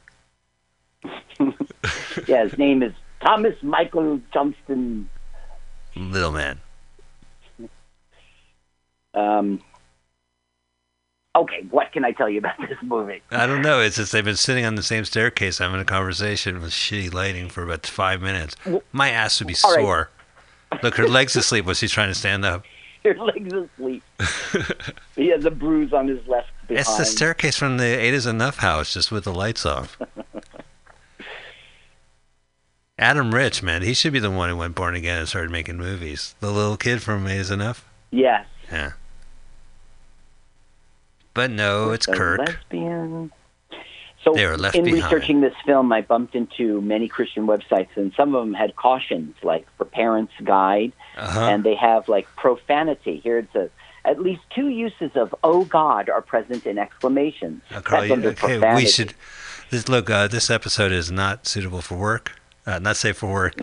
Yeah, 2.28 2.44
his 2.46 2.58
name 2.58 2.82
is 2.84 2.94
Thomas 3.22 3.56
Michael 3.64 4.22
Johnston. 4.34 5.10
Little 5.96 6.32
man. 6.32 6.60
Um, 9.14 9.60
okay, 11.36 11.66
what 11.72 11.92
can 11.92 12.06
I 12.06 12.12
tell 12.12 12.30
you 12.30 12.40
about 12.40 12.58
this 12.70 12.78
movie? 12.82 13.22
I 13.32 13.46
don't 13.46 13.62
know. 13.62 13.80
It's 13.80 13.98
just 13.98 14.12
they've 14.12 14.24
been 14.24 14.36
sitting 14.36 14.66
on 14.66 14.76
the 14.76 14.84
same 14.84 15.06
staircase 15.06 15.58
having 15.58 15.80
a 15.80 15.86
conversation 15.86 16.62
with 16.62 16.72
shitty 16.72 17.14
lighting 17.14 17.50
for 17.50 17.64
about 17.64 17.86
five 17.86 18.22
minutes. 18.22 18.56
My 18.92 19.10
ass 19.10 19.40
would 19.40 19.48
be 19.48 19.56
all 19.64 19.76
right. 19.76 19.82
sore. 19.82 20.10
Look, 20.82 20.96
her 20.96 21.08
legs 21.08 21.36
asleep 21.36 21.66
when 21.66 21.76
she's 21.76 21.92
trying 21.92 22.10
to 22.10 22.16
stand 22.16 22.46
up. 22.46 22.64
Her 23.04 23.16
legs 23.16 23.52
asleep. 23.52 24.02
he 25.18 25.28
has 25.28 25.44
a 25.44 25.52
bruise 25.52 25.92
on 25.92 26.08
his 26.08 26.26
left 26.26 26.48
behind. 26.70 26.80
It's 26.80 26.98
the 26.98 27.04
staircase 27.04 27.58
from 27.58 27.76
the 27.76 27.84
Eight 27.84 28.14
is 28.14 28.26
Enough 28.26 28.60
house, 28.60 28.94
just 28.94 29.12
with 29.12 29.26
the 29.26 29.34
lights 29.34 29.66
off. 29.66 30.00
Adam 32.98 33.36
Rich, 33.36 33.62
man, 33.62 33.82
he 33.82 33.94
should 33.94 34.14
be 34.14 34.20
the 34.20 34.32
one 34.32 34.50
who 34.50 34.56
went 34.56 34.76
born 34.76 34.96
again 34.96 35.20
and 35.20 35.28
started 35.28 35.52
making 35.52 35.76
movies. 35.76 36.36
The 36.40 36.50
little 36.50 36.78
kid 36.78 37.02
from 37.02 37.28
Eight 37.28 37.40
is 37.40 37.52
Enough. 37.52 37.86
Yes. 38.12 38.46
Yeah. 38.72 38.94
But 41.34 41.52
no, 41.52 41.92
it's 41.92 42.08
a 42.08 42.14
Kirk. 42.14 42.40
lesbian. 42.40 43.32
So, 44.24 44.34
They 44.34 44.46
were 44.46 44.58
left 44.58 44.76
in 44.76 44.86
behind. 44.86 45.04
researching 45.04 45.42
this 45.42 45.54
film, 45.66 45.92
I 45.92 46.00
bumped 46.02 46.34
into 46.34 46.80
many 46.82 47.10
Christian 47.10 47.46
websites, 47.46 47.90
and 47.96 48.14
some 48.16 48.34
of 48.36 48.46
them 48.46 48.54
had 48.54 48.76
cautions, 48.78 49.36
like 49.44 49.68
for 49.78 49.84
parents' 49.84 50.32
guide, 50.44 50.94
Uh-huh. 51.18 51.42
and 51.42 51.64
they 51.66 51.76
have 51.76 52.08
like 52.08 52.26
profanity. 52.38 53.20
Here 53.20 53.40
it 53.40 53.48
says 53.52 53.70
at 54.06 54.22
least 54.22 54.42
two 54.56 54.70
uses 54.70 55.12
of 55.16 55.36
"Oh 55.44 55.66
God" 55.66 56.10
are 56.10 56.22
present 56.22 56.66
in 56.66 56.78
exclamations. 56.78 57.64
That's 57.70 58.08
you. 58.08 58.30
Okay, 58.30 58.76
we 58.76 58.86
should. 58.86 59.14
This 59.72 59.90
look. 59.90 60.10
Uh, 60.10 60.28
this 60.28 60.50
episode 60.50 60.92
is 60.94 61.12
not 61.12 61.46
suitable 61.48 61.82
for 61.82 61.96
work. 61.98 62.32
Uh, 62.66 62.80
not 62.80 62.96
safe 62.96 63.18
for 63.18 63.32
work. 63.32 63.56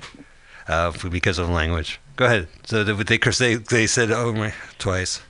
Uh, 0.68 0.92
because 1.08 1.38
of 1.38 1.48
language. 1.48 1.98
Go 2.16 2.26
ahead. 2.26 2.48
So 2.64 2.84
they, 2.84 2.92
they, 2.92 3.16
they, 3.16 3.54
they 3.56 3.86
said 3.86 4.10
oh 4.12 4.32
my 4.32 4.52
twice. 4.78 5.22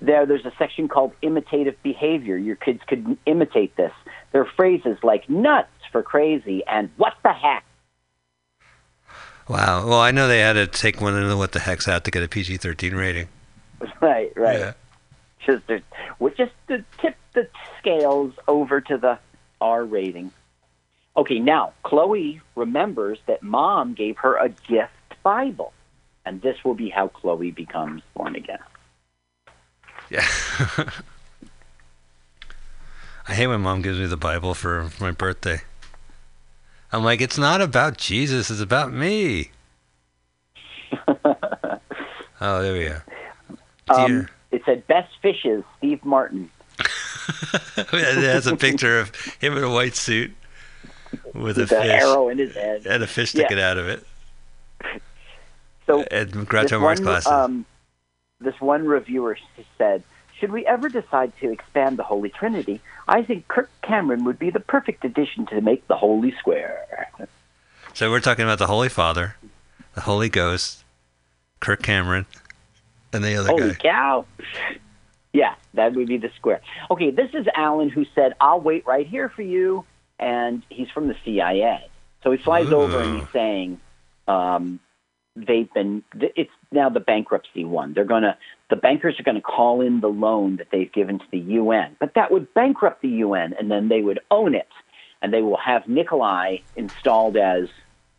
There, 0.00 0.26
there's 0.26 0.44
a 0.44 0.52
section 0.58 0.88
called 0.88 1.12
imitative 1.22 1.82
behavior. 1.82 2.36
Your 2.36 2.56
kids 2.56 2.80
could 2.86 3.18
imitate 3.26 3.76
this. 3.76 3.92
There 4.32 4.40
are 4.40 4.50
phrases 4.56 4.98
like 5.02 5.28
"nuts" 5.28 5.68
for 5.90 6.02
crazy 6.02 6.64
and 6.66 6.90
"what 6.96 7.14
the 7.22 7.32
heck." 7.32 7.64
Wow. 9.48 9.86
Well, 9.86 10.00
I 10.00 10.10
know 10.10 10.28
they 10.28 10.40
had 10.40 10.54
to 10.54 10.66
take 10.66 11.00
one 11.00 11.20
of 11.20 11.28
the 11.28 11.36
what 11.36 11.52
the 11.52 11.60
heck's 11.60 11.88
out 11.88 12.04
to 12.04 12.10
get 12.10 12.22
a 12.22 12.28
PG-13 12.28 12.94
rating. 12.94 13.28
Right, 14.00 14.32
right. 14.36 14.58
Yeah. 14.58 14.72
Just 15.46 15.68
to, 15.68 15.80
we 16.18 16.32
just 16.32 16.52
to 16.66 16.84
tip 17.00 17.16
the 17.32 17.48
scales 17.78 18.34
over 18.48 18.80
to 18.80 18.98
the 18.98 19.20
R 19.60 19.84
rating. 19.84 20.32
Okay, 21.16 21.38
now 21.38 21.72
Chloe 21.84 22.40
remembers 22.56 23.18
that 23.26 23.42
mom 23.42 23.94
gave 23.94 24.18
her 24.18 24.36
a 24.36 24.48
gift 24.48 24.92
Bible, 25.22 25.72
and 26.24 26.42
this 26.42 26.64
will 26.64 26.74
be 26.74 26.88
how 26.88 27.08
Chloe 27.08 27.50
becomes 27.50 28.02
born 28.14 28.34
again. 28.34 28.58
Yeah. 30.10 30.26
I 33.28 33.34
hate 33.34 33.46
when 33.46 33.60
mom 33.60 33.82
gives 33.82 33.98
me 33.98 34.06
the 34.06 34.16
Bible 34.16 34.54
for 34.54 34.90
my 35.00 35.10
birthday. 35.10 35.60
I'm 36.92 37.04
like, 37.04 37.20
it's 37.20 37.36
not 37.36 37.60
about 37.60 37.98
Jesus, 37.98 38.50
it's 38.50 38.60
about 38.62 38.90
me. 38.92 39.50
oh, 41.08 41.42
there 42.40 42.72
we 42.72 42.84
go. 42.88 43.00
Um, 43.94 44.28
it 44.50 44.62
said 44.64 44.86
best 44.86 45.12
fishes, 45.20 45.62
Steve 45.76 46.02
Martin. 46.04 46.50
it 47.76 48.16
has 48.24 48.46
a 48.46 48.56
picture 48.56 48.98
of 49.00 49.14
him 49.40 49.56
in 49.58 49.64
a 49.64 49.70
white 49.70 49.94
suit 49.94 50.30
with 51.34 51.58
a 51.58 51.62
With 51.62 51.72
an 51.72 51.82
fish 51.82 52.02
arrow 52.02 52.28
in 52.30 52.38
his 52.38 52.54
head. 52.54 52.86
and 52.86 53.02
a 53.02 53.06
fish 53.06 53.34
Yeah. 53.34 53.40
sticking 53.46 53.60
out 53.62 53.76
of 53.76 53.88
it. 53.88 54.06
So 55.86 56.02
And 56.10 56.30
Groucho 56.48 56.80
Marx 56.80 57.00
glasses. 57.00 57.30
Um, 57.30 57.66
this 58.40 58.60
one 58.60 58.86
reviewer 58.86 59.36
said, 59.76 60.02
"Should 60.38 60.52
we 60.52 60.64
ever 60.66 60.88
decide 60.88 61.32
to 61.40 61.50
expand 61.50 61.98
the 61.98 62.02
Holy 62.04 62.30
Trinity, 62.30 62.80
I 63.06 63.22
think 63.22 63.48
Kirk 63.48 63.70
Cameron 63.82 64.24
would 64.24 64.38
be 64.38 64.50
the 64.50 64.60
perfect 64.60 65.04
addition 65.04 65.46
to 65.46 65.60
make 65.60 65.86
the 65.88 65.96
Holy 65.96 66.32
Square." 66.38 67.08
so 67.94 68.10
we're 68.10 68.20
talking 68.20 68.44
about 68.44 68.58
the 68.58 68.66
Holy 68.66 68.88
Father, 68.88 69.36
the 69.94 70.02
Holy 70.02 70.28
Ghost, 70.28 70.84
Kirk 71.60 71.82
Cameron, 71.82 72.26
and 73.12 73.24
the 73.24 73.36
other 73.36 73.48
Holy 73.48 73.70
guy. 73.70 73.74
cow! 73.74 74.26
Yeah, 75.30 75.54
that 75.74 75.94
would 75.94 76.08
be 76.08 76.16
the 76.16 76.30
square. 76.36 76.62
Okay, 76.90 77.10
this 77.10 77.28
is 77.34 77.46
Alan 77.54 77.90
who 77.90 78.06
said, 78.14 78.32
"I'll 78.40 78.62
wait 78.62 78.86
right 78.86 79.06
here 79.06 79.28
for 79.28 79.42
you," 79.42 79.84
and 80.18 80.62
he's 80.70 80.88
from 80.90 81.06
the 81.06 81.16
CIA. 81.22 81.86
So 82.24 82.32
he 82.32 82.38
flies 82.38 82.72
over 82.72 82.98
and 82.98 83.20
he's 83.20 83.28
saying, 83.28 83.78
um, 84.26 84.80
"They've 85.36 85.72
been. 85.72 86.02
It's 86.14 86.50
now 86.72 86.88
the 86.88 87.00
bankruptcy 87.00 87.64
one. 87.64 87.94
They're 87.94 88.04
gonna. 88.04 88.36
The 88.70 88.76
bankers 88.76 89.18
are 89.18 89.22
going 89.22 89.36
to 89.36 89.40
call 89.40 89.80
in 89.80 90.00
the 90.00 90.08
loan 90.08 90.56
that 90.56 90.66
they've 90.70 90.92
given 90.92 91.18
to 91.18 91.24
the 91.30 91.38
UN, 91.38 91.96
but 91.98 92.12
that 92.14 92.30
would 92.30 92.52
bankrupt 92.52 93.00
the 93.00 93.08
UN, 93.08 93.54
and 93.58 93.70
then 93.70 93.88
they 93.88 94.02
would 94.02 94.20
own 94.30 94.54
it, 94.54 94.68
and 95.22 95.32
they 95.32 95.40
will 95.40 95.56
have 95.56 95.88
Nikolai 95.88 96.58
installed 96.76 97.36
as 97.38 97.68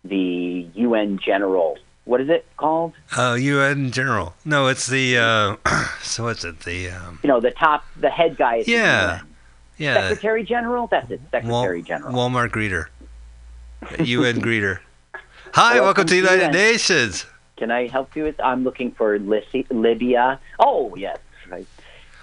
the 0.04 0.68
UN 0.74 1.20
general. 1.24 1.78
What 2.06 2.22
is 2.22 2.30
it 2.30 2.48
called? 2.58 2.94
Oh, 3.16 3.36
UN 3.36 3.92
General. 3.92 4.34
No, 4.44 4.66
it's 4.68 4.88
the. 4.88 5.18
Uh, 5.20 5.84
so 6.02 6.24
what's 6.24 6.44
it? 6.44 6.62
The. 6.62 6.90
Um, 6.90 7.20
You 7.22 7.28
know, 7.28 7.40
the 7.40 7.52
top, 7.52 7.84
the 8.00 8.10
head 8.10 8.36
guy. 8.38 8.64
Yeah. 8.66 9.22
Yeah. 9.78 10.10
Secretary 10.10 10.44
General? 10.44 10.88
That's 10.88 11.12
it. 11.12 11.22
Wal- 11.32 11.42
Secretary 11.62 11.84
General. 11.84 12.14
Walmart 12.14 12.50
greeter. 12.50 12.86
UN 14.04 14.42
greeter. 14.42 14.80
Hi, 15.54 15.80
welcome, 15.80 16.06
to 16.08 16.10
the 16.16 16.22
United 16.22 16.42
UN. 16.46 16.52
Nations. 16.54 17.26
Can 17.60 17.72
I 17.72 17.88
help 17.88 18.16
you 18.16 18.24
with? 18.24 18.40
I'm 18.40 18.64
looking 18.64 18.92
for 18.92 19.20
Libya. 19.20 20.40
Oh, 20.60 20.96
yes. 20.96 21.18
Right. 21.50 21.68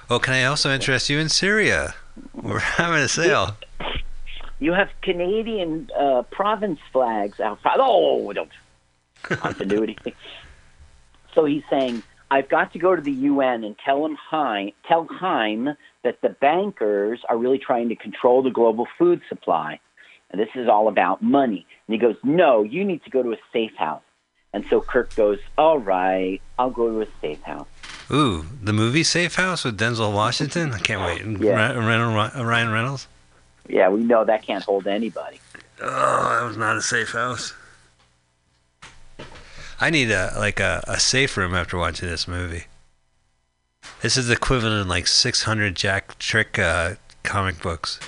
Oh, 0.08 0.18
can 0.18 0.32
I 0.32 0.44
also 0.44 0.72
interest 0.72 1.10
you 1.10 1.18
in 1.18 1.28
Syria? 1.28 1.94
We're 2.32 2.58
having 2.58 3.00
a 3.00 3.08
sale. 3.08 3.56
You 4.58 4.72
have 4.72 4.88
Canadian 5.02 5.90
uh, 5.94 6.22
province 6.30 6.80
flags 6.90 7.38
out 7.38 7.60
front. 7.60 7.78
Oh, 7.82 8.32
don't. 8.32 8.50
Continuity. 9.22 9.98
so 11.34 11.44
he's 11.44 11.64
saying, 11.68 12.02
I've 12.30 12.48
got 12.48 12.72
to 12.72 12.78
go 12.78 12.96
to 12.96 13.02
the 13.02 13.12
UN 13.12 13.62
and 13.62 13.76
tell 13.84 14.06
him 14.06 14.16
Chaim, 14.30 14.72
tell 14.88 15.06
Chaim 15.06 15.76
that 16.02 16.22
the 16.22 16.30
bankers 16.30 17.20
are 17.28 17.36
really 17.36 17.58
trying 17.58 17.90
to 17.90 17.96
control 17.96 18.42
the 18.42 18.50
global 18.50 18.86
food 18.98 19.20
supply. 19.28 19.80
And 20.30 20.40
this 20.40 20.48
is 20.54 20.66
all 20.66 20.88
about 20.88 21.22
money. 21.22 21.66
And 21.86 21.94
he 21.94 21.98
goes, 21.98 22.16
No, 22.24 22.62
you 22.62 22.84
need 22.84 23.04
to 23.04 23.10
go 23.10 23.22
to 23.22 23.32
a 23.32 23.38
safe 23.52 23.74
house. 23.76 24.02
And 24.56 24.64
so 24.70 24.80
Kirk 24.80 25.14
goes, 25.14 25.38
All 25.58 25.78
right, 25.78 26.40
I'll 26.58 26.70
go 26.70 26.88
to 26.88 27.02
a 27.02 27.06
safe 27.20 27.42
house. 27.42 27.68
Ooh, 28.10 28.46
the 28.62 28.72
movie 28.72 29.02
Safe 29.02 29.34
House 29.34 29.64
with 29.64 29.78
Denzel 29.78 30.14
Washington. 30.14 30.72
I 30.72 30.78
can't 30.78 31.02
wait. 31.02 31.40
Yeah. 31.42 31.74
Ryan 31.74 32.70
Reynolds. 32.70 33.06
Yeah, 33.68 33.90
we 33.90 34.02
know 34.02 34.24
that 34.24 34.44
can't 34.44 34.64
hold 34.64 34.86
anybody. 34.86 35.40
Oh, 35.82 36.38
that 36.38 36.46
was 36.46 36.56
not 36.56 36.78
a 36.78 36.80
safe 36.80 37.12
house. 37.12 37.52
I 39.78 39.90
need 39.90 40.10
a 40.10 40.32
like 40.38 40.58
a, 40.58 40.82
a 40.88 40.98
safe 40.98 41.36
room 41.36 41.54
after 41.54 41.76
watching 41.76 42.08
this 42.08 42.26
movie. 42.26 42.64
This 44.00 44.16
is 44.16 44.30
equivalent 44.30 44.80
of 44.80 44.86
like 44.86 45.06
600 45.06 45.76
Jack 45.76 46.18
Chick 46.18 46.58
uh, 46.58 46.94
comic 47.24 47.60
books. 47.60 48.00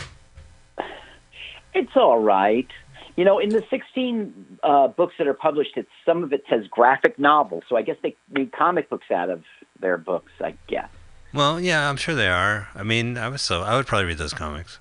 It's 1.75 1.95
all 1.95 2.21
right. 2.21 2.69
You 3.19 3.25
know, 3.25 3.41
in 3.41 3.49
the 3.49 3.65
16 3.69 4.59
uh, 4.63 4.87
books 4.89 5.15
that 5.19 5.27
are 5.27 5.35
published, 5.35 5.73
it's, 5.75 5.89
some 6.07 6.23
of 6.23 6.33
it 6.33 6.45
says 6.49 6.67
graphic 6.71 7.19
novel. 7.19 7.63
So 7.69 7.77
I 7.77 7.83
guess 7.83 7.97
they 8.01 8.15
read 8.33 8.53
comic 8.53 8.89
books 8.89 9.11
out 9.11 9.29
of 9.29 9.43
their 9.81 9.99
books, 9.99 10.31
I 10.41 10.55
guess. 10.69 10.89
Well, 11.35 11.61
yeah, 11.61 11.91
I'm 11.91 11.97
sure 11.97 12.15
they 12.15 12.29
are. 12.29 12.69
I 12.77 12.85
mean, 12.85 13.19
I 13.19 13.27
was 13.29 13.43
so 13.43 13.63
I 13.63 13.77
would 13.77 13.87
probably 13.89 14.07
read 14.07 14.19
those 14.19 14.33
comics. 14.33 14.79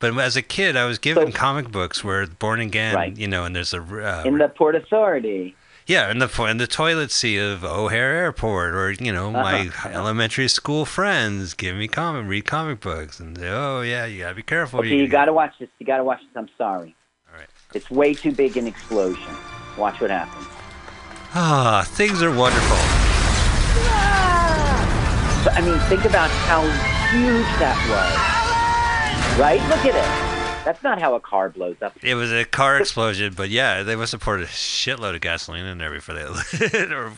But 0.00 0.18
as 0.18 0.36
a 0.36 0.42
kid, 0.42 0.76
I 0.76 0.86
was 0.86 0.98
given 0.98 1.30
comic 1.30 1.70
books 1.70 2.02
where 2.02 2.26
Born 2.26 2.58
Again, 2.58 2.96
Right. 2.96 3.16
you 3.16 3.28
know, 3.28 3.44
and 3.44 3.54
there's 3.54 3.72
a 3.72 3.80
uh, 3.80 4.24
In 4.26 4.38
the 4.38 4.48
Port 4.48 4.74
Authority. 4.74 5.54
yeah, 5.86 6.10
in 6.10 6.18
the 6.18 6.28
in 6.50 6.56
the 6.58 6.66
toilet 6.66 7.12
seat 7.12 7.38
of 7.38 7.64
O'Hare 7.64 8.12
Airport, 8.16 8.74
or 8.74 8.90
you 8.90 9.12
know, 9.12 9.30
my 9.30 9.68
Uh-huh. 9.68 9.88
elementary 9.90 10.48
school 10.48 10.84
friends 10.84 11.54
give 11.54 11.76
me 11.76 11.86
comic 11.86 12.26
read 12.28 12.44
comic 12.44 12.80
books, 12.80 13.20
and 13.20 13.38
say, 13.38 13.48
oh 13.48 13.82
yeah, 13.82 14.04
you 14.04 14.22
gotta 14.22 14.34
be 14.34 14.42
careful. 14.42 14.80
Okay, 14.80 14.96
you 14.96 15.06
got 15.06 15.26
to 15.26 15.32
watch 15.32 15.54
this. 15.60 15.68
You 15.78 15.86
got 15.86 15.98
to 15.98 16.04
watch 16.04 16.18
this. 16.20 16.36
I'm 16.36 16.48
sorry. 16.58 16.96
It's 17.74 17.90
way 17.90 18.14
too 18.14 18.32
big 18.32 18.56
an 18.56 18.66
explosion. 18.66 19.34
Watch 19.76 20.00
what 20.00 20.10
happens. 20.10 20.46
Ah, 21.34 21.84
things 21.86 22.22
are 22.22 22.34
wonderful. 22.34 22.76
But 25.44 25.54
I 25.54 25.60
mean, 25.60 25.78
think 25.88 26.04
about 26.04 26.30
how 26.30 26.62
huge 27.12 27.46
that 27.60 27.76
was. 27.88 29.38
Right? 29.38 29.60
Look 29.68 29.84
at 29.84 29.94
it. 29.94 30.64
That's 30.64 30.82
not 30.82 31.00
how 31.00 31.14
a 31.14 31.20
car 31.20 31.50
blows 31.50 31.76
up. 31.80 31.96
It 32.02 32.14
was 32.14 32.32
a 32.32 32.44
car 32.44 32.78
explosion, 32.78 33.34
but 33.36 33.50
yeah, 33.50 33.82
they 33.82 33.96
must 33.96 34.12
have 34.12 34.20
poured 34.20 34.40
a 34.40 34.46
shitload 34.46 35.14
of 35.14 35.20
gasoline 35.20 35.64
in 35.66 35.78
there 35.78 35.90
before 35.90 36.14
they 36.14 36.26
lit. 36.26 36.92
or, 36.92 37.12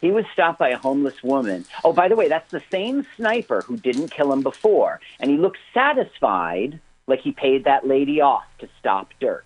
He 0.00 0.10
was 0.10 0.24
stopped 0.32 0.58
by 0.58 0.68
a 0.70 0.78
homeless 0.78 1.22
woman. 1.22 1.64
Oh, 1.84 1.92
by 1.92 2.08
the 2.08 2.16
way, 2.16 2.28
that's 2.28 2.50
the 2.50 2.62
same 2.70 3.06
sniper 3.16 3.62
who 3.62 3.76
didn't 3.76 4.10
kill 4.10 4.32
him 4.32 4.42
before. 4.42 5.00
And 5.20 5.30
he 5.30 5.36
looked 5.36 5.58
satisfied, 5.74 6.80
like 7.12 7.20
he 7.20 7.30
paid 7.30 7.64
that 7.64 7.86
lady 7.86 8.22
off 8.22 8.44
to 8.58 8.66
stop 8.80 9.10
Dirk. 9.20 9.44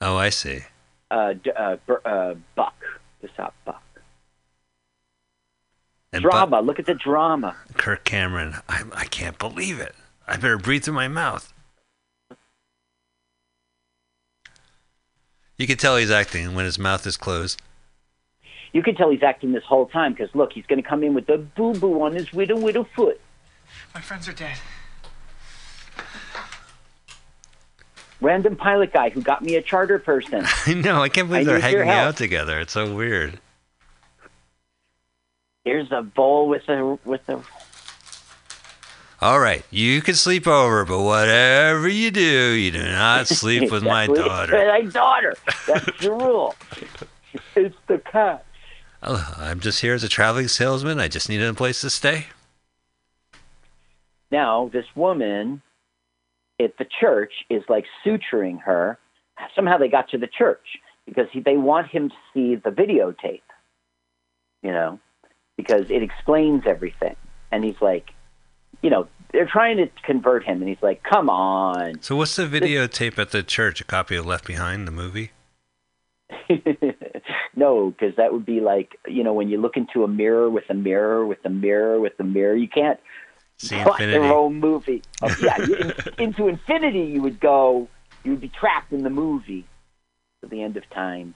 oh, 0.00 0.16
I 0.16 0.28
see. 0.28 0.60
Uh, 1.10 1.34
uh, 1.56 1.76
Bur- 1.86 2.02
uh, 2.04 2.34
Buck. 2.54 2.76
To 3.20 3.28
stop 3.34 3.52
Buck. 3.64 3.82
And 6.12 6.22
drama. 6.22 6.60
Look 6.60 6.78
at 6.78 6.86
the 6.86 6.94
drama. 6.94 7.56
Kirk 7.76 8.04
Cameron, 8.04 8.54
I, 8.68 8.84
I 8.94 9.04
can't 9.06 9.40
believe 9.40 9.80
it. 9.80 9.92
I 10.28 10.36
better 10.36 10.56
breathe 10.56 10.84
through 10.84 10.94
my 10.94 11.08
mouth. 11.08 11.52
You 15.56 15.66
can 15.66 15.78
tell 15.78 15.96
he's 15.96 16.12
acting 16.12 16.54
when 16.54 16.64
his 16.64 16.78
mouth 16.78 17.04
is 17.08 17.16
closed. 17.16 17.60
You 18.72 18.84
can 18.84 18.94
tell 18.94 19.10
he's 19.10 19.24
acting 19.24 19.50
this 19.50 19.64
whole 19.64 19.86
time 19.86 20.12
because 20.12 20.32
look, 20.32 20.52
he's 20.52 20.66
going 20.66 20.80
to 20.80 20.88
come 20.88 21.02
in 21.02 21.12
with 21.12 21.26
the 21.26 21.38
boo 21.38 21.74
boo 21.74 22.00
on 22.02 22.12
his 22.12 22.32
widow 22.32 22.56
widow 22.56 22.86
foot. 22.94 23.20
My 23.92 24.00
friends 24.00 24.28
are 24.28 24.32
dead. 24.32 24.58
Random 28.20 28.56
pilot 28.56 28.92
guy 28.92 29.10
who 29.10 29.22
got 29.22 29.42
me 29.42 29.54
a 29.54 29.62
charter 29.62 29.98
person. 29.98 30.44
I 30.66 30.74
know. 30.74 31.02
I 31.02 31.08
can't 31.08 31.28
believe 31.28 31.48
I 31.48 31.52
they're 31.52 31.60
hanging 31.60 31.88
out 31.88 32.16
together. 32.16 32.58
It's 32.58 32.72
so 32.72 32.94
weird. 32.94 33.38
Here's 35.64 35.92
a 35.92 36.02
bowl 36.02 36.48
with 36.48 36.68
a 36.68 36.98
with 37.04 37.28
a. 37.28 37.42
All 39.20 39.40
right, 39.40 39.64
you 39.70 40.00
can 40.00 40.14
sleep 40.14 40.46
over, 40.46 40.84
but 40.84 41.02
whatever 41.02 41.88
you 41.88 42.10
do, 42.10 42.52
you 42.52 42.70
do 42.70 42.82
not 42.82 43.26
sleep 43.28 43.70
with 43.70 43.82
my 43.82 44.06
daughter. 44.06 44.52
My 44.52 44.82
daughter. 44.82 45.34
That's 45.66 45.84
the 46.00 46.12
rule. 46.12 46.54
It's 47.54 47.76
the 47.86 47.98
cat. 47.98 48.44
Oh, 49.02 49.34
I'm 49.36 49.60
just 49.60 49.80
here 49.80 49.94
as 49.94 50.02
a 50.02 50.08
traveling 50.08 50.48
salesman. 50.48 50.98
I 50.98 51.08
just 51.08 51.28
needed 51.28 51.48
a 51.48 51.54
place 51.54 51.80
to 51.82 51.90
stay. 51.90 52.26
Now 54.30 54.70
this 54.72 54.86
woman 54.94 55.62
at 56.60 56.76
the 56.78 56.86
church 57.00 57.32
is 57.50 57.62
like 57.68 57.84
suturing 58.04 58.60
her. 58.62 58.98
Somehow 59.54 59.78
they 59.78 59.88
got 59.88 60.08
to 60.10 60.18
the 60.18 60.26
church 60.26 60.78
because 61.06 61.26
he, 61.32 61.40
they 61.40 61.56
want 61.56 61.88
him 61.88 62.08
to 62.08 62.14
see 62.34 62.56
the 62.56 62.70
videotape. 62.70 63.42
You 64.62 64.72
know, 64.72 64.98
because 65.56 65.90
it 65.90 66.02
explains 66.02 66.64
everything. 66.66 67.14
And 67.52 67.64
he's 67.64 67.80
like, 67.80 68.10
you 68.82 68.90
know, 68.90 69.08
they're 69.32 69.48
trying 69.50 69.76
to 69.76 69.88
convert 70.04 70.44
him, 70.44 70.60
and 70.60 70.68
he's 70.68 70.82
like, 70.82 71.02
"Come 71.02 71.28
on." 71.28 72.00
So, 72.02 72.16
what's 72.16 72.36
the 72.36 72.46
videotape 72.46 73.18
at 73.18 73.30
the 73.30 73.42
church? 73.42 73.80
A 73.80 73.84
copy 73.84 74.16
of 74.16 74.26
Left 74.26 74.46
Behind, 74.46 74.86
the 74.86 74.92
movie? 74.92 75.32
no, 77.56 77.90
because 77.90 78.16
that 78.16 78.32
would 78.32 78.46
be 78.46 78.60
like 78.60 78.98
you 79.06 79.22
know 79.22 79.32
when 79.32 79.48
you 79.48 79.60
look 79.60 79.76
into 79.76 80.04
a 80.04 80.08
mirror 80.08 80.48
with 80.48 80.64
a 80.70 80.74
mirror 80.74 81.26
with 81.26 81.38
a 81.44 81.50
mirror 81.50 82.00
with 82.00 82.14
a 82.18 82.24
mirror, 82.24 82.54
you 82.56 82.68
can't 82.68 83.00
See 83.58 83.76
watch 83.76 84.00
infinity. 84.00 84.18
their 84.20 84.32
own 84.32 84.60
movie. 84.60 85.02
Oh, 85.22 85.34
yeah, 85.42 85.58
you, 85.66 85.92
into 86.18 86.46
infinity, 86.48 87.00
you 87.00 87.22
would 87.22 87.40
go. 87.40 87.88
You 88.24 88.32
would 88.32 88.40
be 88.40 88.48
trapped 88.48 88.92
in 88.92 89.02
the 89.02 89.10
movie 89.10 89.64
to 90.42 90.48
the 90.48 90.62
end 90.62 90.76
of 90.76 90.88
time. 90.90 91.34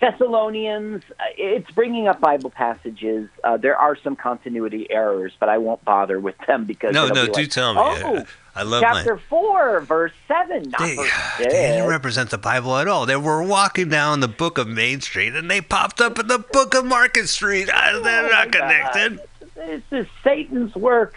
Thessalonians, 0.00 1.02
uh, 1.10 1.24
it's 1.36 1.70
bringing 1.72 2.08
up 2.08 2.20
Bible 2.22 2.48
passages. 2.48 3.28
Uh, 3.44 3.58
there 3.58 3.76
are 3.76 3.96
some 4.02 4.16
continuity 4.16 4.86
errors, 4.90 5.32
but 5.38 5.50
I 5.50 5.58
won't 5.58 5.84
bother 5.84 6.18
with 6.18 6.36
them 6.46 6.64
because 6.64 6.94
No, 6.94 7.08
no, 7.08 7.26
be 7.26 7.32
do 7.32 7.40
like, 7.42 7.50
tell 7.50 7.74
me. 7.74 7.80
Oh, 7.84 8.24
I 8.56 8.62
love 8.62 8.80
chapter 8.82 9.16
my. 9.16 9.22
four, 9.28 9.80
verse 9.80 10.12
seven, 10.26 10.72
They, 10.78 10.96
verse 10.96 11.10
they 11.38 11.44
didn't 11.44 11.86
represent 11.88 12.30
the 12.30 12.38
Bible 12.38 12.76
at 12.78 12.88
all. 12.88 13.04
They 13.04 13.16
were 13.16 13.42
walking 13.42 13.90
down 13.90 14.20
the 14.20 14.28
book 14.28 14.56
of 14.56 14.66
Main 14.68 15.02
Street 15.02 15.34
and 15.34 15.50
they 15.50 15.60
popped 15.60 16.00
up 16.00 16.18
in 16.18 16.28
the 16.28 16.38
book 16.38 16.74
of 16.74 16.86
Market 16.86 17.28
Street. 17.28 17.68
Ah, 17.72 18.00
They're 18.02 18.24
Oh 18.26 18.28
not 18.30 18.46
my 18.46 18.50
God. 18.50 18.92
connected. 18.92 19.20
This 19.54 19.82
is 19.90 20.06
Satan's 20.24 20.74
work. 20.74 21.16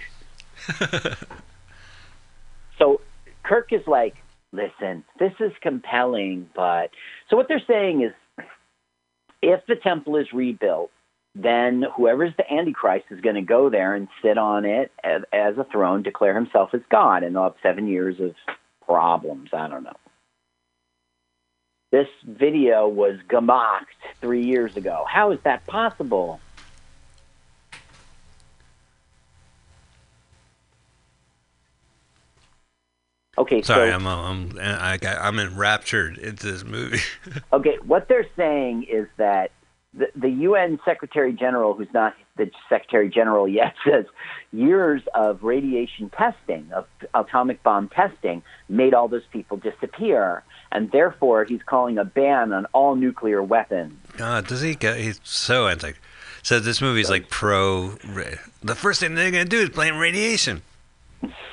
so 2.77 3.02
Kirk 3.44 3.72
is 3.72 3.85
like, 3.88 4.15
listen, 4.52 5.03
this 5.19 5.34
is 5.40 5.52
compelling, 5.61 6.49
but 6.56 6.91
so 7.30 7.35
what 7.35 7.48
they're 7.48 7.61
saying 7.68 8.03
is 8.03 8.14
if 9.41 9.65
the 9.68 9.76
temple 9.76 10.18
is 10.18 10.27
rebuilt, 10.34 10.91
then 11.35 11.84
whoever's 11.95 12.34
the 12.38 12.52
Antichrist 12.52 13.06
is 13.10 13.19
going 13.22 13.35
to 13.35 13.41
go 13.41 13.69
there 13.69 13.95
and 13.95 14.07
sit 14.22 14.38
on 14.38 14.65
it 14.65 14.91
as, 15.03 15.23
as 15.34 15.57
a 15.57 15.65
throne, 15.72 16.03
declare 16.03 16.35
himself 16.35 16.69
as 16.73 16.81
God, 16.90 17.23
and 17.23 17.35
they'll 17.35 17.44
have 17.44 17.56
seven 17.64 17.88
years 17.88 18.19
of 18.19 18.35
problems. 18.85 19.49
I 19.52 19.68
don't 19.68 19.84
know. 19.84 19.98
This 21.91 22.07
video 22.26 22.88
was 22.88 23.18
gemacht 23.30 23.85
three 24.22 24.45
years 24.45 24.77
ago. 24.77 25.06
How 25.07 25.31
is 25.31 25.40
that 25.44 25.65
possible? 25.68 26.40
Okay, 33.38 33.62
Sorry, 33.64 33.90
so 33.90 33.96
I'm 33.96 34.06
I'm 34.08 34.60
I 34.62 34.98
got, 34.98 35.18
I'm 35.20 35.40
enraptured 35.40 36.18
into 36.18 36.52
this 36.52 36.64
movie. 36.64 37.00
Okay, 37.52 37.78
what 37.86 38.08
they're 38.08 38.28
saying 38.36 38.84
is 38.84 39.08
that 39.18 39.52
the, 39.94 40.08
the 40.16 40.30
UN 40.30 40.80
Secretary 40.86 41.34
General, 41.34 41.74
who's 41.74 41.92
not 41.94 42.16
the 42.36 42.50
Secretary 42.70 43.10
General 43.10 43.48
yet, 43.48 43.74
says 43.88 44.06
years 44.52 45.02
of 45.16 45.44
radiation 45.44 46.10
testing, 46.10 46.72
of 46.74 46.86
atomic 47.14 47.62
bomb 47.64 47.90
testing, 47.90 48.44
made 48.70 48.94
all 48.94 49.08
those 49.08 49.26
people 49.32 49.58
disappear. 49.58 50.44
And 50.72 50.92
therefore, 50.92 51.46
he's 51.46 51.62
calling 51.64 51.98
a 52.00 52.06
ban 52.06 52.54
on 52.54 52.66
all 52.74 52.96
nuclear 52.96 53.44
weapons. 53.44 53.94
God, 54.18 54.48
does 54.48 54.62
he 54.62 54.74
get? 54.76 54.98
He's 54.98 55.20
so 55.24 55.68
anti. 55.68 55.94
So 56.42 56.60
this 56.60 56.82
movie's 56.82 57.10
like 57.10 57.30
pro. 57.30 57.90
The 58.64 58.76
first 58.76 59.00
thing 59.00 59.16
they're 59.16 59.32
gonna 59.32 59.46
do 59.46 59.62
is 59.62 59.70
blame 59.70 59.98
radiation. 59.98 60.62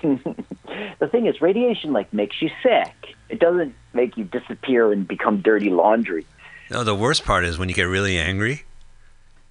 the 0.98 1.08
thing 1.08 1.26
is, 1.26 1.40
radiation 1.40 1.92
like 1.92 2.12
makes 2.12 2.40
you 2.40 2.50
sick. 2.62 3.14
It 3.28 3.38
doesn't 3.38 3.74
make 3.92 4.16
you 4.16 4.24
disappear 4.24 4.92
and 4.92 5.06
become 5.06 5.40
dirty 5.40 5.70
laundry. 5.70 6.26
No, 6.70 6.84
the 6.84 6.94
worst 6.94 7.24
part 7.24 7.44
is 7.44 7.58
when 7.58 7.68
you 7.68 7.74
get 7.74 7.84
really 7.84 8.18
angry. 8.18 8.64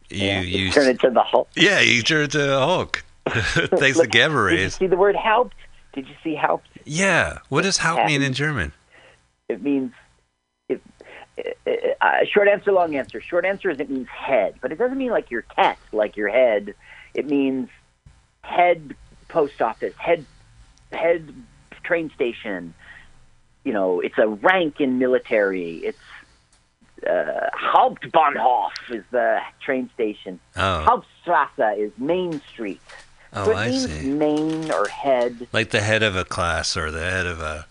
You 0.09 0.25
Yeah, 0.25 0.41
you 0.41 0.65
you 0.65 0.71
turn 0.71 0.89
into 0.89 1.09
the 1.09 1.23
Hulk. 1.23 1.49
Yeah, 1.55 1.79
you 1.81 2.01
turn 2.01 2.23
into 2.23 2.55
a 2.55 2.59
Hulk. 2.59 3.03
Thanks 3.27 3.97
to 3.97 4.03
Look, 4.03 4.11
gamma 4.11 4.49
Did 4.49 4.59
you 4.59 4.69
see 4.69 4.87
the 4.87 4.97
word 4.97 5.15
"helped"? 5.15 5.55
Did 5.93 6.07
you 6.07 6.15
see 6.23 6.35
"helped"? 6.35 6.67
Yeah. 6.85 7.39
What 7.49 7.63
does 7.63 7.77
Haupt 7.77 8.05
mean 8.07 8.21
in 8.23 8.33
German? 8.33 8.73
It 9.47 9.61
means. 9.61 9.91
It, 10.67 10.81
uh, 11.37 11.71
uh, 12.01 12.25
short 12.25 12.47
answer, 12.47 12.71
long 12.71 12.95
answer. 12.95 13.21
Short 13.21 13.45
answer 13.45 13.69
is 13.69 13.79
it 13.79 13.89
means 13.89 14.07
head, 14.07 14.55
but 14.61 14.71
it 14.71 14.77
doesn't 14.77 14.97
mean 14.97 15.11
like 15.11 15.29
your 15.29 15.43
cat, 15.43 15.77
like 15.91 16.17
your 16.17 16.29
head. 16.29 16.73
It 17.13 17.27
means 17.27 17.69
head 18.41 18.95
post 19.27 19.61
office, 19.61 19.93
head 19.97 20.25
head 20.91 21.33
train 21.83 22.11
station. 22.15 22.73
You 23.63 23.73
know, 23.73 23.99
it's 23.99 24.17
a 24.17 24.27
rank 24.27 24.79
in 24.79 24.99
military. 24.99 25.77
It's 25.77 25.97
uh, 27.07 27.49
Hauptbahnhof 27.73 28.71
is 28.89 29.03
the 29.11 29.39
train 29.61 29.89
station. 29.93 30.39
Oh. 30.55 30.81
Hauptstrasse 31.27 31.77
is 31.77 31.91
Main 31.97 32.41
Street. 32.51 32.81
Oh, 33.33 33.45
so 33.45 33.51
it 33.51 33.55
I 33.55 33.69
means 33.69 33.91
see. 33.93 34.09
main 34.09 34.71
or 34.71 34.87
head. 34.87 35.47
Like 35.53 35.69
the 35.69 35.81
head 35.81 36.03
of 36.03 36.15
a 36.15 36.25
class 36.25 36.75
or 36.75 36.89
the 36.91 36.99
head 37.01 37.25
of 37.27 37.39
a. 37.41 37.65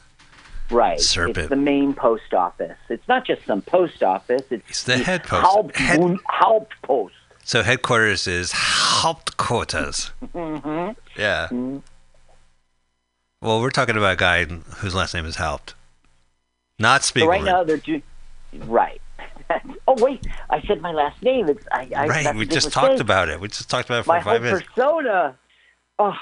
Right. 0.71 1.01
Serpent. 1.01 1.39
It's 1.39 1.49
the 1.49 1.57
main 1.57 1.95
post 1.95 2.35
office. 2.35 2.77
It's 2.91 3.09
not 3.09 3.27
just 3.27 3.45
some 3.47 3.63
post 3.63 4.03
office. 4.03 4.43
It's, 4.51 4.69
It's 4.69 4.83
the 4.85 4.99
head 4.99 5.25
post. 5.25 5.47
Haupt, 5.47 5.77
Head- 5.77 6.01
Hauptpost. 6.31 7.11
So 7.43 7.63
headquarters 7.63 8.27
is 8.27 8.53
Hauptquarters. 8.53 10.11
Mm-hmm. 10.35 11.21
Yeah. 11.21 11.49
Well, 13.41 13.61
we're 13.61 13.71
talking 13.71 13.97
about 13.97 14.15
a 14.15 14.17
guy 14.17 14.45
whose 14.45 14.95
last 14.95 15.15
name 15.15 15.25
is 15.25 15.37
Haupt. 15.37 15.75
Not 16.79 17.05
So 17.05 17.27
right 17.27 17.43
now 17.43 17.65
they're 17.65 17.77
doing. 17.77 18.03
Right. 18.53 19.01
oh 19.89 19.95
wait, 20.03 20.27
I 20.51 20.61
said 20.63 20.81
my 20.81 20.93
last 20.93 21.23
name. 21.23 21.49
It's 21.49 21.65
I. 21.73 21.89
I 21.95 22.07
right. 22.07 22.35
We 22.37 22.47
just 22.47 22.73
talked 22.73 23.01
about 23.01 23.29
it. 23.29 23.41
We 23.41 23.49
just 23.49 23.71
talked 23.71 23.89
about 23.89 24.01
it 24.01 24.03
for 24.05 24.09
my 24.09 24.21
whole 24.21 24.35
five 24.35 24.43
minutes. 24.43 24.67
persona. 24.75 25.37
Oh. 25.99 26.15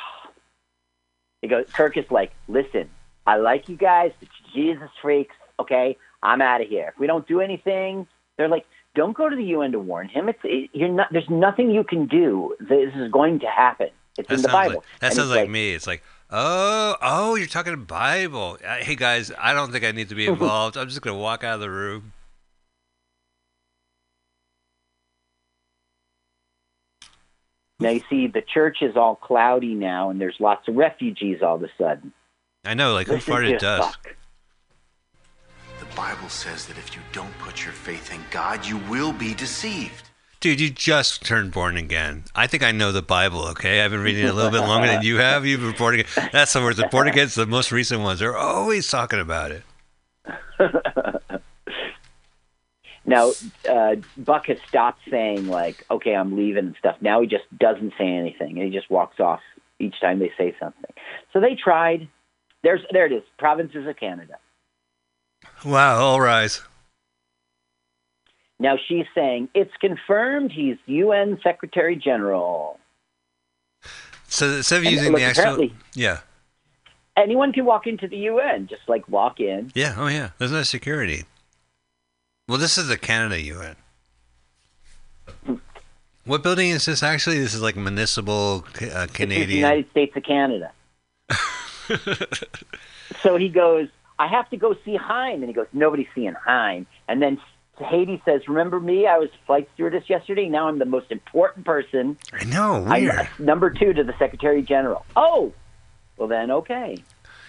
He 1.43 1.49
goes. 1.49 1.67
Kirk 1.73 1.97
is 1.97 2.05
like, 2.11 2.33
listen, 2.49 2.89
I 3.27 3.37
like 3.37 3.69
you 3.69 3.77
guys, 3.77 4.13
but 4.21 4.29
Jesus 4.55 4.89
freaks. 5.03 5.35
Okay, 5.59 5.97
I'm 6.23 6.41
out 6.41 6.61
of 6.61 6.69
here. 6.69 6.93
If 6.95 7.01
we 7.01 7.07
don't 7.07 7.27
do 7.27 7.41
anything, 7.41 8.07
they're 8.37 8.49
like, 8.49 8.67
don't 8.95 9.17
go 9.17 9.29
to 9.29 9.37
the 9.37 9.45
UN 9.45 9.73
to 9.73 9.79
warn 9.79 10.09
him. 10.09 10.29
It's 10.29 10.39
it, 10.45 10.71
you're 10.73 10.89
not. 10.89 11.09
There's 11.13 11.29
nothing 11.31 11.71
you 11.71 11.85
can 11.85 12.07
do. 12.07 12.55
This 12.61 12.95
is 12.95 13.11
going 13.11 13.41
to 13.41 13.47
happen. 13.47 13.89
It's 14.19 14.29
That 14.29 14.37
in 14.37 14.43
the 14.43 14.49
Bible. 14.49 14.75
like, 14.77 14.85
that 15.01 15.07
And 15.07 15.15
sounds 15.17 15.29
he's 15.29 15.37
like, 15.37 15.51
me. 15.51 15.75
It's 15.75 15.87
like, 15.87 16.03
Oh, 16.29 16.97
oh, 17.01 17.35
you're 17.37 17.47
talking 17.47 17.85
Bible. 17.85 18.59
Uh, 18.65 18.77
hey 18.77 18.97
guys, 18.97 19.31
I 19.39 19.55
don't 19.55 19.71
think 19.71 19.85
I 19.85 19.93
need 19.93 20.09
to 20.09 20.17
be 20.17 20.27
involved. 20.29 20.77
I'm 20.77 20.89
just 20.89 21.03
gonna 21.03 21.19
walk 21.19 21.45
out 21.45 21.55
of 21.55 21.61
the 21.61 21.71
room. 21.71 22.13
Now 27.79 27.91
you 27.91 28.01
see, 28.09 28.27
the 28.27 28.43
church 28.43 28.79
is 28.81 28.97
all 28.97 29.15
cloudy 29.15 29.75
now, 29.75 30.11
and 30.11 30.21
there's 30.21 30.37
lots 30.41 30.67
of 30.67 30.77
refugees 30.77 31.43
all 31.43 31.57
of 31.57 31.63
a 31.63 31.69
sudden. 31.79 32.13
I 32.65 32.75
know, 32.75 32.95
like 32.95 33.07
who 33.07 33.17
farted 33.17 33.59
dust? 33.59 33.99
The 35.79 35.95
Bible 35.95 36.29
says 36.29 36.67
that 36.67 36.79
if 36.79 36.97
you 36.97 37.03
don't 37.13 37.37
put 37.39 37.65
your 37.65 37.75
faith 37.75 38.13
in 38.13 38.21
God, 38.31 38.67
you 38.67 38.79
will 38.89 39.13
be 39.13 39.35
deceived. 39.35 40.11
Dude, 40.47 40.61
you 40.61 40.71
just 40.71 41.25
turned 41.25 41.51
born 41.51 41.77
again. 41.77 42.23
I 42.33 42.47
think 42.47 42.63
I 42.63 42.71
know 42.71 42.93
the 42.93 43.03
Bible, 43.03 43.49
okay? 43.49 43.83
I've 43.83 43.91
been 43.91 44.01
reading 44.01 44.27
it 44.27 44.29
a 44.29 44.33
little 44.33 44.53
bit 44.53 44.61
longer 44.61 44.87
than 44.87 45.03
you 45.03 45.17
have. 45.17 45.45
You've 45.45 45.61
been 45.61 45.73
born 45.73 45.95
again. 45.95 46.07
That's 46.31 46.53
the 46.53 46.61
worst. 46.61 46.77
The 46.77 46.87
born 46.87 47.09
again's 47.09 47.35
the 47.35 47.47
most 47.47 47.73
recent 47.73 48.01
ones. 48.01 48.21
They're 48.21 48.37
always 48.37 48.87
talking 48.87 49.19
about 49.19 49.51
it. 49.51 49.65
Now, 53.09 53.33
uh, 53.69 53.97
Buck 54.17 54.47
has 54.47 54.59
stopped 54.69 55.01
saying 55.09 55.47
like, 55.47 55.85
"Okay, 55.91 56.15
I'm 56.15 56.37
leaving" 56.37 56.67
and 56.67 56.77
stuff. 56.77 56.97
Now 57.01 57.21
he 57.21 57.29
just 57.29 57.45
doesn't 57.57 57.93
say 57.97 58.09
anything, 58.09 58.59
and 58.59 58.67
he 58.67 58.77
just 58.77 58.91
walks 58.91 59.21
off 59.21 59.39
each 59.79 60.01
time 60.01 60.19
they 60.19 60.33
say 60.37 60.57
something. 60.59 60.91
So 61.33 61.41
they 61.41 61.55
tried. 61.55 62.09
There's 62.65 62.81
there 62.91 63.07
it 63.07 63.13
is. 63.13 63.23
Provinces 63.39 63.87
of 63.87 63.97
Canada. 63.97 64.35
Wow, 65.65 65.99
all 65.99 66.21
rise. 66.21 66.63
Now 68.59 68.77
she's 68.89 69.07
saying 69.15 69.49
it's 69.55 69.75
confirmed 69.81 70.53
he's 70.53 70.77
UN 70.87 71.39
Secretary 71.43 71.97
General. 71.97 72.79
So 74.29 74.47
instead 74.57 74.79
of 74.79 74.93
using 74.93 75.15
the 75.15 75.23
actual. 75.23 75.69
Yeah. 75.95 76.21
Anyone 77.17 77.53
can 77.53 77.65
walk 77.65 77.87
into 77.87 78.09
the 78.09 78.17
UN, 78.17 78.67
just 78.67 78.83
like 78.89 79.09
walk 79.09 79.41
in. 79.41 79.73
Yeah, 79.75 79.95
oh 79.97 80.09
yeah. 80.09 80.31
There's 80.39 80.53
no 80.53 80.63
security. 80.63 81.25
Well, 82.49 82.59
this 82.59 82.77
is 82.79 82.89
the 82.89 82.99
Canada 82.99 83.41
UN. 83.41 83.77
What 86.25 86.43
building 86.43 86.71
is 86.71 86.85
this 86.85 87.03
actually? 87.03 87.39
This 87.39 87.55
is 87.55 87.63
like 87.63 87.77
municipal 87.77 88.65
uh, 88.67 88.81
This 88.81 88.83
is 88.83 88.95
the 88.95 89.09
Canadian. 89.13 89.59
United 89.59 89.91
States 89.91 90.17
of 90.17 90.23
Canada. 90.25 90.73
so 93.23 93.37
he 93.37 93.49
goes, 93.49 93.89
I 94.19 94.27
have 94.27 94.51
to 94.51 94.57
go 94.57 94.75
see 94.85 94.97
Chaim. 94.97 95.43
And 95.43 95.49
he 95.49 95.53
goes, 95.53 95.67
nobody's 95.73 96.09
seeing 96.15 96.35
Chaim. 96.35 96.87
And 97.09 97.23
then 97.23 97.39
Hattie 97.79 98.23
says, 98.25 98.49
remember 98.49 98.81
me? 98.81 99.07
I 99.07 99.19
was 99.19 99.29
flight 99.47 99.69
stewardess 99.75 100.09
yesterday. 100.09 100.49
Now 100.49 100.69
I'm 100.69 100.79
the 100.79 100.87
most 100.87 101.11
important 101.11 101.67
person. 101.67 102.17
I 102.33 102.45
know, 102.45 102.85
I'm 102.87 103.29
number 103.39 103.71
two 103.71 103.93
to 103.93 104.03
the 104.03 104.15
Secretary 104.19 104.63
General. 104.63 105.05
Oh, 105.15 105.53
well 106.17 106.29
then, 106.29 106.51
okay. 106.51 106.97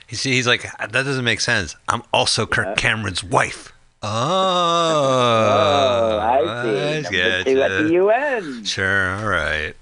You 0.09 0.17
see, 0.17 0.33
he's 0.33 0.47
like, 0.47 0.63
that 0.79 0.91
doesn't 0.91 1.25
make 1.25 1.41
sense. 1.41 1.75
I'm 1.87 2.03
also 2.13 2.45
Kirk 2.45 2.67
uh-huh. 2.67 2.75
Cameron's 2.75 3.23
wife. 3.23 3.73
Oh, 4.01 4.07
Oh, 4.09 6.19
I 6.19 6.63
see. 6.63 6.79
I 6.79 7.01
Number 7.01 7.43
two 7.43 7.61
at 7.61 7.83
the 7.83 7.89
UN. 7.93 8.63
Sure, 8.63 9.15
all 9.15 9.27
right. 9.27 9.73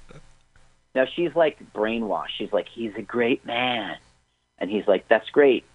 Now 0.93 1.05
she's 1.13 1.35
like 1.35 1.57
brainwashed. 1.73 2.29
She's 2.37 2.53
like, 2.53 2.67
he's 2.69 2.93
a 2.95 3.01
great 3.01 3.45
man. 3.45 3.97
And 4.57 4.71
he's 4.71 4.87
like, 4.87 5.07
that's 5.09 5.29
great. 5.29 5.65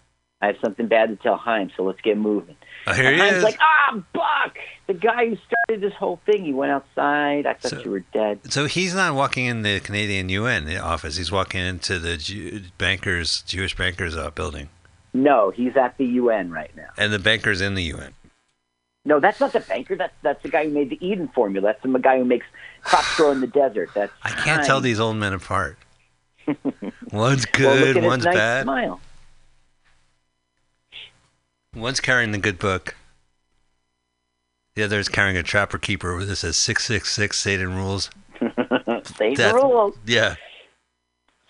I 0.40 0.46
have 0.46 0.56
something 0.62 0.86
bad 0.86 1.10
to 1.10 1.16
tell 1.16 1.36
Chaim, 1.36 1.70
so 1.76 1.82
let's 1.82 2.00
get 2.00 2.16
moving. 2.16 2.56
Oh, 2.86 2.92
here 2.94 3.12
and 3.12 3.20
he 3.20 3.28
is. 3.28 3.42
like, 3.44 3.58
ah, 3.60 4.02
Buck, 4.14 4.56
the 4.86 4.94
guy 4.94 5.28
who 5.28 5.36
started 5.46 5.82
this 5.82 5.92
whole 5.98 6.20
thing. 6.26 6.44
He 6.44 6.52
went 6.52 6.72
outside. 6.72 7.46
I 7.46 7.54
thought 7.54 7.70
So- 7.72 7.82
you 7.82 7.90
were 7.90 8.04
dead. 8.12 8.40
So 8.52 8.66
he's 8.66 8.94
not 8.94 9.14
walking 9.14 9.44
in 9.46 9.62
the 9.62 9.80
Canadian 9.80 10.28
UN 10.30 10.74
office. 10.78 11.16
He's 11.16 11.30
walking 11.30 11.60
into 11.60 11.98
the 11.98 12.16
Jew- 12.16 12.62
bankers, 12.78 13.42
Jewish 13.42 13.76
bankers 13.76 14.16
uh, 14.16 14.30
building, 14.30 14.68
No, 15.12 15.50
he's 15.50 15.76
at 15.76 15.96
the 15.98 16.06
UN 16.06 16.50
right 16.50 16.70
now. 16.76 16.88
and 16.96 17.12
the 17.12 17.18
bankers 17.18 17.60
in 17.60 17.74
the 17.74 17.82
UN. 17.84 18.14
No, 19.04 19.18
that's 19.20 19.40
not 19.40 19.52
the 19.54 19.60
banker. 19.60 19.96
That's 19.96 20.12
that's 20.22 20.42
the 20.42 20.48
guy 20.50 20.64
who 20.64 20.70
made 20.70 20.90
the 20.90 20.98
Eden 21.06 21.28
formula. 21.34 21.68
That's 21.72 21.82
the 21.82 21.98
guy 21.98 22.18
who 22.18 22.24
makes 22.24 22.44
crops 22.82 23.14
grow 23.16 23.30
in 23.30 23.40
the 23.40 23.46
desert. 23.46 23.90
That's 23.94 24.12
I 24.22 24.30
can't 24.30 24.64
tell 24.64 24.80
these 24.80 25.00
old 25.00 25.16
men 25.16 25.32
apart. 25.32 25.78
one's 26.46 26.64
Well, 27.12 27.36
good, 27.52 27.96
his 27.96 28.04
one's 28.04 28.24
nice 28.24 28.34
bad. 28.34 28.62
Smile. 28.64 29.00
One's 31.74 32.00
carrying 32.00 32.32
the 32.32 32.38
good 32.38 32.58
book. 32.58 32.96
The 34.74 34.82
other 34.82 34.98
is 34.98 35.08
carrying 35.08 35.36
a 35.36 35.42
trapper 35.42 35.78
keeper 35.78 36.14
where 36.16 36.24
this 36.24 36.40
says 36.40 36.56
666 36.56 37.38
Satan 37.38 37.74
rules. 37.76 38.10
The 39.18 39.52
rules. 39.54 39.96
Yeah. 40.06 40.34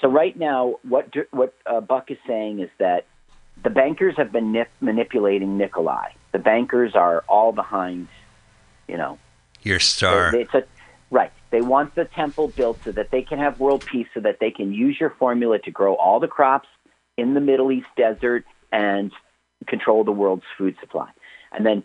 So 0.01 0.09
right 0.09 0.37
now, 0.39 0.77
what 0.89 1.09
what 1.31 1.55
uh, 1.67 1.81
Buck 1.81 2.11
is 2.11 2.19
saying 2.27 2.61
is 2.61 2.71
that 2.79 3.07
the 3.63 3.71
bankers 3.71 4.15
have 4.17 4.31
been 4.33 4.53
nip- 4.53 4.71
manipulating 4.81 5.59
Nikolai. 5.59 6.11
The 6.33 6.39
bankers 6.39 6.95
are 6.95 7.25
all 7.29 7.53
behind, 7.53 8.09
you 8.89 8.97
know. 8.97 9.19
Your 9.63 9.79
star. 9.81 10.31
They- 10.33 10.43
It's 10.43 10.55
a, 10.55 10.65
right. 11.11 11.33
They 11.51 11.61
want 11.61 11.95
the 11.97 12.05
temple 12.07 12.49
built 12.49 12.79
so 12.85 12.93
that 12.93 13.11
they 13.11 13.23
can 13.23 13.39
have 13.39 13.59
world 13.61 13.85
peace, 13.85 14.07
so 14.15 14.21
that 14.21 14.39
they 14.41 14.51
can 14.51 14.73
use 14.73 14.99
your 15.01 15.11
formula 15.11 15.59
to 15.61 15.71
grow 15.71 15.95
all 15.97 16.21
the 16.21 16.29
crops 16.29 16.69
in 17.17 17.35
the 17.35 17.41
Middle 17.41 17.71
East 17.73 17.89
desert 17.97 18.45
and 18.73 19.13
control 19.67 20.05
the 20.05 20.13
world's 20.13 20.45
food 20.57 20.77
supply. 20.81 21.09
And 21.53 21.67
then 21.67 21.83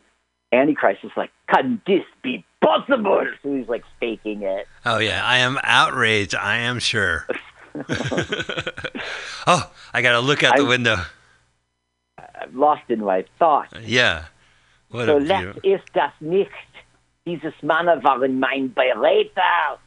Antichrist 0.51 1.03
is 1.03 1.11
like, 1.17 1.31
"Can 1.53 1.81
this 1.85 2.03
be 2.21 2.45
possible?" 2.61 3.25
So 3.43 3.53
he's 3.55 3.67
like 3.67 3.83
faking 3.99 4.43
it. 4.43 4.67
Oh, 4.85 4.99
yeah. 4.99 5.25
I 5.25 5.37
am 5.39 5.59
outraged. 5.63 6.35
I 6.35 6.57
am 6.57 6.79
sure. 6.79 7.27
oh, 9.47 9.71
I 9.93 10.01
got 10.01 10.13
to 10.13 10.19
look 10.19 10.43
out 10.43 10.55
the 10.55 10.63
I- 10.63 10.67
window. 10.67 10.97
I'm 12.17 12.57
lost 12.57 12.83
in 12.89 12.99
my 13.03 13.25
thoughts. 13.39 13.73
Yeah. 13.83 14.25
What 14.89 15.07
so 15.07 15.19
view. 15.19 15.53
ist 15.63 15.83
das 15.93 16.11
nicht. 16.21 16.51
Dieses 17.25 17.53
Mann 17.63 17.87
waren 18.03 18.39
mein 18.39 18.73
Berater. 18.73 19.79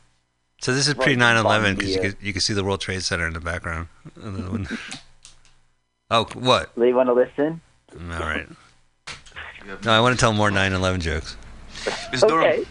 So 0.60 0.72
this 0.74 0.88
is 0.88 0.94
pre 0.94 1.14
9 1.14 1.36
11 1.36 1.76
because 1.76 1.94
you 1.96 2.14
you 2.20 2.32
can 2.32 2.40
see 2.40 2.52
the 2.52 2.64
World 2.64 2.80
Trade 2.80 3.02
Center 3.02 3.26
in 3.26 3.32
the 3.32 3.40
background. 3.40 3.86
oh, 6.10 6.24
what? 6.34 6.74
Do 6.74 6.84
you 6.84 6.96
want 6.96 7.08
to 7.08 7.14
listen? 7.14 7.60
All 7.94 8.18
right. 8.20 8.46
No, 9.84 9.92
I 9.92 10.00
want 10.00 10.14
to 10.16 10.20
tell 10.20 10.32
more 10.32 10.50
9 10.50 10.72
11 10.72 11.00
jokes. 11.02 11.36
Miss 12.10 12.22
Durham, 12.22 12.44
Okay. 12.44 12.64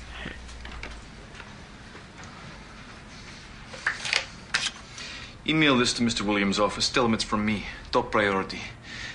Email 5.47 5.77
this 5.77 5.93
to 5.93 6.01
Mr. 6.03 6.21
Williams' 6.21 6.59
office. 6.59 6.89
Tell 6.89 7.05
him 7.05 7.13
it's 7.13 7.23
from 7.23 7.45
me. 7.45 7.63
Top 7.91 8.11
priority. 8.11 8.59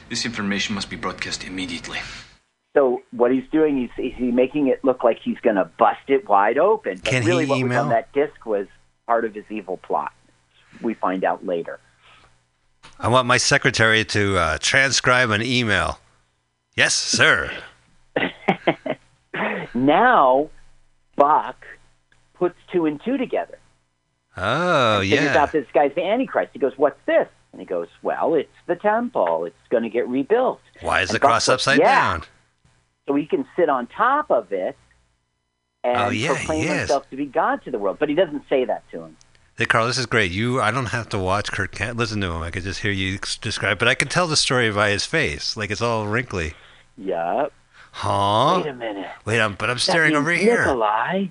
This 0.09 0.25
information 0.25 0.75
must 0.75 0.89
be 0.91 0.97
broadcast 0.97 1.45
immediately. 1.45 1.99
So 2.75 3.03
what 3.11 3.31
he's 3.33 3.45
doing, 3.53 3.77
he's, 3.97 4.15
he's 4.15 4.33
making 4.33 4.69
it 4.69 4.83
look 4.85 5.05
like 5.05 5.19
he's 5.23 5.39
going 5.41 5.57
to 5.57 5.65
bust 5.79 6.09
it 6.09 6.27
wide 6.29 6.57
open. 6.57 6.97
But 7.03 7.05
Can 7.05 7.23
he 7.23 7.29
really 7.29 7.47
what 7.47 7.55
was 7.57 7.61
email? 7.61 7.83
on 7.83 7.89
that 7.91 8.13
disc 8.13 8.47
was 8.47 8.67
part 9.07 9.25
of 9.27 9.35
his 9.35 9.45
evil 9.51 9.77
plot. 9.77 10.13
We 10.81 10.95
find 10.95 11.23
out 11.25 11.45
later. 11.45 11.81
I 13.03 13.09
want 13.09 13.27
my 13.27 13.37
secretary 13.37 14.05
to 14.07 14.39
uh, 14.39 14.59
transcribe 14.61 15.31
an 15.31 15.43
email. 15.43 15.99
Yes, 16.77 16.95
sir. 16.95 17.51
Now, 19.75 20.51
Buck 21.17 21.65
puts 22.35 22.57
two 22.73 22.85
and 22.87 23.01
two 23.03 23.17
together. 23.17 23.59
Oh, 24.37 25.01
Figures 25.01 25.21
yeah. 25.25 25.43
out 25.43 25.51
this 25.53 25.67
guy's 25.73 25.95
the 25.95 26.03
Antichrist. 26.05 26.51
He 26.53 26.59
goes, 26.59 26.75
"What's 26.77 27.01
this?" 27.07 27.27
And 27.53 27.61
he 27.61 27.67
goes, 27.67 27.89
"Well, 28.03 28.35
it's 28.35 28.53
the 28.67 28.77
temple. 28.77 29.47
It's 29.47 29.57
going 29.71 29.83
to 29.83 29.89
get 29.89 30.07
rebuilt." 30.09 30.61
Why 30.83 31.01
is 31.01 31.09
And 31.11 31.17
the 31.17 31.21
cross 31.21 31.47
goes, 31.47 31.55
upside 31.55 31.79
"Yeah." 31.79 31.87
down? 32.13 32.23
so 33.09 33.15
he 33.17 33.27
can 33.27 33.45
sit 33.57 33.69
on 33.69 33.87
top 33.89 34.31
of 34.31 34.53
it 34.53 34.77
and 35.83 35.97
Oh, 35.97 36.11
yeah, 36.11 36.35
proclaim 36.35 36.63
yes. 36.65 36.79
himself 36.81 37.09
to 37.11 37.17
be 37.17 37.27
God 37.27 37.65
to 37.65 37.71
the 37.71 37.79
world. 37.79 37.97
But 37.99 38.09
he 38.11 38.15
doesn't 38.15 38.45
say 38.49 38.65
that 38.67 38.85
to 38.93 39.01
him. 39.03 39.17
Hey, 39.63 39.67
Carl, 39.67 39.87
this 39.87 39.97
is 39.97 40.07
great. 40.07 40.33
You, 40.33 40.61
I 40.61 40.73
don't 40.73 40.87
have 40.87 41.09
to 41.11 41.21
watch 41.21 41.53
Kurt. 41.53 41.71
Can- 41.71 41.97
listen 41.97 42.21
to 42.23 42.33
him. 42.33 42.43
I 42.43 42.51
could 42.51 42.65
just 42.65 42.81
hear 42.81 42.91
you 42.91 43.21
describe, 43.41 43.79
but 43.79 43.87
I 43.87 43.95
can 43.95 44.09
tell 44.09 44.27
the 44.27 44.37
story 44.37 44.69
by 44.73 44.91
his 44.91 45.07
face. 45.07 45.57
Like 45.57 45.71
it's 45.71 45.81
all 45.81 46.09
wrinkly. 46.09 46.55
Yep. 46.99 47.53
Huh? 47.93 48.61
Wait 48.61 48.71
a 48.71 48.75
minute. 48.75 49.07
Wait, 49.25 49.41
I'm, 49.41 49.55
but 49.55 49.71
I'm 49.71 49.79
staring 49.79 50.17
over 50.17 50.33
here. 50.33 50.63
Nikolai. 50.63 51.27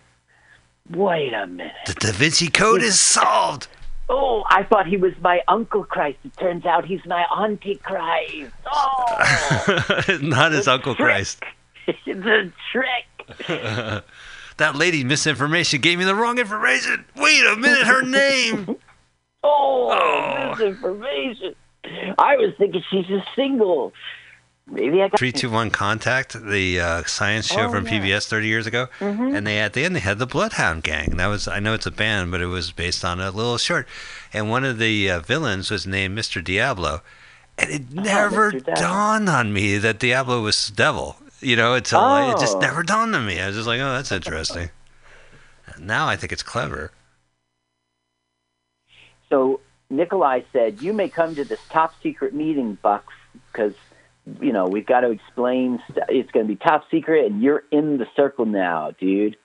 Wait 0.90 1.34
a 1.34 1.46
minute. 1.46 1.74
The 1.86 1.94
Da 1.94 2.14
Vinci 2.14 2.48
Code 2.48 2.82
is 2.82 2.98
solved. 2.98 3.68
Oh, 4.08 4.46
I 4.50 4.64
thought 4.64 4.88
he 4.88 4.96
was 4.96 5.12
my 5.20 5.42
Uncle 5.50 5.84
Christ. 5.84 6.20
It 6.24 6.38
turns 6.38 6.66
out 6.66 6.86
he's 6.86 7.06
my 7.06 7.24
Auntie 7.24 7.82
Christ. 7.84 8.54
Oh, 8.74 10.18
Not 10.22 10.54
his 10.54 10.70
Uncle 10.70 10.96
Christ. 10.96 11.44
it's 11.86 12.26
a 12.26 12.50
trick. 12.72 14.04
that 14.62 14.76
lady 14.76 15.04
misinformation 15.04 15.82
gave 15.82 15.98
me 16.00 16.06
the 16.06 16.16
wrong 16.16 16.38
information. 16.40 17.04
Wait 17.18 17.44
a 17.46 17.56
minute, 17.58 17.86
her 17.86 18.02
name. 18.04 18.78
Oh, 19.44 20.54
misinformation. 20.56 21.56
I 22.20 22.38
was 22.38 22.54
thinking 22.60 22.84
she's 22.92 23.10
a 23.10 23.24
single. 23.36 23.92
Maybe 24.68 25.02
I 25.02 25.08
got 25.10 25.18
Three, 25.18 25.32
two, 25.32 25.50
one, 25.50 25.72
contact 25.72 26.40
the 26.40 26.80
uh, 26.80 27.04
science 27.06 27.48
show 27.48 27.62
Oh, 27.66 27.72
from 27.72 27.88
yeah. 27.88 28.00
PBS 28.00 28.28
30 28.28 28.48
years 28.48 28.68
ago, 28.68 28.88
Mhm. 29.00 29.36
and 29.36 29.48
they 29.48 29.58
at 29.58 29.74
the 29.74 29.84
end 29.84 29.96
they 29.96 30.00
had 30.00 30.20
the 30.20 30.28
Bloodhound 30.28 30.84
Gang. 30.84 31.18
That 31.18 31.26
was 31.26 31.48
I 31.48 31.60
know 31.60 31.74
it's 31.74 31.88
a 31.88 31.92
band, 31.92 32.30
but 32.30 32.40
it 32.40 32.46
was 32.46 32.72
based 32.72 33.04
on 33.04 33.20
a 33.20 33.32
little 33.32 33.58
short, 33.58 33.88
and 34.32 34.48
one 34.52 34.64
of 34.64 34.78
the 34.78 35.10
uh, 35.10 35.20
villains 35.22 35.72
was 35.72 35.88
named 35.88 36.16
Mr. 36.16 36.42
Diablo, 36.44 37.02
and 37.58 37.72
it 37.72 37.92
never 37.92 38.52
Mr. 38.52 38.64
Diablo. 38.64 38.76
dawned 38.76 39.28
on 39.30 39.52
me 39.52 39.80
that 39.80 39.98
Diablo 39.98 40.42
was 40.44 40.68
devil. 40.70 41.18
You 41.42 41.56
know, 41.56 41.74
until 41.74 42.00
I- 42.00 42.32
it 42.32 42.40
just 42.40 42.58
Oh. 42.58 42.60
never 42.60 42.84
dawned 42.84 43.16
on 43.16 43.26
me. 43.26 43.42
I 43.42 43.48
was 43.48 43.56
just 43.56 43.68
like, 43.68 43.80
oh, 43.82 43.94
that's 43.94 44.12
interesting. 44.12 44.70
now 45.80 46.08
I 46.08 46.16
think 46.16 46.32
it's 46.32 46.44
clever. 46.44 46.92
So 49.30 49.62
Nikolai 49.90 50.42
said, 50.52 50.82
"You 50.82 50.94
may 50.94 51.10
come 51.10 51.36
to 51.36 51.44
this 51.46 51.60
top 51.70 51.94
secret 52.04 52.34
meeting, 52.34 52.78
Buck, 52.82 53.06
because 53.52 53.74
you 54.40 54.52
know 54.52 54.68
we've 54.68 54.86
got 54.86 55.02
to 55.02 55.10
explain. 55.12 55.82
St- 55.90 56.06
it's 56.10 56.32
going 56.32 56.46
to 56.48 56.54
be 56.54 56.58
top 56.58 56.90
secret, 56.92 57.26
and 57.32 57.42
you're 57.42 57.64
in 57.72 57.98
the 57.98 58.08
circle 58.16 58.46
now, 58.46 58.92
dude." 59.00 59.38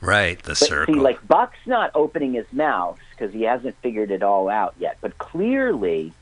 Right, 0.00 0.40
the 0.42 0.50
But 0.50 0.56
circle. 0.58 0.94
see, 0.94 1.00
like 1.00 1.26
Buck's 1.26 1.58
not 1.66 1.90
opening 1.94 2.34
his 2.34 2.50
mouth 2.52 2.98
because 3.10 3.32
he 3.32 3.42
hasn't 3.42 3.76
figured 3.82 4.10
it 4.10 4.22
all 4.22 4.48
out 4.48 4.74
yet. 4.78 4.98
But 5.00 5.18
clearly, 5.18 6.12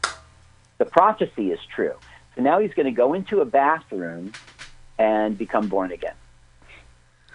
the 0.79 0.85
prophecy 0.85 1.51
is 1.53 1.59
true. 1.75 1.95
So 2.37 2.43
now 2.43 2.59
he's 2.59 2.75
going 2.75 2.87
to 2.87 2.93
go 2.93 3.15
into 3.15 3.41
a 3.41 3.45
bathroom 3.45 4.33
and 4.99 5.37
become 5.39 5.69
born 5.69 5.93
again. 5.93 6.15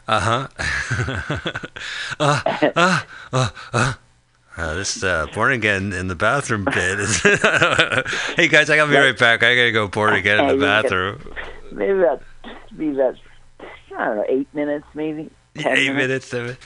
Uh 0.08 0.20
huh. 0.20 0.48
uh, 2.20 2.42
uh, 2.76 3.02
uh, 3.34 3.50
uh. 3.74 3.94
Uh, 4.58 4.74
this 4.74 5.02
uh, 5.04 5.26
born 5.34 5.54
again 5.54 5.94
in 5.94 6.08
the 6.08 6.16
bathroom 6.16 6.66
bit 6.66 7.00
is. 7.00 7.22
hey 8.36 8.48
guys, 8.50 8.70
I 8.70 8.76
gotta 8.76 8.92
be 8.92 8.98
right 8.98 9.18
back. 9.18 9.42
I 9.42 9.56
gotta 9.56 9.72
go 9.72 9.88
born 9.88 10.16
again 10.16 10.40
in 10.50 10.60
the 10.60 10.66
bathroom. 10.66 11.22
Maybe 11.72 11.92
about 12.00 12.22
maybe 12.76 12.94
about 12.96 13.16
I 13.98 14.06
don't 14.06 14.16
know 14.18 14.26
eight 14.28 14.54
minutes, 14.54 14.86
maybe 14.94 15.30
Eight 15.56 15.94
minutes. 15.94 16.26
seven. 16.26 16.58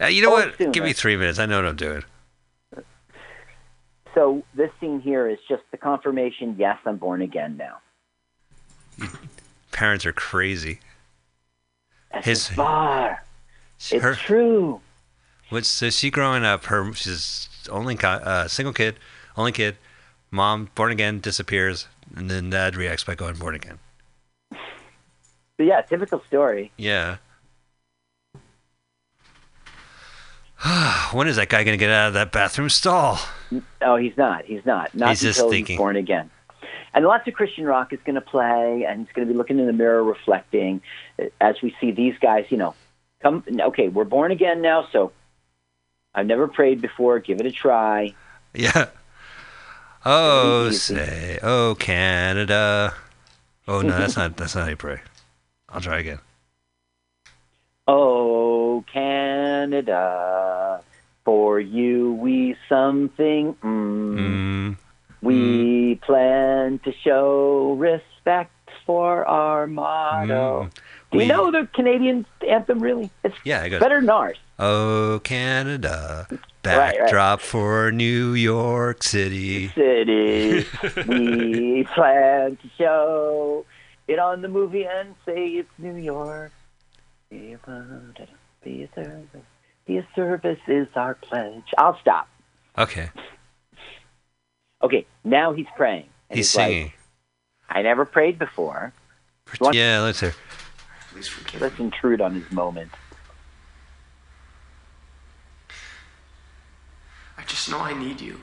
Uh, 0.00 0.06
you 0.06 0.22
know 0.22 0.30
Oh, 0.30 0.46
what? 0.46 0.72
Give 0.72 0.82
me 0.82 0.94
three 0.94 1.16
minutes. 1.16 1.38
I 1.38 1.44
know 1.44 1.56
what 1.56 1.66
I'm 1.68 1.76
doing. 1.76 2.04
So 4.16 4.42
this 4.54 4.70
scene 4.80 5.00
here 5.00 5.28
is 5.28 5.38
just 5.46 5.62
the 5.70 5.76
confirmation. 5.76 6.56
Yes, 6.58 6.78
I'm 6.86 6.96
born 6.96 7.20
again 7.20 7.58
now. 7.58 7.78
Parents 9.72 10.06
are 10.06 10.12
crazy. 10.12 10.80
His 12.22 12.48
Bar. 12.48 13.22
It's 13.78 14.02
her, 14.02 14.14
true. 14.14 14.80
What's 15.50 15.68
so 15.68 15.90
she 15.90 16.10
growing 16.10 16.44
up? 16.44 16.64
Her 16.64 16.94
she's 16.94 17.48
only 17.70 17.98
uh, 18.02 18.48
single 18.48 18.72
kid, 18.72 18.98
only 19.36 19.52
kid. 19.52 19.76
Mom 20.30 20.70
born 20.74 20.92
again 20.92 21.20
disappears, 21.20 21.86
and 22.14 22.30
then 22.30 22.48
dad 22.48 22.74
reacts 22.74 23.04
by 23.04 23.14
going 23.14 23.36
born 23.36 23.54
again. 23.54 23.78
So 24.50 25.62
yeah, 25.62 25.82
typical 25.82 26.22
story. 26.26 26.72
Yeah. 26.78 27.18
When 31.12 31.28
is 31.28 31.36
that 31.36 31.48
guy 31.48 31.64
gonna 31.64 31.76
get 31.76 31.90
out 31.90 32.08
of 32.08 32.14
that 32.14 32.32
bathroom 32.32 32.68
stall? 32.68 33.18
Oh, 33.82 33.96
he's 33.96 34.16
not. 34.16 34.44
He's 34.44 34.64
not. 34.66 34.94
Not 34.94 35.10
He's 35.10 35.20
just 35.20 35.38
until 35.38 35.50
thinking. 35.50 35.74
he's 35.74 35.78
born 35.78 35.96
again. 35.96 36.30
And 36.94 37.04
lots 37.04 37.28
of 37.28 37.34
Christian 37.34 37.64
rock 37.66 37.92
is 37.92 37.98
going 38.06 38.14
to 38.14 38.22
play, 38.22 38.86
and 38.88 39.00
he's 39.06 39.12
going 39.12 39.28
to 39.28 39.32
be 39.32 39.36
looking 39.36 39.58
in 39.58 39.66
the 39.66 39.72
mirror, 39.74 40.02
reflecting, 40.02 40.80
uh, 41.20 41.26
as 41.42 41.56
we 41.62 41.76
see 41.78 41.90
these 41.90 42.14
guys. 42.20 42.46
You 42.48 42.56
know, 42.56 42.74
come. 43.22 43.44
Okay, 43.48 43.88
we're 43.88 44.04
born 44.04 44.32
again 44.32 44.62
now, 44.62 44.88
so 44.90 45.12
I've 46.14 46.26
never 46.26 46.48
prayed 46.48 46.80
before. 46.80 47.18
Give 47.18 47.38
it 47.38 47.44
a 47.46 47.52
try. 47.52 48.14
Yeah. 48.54 48.86
Oh, 50.06 50.70
say, 50.70 51.38
oh 51.42 51.76
Canada. 51.78 52.94
Oh 53.68 53.82
no, 53.82 53.90
that's 53.98 54.16
not 54.16 54.36
that's 54.36 54.54
not 54.54 54.64
how 54.64 54.70
you 54.70 54.76
pray. 54.76 55.00
I'll 55.68 55.80
try 55.80 55.98
again. 55.98 56.20
Oh, 57.86 58.84
Canada, 58.92 60.80
for 61.24 61.60
you 61.60 62.12
we 62.14 62.56
something. 62.68 63.54
Mm, 63.62 64.16
Mm, 64.16 64.76
we 65.22 65.94
plan 65.96 66.78
to 66.84 66.92
show 66.92 67.74
respect 67.78 68.50
for 68.84 69.24
our 69.26 69.66
motto. 69.66 70.64
mm. 70.64 70.70
Do 71.12 71.18
We- 71.18 71.24
you 71.24 71.28
know 71.32 71.50
the 71.52 71.68
Canadian 71.74 72.26
anthem? 72.48 72.80
Really, 72.80 73.10
it's 73.22 73.36
Yeah, 73.44 73.62
it 73.64 73.70
goes. 73.70 73.80
better 73.80 74.00
than 74.00 74.10
ours. 74.10 74.36
Oh 74.58 75.20
Canada, 75.22 76.26
Right, 76.30 76.40
right. 76.64 76.98
backdrop 76.98 77.40
for 77.40 77.92
New 77.92 78.32
York 78.34 79.02
City. 79.02 79.68
City. 79.68 80.64
we 81.06 81.84
plan 81.94 82.56
to 82.56 82.68
show 82.78 83.64
it 84.08 84.18
on 84.18 84.42
the 84.42 84.48
movie 84.48 84.84
and 84.86 85.14
say 85.24 85.48
it's 85.48 85.70
New 85.78 85.94
York. 85.96 86.50
Be 87.30 87.52
a 87.52 87.58
be 88.62 88.82
a 88.82 88.88
service. 88.94 89.26
Be 89.86 89.98
a 89.98 90.06
service 90.14 90.58
is 90.66 90.88
our 90.94 91.14
pledge. 91.14 91.64
I'll 91.78 91.98
stop. 92.00 92.28
Okay, 92.78 93.10
Okay, 94.82 95.06
now 95.24 95.52
he's 95.52 95.66
praying. 95.76 96.08
And 96.28 96.36
he's 96.36 96.54
like, 96.54 96.66
singing. 96.68 96.92
I 97.68 97.82
never 97.82 98.04
prayed 98.04 98.38
before. 98.38 98.92
Want- 99.60 99.74
Yeah, 99.74 100.00
let's 100.00 100.20
hear. 100.20 100.34
Let's 101.58 101.78
intrude 101.78 102.20
on 102.20 102.34
his 102.34 102.50
moment. 102.52 102.90
I 107.38 107.42
just 107.46 107.70
know 107.70 107.78
I 107.78 107.94
need 107.94 108.20
you. 108.20 108.40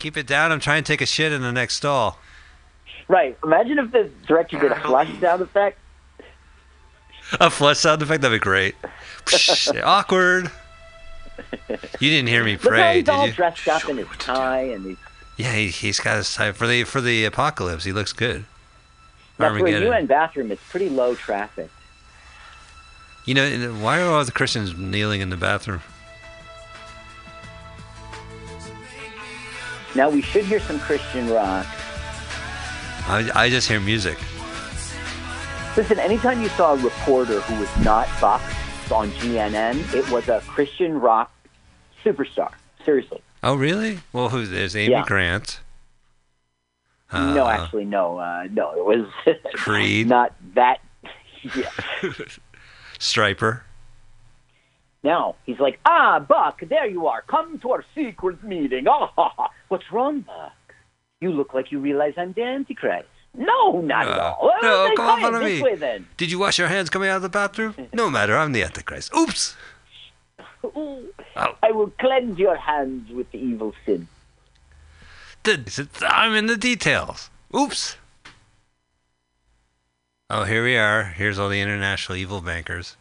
Keep 0.00 0.16
it 0.16 0.26
down. 0.26 0.50
I'm 0.50 0.60
trying 0.60 0.82
to 0.82 0.92
take 0.92 1.00
a 1.00 1.06
shit 1.06 1.32
in 1.32 1.42
the 1.42 1.52
next 1.52 1.76
stall. 1.76 2.18
Right. 3.06 3.36
Imagine 3.44 3.78
if 3.78 3.92
the 3.92 4.10
director 4.26 4.58
did 4.58 4.72
a 4.72 4.80
flush 4.80 5.08
sound 5.20 5.42
effect. 5.42 5.78
A 7.38 7.50
flush 7.50 7.78
sound 7.78 8.02
effect. 8.02 8.22
That'd 8.22 8.40
be 8.40 8.42
great. 8.42 8.74
Psh, 9.24 9.82
Awkward. 9.82 10.50
You 12.00 12.10
didn't 12.10 12.28
hear 12.28 12.44
me 12.44 12.56
pray, 12.56 12.98
he's 13.00 13.08
all 13.08 13.22
did 13.22 13.30
you? 13.30 13.36
dressed 13.36 13.66
up 13.68 13.88
in 13.88 13.96
his 13.96 14.06
tie 14.18 14.62
and 14.62 14.84
he's 14.84 14.98
Yeah, 15.36 15.52
he, 15.54 15.68
he's 15.68 15.98
got 15.98 16.16
his 16.18 16.34
tie 16.34 16.52
for 16.52 16.66
the 16.66 16.84
for 16.84 17.00
the 17.00 17.24
apocalypse. 17.24 17.84
He 17.84 17.92
looks 17.92 18.12
good. 18.12 18.44
that's 19.38 19.52
where 19.52 19.60
Armageddon. 19.60 19.88
UN 19.88 20.06
bathroom. 20.06 20.50
It's 20.52 20.62
pretty 20.68 20.88
low 20.88 21.14
traffic. 21.14 21.70
You 23.24 23.34
know, 23.34 23.74
why 23.74 24.00
are 24.00 24.10
all 24.10 24.24
the 24.24 24.32
Christians 24.32 24.76
kneeling 24.76 25.20
in 25.20 25.30
the 25.30 25.36
bathroom? 25.36 25.80
Now 29.94 30.08
we 30.08 30.22
should 30.22 30.44
hear 30.44 30.60
some 30.60 30.78
Christian 30.80 31.28
rock. 31.30 31.66
I, 33.06 33.30
I 33.34 33.50
just 33.50 33.68
hear 33.68 33.80
music. 33.80 34.18
Listen, 35.76 35.98
anytime 35.98 36.42
you 36.42 36.48
saw 36.50 36.74
a 36.74 36.76
reporter 36.76 37.40
who 37.40 37.60
was 37.60 37.84
not 37.84 38.08
Buck 38.20 38.42
on 38.90 39.08
GNN, 39.12 39.94
it 39.94 40.08
was 40.10 40.28
a 40.28 40.40
Christian 40.40 41.00
rock 41.00 41.30
superstar. 42.04 42.52
Seriously. 42.84 43.20
Oh, 43.42 43.54
really? 43.54 44.00
Well, 44.12 44.28
who's 44.30 44.50
there's 44.50 44.74
Amy 44.74 44.92
Yeah. 44.92 45.04
Grant. 45.06 45.60
no, 47.12 47.44
Uh, 47.46 47.48
actually, 47.50 47.84
no. 47.84 48.18
Uh, 48.18 48.48
no, 48.50 48.72
it 48.72 48.84
was 48.84 49.06
Creed. 49.54 50.08
not 50.08 50.34
that. 50.54 50.80
Yeah. 51.56 51.70
Stryper. 52.98 53.62
Now 55.02 55.36
he's 55.46 55.58
like, 55.58 55.80
ah, 55.86 56.18
Buck, 56.18 56.60
there 56.68 56.86
you 56.86 57.06
are. 57.06 57.22
Come 57.22 57.58
to 57.60 57.70
our 57.72 57.84
secret 57.94 58.44
meeting. 58.44 58.86
Oh, 58.86 59.06
ha, 59.16 59.32
ha. 59.36 59.48
what's 59.68 59.90
wrong, 59.90 60.20
Buck? 60.20 60.52
You 61.22 61.30
look 61.30 61.54
like 61.54 61.72
you 61.72 61.78
realize 61.78 62.12
I'm 62.18 62.34
the 62.34 62.42
Antichrist. 62.42 63.08
No, 63.34 63.80
not 63.80 64.08
at 64.08 64.18
Uh, 64.18 64.22
all. 64.22 64.38
Well, 64.42 64.62
no, 64.88 64.94
come 64.96 65.06
on, 65.06 65.20
follow 65.20 65.40
me. 65.44 65.62
way 65.62 65.76
then. 65.76 66.06
Did 66.16 66.30
you 66.30 66.38
wash 66.38 66.58
your 66.58 66.68
hands 66.68 66.90
coming 66.90 67.08
out 67.08 67.16
of 67.16 67.22
the 67.22 67.28
bathroom? 67.28 67.74
No 67.92 68.10
matter, 68.10 68.36
I'm 68.36 68.52
the 68.52 68.62
Antichrist. 68.64 69.12
Oops. 69.16 69.56
Ooh, 70.64 71.12
Oh. 71.36 71.54
I 71.62 71.70
will 71.70 71.90
cleanse 71.98 72.38
your 72.38 72.56
hands 72.56 73.10
with 73.10 73.30
the 73.30 73.38
evil 73.38 73.72
sin. 73.86 74.08
I'm 76.02 76.34
in 76.34 76.46
the 76.46 76.56
details. 76.56 77.30
Oops. 77.56 77.96
Oh, 80.28 80.44
here 80.44 80.62
we 80.62 80.76
are. 80.76 81.04
Here's 81.04 81.38
all 81.38 81.48
the 81.48 81.60
international 81.60 82.16
evil 82.18 82.40
bankers. 82.40 82.96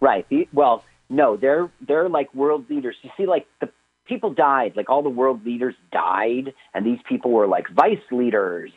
Right. 0.00 0.26
Well, 0.52 0.84
no, 1.08 1.36
they're 1.36 1.70
they're 1.80 2.08
like 2.08 2.34
world 2.34 2.68
leaders. 2.68 2.96
You 3.02 3.10
see, 3.16 3.26
like 3.26 3.46
the 3.60 3.70
people 4.06 4.32
died. 4.34 4.72
Like 4.76 4.90
all 4.90 5.02
the 5.02 5.08
world 5.10 5.44
leaders 5.46 5.74
died, 5.92 6.52
and 6.74 6.84
these 6.84 6.98
people 7.08 7.30
were 7.30 7.46
like 7.46 7.68
vice 7.70 8.02
leaders, 8.10 8.72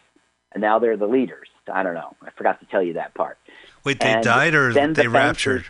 and 0.51 0.61
now 0.61 0.79
they're 0.79 0.97
the 0.97 1.07
leaders. 1.07 1.47
I 1.71 1.83
don't 1.83 1.93
know. 1.93 2.15
I 2.21 2.31
forgot 2.31 2.59
to 2.61 2.65
tell 2.65 2.81
you 2.81 2.93
that 2.93 3.13
part. 3.13 3.37
Wait, 3.83 3.99
they 3.99 4.07
And 4.13 4.23
died 4.23 4.55
or 4.55 4.73
they 4.73 4.87
the 4.87 5.09
raptured? 5.09 5.65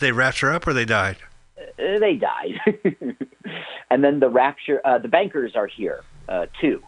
They 0.00 0.12
rapture 0.12 0.50
up 0.50 0.66
or 0.66 0.72
they 0.72 0.84
died? 0.84 1.16
Uh, 1.56 1.98
they 1.98 2.16
died, 2.16 2.60
and 3.90 4.02
then 4.04 4.20
the 4.20 4.28
rapture. 4.28 4.80
Uh, 4.84 4.98
the 4.98 5.08
bankers 5.08 5.54
are 5.54 5.68
here 5.68 6.02
uh, 6.28 6.46
too, 6.60 6.82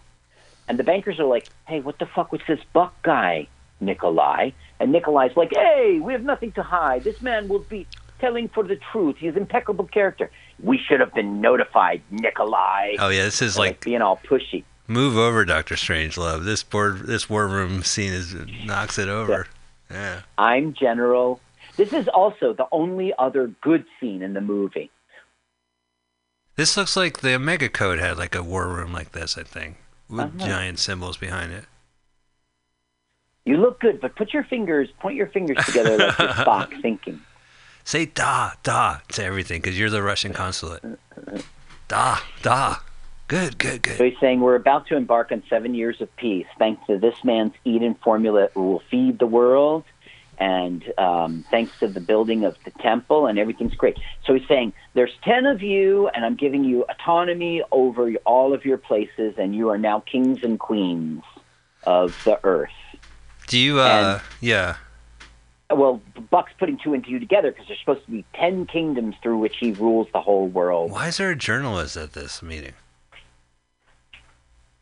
and 0.69 0.79
the 0.79 0.85
bankers 0.85 1.21
are 1.21 1.25
like, 1.25 1.49
"Hey, 1.67 1.81
what 1.81 1.99
the 1.99 2.07
fuck 2.07 2.33
was 2.33 2.41
this 2.49 2.59
Buck 2.73 2.95
guy, 3.03 3.47
Nikolai?" 3.81 4.51
And 4.81 4.93
Nikolai's 4.93 5.37
like, 5.37 5.53
"Hey, 5.55 6.01
we 6.03 6.13
have 6.13 6.25
nothing 6.25 6.53
to 6.53 6.63
hide. 6.63 7.05
This 7.05 7.23
man 7.23 7.49
will 7.49 7.61
be." 7.61 7.87
Telling 8.19 8.49
for 8.49 8.65
the 8.65 8.77
truth. 8.77 9.17
He's 9.19 9.37
impeccable 9.37 9.85
character. 9.85 10.31
We 10.63 10.79
should 10.79 11.01
have 11.01 11.13
been 11.13 11.43
notified, 11.43 12.01
Nikolai. 12.11 12.95
Oh 12.99 13.11
yeah, 13.11 13.25
this 13.25 13.43
is 13.43 13.57
They're, 13.57 13.67
like 13.67 13.85
being 13.85 14.01
all 14.01 14.17
pushy. 14.17 14.65
Move 14.89 15.17
over, 15.17 15.45
Doctor 15.45 15.75
Strangelove. 15.75 16.45
This 16.45 16.63
board, 16.63 17.01
this 17.07 17.29
war 17.31 17.47
room 17.47 17.83
scene 17.83 18.13
is 18.13 18.35
knocks 18.65 18.99
it 18.99 19.09
over. 19.09 19.47
Yeah. 19.91 20.23
I'm 20.39 20.73
General. 20.75 21.41
This 21.77 21.93
is 21.93 22.09
also 22.09 22.53
the 22.55 22.67
only 22.73 23.13
other 23.19 23.49
good 23.61 23.85
scene 24.01 24.23
in 24.23 24.33
the 24.35 24.41
movie. 24.41 24.91
This 26.57 26.77
looks 26.77 26.97
like 26.97 27.21
the 27.21 27.35
Omega 27.35 27.69
Code 27.69 27.99
had 27.99 28.17
like 28.17 28.35
a 28.35 28.43
war 28.43 28.67
room 28.69 28.93
like 28.93 29.13
this. 29.13 29.37
I 29.37 29.43
think 29.43 29.77
with 30.09 30.21
Uh-huh. 30.21 30.47
giant 30.49 30.79
symbols 30.79 31.17
behind 31.19 31.53
it. 31.53 31.65
You 33.45 33.59
look 33.59 33.79
good, 33.81 34.01
but 34.01 34.17
put 34.17 34.33
your 34.33 34.43
fingers, 34.45 34.89
point 34.99 35.17
your 35.17 35.29
fingers 35.29 35.65
together 35.67 35.99
like 35.99 36.19
you're 36.19 36.29
Spock 36.45 36.81
thinking. 36.83 37.21
Say 37.85 38.07
da 38.07 38.53
da 38.65 38.99
to 39.13 39.23
everything 39.25 39.61
because 39.61 39.79
you're 39.79 39.91
the 39.91 40.03
Russian 40.03 40.33
consulate. 40.33 40.83
Da, 41.87 42.19
da. 42.43 42.77
Good, 43.29 43.59
good, 43.59 43.83
good. 43.83 43.97
So 43.97 44.05
he's 44.05 44.19
saying 44.21 44.41
we're 44.41 44.55
about 44.55 44.87
to 44.89 44.97
embark 44.97 45.33
on 45.33 45.43
seven 45.51 45.75
years 45.75 46.01
of 46.01 46.15
peace. 46.17 46.47
Thanks 46.59 46.87
to 46.87 46.97
this 46.99 47.25
man's 47.25 47.55
Eden 47.65 47.97
formula, 47.97 48.51
we 48.55 48.63
will 48.63 48.83
feed 48.89 49.19
the 49.19 49.27
world, 49.27 49.83
and 50.39 50.85
um, 50.97 51.45
thanks 51.51 51.77
to 51.81 51.89
the 51.89 52.01
building 52.01 52.45
of 52.45 52.57
the 52.65 52.71
temple, 52.71 53.27
and 53.27 53.37
everything's 53.37 53.75
great. 53.75 53.99
So 54.25 54.35
he's 54.35 54.47
saying 54.47 54.75
there's 54.95 55.15
ten 55.23 55.45
of 55.45 55.61
you, 55.61 56.07
and 56.09 56.25
I'm 56.25 56.37
giving 56.37 56.63
you 56.63 56.85
autonomy 56.89 57.63
over 57.73 58.13
all 58.25 58.55
of 58.55 58.65
your 58.65 58.79
places, 58.79 59.35
and 59.39 59.57
you 59.57 59.71
are 59.71 59.79
now 59.79 60.01
kings 60.01 60.45
and 60.45 60.59
queens 60.59 61.25
of 61.83 62.17
the 62.25 62.39
earth. 62.45 62.71
Do 63.49 63.59
you, 63.59 63.81
uh, 63.81 64.21
yeah. 64.41 64.77
Well, 65.69 66.01
Buck's 66.31 66.53
putting 66.61 66.79
two 66.79 66.95
and 66.95 67.05
two 67.05 67.19
together 67.19 67.51
because 67.51 67.67
there's 67.67 67.81
supposed 67.81 68.05
to 68.05 68.11
be 68.13 68.25
ten 68.35 68.67
kingdoms 68.67 69.17
through 69.21 69.39
which 69.39 69.57
he 69.59 69.73
rules 69.73 70.07
the 70.13 70.21
whole 70.21 70.47
world. 70.47 70.93
Why 70.93 71.09
is 71.09 71.17
there 71.17 71.31
a 71.31 71.37
journalist 71.37 71.97
at 71.97 72.13
this 72.13 72.41
meeting? 72.41 72.75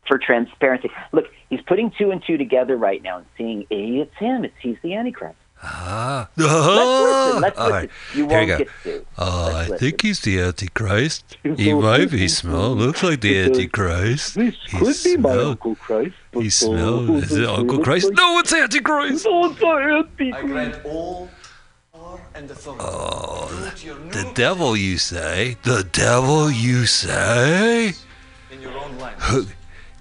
For 0.07 0.17
transparency. 0.17 0.89
Look, 1.11 1.25
he's 1.49 1.61
putting 1.61 1.91
two 1.91 2.11
and 2.11 2.23
two 2.25 2.37
together 2.37 2.77
right 2.77 3.01
now 3.01 3.17
and 3.17 3.25
seeing, 3.37 3.65
hey, 3.69 3.99
it's 3.99 4.15
him. 4.17 4.45
It's 4.45 4.55
he's 4.61 4.77
the 4.81 4.93
Antichrist. 4.95 5.37
Ah. 5.63 6.29
Let's 6.35 6.51
listen. 6.53 7.41
Let's 7.41 7.57
All 7.57 7.65
listen. 7.69 7.71
right. 7.81 7.89
You 8.13 8.25
won't 8.25 8.47
go. 8.47 8.57
get 8.59 8.67
sued. 8.83 9.05
Oh, 9.17 9.47
I 9.47 9.59
listen. 9.61 9.77
think 9.79 10.01
he's 10.01 10.19
the 10.21 10.41
Antichrist. 10.41 11.37
He 11.55 11.73
might 11.73 12.11
be 12.11 12.27
small. 12.27 12.75
Looks 12.75 13.01
like 13.01 13.21
the 13.21 13.39
Antichrist. 13.39 14.35
This 14.35 14.55
He 14.67 14.77
could 14.77 14.95
be 15.03 15.17
my 15.17 15.37
Uncle 15.37 15.75
Christ. 15.75 16.13
He 16.33 16.49
smells. 16.49 17.31
Is 17.31 17.37
it 17.37 17.47
Uncle 17.49 17.79
Christ? 17.83 18.11
No, 18.13 18.39
it's 18.39 18.53
Antichrist. 18.53 19.25
No, 19.25 19.51
it's 19.51 19.61
not 19.61 19.81
Antichrist. 19.81 20.35
I 20.37 20.41
grant 20.47 20.85
all 20.85 21.29
power 21.93 22.19
and 22.35 22.51
authority. 22.51 22.83
Oh, 22.85 23.71
the 24.11 24.29
devil, 24.35 24.75
you 24.77 24.97
say? 24.97 25.57
The 25.63 25.87
devil, 25.91 26.51
you 26.51 26.85
say? 26.85 27.93
in 28.51 28.61
your 28.61 28.77
own 28.77 28.97
language. 28.99 29.47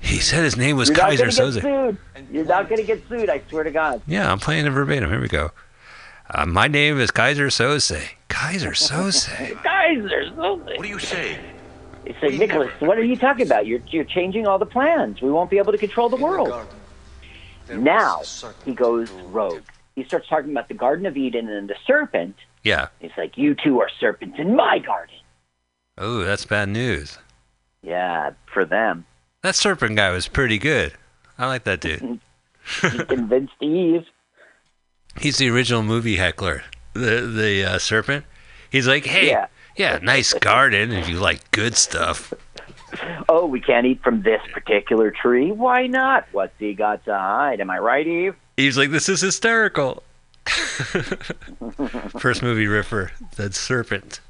Who- 0.05 0.15
He 0.15 0.21
said 0.21 0.45
his 0.45 0.57
name 0.57 0.77
was 0.77 0.89
You're 0.89 0.99
not 0.99 1.11
Kaiser 1.11 1.25
gonna 1.25 1.53
get 1.53 1.65
Soze. 1.65 1.95
sued. 1.95 1.99
You're 2.33 2.45
not 2.45 2.69
going 2.69 2.81
to 2.81 2.87
get 2.87 3.03
sued. 3.09 3.29
I 3.31 3.41
swear 3.49 3.65
to 3.65 3.71
God. 3.71 4.03
Yeah, 4.07 4.31
I'm 4.31 4.39
playing 4.39 4.67
it 4.67 4.71
verbatim. 4.71 5.11
Here 5.11 5.21
we 5.21 5.29
go. 5.29 5.51
Uh, 6.31 6.47
my 6.47 6.69
name 6.69 6.99
is 7.01 7.11
Keyser 7.11 7.47
Söze. 7.49 8.01
Keyser 8.29 8.71
Söze. 8.75 9.29
Keyser 9.63 10.35
Söze. 10.35 10.77
What 10.77 10.83
do 10.83 10.89
you 10.89 10.99
say? 10.99 11.39
He 12.07 12.15
said, 12.21 12.39
Nicholas, 12.39 12.71
what 12.81 12.99
are 12.99 13.03
you 13.05 13.17
talking 13.17 13.47
about? 13.47 13.67
You're 13.67 13.81
you're 13.89 14.05
changing 14.05 14.47
all 14.47 14.59
the 14.59 14.67
plans. 14.67 15.21
We 15.23 15.31
won't 15.31 15.49
be 15.51 15.59
able 15.59 15.73
to 15.73 15.79
control 15.79 16.09
the 16.09 16.17
world. 16.17 16.53
Now 17.71 18.21
he 18.65 18.75
goes 18.75 19.11
rogue. 19.11 19.63
He 19.97 20.05
starts 20.05 20.29
talking 20.29 20.51
about 20.51 20.69
the 20.69 20.75
Garden 20.75 21.07
of 21.07 21.17
Eden 21.17 21.49
and 21.49 21.69
the 21.69 21.77
serpent. 21.87 22.37
Yeah. 22.63 22.89
He's 23.01 23.13
like, 23.17 23.39
"You 23.39 23.55
two 23.55 23.81
are 23.81 23.89
serpents 24.01 24.39
in 24.39 24.55
my 24.57 24.79
garden." 24.81 25.15
Oh, 25.97 26.25
that's 26.25 26.45
bad 26.45 26.69
news. 26.69 27.19
Yeah, 27.83 28.33
for 28.53 28.65
them. 28.65 29.07
That 29.45 29.55
serpent 29.55 29.97
guy 29.97 30.09
was 30.11 30.27
pretty 30.27 30.57
good. 30.59 30.95
I 31.39 31.47
like 31.47 31.65
that 31.65 31.81
dude. 31.81 32.19
He 32.81 33.05
convinced 33.05 33.53
Eve. 33.61 34.07
He's 35.21 35.37
the 35.37 35.51
original 35.51 35.83
movie 35.83 36.17
heckler. 36.17 36.63
The 36.95 37.21
the 37.21 37.63
uh, 37.75 37.79
serpent. 37.79 38.25
He's 38.71 38.89
like, 38.89 39.05
hey, 39.05 39.29
Yeah. 39.29 39.49
yeah, 39.77 39.99
nice 40.01 40.33
garden 40.33 40.93
if 40.93 41.11
you 41.11 41.19
like 41.21 41.51
good 41.51 41.77
stuff. 41.77 42.33
Oh, 43.29 43.45
we 43.47 43.61
can't 43.61 43.85
eat 43.87 44.01
from 44.05 44.23
this 44.23 44.41
particular 44.53 45.11
tree. 45.11 45.51
Why 45.51 45.89
not? 45.89 46.27
What's 46.31 46.55
he 46.61 46.75
got 46.75 47.05
to 47.07 47.13
hide? 47.13 47.61
Am 47.61 47.69
I 47.69 47.79
right, 47.79 48.07
Eve? 48.07 48.37
He's 48.57 48.79
like, 48.79 48.91
this 48.93 49.09
is 49.09 49.21
hysterical. 49.21 50.05
First 52.21 52.41
movie 52.43 52.67
riffer, 52.69 53.11
that 53.35 53.55
serpent. 53.55 54.21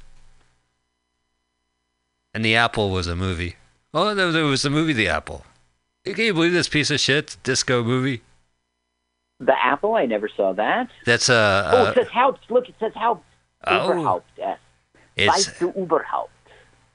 And 2.33 2.43
the 2.43 2.55
apple 2.55 2.89
was 2.89 3.05
a 3.05 3.15
movie. 3.15 3.55
Oh, 3.97 4.13
there 4.13 4.29
there 4.33 4.43
was 4.43 4.61
the 4.61 4.69
movie 4.69 4.91
The 4.91 5.07
Apple. 5.07 5.45
Can 6.03 6.17
you 6.17 6.33
believe 6.33 6.51
this 6.51 6.67
piece 6.67 6.91
of 6.91 6.99
shit 6.99 7.37
disco 7.43 7.81
movie? 7.81 8.21
The 9.39 9.55
apple? 9.57 9.95
I 9.95 10.05
never 10.05 10.27
saw 10.27 10.51
that. 10.53 10.89
That's 11.05 11.29
uh, 11.29 11.71
oh, 11.73 11.77
uh 11.77 11.89
it 11.91 11.95
says 11.95 12.07
Haupt. 12.09 12.51
Look, 12.51 12.67
it 12.67 12.75
says 12.79 12.91
Haupt. 12.93 13.23
Oh. 13.65 13.89
Uberhaupt. 13.89 14.21
Yes. 14.37 14.59
it's 15.15 15.47
Uberhaupt? 15.59 16.27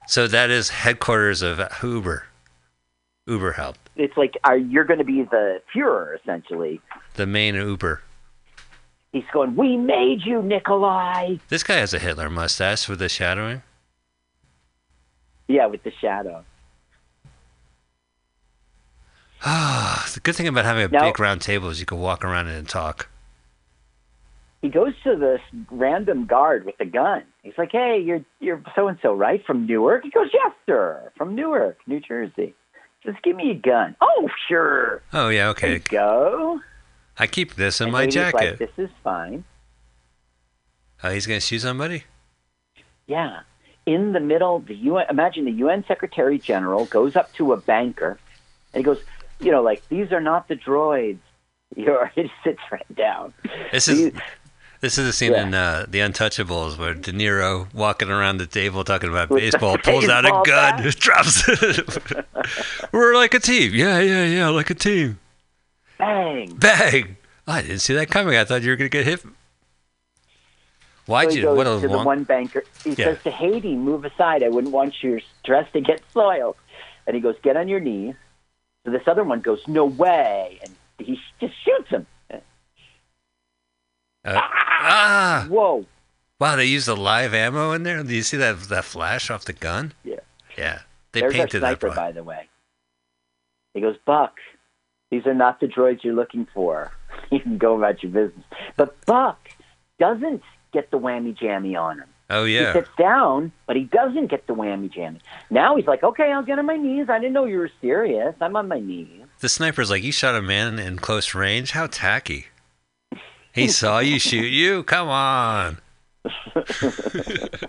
so 0.06 0.26
that 0.26 0.50
is 0.50 0.68
headquarters 0.68 1.40
of 1.40 1.60
Uber. 1.82 2.26
Uber 3.26 3.52
help. 3.52 3.76
It's 3.96 4.16
like 4.18 4.36
are 4.44 4.58
you're 4.58 4.84
going 4.84 4.98
to 4.98 5.04
be 5.04 5.22
the 5.22 5.62
Führer 5.74 6.18
essentially. 6.20 6.82
The 7.14 7.26
main 7.26 7.54
Uber. 7.54 8.02
He's 9.12 9.24
going. 9.32 9.56
We 9.56 9.78
made 9.78 10.20
you, 10.24 10.42
Nikolai. 10.42 11.36
This 11.48 11.62
guy 11.62 11.76
has 11.76 11.94
a 11.94 11.98
Hitler 11.98 12.28
mustache 12.28 12.88
with 12.88 12.98
the 12.98 13.08
shadowing. 13.08 13.62
Yeah, 15.48 15.66
with 15.66 15.82
the 15.82 15.92
shadow. 16.00 16.44
Ah, 19.44 20.08
the 20.12 20.20
good 20.20 20.34
thing 20.36 20.46
about 20.48 20.64
having 20.64 20.84
a 20.84 20.88
Now- 20.88 21.04
big 21.04 21.18
round 21.18 21.40
table 21.40 21.68
is 21.70 21.80
you 21.80 21.86
can 21.86 21.98
walk 21.98 22.24
around 22.24 22.48
it 22.48 22.56
and 22.58 22.68
talk. 22.68 23.08
He 24.62 24.68
goes 24.68 24.92
to 25.04 25.16
this 25.16 25.40
random 25.70 26.26
guard 26.26 26.66
with 26.66 26.74
a 26.80 26.84
gun. 26.84 27.22
He's 27.42 27.56
like, 27.56 27.72
"Hey, 27.72 27.98
you're 27.98 28.22
you're 28.40 28.60
so 28.74 28.88
and 28.88 28.98
so, 29.00 29.14
right? 29.14 29.42
From 29.46 29.66
Newark?" 29.66 30.02
He 30.04 30.10
goes, 30.10 30.28
"Yes, 30.34 30.52
sir. 30.66 31.10
From 31.16 31.34
Newark, 31.34 31.78
New 31.86 32.00
Jersey." 32.00 32.54
Just 33.02 33.22
give 33.22 33.36
me 33.36 33.50
a 33.52 33.54
gun. 33.54 33.96
Oh, 34.02 34.28
sure. 34.46 35.00
Oh 35.14 35.30
yeah, 35.30 35.48
okay. 35.48 35.78
go. 35.78 36.60
I 37.18 37.26
keep 37.26 37.54
this 37.54 37.80
in 37.80 37.84
And 37.86 37.92
my 37.92 38.06
jacket. 38.06 38.34
Like, 38.34 38.58
this 38.58 38.70
is 38.76 38.90
fine. 39.02 39.44
Oh, 41.02 41.10
he's 41.10 41.26
gonna 41.26 41.40
shoot 41.40 41.60
somebody. 41.60 42.04
Yeah. 43.06 43.40
In 43.86 44.12
the 44.12 44.20
middle, 44.20 44.58
the 44.58 44.74
UN. 44.74 45.06
Imagine 45.08 45.46
the 45.46 45.52
UN 45.52 45.84
Secretary 45.88 46.38
General 46.38 46.84
goes 46.84 47.16
up 47.16 47.32
to 47.34 47.54
a 47.54 47.56
banker, 47.56 48.18
and 48.74 48.80
he 48.80 48.82
goes, 48.84 49.02
"You 49.40 49.50
know, 49.52 49.62
like 49.62 49.86
these 49.88 50.12
are 50.12 50.20
not 50.20 50.48
the 50.48 50.56
droids." 50.56 51.18
You're, 51.76 52.10
he 52.14 52.30
sits 52.44 52.60
right 52.72 52.96
down. 52.96 53.32
This 53.72 53.88
is 53.88 54.12
These- 54.12 54.20
this 54.80 54.96
is 54.96 55.06
a 55.08 55.12
scene 55.12 55.32
Yeah. 55.32 55.42
in 55.46 55.52
uh, 55.54 55.84
The 55.88 55.98
Untouchables 55.98 56.78
where 56.78 56.94
De 56.94 57.12
Niro 57.12 57.72
walking 57.74 58.08
around 58.08 58.38
the 58.38 58.46
table 58.46 58.82
talking 58.82 59.10
about 59.10 59.28
baseball 59.28 59.76
pulls 59.82 60.08
out 60.08 60.24
a 60.24 60.30
gun, 60.30 60.82
bat. 60.82 60.96
drops 60.98 61.44
it. 61.46 62.26
We're 62.90 63.14
like 63.14 63.34
a 63.34 63.38
team. 63.40 63.74
Yeah, 63.74 64.00
yeah, 64.00 64.24
yeah, 64.24 64.48
like 64.48 64.70
a 64.70 64.74
team. 64.74 65.18
Bang. 65.98 66.54
Bang! 66.54 67.16
I 67.46 67.60
didn't 67.60 67.80
see 67.80 67.92
that 67.94 68.08
coming. 68.08 68.36
I 68.36 68.44
thought 68.44 68.62
you 68.62 68.70
were 68.70 68.76
gonna 68.76 68.88
get 68.88 69.04
hit. 69.04 69.22
Why'd 71.06 71.32
So 71.32 71.38
you? 71.38 71.54
What 71.54 71.66
a 71.66 71.80
to 71.80 71.88
the 71.88 71.98
one 71.98 72.24
banker. 72.24 72.64
He 72.84 72.90
Yeah. 72.90 73.06
says 73.06 73.22
to 73.24 73.30
Hattie, 73.30 73.74
"Move 73.76 74.04
aside. 74.04 74.42
I 74.42 74.48
wouldn't 74.48 74.72
want 74.72 75.02
your 75.02 75.20
dress 75.44 75.70
to 75.72 75.80
get 75.80 76.00
soiled." 76.12 76.56
And 77.06 77.14
he 77.14 77.20
goes, 77.20 77.36
"Get 77.42 77.56
on 77.56 77.68
your 77.68 77.80
knees." 77.80 78.14
So 78.84 78.90
this 78.92 79.02
other 79.06 79.24
one 79.24 79.40
goes, 79.40 79.60
"No 79.66 79.84
way!" 79.84 80.58
And 80.62 80.74
he 80.98 81.18
just 81.40 81.54
shoots 81.64 81.88
him. 81.90 82.06
Uh, 82.30 82.38
ah! 84.24 85.46
Whoa! 85.48 85.86
Wow, 86.38 86.56
they 86.56 86.64
used 86.66 86.88
the 86.88 86.96
live 86.96 87.34
ammo 87.34 87.72
in 87.72 87.82
there. 87.82 88.02
Do 88.02 88.14
you 88.14 88.22
see 88.22 88.36
that 88.38 88.58
that 88.64 88.84
flash 88.84 89.30
off 89.30 89.44
the 89.44 89.52
gun? 89.52 89.92
Yeah. 90.04 90.20
Yeah, 90.56 90.80
they 91.12 91.20
There's 91.20 91.32
painted 91.34 91.62
that. 91.62 91.80
sniper, 91.80 91.88
part. 91.88 91.96
by 91.96 92.12
the 92.12 92.22
way. 92.22 92.48
He 93.74 93.80
goes, 93.80 93.96
Buck, 94.04 94.34
these 95.10 95.26
are 95.26 95.34
not 95.34 95.60
the 95.60 95.66
droids 95.66 96.02
you're 96.02 96.14
looking 96.14 96.46
for. 96.52 96.92
you 97.30 97.40
can 97.40 97.58
go 97.58 97.76
about 97.76 98.02
your 98.02 98.12
business. 98.12 98.44
But 98.76 99.04
Buck 99.06 99.38
doesn't 99.98 100.42
get 100.72 100.90
the 100.90 100.98
whammy 100.98 101.36
jammy 101.38 101.76
on 101.76 101.98
him. 101.98 102.08
Oh 102.30 102.44
yeah. 102.44 102.72
He 102.72 102.78
sits 102.80 102.88
down, 102.96 103.52
but 103.66 103.76
he 103.76 103.84
doesn't 103.84 104.28
get 104.28 104.46
the 104.46 104.54
whammy 104.54 104.90
jammy. 104.90 105.20
Now 105.50 105.76
he's 105.76 105.86
like, 105.86 106.02
okay, 106.02 106.30
I'll 106.32 106.44
get 106.44 106.58
on 106.58 106.66
my 106.66 106.76
knees. 106.76 107.06
I 107.08 107.18
didn't 107.18 107.32
know 107.32 107.44
you 107.44 107.58
were 107.58 107.70
serious. 107.80 108.34
I'm 108.40 108.54
on 108.56 108.68
my 108.68 108.78
knees. 108.80 109.08
The 109.40 109.48
sniper's 109.48 109.90
like, 109.90 110.02
you 110.02 110.12
shot 110.12 110.34
a 110.36 110.42
man 110.42 110.78
in 110.78 110.98
close 110.98 111.34
range. 111.34 111.72
How 111.72 111.86
tacky. 111.86 112.46
He 113.52 113.66
saw 113.68 113.98
you 113.98 114.18
shoot 114.20 114.46
you. 114.46 114.84
Come 114.84 115.08
on. 115.08 115.78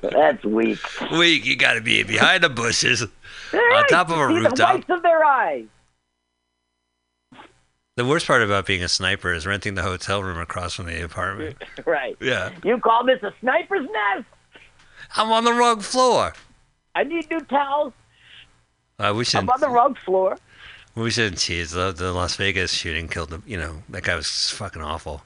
That's 0.02 0.44
weak. 0.44 0.80
Weak. 1.12 1.46
You 1.46 1.56
got 1.56 1.74
to 1.74 1.82
be 1.82 2.04
behind 2.04 2.44
the 2.44 2.50
bushes, 2.50 3.02
on 3.54 3.88
top 3.88 4.10
of 4.10 4.18
a 4.20 4.28
See 4.28 4.34
rooftop. 4.36 4.76
whites 4.76 4.90
of 4.90 5.02
their 5.02 5.24
eyes. 5.24 5.66
The 7.98 8.06
worst 8.06 8.28
part 8.28 8.42
about 8.42 8.66
being 8.66 8.84
a 8.84 8.88
sniper 8.88 9.34
is 9.34 9.46
renting 9.46 9.76
the 9.76 9.82
hotel 9.84 10.24
room 10.24 10.38
across 10.38 10.76
from 10.76 10.86
the 10.86 11.04
apartment. 11.04 11.58
Right. 11.86 12.16
Yeah. 12.22 12.52
You 12.64 12.78
call 12.80 13.06
this 13.06 13.22
a 13.24 13.34
sniper's 13.42 13.88
nest? 14.16 14.28
I'm 15.16 15.32
on 15.32 15.44
the 15.44 15.54
wrong 15.54 15.82
floor. 15.82 16.34
I 16.96 17.04
need 17.04 17.30
new 17.30 17.42
towels. 17.42 17.94
Uh, 19.00 19.12
we 19.14 19.20
I'm 19.20 19.24
shouldn't. 19.24 19.52
on 19.52 19.60
the 19.60 19.70
wrong 19.70 19.96
floor. 20.06 20.38
We 20.96 21.10
shouldn't 21.10 21.40
tease. 21.40 21.72
The, 21.72 21.92
the 21.92 22.12
Las 22.12 22.36
Vegas 22.36 22.72
shooting 22.72 23.08
killed 23.08 23.30
the. 23.30 23.42
You 23.46 23.58
know 23.58 23.84
that 23.90 24.04
guy 24.04 24.16
was 24.16 24.50
fucking 24.52 24.82
awful. 24.82 25.24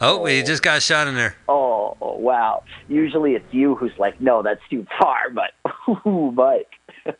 Oh, 0.00 0.24
he 0.26 0.42
just 0.42 0.62
got 0.62 0.82
shot 0.82 1.08
in 1.08 1.14
there. 1.14 1.36
Oh, 1.48 1.96
oh, 2.02 2.18
wow. 2.18 2.64
Usually 2.88 3.34
it's 3.34 3.46
you 3.50 3.74
who's 3.76 3.96
like, 3.98 4.20
no, 4.20 4.42
that's 4.42 4.60
too 4.68 4.86
far, 5.00 5.30
but, 5.30 5.52
ooh, 6.06 6.32
Mike. 6.32 6.68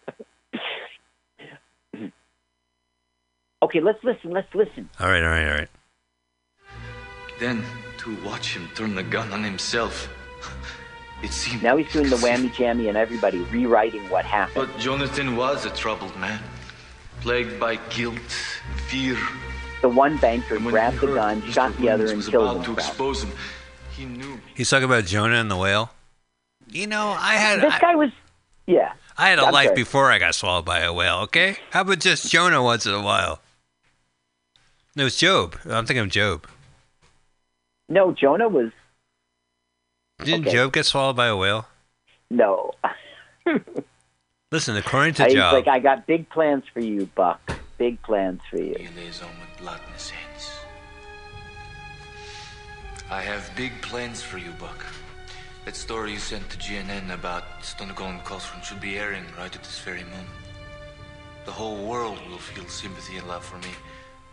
okay, 3.62 3.80
let's 3.80 4.04
listen, 4.04 4.30
let's 4.30 4.54
listen. 4.54 4.90
All 5.00 5.08
right, 5.08 5.22
all 5.22 5.30
right, 5.30 5.48
all 5.48 5.54
right. 5.54 5.68
Then, 7.40 7.64
to 7.98 8.14
watch 8.24 8.54
him 8.54 8.68
turn 8.74 8.94
the 8.94 9.02
gun 9.02 9.32
on 9.32 9.42
himself. 9.42 10.08
It 11.22 11.32
seemed 11.32 11.62
Now 11.62 11.76
he's 11.76 11.90
doing 11.92 12.10
the 12.10 12.16
whammy 12.16 12.52
jammy 12.52 12.88
and 12.88 12.96
everybody 12.96 13.38
rewriting 13.44 14.08
what 14.10 14.24
happened. 14.24 14.68
But 14.68 14.78
Jonathan 14.78 15.36
was 15.36 15.64
a 15.64 15.70
troubled 15.70 16.14
man, 16.18 16.40
plagued 17.20 17.58
by 17.58 17.76
guilt, 17.90 18.18
fear. 18.86 19.16
The 19.82 19.88
one 19.88 20.16
banker 20.18 20.58
grabbed 20.58 20.96
the 21.00 21.06
heard 21.08 21.14
gun, 21.14 21.42
Mr. 21.42 21.52
shot 21.52 21.76
the 21.78 21.88
other, 21.90 22.06
and 22.08 22.16
was 22.18 22.28
killed 22.28 22.50
about 22.50 22.64
to 22.64 22.70
himself. 22.72 22.88
expose 22.88 23.22
him. 23.24 23.32
He 23.96 24.04
knew. 24.04 24.38
He's 24.54 24.68
talking 24.68 24.84
about 24.84 25.04
Jonah 25.06 25.36
and 25.36 25.50
the 25.50 25.56
whale. 25.56 25.90
You 26.70 26.86
know, 26.86 27.16
I 27.18 27.34
had 27.34 27.60
This 27.60 27.72
I, 27.74 27.78
guy 27.80 27.94
was, 27.94 28.10
yeah. 28.66 28.92
I 29.16 29.30
had 29.30 29.38
a 29.38 29.46
I'm 29.46 29.52
life 29.54 29.66
sorry. 29.68 29.76
before 29.76 30.10
I 30.12 30.18
got 30.18 30.34
swallowed 30.34 30.64
by 30.66 30.80
a 30.80 30.92
whale. 30.92 31.18
Okay, 31.24 31.56
how 31.70 31.80
about 31.82 32.00
just 32.00 32.30
Jonah 32.30 32.62
once 32.62 32.84
in 32.86 32.92
a 32.92 33.00
while? 33.02 33.40
No, 34.94 35.06
it's 35.06 35.16
Job. 35.18 35.56
I'm 35.64 35.86
thinking 35.86 36.02
of 36.04 36.10
Job. 36.10 36.46
No, 37.88 38.12
Jonah 38.12 38.48
was 38.48 38.72
Didn't 40.18 40.46
Okay. 40.48 40.56
Job 40.56 40.72
get 40.72 40.86
swallowed 40.86 41.16
by 41.16 41.26
a 41.26 41.36
whale? 41.36 41.66
no. 42.30 42.72
Listen, 44.52 44.76
according 44.76 45.14
to 45.14 45.24
He's 45.24 45.34
Job, 45.34 45.52
like, 45.54 45.66
I 45.68 45.78
got 45.80 46.06
big 46.06 46.28
plans 46.30 46.64
for 46.72 46.80
you, 46.80 47.06
Buck. 47.14 47.40
Big 47.78 48.00
plans 48.02 48.40
for 48.48 48.58
you. 48.58 48.74
He 48.78 48.88
lays 49.00 49.20
on 49.20 49.28
with 49.40 49.58
blood 49.58 49.80
in 49.88 49.92
his 49.92 50.08
hands. 50.10 50.50
I 53.10 53.20
have 53.22 53.50
big 53.56 53.72
plans 53.82 54.22
for 54.22 54.38
you, 54.38 54.50
Buck. 54.58 54.86
That 55.64 55.74
story 55.76 56.12
you 56.12 56.18
sent 56.18 56.48
to 56.50 56.58
GNN 56.58 57.12
about 57.12 57.42
Stone 57.64 57.90
Cold 57.94 58.22
Cothran 58.24 58.62
should 58.62 58.80
be 58.80 58.98
airing 58.98 59.24
right 59.36 59.54
at 59.54 59.62
this 59.64 59.80
very 59.80 60.04
moment. 60.04 60.28
The 61.44 61.52
whole 61.52 61.84
world 61.84 62.18
will 62.28 62.38
feel 62.38 62.66
sympathy 62.66 63.16
and 63.16 63.26
love 63.28 63.44
for 63.44 63.58
me. 63.58 63.74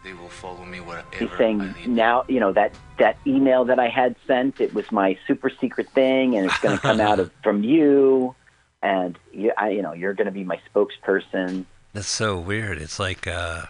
They 0.04 0.14
will 0.14 0.30
follow 0.30 0.66
me 0.66 0.82
wherever 0.82 1.08
He's 1.18 1.32
I 1.32 1.38
saying 1.38 1.76
now, 1.88 2.26
you 2.28 2.40
know 2.40 2.52
that 2.54 2.76
that 3.00 3.18
email 3.26 3.64
that 3.66 3.80
I 3.80 3.88
had 3.88 4.16
sent. 4.28 4.60
It 4.60 4.74
was 4.74 4.92
my 4.92 5.18
super 5.28 5.50
secret 5.50 5.90
thing, 5.92 6.36
and 6.36 6.46
it's 6.46 6.60
going 6.60 6.76
to 6.76 6.82
come 6.82 7.00
out 7.00 7.20
of 7.20 7.32
from 7.44 7.64
you, 7.64 8.36
and 8.82 9.18
you, 9.32 9.54
I, 9.58 9.70
you 9.70 9.82
know, 9.82 9.94
you're 9.94 10.14
going 10.14 10.26
to 10.26 10.32
be 10.32 10.44
my 10.44 10.60
spokesperson. 10.74 11.66
that's 11.94 12.08
so 12.08 12.38
weird. 12.38 12.80
It's 12.80 13.00
like 13.00 13.28
uh, 13.28 13.64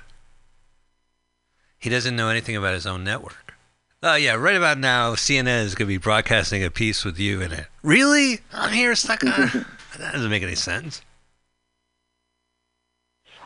he 1.78 1.90
doesn't 1.90 2.16
know 2.16 2.30
anything 2.30 2.56
about 2.56 2.74
his 2.74 2.88
own 2.88 3.04
network. 3.04 3.54
Oh 4.02 4.16
yeah, 4.16 4.34
right 4.34 4.56
about 4.56 4.80
now, 4.80 5.14
CNN 5.14 5.64
is 5.64 5.76
going 5.76 5.88
to 5.88 5.94
be 5.94 5.98
broadcasting 5.98 6.64
a 6.64 6.72
piece 6.72 7.06
with 7.06 7.20
you 7.20 7.42
in 7.42 7.52
it. 7.52 7.68
Really? 7.84 8.40
I'm 8.52 8.74
here 8.74 8.96
stuck 8.96 9.24
on. 9.24 9.32
that 10.00 10.14
doesn't 10.14 10.30
make 10.30 10.44
any 10.44 10.56
sense. 10.56 11.02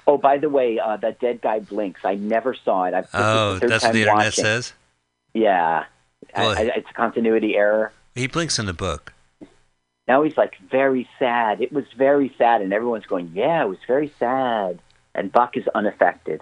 Oh, 0.07 0.17
by 0.17 0.37
the 0.37 0.49
way, 0.49 0.79
uh, 0.79 0.95
that 0.97 1.19
dead 1.19 1.41
guy 1.41 1.59
blinks. 1.59 2.01
I 2.05 2.15
never 2.15 2.53
saw 2.55 2.85
it. 2.85 2.93
I've 2.93 3.09
Oh, 3.13 3.59
that's 3.59 3.83
what 3.83 3.91
the 3.93 3.99
internet 3.99 4.25
watching. 4.25 4.43
says. 4.43 4.73
Yeah, 5.33 5.83
Well, 6.35 6.57
I, 6.57 6.71
it's 6.77 6.89
a 6.89 6.93
continuity 6.93 7.55
error. 7.55 7.91
He 8.15 8.25
blinks 8.27 8.57
in 8.57 8.65
the 8.65 8.73
book. 8.73 9.13
Now 10.07 10.23
he's 10.23 10.37
like 10.37 10.55
very 10.71 11.07
sad. 11.19 11.61
It 11.61 11.73
was 11.73 11.83
very 11.97 12.33
sad, 12.37 12.61
and 12.61 12.71
everyone's 12.73 13.05
going, 13.05 13.31
"Yeah, 13.35 13.63
it 13.63 13.67
was 13.67 13.77
very 13.85 14.11
sad." 14.17 14.79
And 15.13 15.31
Buck 15.31 15.57
is 15.57 15.67
unaffected. 15.75 16.41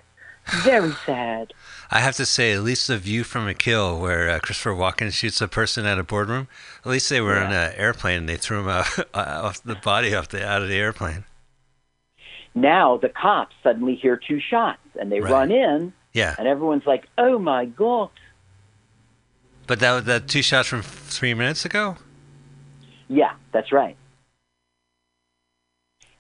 Very 0.63 0.91
sad. 1.05 1.51
I 1.89 1.99
have 1.99 2.15
to 2.17 2.25
say, 2.25 2.53
at 2.53 2.61
least 2.61 2.87
the 2.87 2.97
view 2.97 3.23
from 3.23 3.47
a 3.47 3.55
kill 3.55 3.99
where 3.99 4.29
uh, 4.29 4.39
Christopher 4.39 4.75
Walken 4.75 5.11
shoots 5.11 5.41
a 5.41 5.47
person 5.47 5.85
at 5.87 5.97
a 5.97 6.03
boardroom. 6.03 6.47
At 6.85 6.91
least 6.91 7.09
they 7.09 7.21
were 7.21 7.37
in 7.37 7.51
an 7.51 7.73
airplane 7.75 8.19
and 8.19 8.29
they 8.29 8.37
threw 8.37 8.59
him 8.59 8.69
out, 8.69 8.87
off 9.15 9.63
the 9.63 9.75
body 9.75 10.13
off 10.13 10.29
the 10.29 10.45
out 10.47 10.61
of 10.61 10.67
the 10.67 10.75
airplane. 10.75 11.23
Now 12.55 12.97
the 12.97 13.09
cops 13.09 13.53
suddenly 13.61 13.95
hear 13.95 14.15
two 14.17 14.39
shots, 14.39 14.79
and 14.99 15.11
they 15.11 15.19
Right. 15.19 15.31
run 15.31 15.51
in, 15.51 15.93
Yeah, 16.13 16.35
and 16.39 16.47
everyone's 16.47 16.85
like, 16.85 17.07
"Oh 17.17 17.37
my 17.37 17.65
god!" 17.65 18.09
but 19.67 19.79
that 19.81 19.91
was 19.93 20.05
that 20.05 20.27
two 20.29 20.41
shots 20.41 20.69
from 20.69 20.81
three 20.81 21.33
minutes 21.33 21.65
ago. 21.65 21.97
Yeah, 23.09 23.33
that's 23.51 23.71
right. 23.71 23.97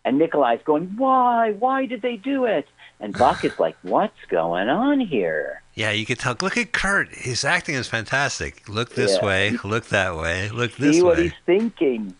And 0.03 0.19
Nikolai's 0.19 0.61
going, 0.63 0.95
"Why? 0.97 1.53
Why 1.53 1.85
did 1.85 2.01
they 2.01 2.17
do 2.17 2.45
it?" 2.45 2.67
And 2.99 3.13
Buck 3.17 3.43
is 3.45 3.57
like, 3.57 3.75
"What's 3.81 4.23
going 4.29 4.69
on 4.69 4.99
here?" 4.99 5.61
Yeah, 5.73 5.91
you 5.91 6.05
could 6.05 6.19
tell. 6.19 6.35
Look 6.41 6.57
at 6.57 6.71
Kirk. 6.73 7.09
His 7.13 7.43
acting 7.43 7.75
is 7.75 7.87
fantastic. 7.87 8.67
Look 8.69 8.95
this 8.95 9.17
Yeah. 9.19 9.25
way. 9.25 9.57
Look 9.63 9.85
that 9.85 10.15
way. 10.15 10.49
Look 10.49 10.75
this 10.75 10.97
See 10.97 11.01
what 11.01 11.17
way. 11.17 11.23
he's 11.23 11.33
thinking. 11.45 12.15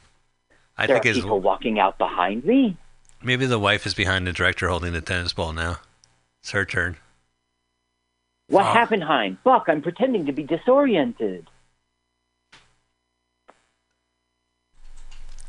I 0.77 0.87
there 0.87 0.95
think 0.95 1.05
are 1.05 1.09
his 1.09 1.17
people 1.23 1.39
walking 1.41 1.79
out 1.79 1.97
behind 1.97 2.43
me. 2.43 2.75
Maybe 3.23 3.45
the 3.45 3.59
wife 3.59 3.85
is 3.85 3.93
behind 3.93 4.27
the 4.27 4.33
director 4.33 4.67
holding 4.69 4.93
the 4.93 5.01
tennis 5.01 5.33
ball 5.33 5.53
now. 5.53 5.79
It's 6.41 6.51
her 6.51 6.65
turn. 6.65 6.97
What 8.47 8.65
happened, 8.65 9.03
Chaim? 9.03 9.39
Buck, 9.43 9.65
I'm 9.67 9.81
pretending 9.81 10.27
to 10.27 10.31
be 10.31 10.43
disoriented. 10.43 11.47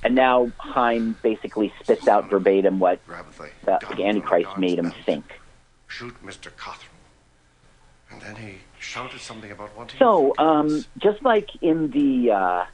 And 0.03 0.15
now 0.15 0.51
Chaim 0.59 1.17
basically 1.23 1.73
spits 1.83 2.07
out 2.09 2.31
verbatim 2.31 2.79
what 2.79 3.01
Rapidly. 3.07 3.51
the 3.65 4.05
Antichrist 4.05 4.57
made 4.57 4.79
him 4.79 4.93
think. 5.05 5.25
Shoot 5.89 6.15
Mr. 6.25 6.51
Cothran. 6.53 6.89
And 8.11 8.21
then 8.23 8.37
he 8.37 8.59
shouted 8.79 9.21
something 9.21 9.51
about 9.51 9.77
wanting. 9.77 9.99
So, 9.99 10.33
um, 10.39 10.85
just 10.99 11.23
like 11.23 11.51
in 11.61 11.91
the, 11.91 12.31
uh, 12.31 12.65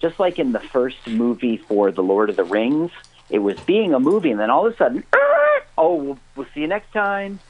just 0.00 0.20
like 0.20 0.38
in 0.38 0.52
the 0.52 0.60
first 0.60 1.06
movie 1.06 1.56
for 1.56 1.90
The 1.90 2.02
Lord 2.02 2.28
of 2.30 2.36
the 2.36 2.44
Rings, 2.44 2.90
it 3.30 3.38
was 3.40 3.58
being 3.60 3.94
a 3.94 4.00
movie, 4.00 4.30
and 4.30 4.38
then 4.40 4.50
all 4.50 4.66
of 4.66 4.72
a 4.74 4.76
sudden, 4.76 5.04
oh, 5.78 5.94
we'll, 5.94 6.18
we'll 6.36 6.46
see 6.54 6.60
you 6.60 6.66
next 6.68 6.92
time. 6.92 7.40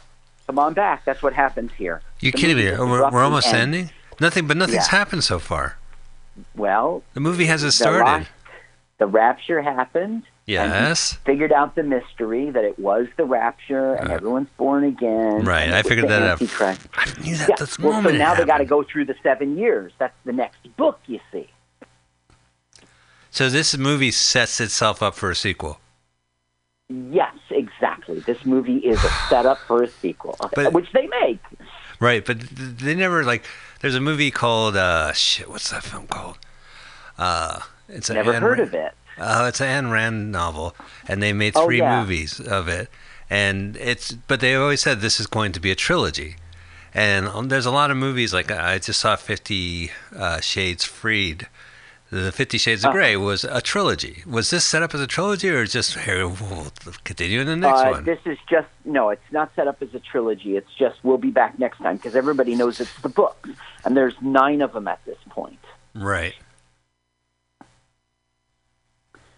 Come 0.46 0.58
on 0.58 0.74
back. 0.74 1.04
That's 1.04 1.22
what 1.22 1.32
happens 1.32 1.72
here. 1.76 2.02
You 2.20 2.30
The 2.30 2.38
kidding 2.38 2.56
me? 2.56 2.70
We're, 2.70 3.10
we're 3.10 3.22
almost 3.22 3.46
ends. 3.48 3.56
ending. 3.58 3.90
Nothing, 4.20 4.46
but 4.46 4.56
nothing's 4.56 4.86
Yeah. 4.86 4.98
happened 4.98 5.24
so 5.24 5.38
far. 5.38 5.76
Well, 6.54 7.02
The 7.14 7.20
movie 7.20 7.46
hasn't 7.46 7.72
started. 7.72 8.26
the 8.98 9.06
rapture 9.06 9.62
happened. 9.62 10.24
Yes. 10.46 11.14
figured 11.24 11.52
out 11.52 11.74
the 11.74 11.82
mystery 11.82 12.50
that 12.50 12.64
it 12.64 12.78
was 12.78 13.06
the 13.16 13.24
rapture 13.24 13.94
and 13.94 14.10
everyone's 14.10 14.50
born 14.58 14.84
again. 14.84 15.40
Uh. 15.40 15.50
Right, 15.50 15.70
I 15.72 15.82
figured 15.82 16.08
that 16.10 16.22
out. 16.22 16.42
I 16.42 17.06
knew 17.22 17.34
that 17.36 17.48
Yeah, 17.48 17.54
this 17.58 17.78
well, 17.78 17.92
so 17.92 17.96
moment. 17.96 18.16
it 18.16 18.18
now 18.18 18.34
they 18.34 18.44
got 18.44 18.58
to 18.58 18.66
go 18.66 18.82
through 18.82 19.06
the 19.06 19.14
seven 19.22 19.56
years. 19.56 19.92
That's 19.98 20.14
the 20.26 20.32
next 20.34 20.58
book, 20.76 21.00
you 21.06 21.18
see. 21.32 21.48
So 23.34 23.50
this 23.50 23.76
movie 23.76 24.12
sets 24.12 24.60
itself 24.60 25.02
up 25.02 25.16
for 25.16 25.28
a 25.28 25.34
sequel. 25.34 25.80
Yes, 26.88 27.34
exactly. 27.50 28.20
This 28.20 28.44
movie 28.44 28.76
is 28.76 29.02
a 29.02 29.08
setup 29.28 29.58
for 29.66 29.82
a 29.82 29.88
sequel, 29.88 30.36
But- 30.54 30.72
which 30.72 30.92
they 30.92 31.08
make. 31.08 31.40
Right, 31.98 32.24
but 32.24 32.38
they 32.40 32.94
never 32.94 33.24
like. 33.24 33.44
There's 33.80 33.94
a 33.96 34.00
movie 34.00 34.30
called 34.30 34.76
uh 34.76 35.12
shit. 35.14 35.48
What's 35.48 35.70
that 35.70 35.82
film 35.82 36.06
called? 36.06 36.38
Uh, 37.18 37.60
it's 37.88 38.08
an 38.08 38.14
Never 38.16 38.34
heard 38.34 38.58
Rand- 38.58 38.60
of 38.68 38.74
it. 38.74 38.92
Uh, 39.18 39.46
it's 39.48 39.60
an 39.60 39.86
Ayn 39.86 39.90
Rand 39.90 40.30
novel, 40.30 40.74
and 41.08 41.20
they 41.22 41.32
made 41.32 41.54
Oh, 41.56 41.64
three 41.66 41.78
yeah. 41.78 42.00
movies 42.00 42.38
of 42.40 42.68
it. 42.68 42.88
And 43.30 43.76
it's, 43.78 44.12
but 44.12 44.38
they 44.40 44.54
always 44.54 44.80
said 44.80 45.00
this 45.00 45.18
is 45.18 45.26
going 45.26 45.50
to 45.52 45.60
be 45.60 45.70
a 45.70 45.76
trilogy. 45.76 46.36
And 46.92 47.26
um, 47.28 47.48
there's 47.48 47.66
a 47.66 47.70
lot 47.72 47.90
of 47.90 47.96
movies 47.96 48.32
like 48.34 48.50
I 48.50 48.78
just 48.78 49.00
saw 49.00 49.16
Fifty 49.16 49.90
uh, 50.14 50.40
Shades 50.40 50.84
Freed. 50.84 51.48
The 52.14 52.30
Fifty 52.30 52.58
Shades 52.58 52.84
of 52.84 52.90
Uh-huh. 52.90 52.96
Grey 52.98 53.16
was 53.16 53.42
a 53.42 53.60
trilogy. 53.60 54.22
Was 54.24 54.50
this 54.50 54.64
set 54.64 54.82
up 54.84 54.94
as 54.94 55.00
a 55.00 55.06
trilogy, 55.06 55.48
or 55.50 55.64
just 55.66 55.98
here 55.98 56.28
we'll 56.28 56.68
continue 57.02 57.40
in 57.40 57.46
the 57.48 57.56
next 57.56 57.80
Uh, 57.80 57.90
one? 57.90 58.04
This 58.04 58.20
is 58.24 58.38
just 58.48 58.68
no. 58.84 59.10
It's 59.10 59.32
not 59.32 59.50
set 59.56 59.66
up 59.66 59.82
as 59.82 59.92
a 59.94 59.98
trilogy. 59.98 60.56
It's 60.56 60.72
just 60.78 60.96
we'll 61.02 61.18
be 61.18 61.32
back 61.32 61.58
next 61.58 61.78
time 61.78 61.96
because 61.96 62.14
everybody 62.14 62.54
knows 62.54 62.78
it's 62.80 62.94
the 63.00 63.08
books, 63.08 63.50
and 63.84 63.96
there's 63.96 64.14
nine 64.20 64.62
of 64.62 64.72
them 64.72 64.86
at 64.86 65.04
this 65.04 65.18
point. 65.28 65.58
Right. 65.94 66.34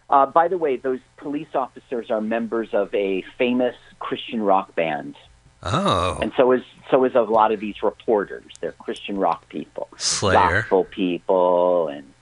Uh, 0.09 0.27
by 0.27 0.47
the 0.49 0.59
way, 0.59 0.77
those 0.77 1.01
police 1.17 1.49
officers 1.55 2.11
are 2.11 2.21
members 2.21 2.69
of 2.75 2.95
a 2.95 3.23
famous 3.39 3.75
Christian 3.99 4.41
rock 4.43 4.75
band, 4.75 5.17
Oh, 5.63 6.19
and 6.21 6.31
so 6.37 6.53
is 6.53 6.63
so 6.91 7.05
is 7.05 7.15
a 7.15 7.23
lot 7.23 7.51
of 7.53 7.59
these 7.61 7.83
reporters. 7.83 8.45
They're 8.61 8.73
Christian 8.73 9.17
rock 9.19 9.49
people, 9.49 9.89
Slayer. 9.97 10.61
gospel 10.61 10.85
people, 10.85 11.89
and 11.89 12.13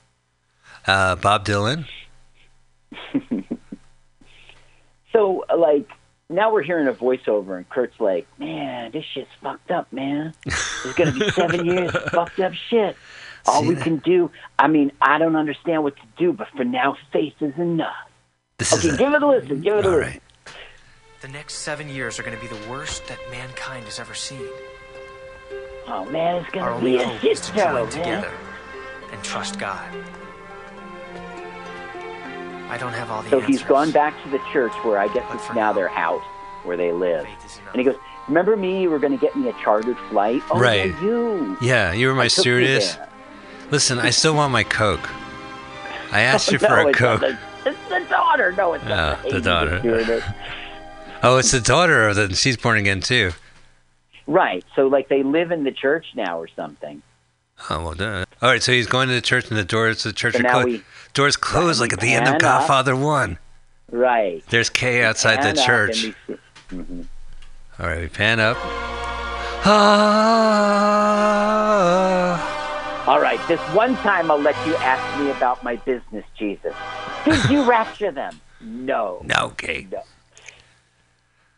Uh, 0.86 1.16
Bob 1.16 1.44
Dylan. 1.46 1.86
so 5.12 5.44
like 5.56 5.88
now 6.28 6.52
we're 6.52 6.62
hearing 6.62 6.88
a 6.88 6.92
voiceover, 6.92 7.56
and 7.56 7.68
Kirk's 7.68 7.98
like, 8.00 8.26
"Man, 8.38 8.90
this 8.92 9.04
shit's 9.14 9.30
fucked 9.42 9.70
up, 9.70 9.92
man. 9.92 10.34
It's 10.46 10.94
gonna 10.94 11.12
be 11.12 11.30
seven 11.30 11.64
years 11.66 11.94
of 11.94 12.02
fucked 12.10 12.40
up 12.40 12.52
shit. 12.70 12.96
All 13.46 13.60
See 13.62 13.68
we 13.68 13.74
that? 13.74 13.84
can 13.84 13.98
do. 13.98 14.30
I 14.58 14.68
mean, 14.68 14.90
I 15.02 15.18
don't 15.18 15.36
understand 15.36 15.82
what 15.82 15.96
to 15.96 16.02
do, 16.16 16.32
but 16.32 16.48
for 16.56 16.64
now, 16.64 16.96
faith 17.12 17.34
is 17.40 17.54
enough. 17.58 17.94
This 18.58 18.72
Okay, 18.72 18.88
is 18.88 18.94
a, 18.94 18.96
give 18.98 19.12
it 19.12 19.22
a 19.22 19.26
listen. 19.28 19.60
Give 19.60 19.74
it 19.76 19.84
a 19.84 19.88
all 19.90 19.96
listen. 19.96 20.12
right. 20.12 20.20
The 21.20 21.28
next 21.28 21.54
seven 21.54 21.88
years 21.88 22.18
are 22.18 22.22
going 22.22 22.36
to 22.36 22.40
be 22.42 22.48
the 22.48 22.68
worst 22.70 23.06
that 23.08 23.18
mankind 23.30 23.84
has 23.86 23.98
ever 23.98 24.14
seen. 24.14 24.46
Oh 25.86 26.04
man, 26.06 26.36
it's 26.44 26.54
Our 26.56 26.70
gonna 26.70 26.84
be 26.84 26.92
only 26.96 27.02
a 27.02 27.06
hope 27.06 27.20
shit 27.20 27.32
is 27.32 27.40
to 27.40 27.52
show, 27.54 27.64
join 27.64 27.74
man. 27.74 27.90
together 27.90 28.32
and 29.12 29.22
trust 29.22 29.58
God. 29.58 29.88
I 32.74 32.78
don't 32.78 32.92
have 32.92 33.08
all 33.10 33.22
the 33.22 33.30
So 33.30 33.36
answers. 33.40 33.60
he's 33.60 33.62
gone 33.68 33.92
back 33.92 34.20
to 34.24 34.30
the 34.30 34.40
church 34.52 34.72
where 34.84 34.98
I 34.98 35.06
guess 35.14 35.24
But 35.28 35.36
it's 35.36 35.48
now 35.50 35.54
now, 35.54 35.72
their 35.74 35.86
house 35.88 36.24
where 36.64 36.76
they 36.76 36.90
live. 36.92 37.24
Faith 37.24 37.44
is 37.46 37.58
enough. 37.58 37.72
And 37.74 37.78
he 37.78 37.84
goes, 37.84 37.96
"Remember 38.26 38.56
me? 38.56 38.82
You 38.82 38.90
were 38.90 38.98
going 38.98 39.12
to 39.12 39.18
get 39.18 39.36
me 39.36 39.48
a 39.48 39.52
chartered 39.62 39.96
flight. 40.10 40.42
Oh, 40.50 40.58
Right. 40.58 40.86
yeah, 40.90 41.02
you. 41.02 41.56
Yeah, 41.62 41.92
you 41.92 42.08
were 42.08 42.14
my 42.14 42.24
I 42.24 42.28
took 42.28 42.38
you 42.38 42.42
stewardess. 42.42 42.98
Listen, 43.70 44.00
I 44.00 44.10
still 44.10 44.34
want 44.34 44.52
my 44.52 44.64
Coke. 44.64 45.08
I 46.10 46.20
asked 46.32 46.50
you 46.50 46.58
No, 46.58 46.66
for 46.68 46.78
a 46.80 46.86
it's 46.88 46.98
Coke. 46.98 47.20
the- 47.20 47.38
It's 47.64 47.78
the 47.88 48.00
daughter. 48.10 48.50
No, 48.52 48.72
it's 48.74 48.84
not 48.84 49.18
Oh, 49.20 49.22
the 49.22 49.28
Amy 49.36 49.40
daughter. 49.40 50.02
that's. 50.04 50.26
Oh, 51.22 51.38
it's 51.38 51.52
the 51.52 51.60
daughter, 51.60 52.08
or 52.08 52.12
the, 52.12 52.34
she's 52.34 52.56
born 52.58 52.76
again 52.76 53.00
too. 53.00 53.30
Right. 54.26 54.62
So, 54.76 54.88
like, 54.88 55.08
they 55.08 55.22
live 55.22 55.52
in 55.52 55.64
the 55.64 55.72
church 55.72 56.04
now 56.14 56.38
or 56.38 56.48
something. 56.48 57.02
Oh 57.70 57.82
well, 57.84 57.94
duh. 57.94 58.24
all 58.42 58.50
right. 58.50 58.62
So 58.62 58.72
he's 58.72 58.86
going 58.86 59.08
to 59.08 59.14
the 59.14 59.20
church, 59.20 59.48
and 59.48 59.56
the 59.58 59.64
doors 59.64 60.02
the 60.02 60.12
church 60.12 60.34
So 60.36 60.40
are 60.46 60.62
closed. 60.64 60.82
Doors 61.14 61.36
closed, 61.36 61.80
like 61.80 61.92
at 61.92 62.00
the 62.00 62.12
end 62.12 62.26
of 62.26 62.32
pan 62.32 62.34
up. 62.36 62.40
Godfather 62.60 62.94
One. 62.96 63.38
Right. 63.90 64.42
There's 64.50 64.68
Kay 64.70 65.02
outside 65.04 65.42
the 65.42 65.60
church. 65.62 66.04
and 66.04 66.14
we 66.28 66.34
see- 66.34 66.40
Mhm. 66.76 67.06
All 67.78 67.86
right, 67.86 68.00
we 68.00 68.08
pan 68.08 68.40
up. 68.40 68.56
Ah. 71.74 73.04
All 73.06 73.20
right. 73.20 73.40
This 73.48 73.60
one 73.74 73.96
time, 73.98 74.30
I'll 74.30 74.40
let 74.40 74.56
you 74.66 74.74
ask 74.76 75.20
me 75.20 75.30
about 75.30 75.62
my 75.62 75.76
business, 75.76 76.24
Jesus. 76.38 76.74
Did 77.24 77.44
you 77.50 77.62
rapture 77.68 78.10
them? 78.10 78.40
No. 78.60 79.20
No, 79.24 79.50
Kay. 79.56 79.86
No. 79.90 80.02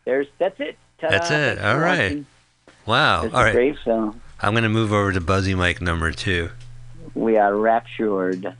There's. 0.05 0.27
That's 0.39 0.59
it. 0.61 0.77
Ta-da. 1.01 1.11
That's 1.19 1.31
it. 1.31 1.59
All 1.65 1.79
right. 1.79 2.25
Wow. 2.85 3.23
All 3.23 3.31
right. 3.31 3.55
I'm 4.41 4.55
gonna 4.55 4.69
move 4.69 4.93
over 4.93 5.13
to 5.13 5.21
Buzzy 5.21 5.55
Mike 5.55 5.81
number 5.81 6.13
two. 6.13 6.51
We 7.15 7.37
are 7.37 7.57
raptured. 7.57 8.55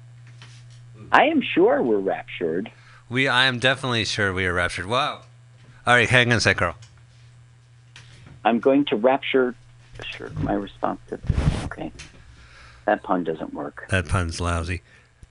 I 1.13 1.25
am 1.25 1.43
sure 1.43 1.83
we're 1.83 1.99
raptured. 1.99 2.71
We, 3.09 3.29
I 3.29 3.45
am 3.45 3.59
definitely 3.59 4.05
sure 4.05 4.33
we 4.33 4.47
are 4.47 4.55
raptured. 4.55 4.87
Wow. 4.87 5.23
All 5.87 5.95
right, 5.95 6.09
hang 6.09 6.33
on 6.33 6.39
a 6.39 6.41
sec, 6.41 6.57
Carl. 6.57 6.75
I'm 8.45 8.59
going 8.59 8.85
to 8.87 8.97
rapture. 8.97 9.55
Sure, 10.05 10.31
my 10.41 10.55
response 10.55 11.01
to 11.09 11.19
this. 11.19 11.65
Okay. 11.65 11.93
That 12.87 13.03
pun 13.03 13.25
doesn't 13.25 13.55
work. 13.55 13.87
That 13.91 14.09
pun's 14.09 14.41
lousy. 14.41 14.83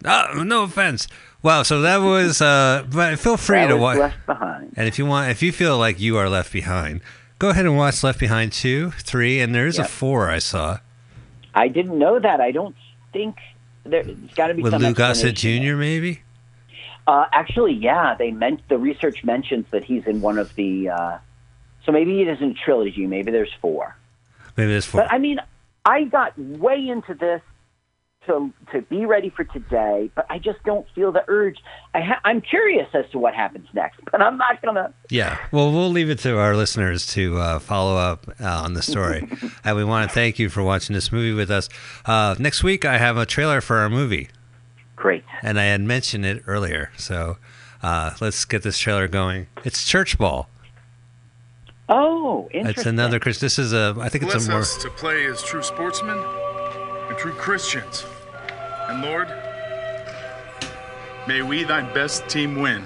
Oh, 0.05 0.43
no 0.45 0.63
offense. 0.63 1.07
Wow. 1.41 1.63
So 1.63 1.81
that 1.81 1.97
was. 1.97 2.41
Uh, 2.41 2.85
but 2.89 3.17
feel 3.19 3.37
free 3.37 3.57
That 3.57 3.67
to 3.67 3.77
watch. 3.77 3.97
Left 3.97 4.25
behind. 4.25 4.73
And 4.75 4.87
if 4.87 4.99
you 4.99 5.05
want, 5.05 5.31
if 5.31 5.41
you 5.41 5.51
feel 5.51 5.77
like 5.77 5.99
you 5.99 6.17
are 6.17 6.29
left 6.29 6.51
behind, 6.51 7.01
go 7.45 7.51
ahead 7.51 7.65
and 7.65 7.77
watch 7.77 8.03
Left 8.03 8.19
Behind 8.19 8.51
two, 8.51 8.89
three, 8.91 9.39
and 9.39 9.53
there's 9.53 9.77
Yep. 9.77 9.85
a 9.85 9.89
four 9.89 10.31
I 10.31 10.39
saw 10.39 10.79
I 11.53 11.67
didn't 11.67 11.97
know 11.97 12.19
that. 12.19 12.41
I 12.41 12.51
don't 12.51 12.75
think 13.13 13.37
there, 13.83 14.03
there's 14.03 14.33
got 14.33 14.47
to 14.47 14.55
be 14.55 14.63
with 14.63 14.73
some 14.73 14.81
Lou 14.81 14.93
Gossett 14.93 15.35
Jr. 15.35 15.75
Maybe. 15.75 16.23
Uh, 17.07 17.25
actually, 17.31 17.73
yeah, 17.73 18.15
they 18.17 18.31
meant 18.31 18.67
the 18.67 18.77
research 18.79 19.23
mentions 19.23 19.65
that 19.69 19.83
he's 19.83 20.05
in 20.07 20.21
one 20.21 20.37
of 20.39 20.53
the. 20.55 20.89
Uh, 20.89 21.17
so 21.85 21.91
maybe 21.91 22.19
it 22.21 22.27
isn't 22.27 22.57
trilogy. 22.57 23.05
Maybe 23.05 23.31
there's 23.31 23.53
four. 23.61 23.95
Maybe 24.57 24.71
there's 24.71 24.85
four. 24.85 25.01
But 25.03 25.13
I 25.13 25.19
mean, 25.19 25.39
I 25.85 26.05
got 26.05 26.37
way 26.37 26.87
into 26.89 27.13
this 27.13 27.41
to 28.27 28.51
to 28.71 28.81
be 28.83 29.05
ready 29.05 29.29
for 29.29 29.43
today, 29.43 30.09
but 30.15 30.25
I 30.29 30.39
just 30.39 30.63
don't 30.63 30.85
feel 30.95 31.11
the 31.11 31.23
urge. 31.27 31.57
I 31.93 32.01
ha- 32.01 32.21
I'm 32.23 32.41
curious 32.41 32.87
as 32.93 33.05
to 33.11 33.19
what 33.19 33.33
happens 33.33 33.67
next, 33.73 33.99
but 34.11 34.21
I'm 34.21 34.37
not 34.37 34.61
gonna. 34.61 34.93
Yeah. 35.09 35.37
Well, 35.51 35.71
we'll 35.71 35.89
leave 35.89 36.09
it 36.09 36.19
to 36.19 36.37
our 36.37 36.55
listeners 36.55 37.05
to 37.07 37.37
uh, 37.37 37.59
follow 37.59 37.97
up 37.97 38.27
uh, 38.39 38.45
on 38.45 38.73
the 38.73 38.81
story. 38.81 39.27
and 39.63 39.75
we 39.77 39.83
want 39.83 40.09
to 40.09 40.13
thank 40.13 40.39
you 40.39 40.49
for 40.49 40.63
watching 40.63 40.93
this 40.93 41.11
movie 41.11 41.33
with 41.33 41.51
us. 41.51 41.69
Uh, 42.05 42.35
next 42.39 42.63
week, 42.63 42.85
I 42.85 42.97
have 42.97 43.17
a 43.17 43.25
trailer 43.25 43.61
for 43.61 43.77
our 43.77 43.89
movie. 43.89 44.29
Great. 44.95 45.23
And 45.41 45.59
I 45.59 45.65
had 45.65 45.81
mentioned 45.81 46.25
it 46.25 46.43
earlier. 46.47 46.91
So 46.97 47.37
uh, 47.83 48.11
let's 48.21 48.45
get 48.45 48.63
this 48.63 48.77
trailer 48.79 49.07
going. 49.07 49.47
It's 49.63 49.85
Church 49.85 50.17
Ball. 50.17 50.49
Oh, 51.87 52.49
interesting. 52.51 52.69
It's 52.81 52.85
another 52.87 53.19
Chris. 53.19 53.39
This 53.39 53.59
is 53.59 53.73
a. 53.73 53.95
I 53.99 54.09
think 54.09 54.23
it's 54.23 54.33
Bless 54.33 54.47
a 54.47 54.51
more. 54.51 54.59
us 54.61 54.77
to 54.77 54.89
play 54.89 55.25
as 55.27 55.43
true 55.43 55.61
sportsmen 55.61 56.17
and 57.07 57.17
true 57.17 57.33
Christians. 57.33 58.05
And 58.87 59.01
Lord, 59.01 59.27
may 61.27 61.41
we 61.41 61.63
thy 61.63 61.81
best 61.93 62.29
team 62.29 62.61
win. 62.61 62.85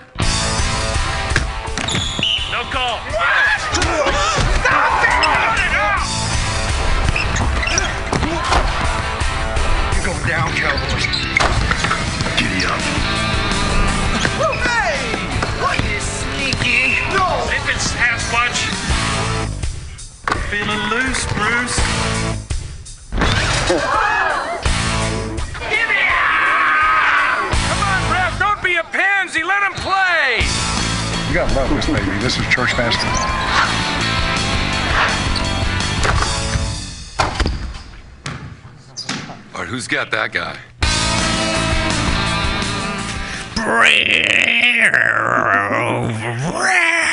No 2.51 2.63
call. 2.71 2.99
You 9.93 10.01
go 10.05 10.13
down, 10.25 10.53
Cowboys. 10.55 11.05
Giddy 12.37 12.65
up. 12.65 12.79
Hey! 14.63 14.95
What 15.61 15.77
you 15.83 15.99
sneaky? 15.99 16.95
No! 17.11 17.27
If 17.51 17.67
it's 17.75 17.91
Sasquatch. 17.91 18.71
Feeling 20.47 20.83
loose, 20.89 21.25
Bruce. 21.33 21.77
You 31.29 31.35
gotta 31.35 31.53
love 31.53 31.69
this, 31.69 31.85
baby. 31.85 32.17
This 32.23 32.39
is 32.39 32.47
church 32.47 32.75
basketball. 32.75 33.13
All 39.53 39.61
right, 39.61 39.67
who's 39.67 39.87
got 39.87 40.09
that 40.09 40.31
guy? 40.31 40.57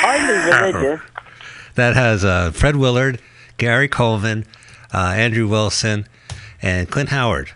Hardly 0.01 0.81
religious. 0.81 1.01
That 1.75 1.95
has 1.95 2.25
uh, 2.25 2.51
Fred 2.51 2.75
Willard, 2.75 3.21
Gary 3.57 3.87
Coleman, 3.87 4.45
uh, 4.93 5.13
Andrew 5.15 5.47
Wilson, 5.47 6.07
and 6.61 6.89
Clint 6.89 7.09
Howard. 7.09 7.51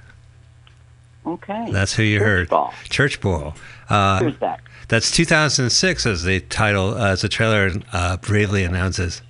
Okay. 1.26 1.72
That's 1.72 1.96
who 1.96 2.04
you 2.04 2.20
Church 2.20 2.28
heard. 2.28 2.50
Ball. 2.50 2.74
Church 2.84 3.22
Ball. 3.22 3.56
Uh, 3.90 4.20
Who's 4.20 4.38
that? 4.40 4.62
That's 4.92 5.10
2006 5.10 6.06
as 6.06 6.24
the 6.24 6.42
title, 6.42 6.96
uh, 6.96 7.12
as 7.12 7.22
the 7.22 7.30
trailer 7.30 7.72
uh, 7.94 8.18
bravely 8.18 8.66
announces. 8.66 9.22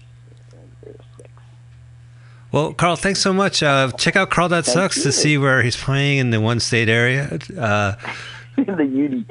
Well, 2.51 2.73
Carl, 2.73 2.95
thanks 2.95 3.19
so 3.19 3.31
much. 3.31 3.61
Uh, 3.61 3.91
check 3.91 4.15
out 4.15 4.31
Carl 4.31 4.49
That 4.49 4.65
Thank 4.65 4.73
Sucks 4.73 4.97
you. 4.97 5.03
to 5.03 5.11
see 5.11 5.37
where 5.37 5.61
he's 5.61 5.77
playing 5.77 6.17
in 6.17 6.31
the 6.31 6.41
one 6.41 6.59
state 6.59 6.89
area, 6.89 7.37
uh, 7.59 7.93
the 8.57 8.85
Uni. 8.91 9.23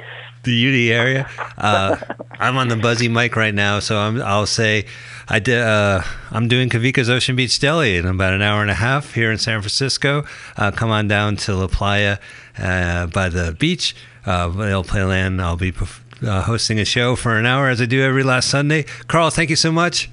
the 0.45 0.69
UD 0.69 0.97
area. 0.97 1.29
Uh, 1.59 1.97
I'm 2.39 2.57
on 2.57 2.69
the 2.69 2.77
buzzy 2.77 3.09
mic 3.09 3.35
right 3.35 3.53
now, 3.53 3.81
so 3.81 3.99
I'm, 3.99 4.23
I'll 4.23 4.47
say 4.47 4.87
I 5.29 5.41
did. 5.41 5.61
Uh, 5.61 6.03
I'm 6.31 6.47
doing 6.47 6.69
Kavika's 6.69 7.11
Ocean 7.11 7.35
Beach 7.35 7.59
Deli 7.59 7.97
in 7.97 8.07
about 8.07 8.35
an 8.35 8.41
hour 8.43 8.63
and 8.63 8.71
a 8.71 8.75
half 8.75 9.15
here 9.15 9.33
in 9.33 9.39
San 9.39 9.61
Francisco. 9.63 10.25
Uh, 10.57 10.71
come 10.71 10.91
on 10.91 11.09
down 11.09 11.35
to 11.39 11.57
La 11.57 11.67
Playa 11.67 12.19
uh, 12.57 13.07
by 13.09 13.29
the 13.29 13.51
beach. 13.59 13.97
Uh, 14.25 14.47
they'll 14.47 14.85
play 14.85 15.03
land. 15.03 15.43
I'll 15.43 15.57
be 15.57 15.73
perf- 15.73 16.01
uh, 16.23 16.43
hosting 16.43 16.79
a 16.79 16.85
show 16.85 17.17
for 17.17 17.37
an 17.37 17.47
hour 17.47 17.69
as 17.69 17.81
I 17.81 17.87
do 17.87 18.03
every 18.03 18.23
last 18.23 18.49
Sunday. 18.51 18.85
Carl, 19.09 19.31
thank 19.31 19.51
you 19.51 19.57
so 19.57 19.71
much. 19.73 20.11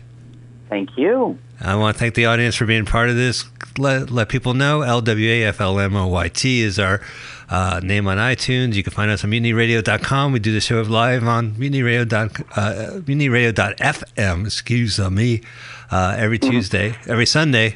Thank 0.69 0.97
you. 0.97 1.37
I 1.61 1.75
want 1.75 1.95
to 1.95 1.99
thank 1.99 2.13
the 2.13 2.25
audience 2.27 2.55
for 2.55 2.65
being 2.65 2.85
part 2.85 3.09
of 3.09 3.15
this. 3.15 3.45
Let, 3.77 4.11
let 4.11 4.29
people 4.29 4.53
know 4.53 4.79
LWAFLMOYT 4.81 6.59
is 6.61 6.77
our 6.77 7.01
uh, 7.49 7.79
name 7.83 8.07
on 8.07 8.17
iTunes. 8.17 8.73
You 8.75 8.83
can 8.83 8.93
find 8.93 9.09
us 9.09 9.23
on 9.23 9.31
mutinyradio.com. 9.31 10.33
We 10.33 10.39
do 10.39 10.51
the 10.53 10.61
show 10.61 10.81
live 10.81 11.23
on 11.23 11.53
mutinyradio. 11.53 12.07
dot- 12.07 12.41
Uh, 12.55 12.99
mutinyradio.fm, 13.01 14.45
excuse 14.45 14.99
me, 14.99 15.41
uh, 15.89 16.15
every 16.17 16.37
Tuesday, 16.39 16.95
every 17.07 17.25
Sunday. 17.25 17.75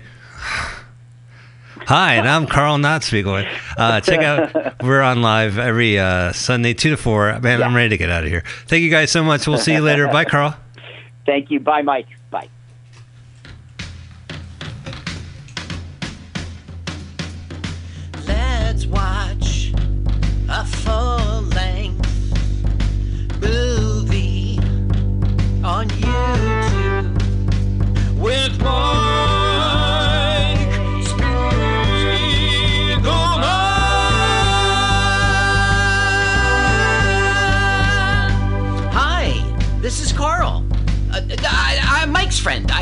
Hi, 1.87 2.15
and 2.15 2.27
I'm 2.27 2.47
Carl 2.47 2.77
Notspiegel. 2.77 3.47
Uh, 3.77 4.01
check 4.01 4.21
out, 4.21 4.81
we're 4.83 5.01
on 5.01 5.21
live 5.21 5.57
every 5.57 5.97
uh, 5.99 6.31
Sunday, 6.31 6.73
2 6.73 6.91
to 6.91 6.97
4. 6.97 7.39
Man, 7.39 7.61
I'm 7.63 7.75
ready 7.75 7.89
to 7.89 7.97
get 7.97 8.09
out 8.09 8.23
of 8.23 8.29
here. 8.29 8.43
Thank 8.67 8.83
you 8.83 8.89
guys 8.89 9.11
so 9.11 9.23
much. 9.23 9.47
We'll 9.47 9.57
see 9.57 9.73
you 9.73 9.81
later. 9.81 10.07
Bye, 10.07 10.25
Carl. 10.25 10.55
Thank 11.25 11.49
you. 11.51 11.59
Bye, 11.59 11.81
Mike. 11.81 12.07
Bye. 12.29 12.47
Let's 18.27 18.85
watch 18.85 19.73
a 20.49 20.65
full 20.65 21.41
length 21.41 22.07
movie 23.41 24.59
on 25.63 25.87
YouTube 25.89 27.17
with 28.17 28.61
Mike 28.61 29.10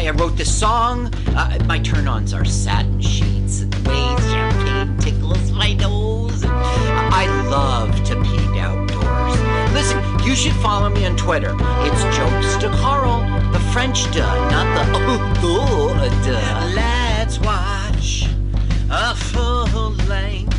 I 0.10 0.11
wrote 0.14 0.36
this 0.36 0.52
song. 0.52 1.14
Uh, 1.36 1.56
my 1.68 1.77
turn-ons 1.77 2.34
are 2.34 2.44
satin 2.44 2.99
sheets 2.99 3.61
and 3.61 3.76
way 3.88 4.15
champagne 4.31 4.98
tickles 4.98 5.52
my 5.52 5.73
nose. 5.73 6.44
I 6.45 7.27
love 7.48 7.94
to 8.06 8.15
pee 8.23 8.60
outdoors. 8.60 9.72
Listen, 9.72 10.02
you 10.27 10.34
should 10.34 10.53
follow 10.64 10.90
me 10.90 11.06
on 11.06 11.15
Twitter. 11.15 11.56
It's 11.86 12.18
jokes 12.18 12.57
to 12.57 12.69
Carl, 12.81 13.22
the 13.52 13.60
French 13.72 14.11
duh, 14.11 14.49
not 14.49 14.65
the 14.73 14.98
oh, 15.44 15.94
duh. 16.26 16.73
Let's 16.73 17.38
watch 17.41 18.26
a 18.90 19.14
full-length 19.14 19.69
movie 20.49 20.59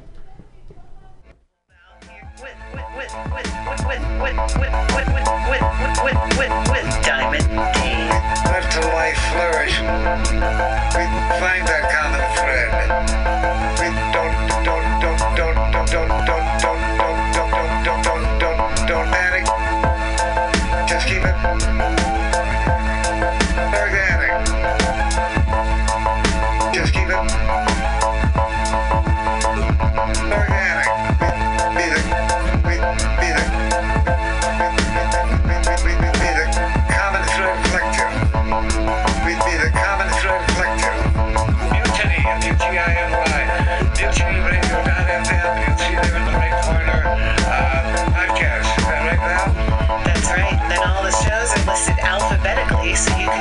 with, 4.37 4.71
with, 4.95 5.07
with, 5.11 5.27
with, 5.49 5.65
with, 6.03 6.19
with, 6.37 6.69
with, 6.69 7.05
Diamond 7.05 7.47
D's. 7.75 8.11
Let 8.47 8.65
the 8.71 8.87
life 8.93 9.17
flourish. 9.31 9.75
We 9.79 11.05
find 11.39 11.67
that 11.67 11.83
common 11.91 12.23
thread. 12.37 13.60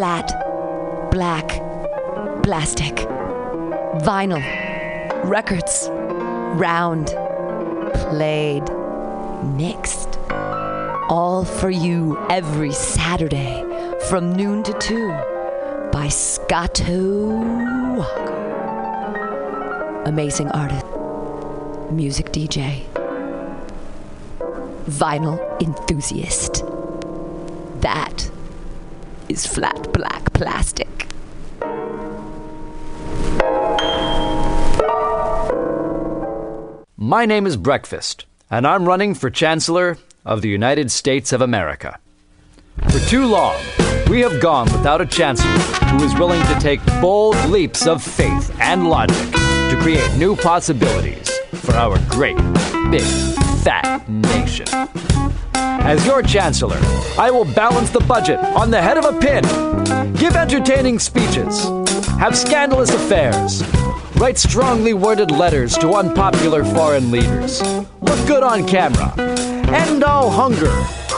flat, 0.00 1.10
black, 1.10 1.46
plastic, 2.42 2.94
vinyl, 4.00 4.40
records, 5.24 5.90
round, 6.56 7.08
played, 8.08 8.62
mixed. 9.58 10.18
All 11.10 11.44
for 11.44 11.68
you 11.68 12.16
every 12.30 12.72
Saturday 12.72 13.62
from 14.08 14.32
noon 14.32 14.62
to 14.62 14.72
2 14.72 15.10
by 15.92 16.08
Scotto 16.08 17.36
Walker. 17.98 18.42
Amazing 20.06 20.48
artist, 20.52 20.86
music 21.92 22.32
DJ, 22.32 22.86
vinyl 24.86 25.38
enthusiast. 25.60 26.64
That 27.82 28.29
is 29.30 29.46
flat 29.46 29.92
black 29.92 30.32
plastic. 30.32 30.88
My 36.96 37.26
name 37.26 37.46
is 37.46 37.56
Breakfast, 37.56 38.26
and 38.50 38.66
I'm 38.66 38.86
running 38.86 39.14
for 39.14 39.30
Chancellor 39.30 39.98
of 40.24 40.42
the 40.42 40.48
United 40.48 40.90
States 40.90 41.32
of 41.32 41.40
America. 41.40 42.00
For 42.88 42.98
too 43.08 43.26
long, 43.26 43.56
we 44.08 44.20
have 44.20 44.40
gone 44.40 44.66
without 44.72 45.00
a 45.00 45.06
chancellor 45.06 45.60
who 45.90 46.04
is 46.04 46.14
willing 46.14 46.42
to 46.42 46.58
take 46.58 46.84
bold 47.00 47.36
leaps 47.44 47.86
of 47.86 48.02
faith 48.02 48.52
and 48.60 48.88
logic 48.90 49.30
to 49.32 49.78
create 49.80 50.12
new 50.16 50.34
possibilities 50.34 51.30
for 51.54 51.74
our 51.74 52.00
great, 52.08 52.36
big, 52.90 53.06
fat 53.62 54.08
nation. 54.08 54.66
As 55.54 56.06
your 56.06 56.22
chancellor, 56.22 56.78
I 57.18 57.30
will 57.30 57.44
balance 57.44 57.90
the 57.90 58.00
budget 58.00 58.38
on 58.38 58.70
the 58.70 58.80
head 58.80 58.96
of 58.96 59.04
a 59.04 59.18
pin, 59.18 59.44
give 60.14 60.36
entertaining 60.36 60.98
speeches, 60.98 61.64
have 62.18 62.36
scandalous 62.36 62.90
affairs, 62.90 63.62
write 64.16 64.38
strongly 64.38 64.94
worded 64.94 65.30
letters 65.30 65.76
to 65.78 65.92
unpopular 65.94 66.64
foreign 66.64 67.10
leaders, 67.10 67.62
look 68.00 68.26
good 68.26 68.42
on 68.42 68.66
camera, 68.66 69.12
end 69.18 70.04
all 70.04 70.30
hunger, 70.30 70.72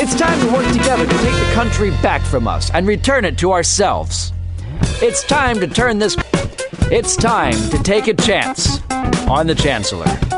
It's 0.00 0.14
time 0.14 0.40
to 0.40 0.52
work 0.52 0.66
together 0.72 1.06
to 1.06 1.18
take 1.18 1.34
the 1.34 1.52
country 1.54 1.90
back 2.02 2.22
from 2.22 2.48
us 2.48 2.70
and 2.70 2.86
return 2.86 3.24
it 3.24 3.38
to 3.38 3.52
ourselves. 3.52 4.32
It's 5.00 5.22
time 5.24 5.60
to 5.60 5.66
turn 5.66 5.98
this. 5.98 6.16
It's 6.90 7.16
time 7.16 7.54
to 7.70 7.82
take 7.82 8.08
a 8.08 8.14
chance 8.14 8.80
on 9.28 9.46
the 9.46 9.54
Chancellor. 9.54 10.37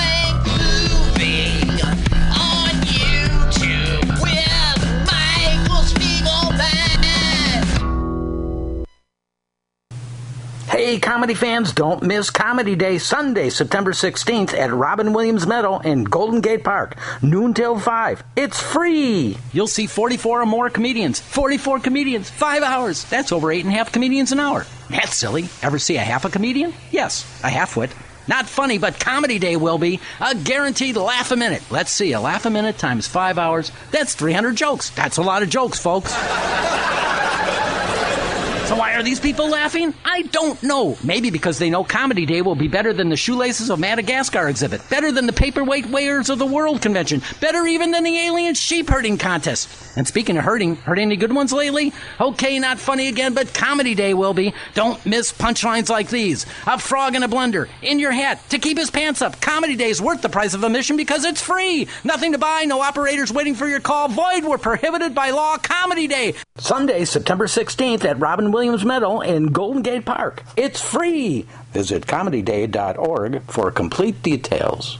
Hey, 10.71 10.99
comedy 10.99 11.33
fans, 11.33 11.73
don't 11.73 12.01
miss 12.01 12.29
Comedy 12.29 12.77
Day 12.77 12.97
Sunday, 12.97 13.49
September 13.49 13.91
16th 13.91 14.57
at 14.57 14.71
Robin 14.71 15.11
Williams 15.11 15.45
Meadow 15.45 15.79
in 15.79 16.05
Golden 16.05 16.39
Gate 16.39 16.63
Park, 16.63 16.95
noon 17.21 17.53
till 17.53 17.77
5. 17.77 18.23
It's 18.37 18.57
free! 18.61 19.37
You'll 19.51 19.67
see 19.67 19.85
44 19.85 20.43
or 20.43 20.45
more 20.45 20.69
comedians. 20.69 21.19
44 21.19 21.81
comedians, 21.81 22.29
5 22.29 22.63
hours. 22.63 23.03
That's 23.03 23.33
over 23.33 23.47
8.5 23.47 23.91
comedians 23.91 24.31
an 24.31 24.39
hour. 24.39 24.65
That's 24.89 25.17
silly. 25.17 25.49
Ever 25.61 25.77
see 25.77 25.97
a 25.97 25.99
half 25.99 26.23
a 26.23 26.29
comedian? 26.29 26.73
Yes, 26.89 27.25
a 27.43 27.49
halfwit. 27.49 27.91
Not 28.29 28.47
funny, 28.47 28.77
but 28.77 28.97
Comedy 28.97 29.39
Day 29.39 29.57
will 29.57 29.77
be. 29.77 29.99
A 30.21 30.33
guaranteed 30.35 30.95
laugh 30.95 31.31
a 31.31 31.35
minute. 31.35 31.63
Let's 31.69 31.91
see, 31.91 32.13
a 32.13 32.21
laugh 32.21 32.45
a 32.45 32.49
minute 32.49 32.77
times 32.77 33.07
5 33.07 33.37
hours. 33.37 33.73
That's 33.91 34.15
300 34.15 34.55
jokes. 34.55 34.89
That's 34.91 35.17
a 35.17 35.21
lot 35.21 35.43
of 35.43 35.49
jokes, 35.49 35.81
folks. 35.81 36.15
So 38.71 38.77
why 38.77 38.95
are 38.95 39.03
these 39.03 39.19
people 39.19 39.49
laughing? 39.49 39.93
I 40.05 40.21
don't 40.21 40.63
know. 40.63 40.97
Maybe 41.03 41.29
because 41.29 41.59
they 41.59 41.69
know 41.69 41.83
Comedy 41.83 42.25
Day 42.25 42.41
will 42.41 42.55
be 42.55 42.69
better 42.69 42.93
than 42.93 43.09
the 43.09 43.17
Shoelaces 43.17 43.69
of 43.69 43.81
Madagascar 43.81 44.47
exhibit, 44.47 44.81
better 44.89 45.11
than 45.11 45.25
the 45.25 45.33
Paperweight 45.33 45.87
Weighers 45.87 46.29
of 46.29 46.39
the 46.39 46.45
World 46.45 46.81
Convention, 46.81 47.21
better 47.41 47.67
even 47.67 47.91
than 47.91 48.05
the 48.05 48.17
Alien 48.17 48.53
Sheep 48.53 48.87
Herding 48.87 49.17
Contest. 49.17 49.67
And 49.97 50.07
speaking 50.07 50.37
of 50.37 50.45
herding, 50.45 50.77
heard 50.77 50.99
any 50.99 51.17
good 51.17 51.33
ones 51.33 51.51
lately? 51.51 51.91
Okay, 52.21 52.59
not 52.59 52.79
funny 52.79 53.09
again, 53.09 53.33
but 53.33 53.53
Comedy 53.53 53.93
Day 53.93 54.13
will 54.13 54.33
be. 54.33 54.53
Don't 54.73 55.05
miss 55.05 55.33
punchlines 55.33 55.89
like 55.89 56.07
these. 56.07 56.45
A 56.65 56.79
frog 56.79 57.13
in 57.13 57.23
a 57.23 57.27
blender, 57.27 57.67
in 57.81 57.99
your 57.99 58.13
hat, 58.13 58.39
to 58.51 58.57
keep 58.57 58.77
his 58.77 58.89
pants 58.89 59.21
up. 59.21 59.41
Comedy 59.41 59.75
Day's 59.75 60.01
worth 60.01 60.21
the 60.21 60.29
price 60.29 60.53
of 60.53 60.63
admission 60.63 60.95
because 60.95 61.25
it's 61.25 61.41
free. 61.41 61.89
Nothing 62.05 62.31
to 62.31 62.37
buy, 62.37 62.63
no 62.63 62.79
operators 62.79 63.33
waiting 63.33 63.53
for 63.53 63.67
your 63.67 63.81
call. 63.81 64.07
Void 64.07 64.45
were 64.45 64.57
prohibited 64.57 65.13
by 65.13 65.31
law. 65.31 65.57
Comedy 65.57 66.07
Day. 66.07 66.35
Sunday, 66.55 67.03
September 67.03 67.47
16th 67.47 68.05
at 68.05 68.17
Robin 68.17 68.49
Williams 68.49 68.60
Meadow 68.69 69.21
in 69.21 69.47
Golden 69.47 69.81
Gate 69.81 70.05
Park. 70.05 70.43
It's 70.55 70.79
free. 70.79 71.47
Visit 71.73 72.05
comedyday.org 72.05 73.41
for 73.43 73.71
complete 73.71 74.21
details. 74.21 74.99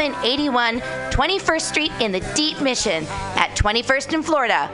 2781 0.01 0.79
21st 1.11 1.61
Street 1.61 1.91
in 1.99 2.11
the 2.11 2.21
Deep 2.35 2.59
Mission 2.59 3.03
at 3.35 3.55
21st 3.55 4.13
in 4.13 4.23
Florida. 4.23 4.67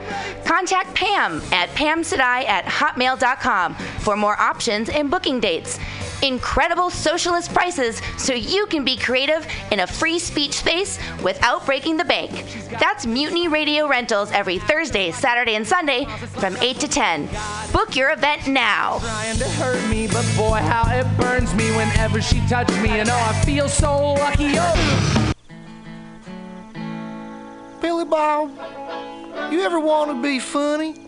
Contact 0.46 0.94
Pam 0.94 1.42
at 1.52 1.68
pamsadai 1.70 2.46
at 2.46 2.64
hotmail.com 2.64 3.74
for 3.74 4.16
more 4.16 4.40
options 4.40 4.88
and 4.88 5.10
booking 5.10 5.38
dates. 5.38 5.78
Incredible 6.22 6.90
socialist 6.90 7.54
prices 7.54 8.02
so 8.16 8.34
you 8.34 8.66
can 8.66 8.84
be 8.84 8.96
creative 8.96 9.46
in 9.70 9.80
a 9.80 9.86
free 9.86 10.18
speech 10.18 10.54
space 10.54 10.98
without 11.22 11.64
breaking 11.64 11.96
the 11.96 12.04
bank. 12.04 12.44
That's 12.80 13.06
Mutiny 13.06 13.46
Radio 13.46 13.86
Rentals 13.86 14.32
every 14.32 14.58
Thursday, 14.58 15.12
Saturday, 15.12 15.54
and 15.54 15.66
Sunday 15.66 16.06
from 16.38 16.56
8 16.56 16.80
to 16.80 16.88
10. 16.88 17.28
Book 17.72 17.94
your 17.94 18.12
event 18.12 18.48
now. 18.48 18.98
trying 18.98 19.38
to 19.38 19.48
hurt 19.50 19.88
me, 19.88 20.08
but 20.08 20.24
boy, 20.36 20.58
how 20.58 20.84
it 20.92 21.06
burns 21.16 21.54
me 21.54 21.70
whenever 21.76 22.20
she 22.20 22.40
me. 22.82 22.90
And 22.98 23.08
oh, 23.10 23.14
I 23.14 23.44
feel 23.44 23.68
so 23.68 24.14
lucky. 24.14 24.54
Oh. 24.56 25.34
Billy 27.80 28.04
Bob, 28.04 28.50
you 29.52 29.60
ever 29.60 29.78
want 29.78 30.10
to 30.10 30.20
be 30.20 30.40
funny? 30.40 31.07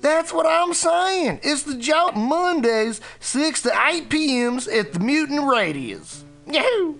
That's 0.00 0.32
what 0.32 0.46
I'm 0.46 0.72
saying. 0.74 1.40
It's 1.42 1.64
the 1.64 1.76
Joke 1.76 2.14
Mondays, 2.14 3.00
6 3.20 3.62
to 3.62 3.72
8 3.88 4.08
p.m.s 4.08 4.68
at 4.68 4.92
the 4.92 5.00
Mutant 5.00 5.48
Radius. 5.48 6.24
Yahoo! 6.50 6.94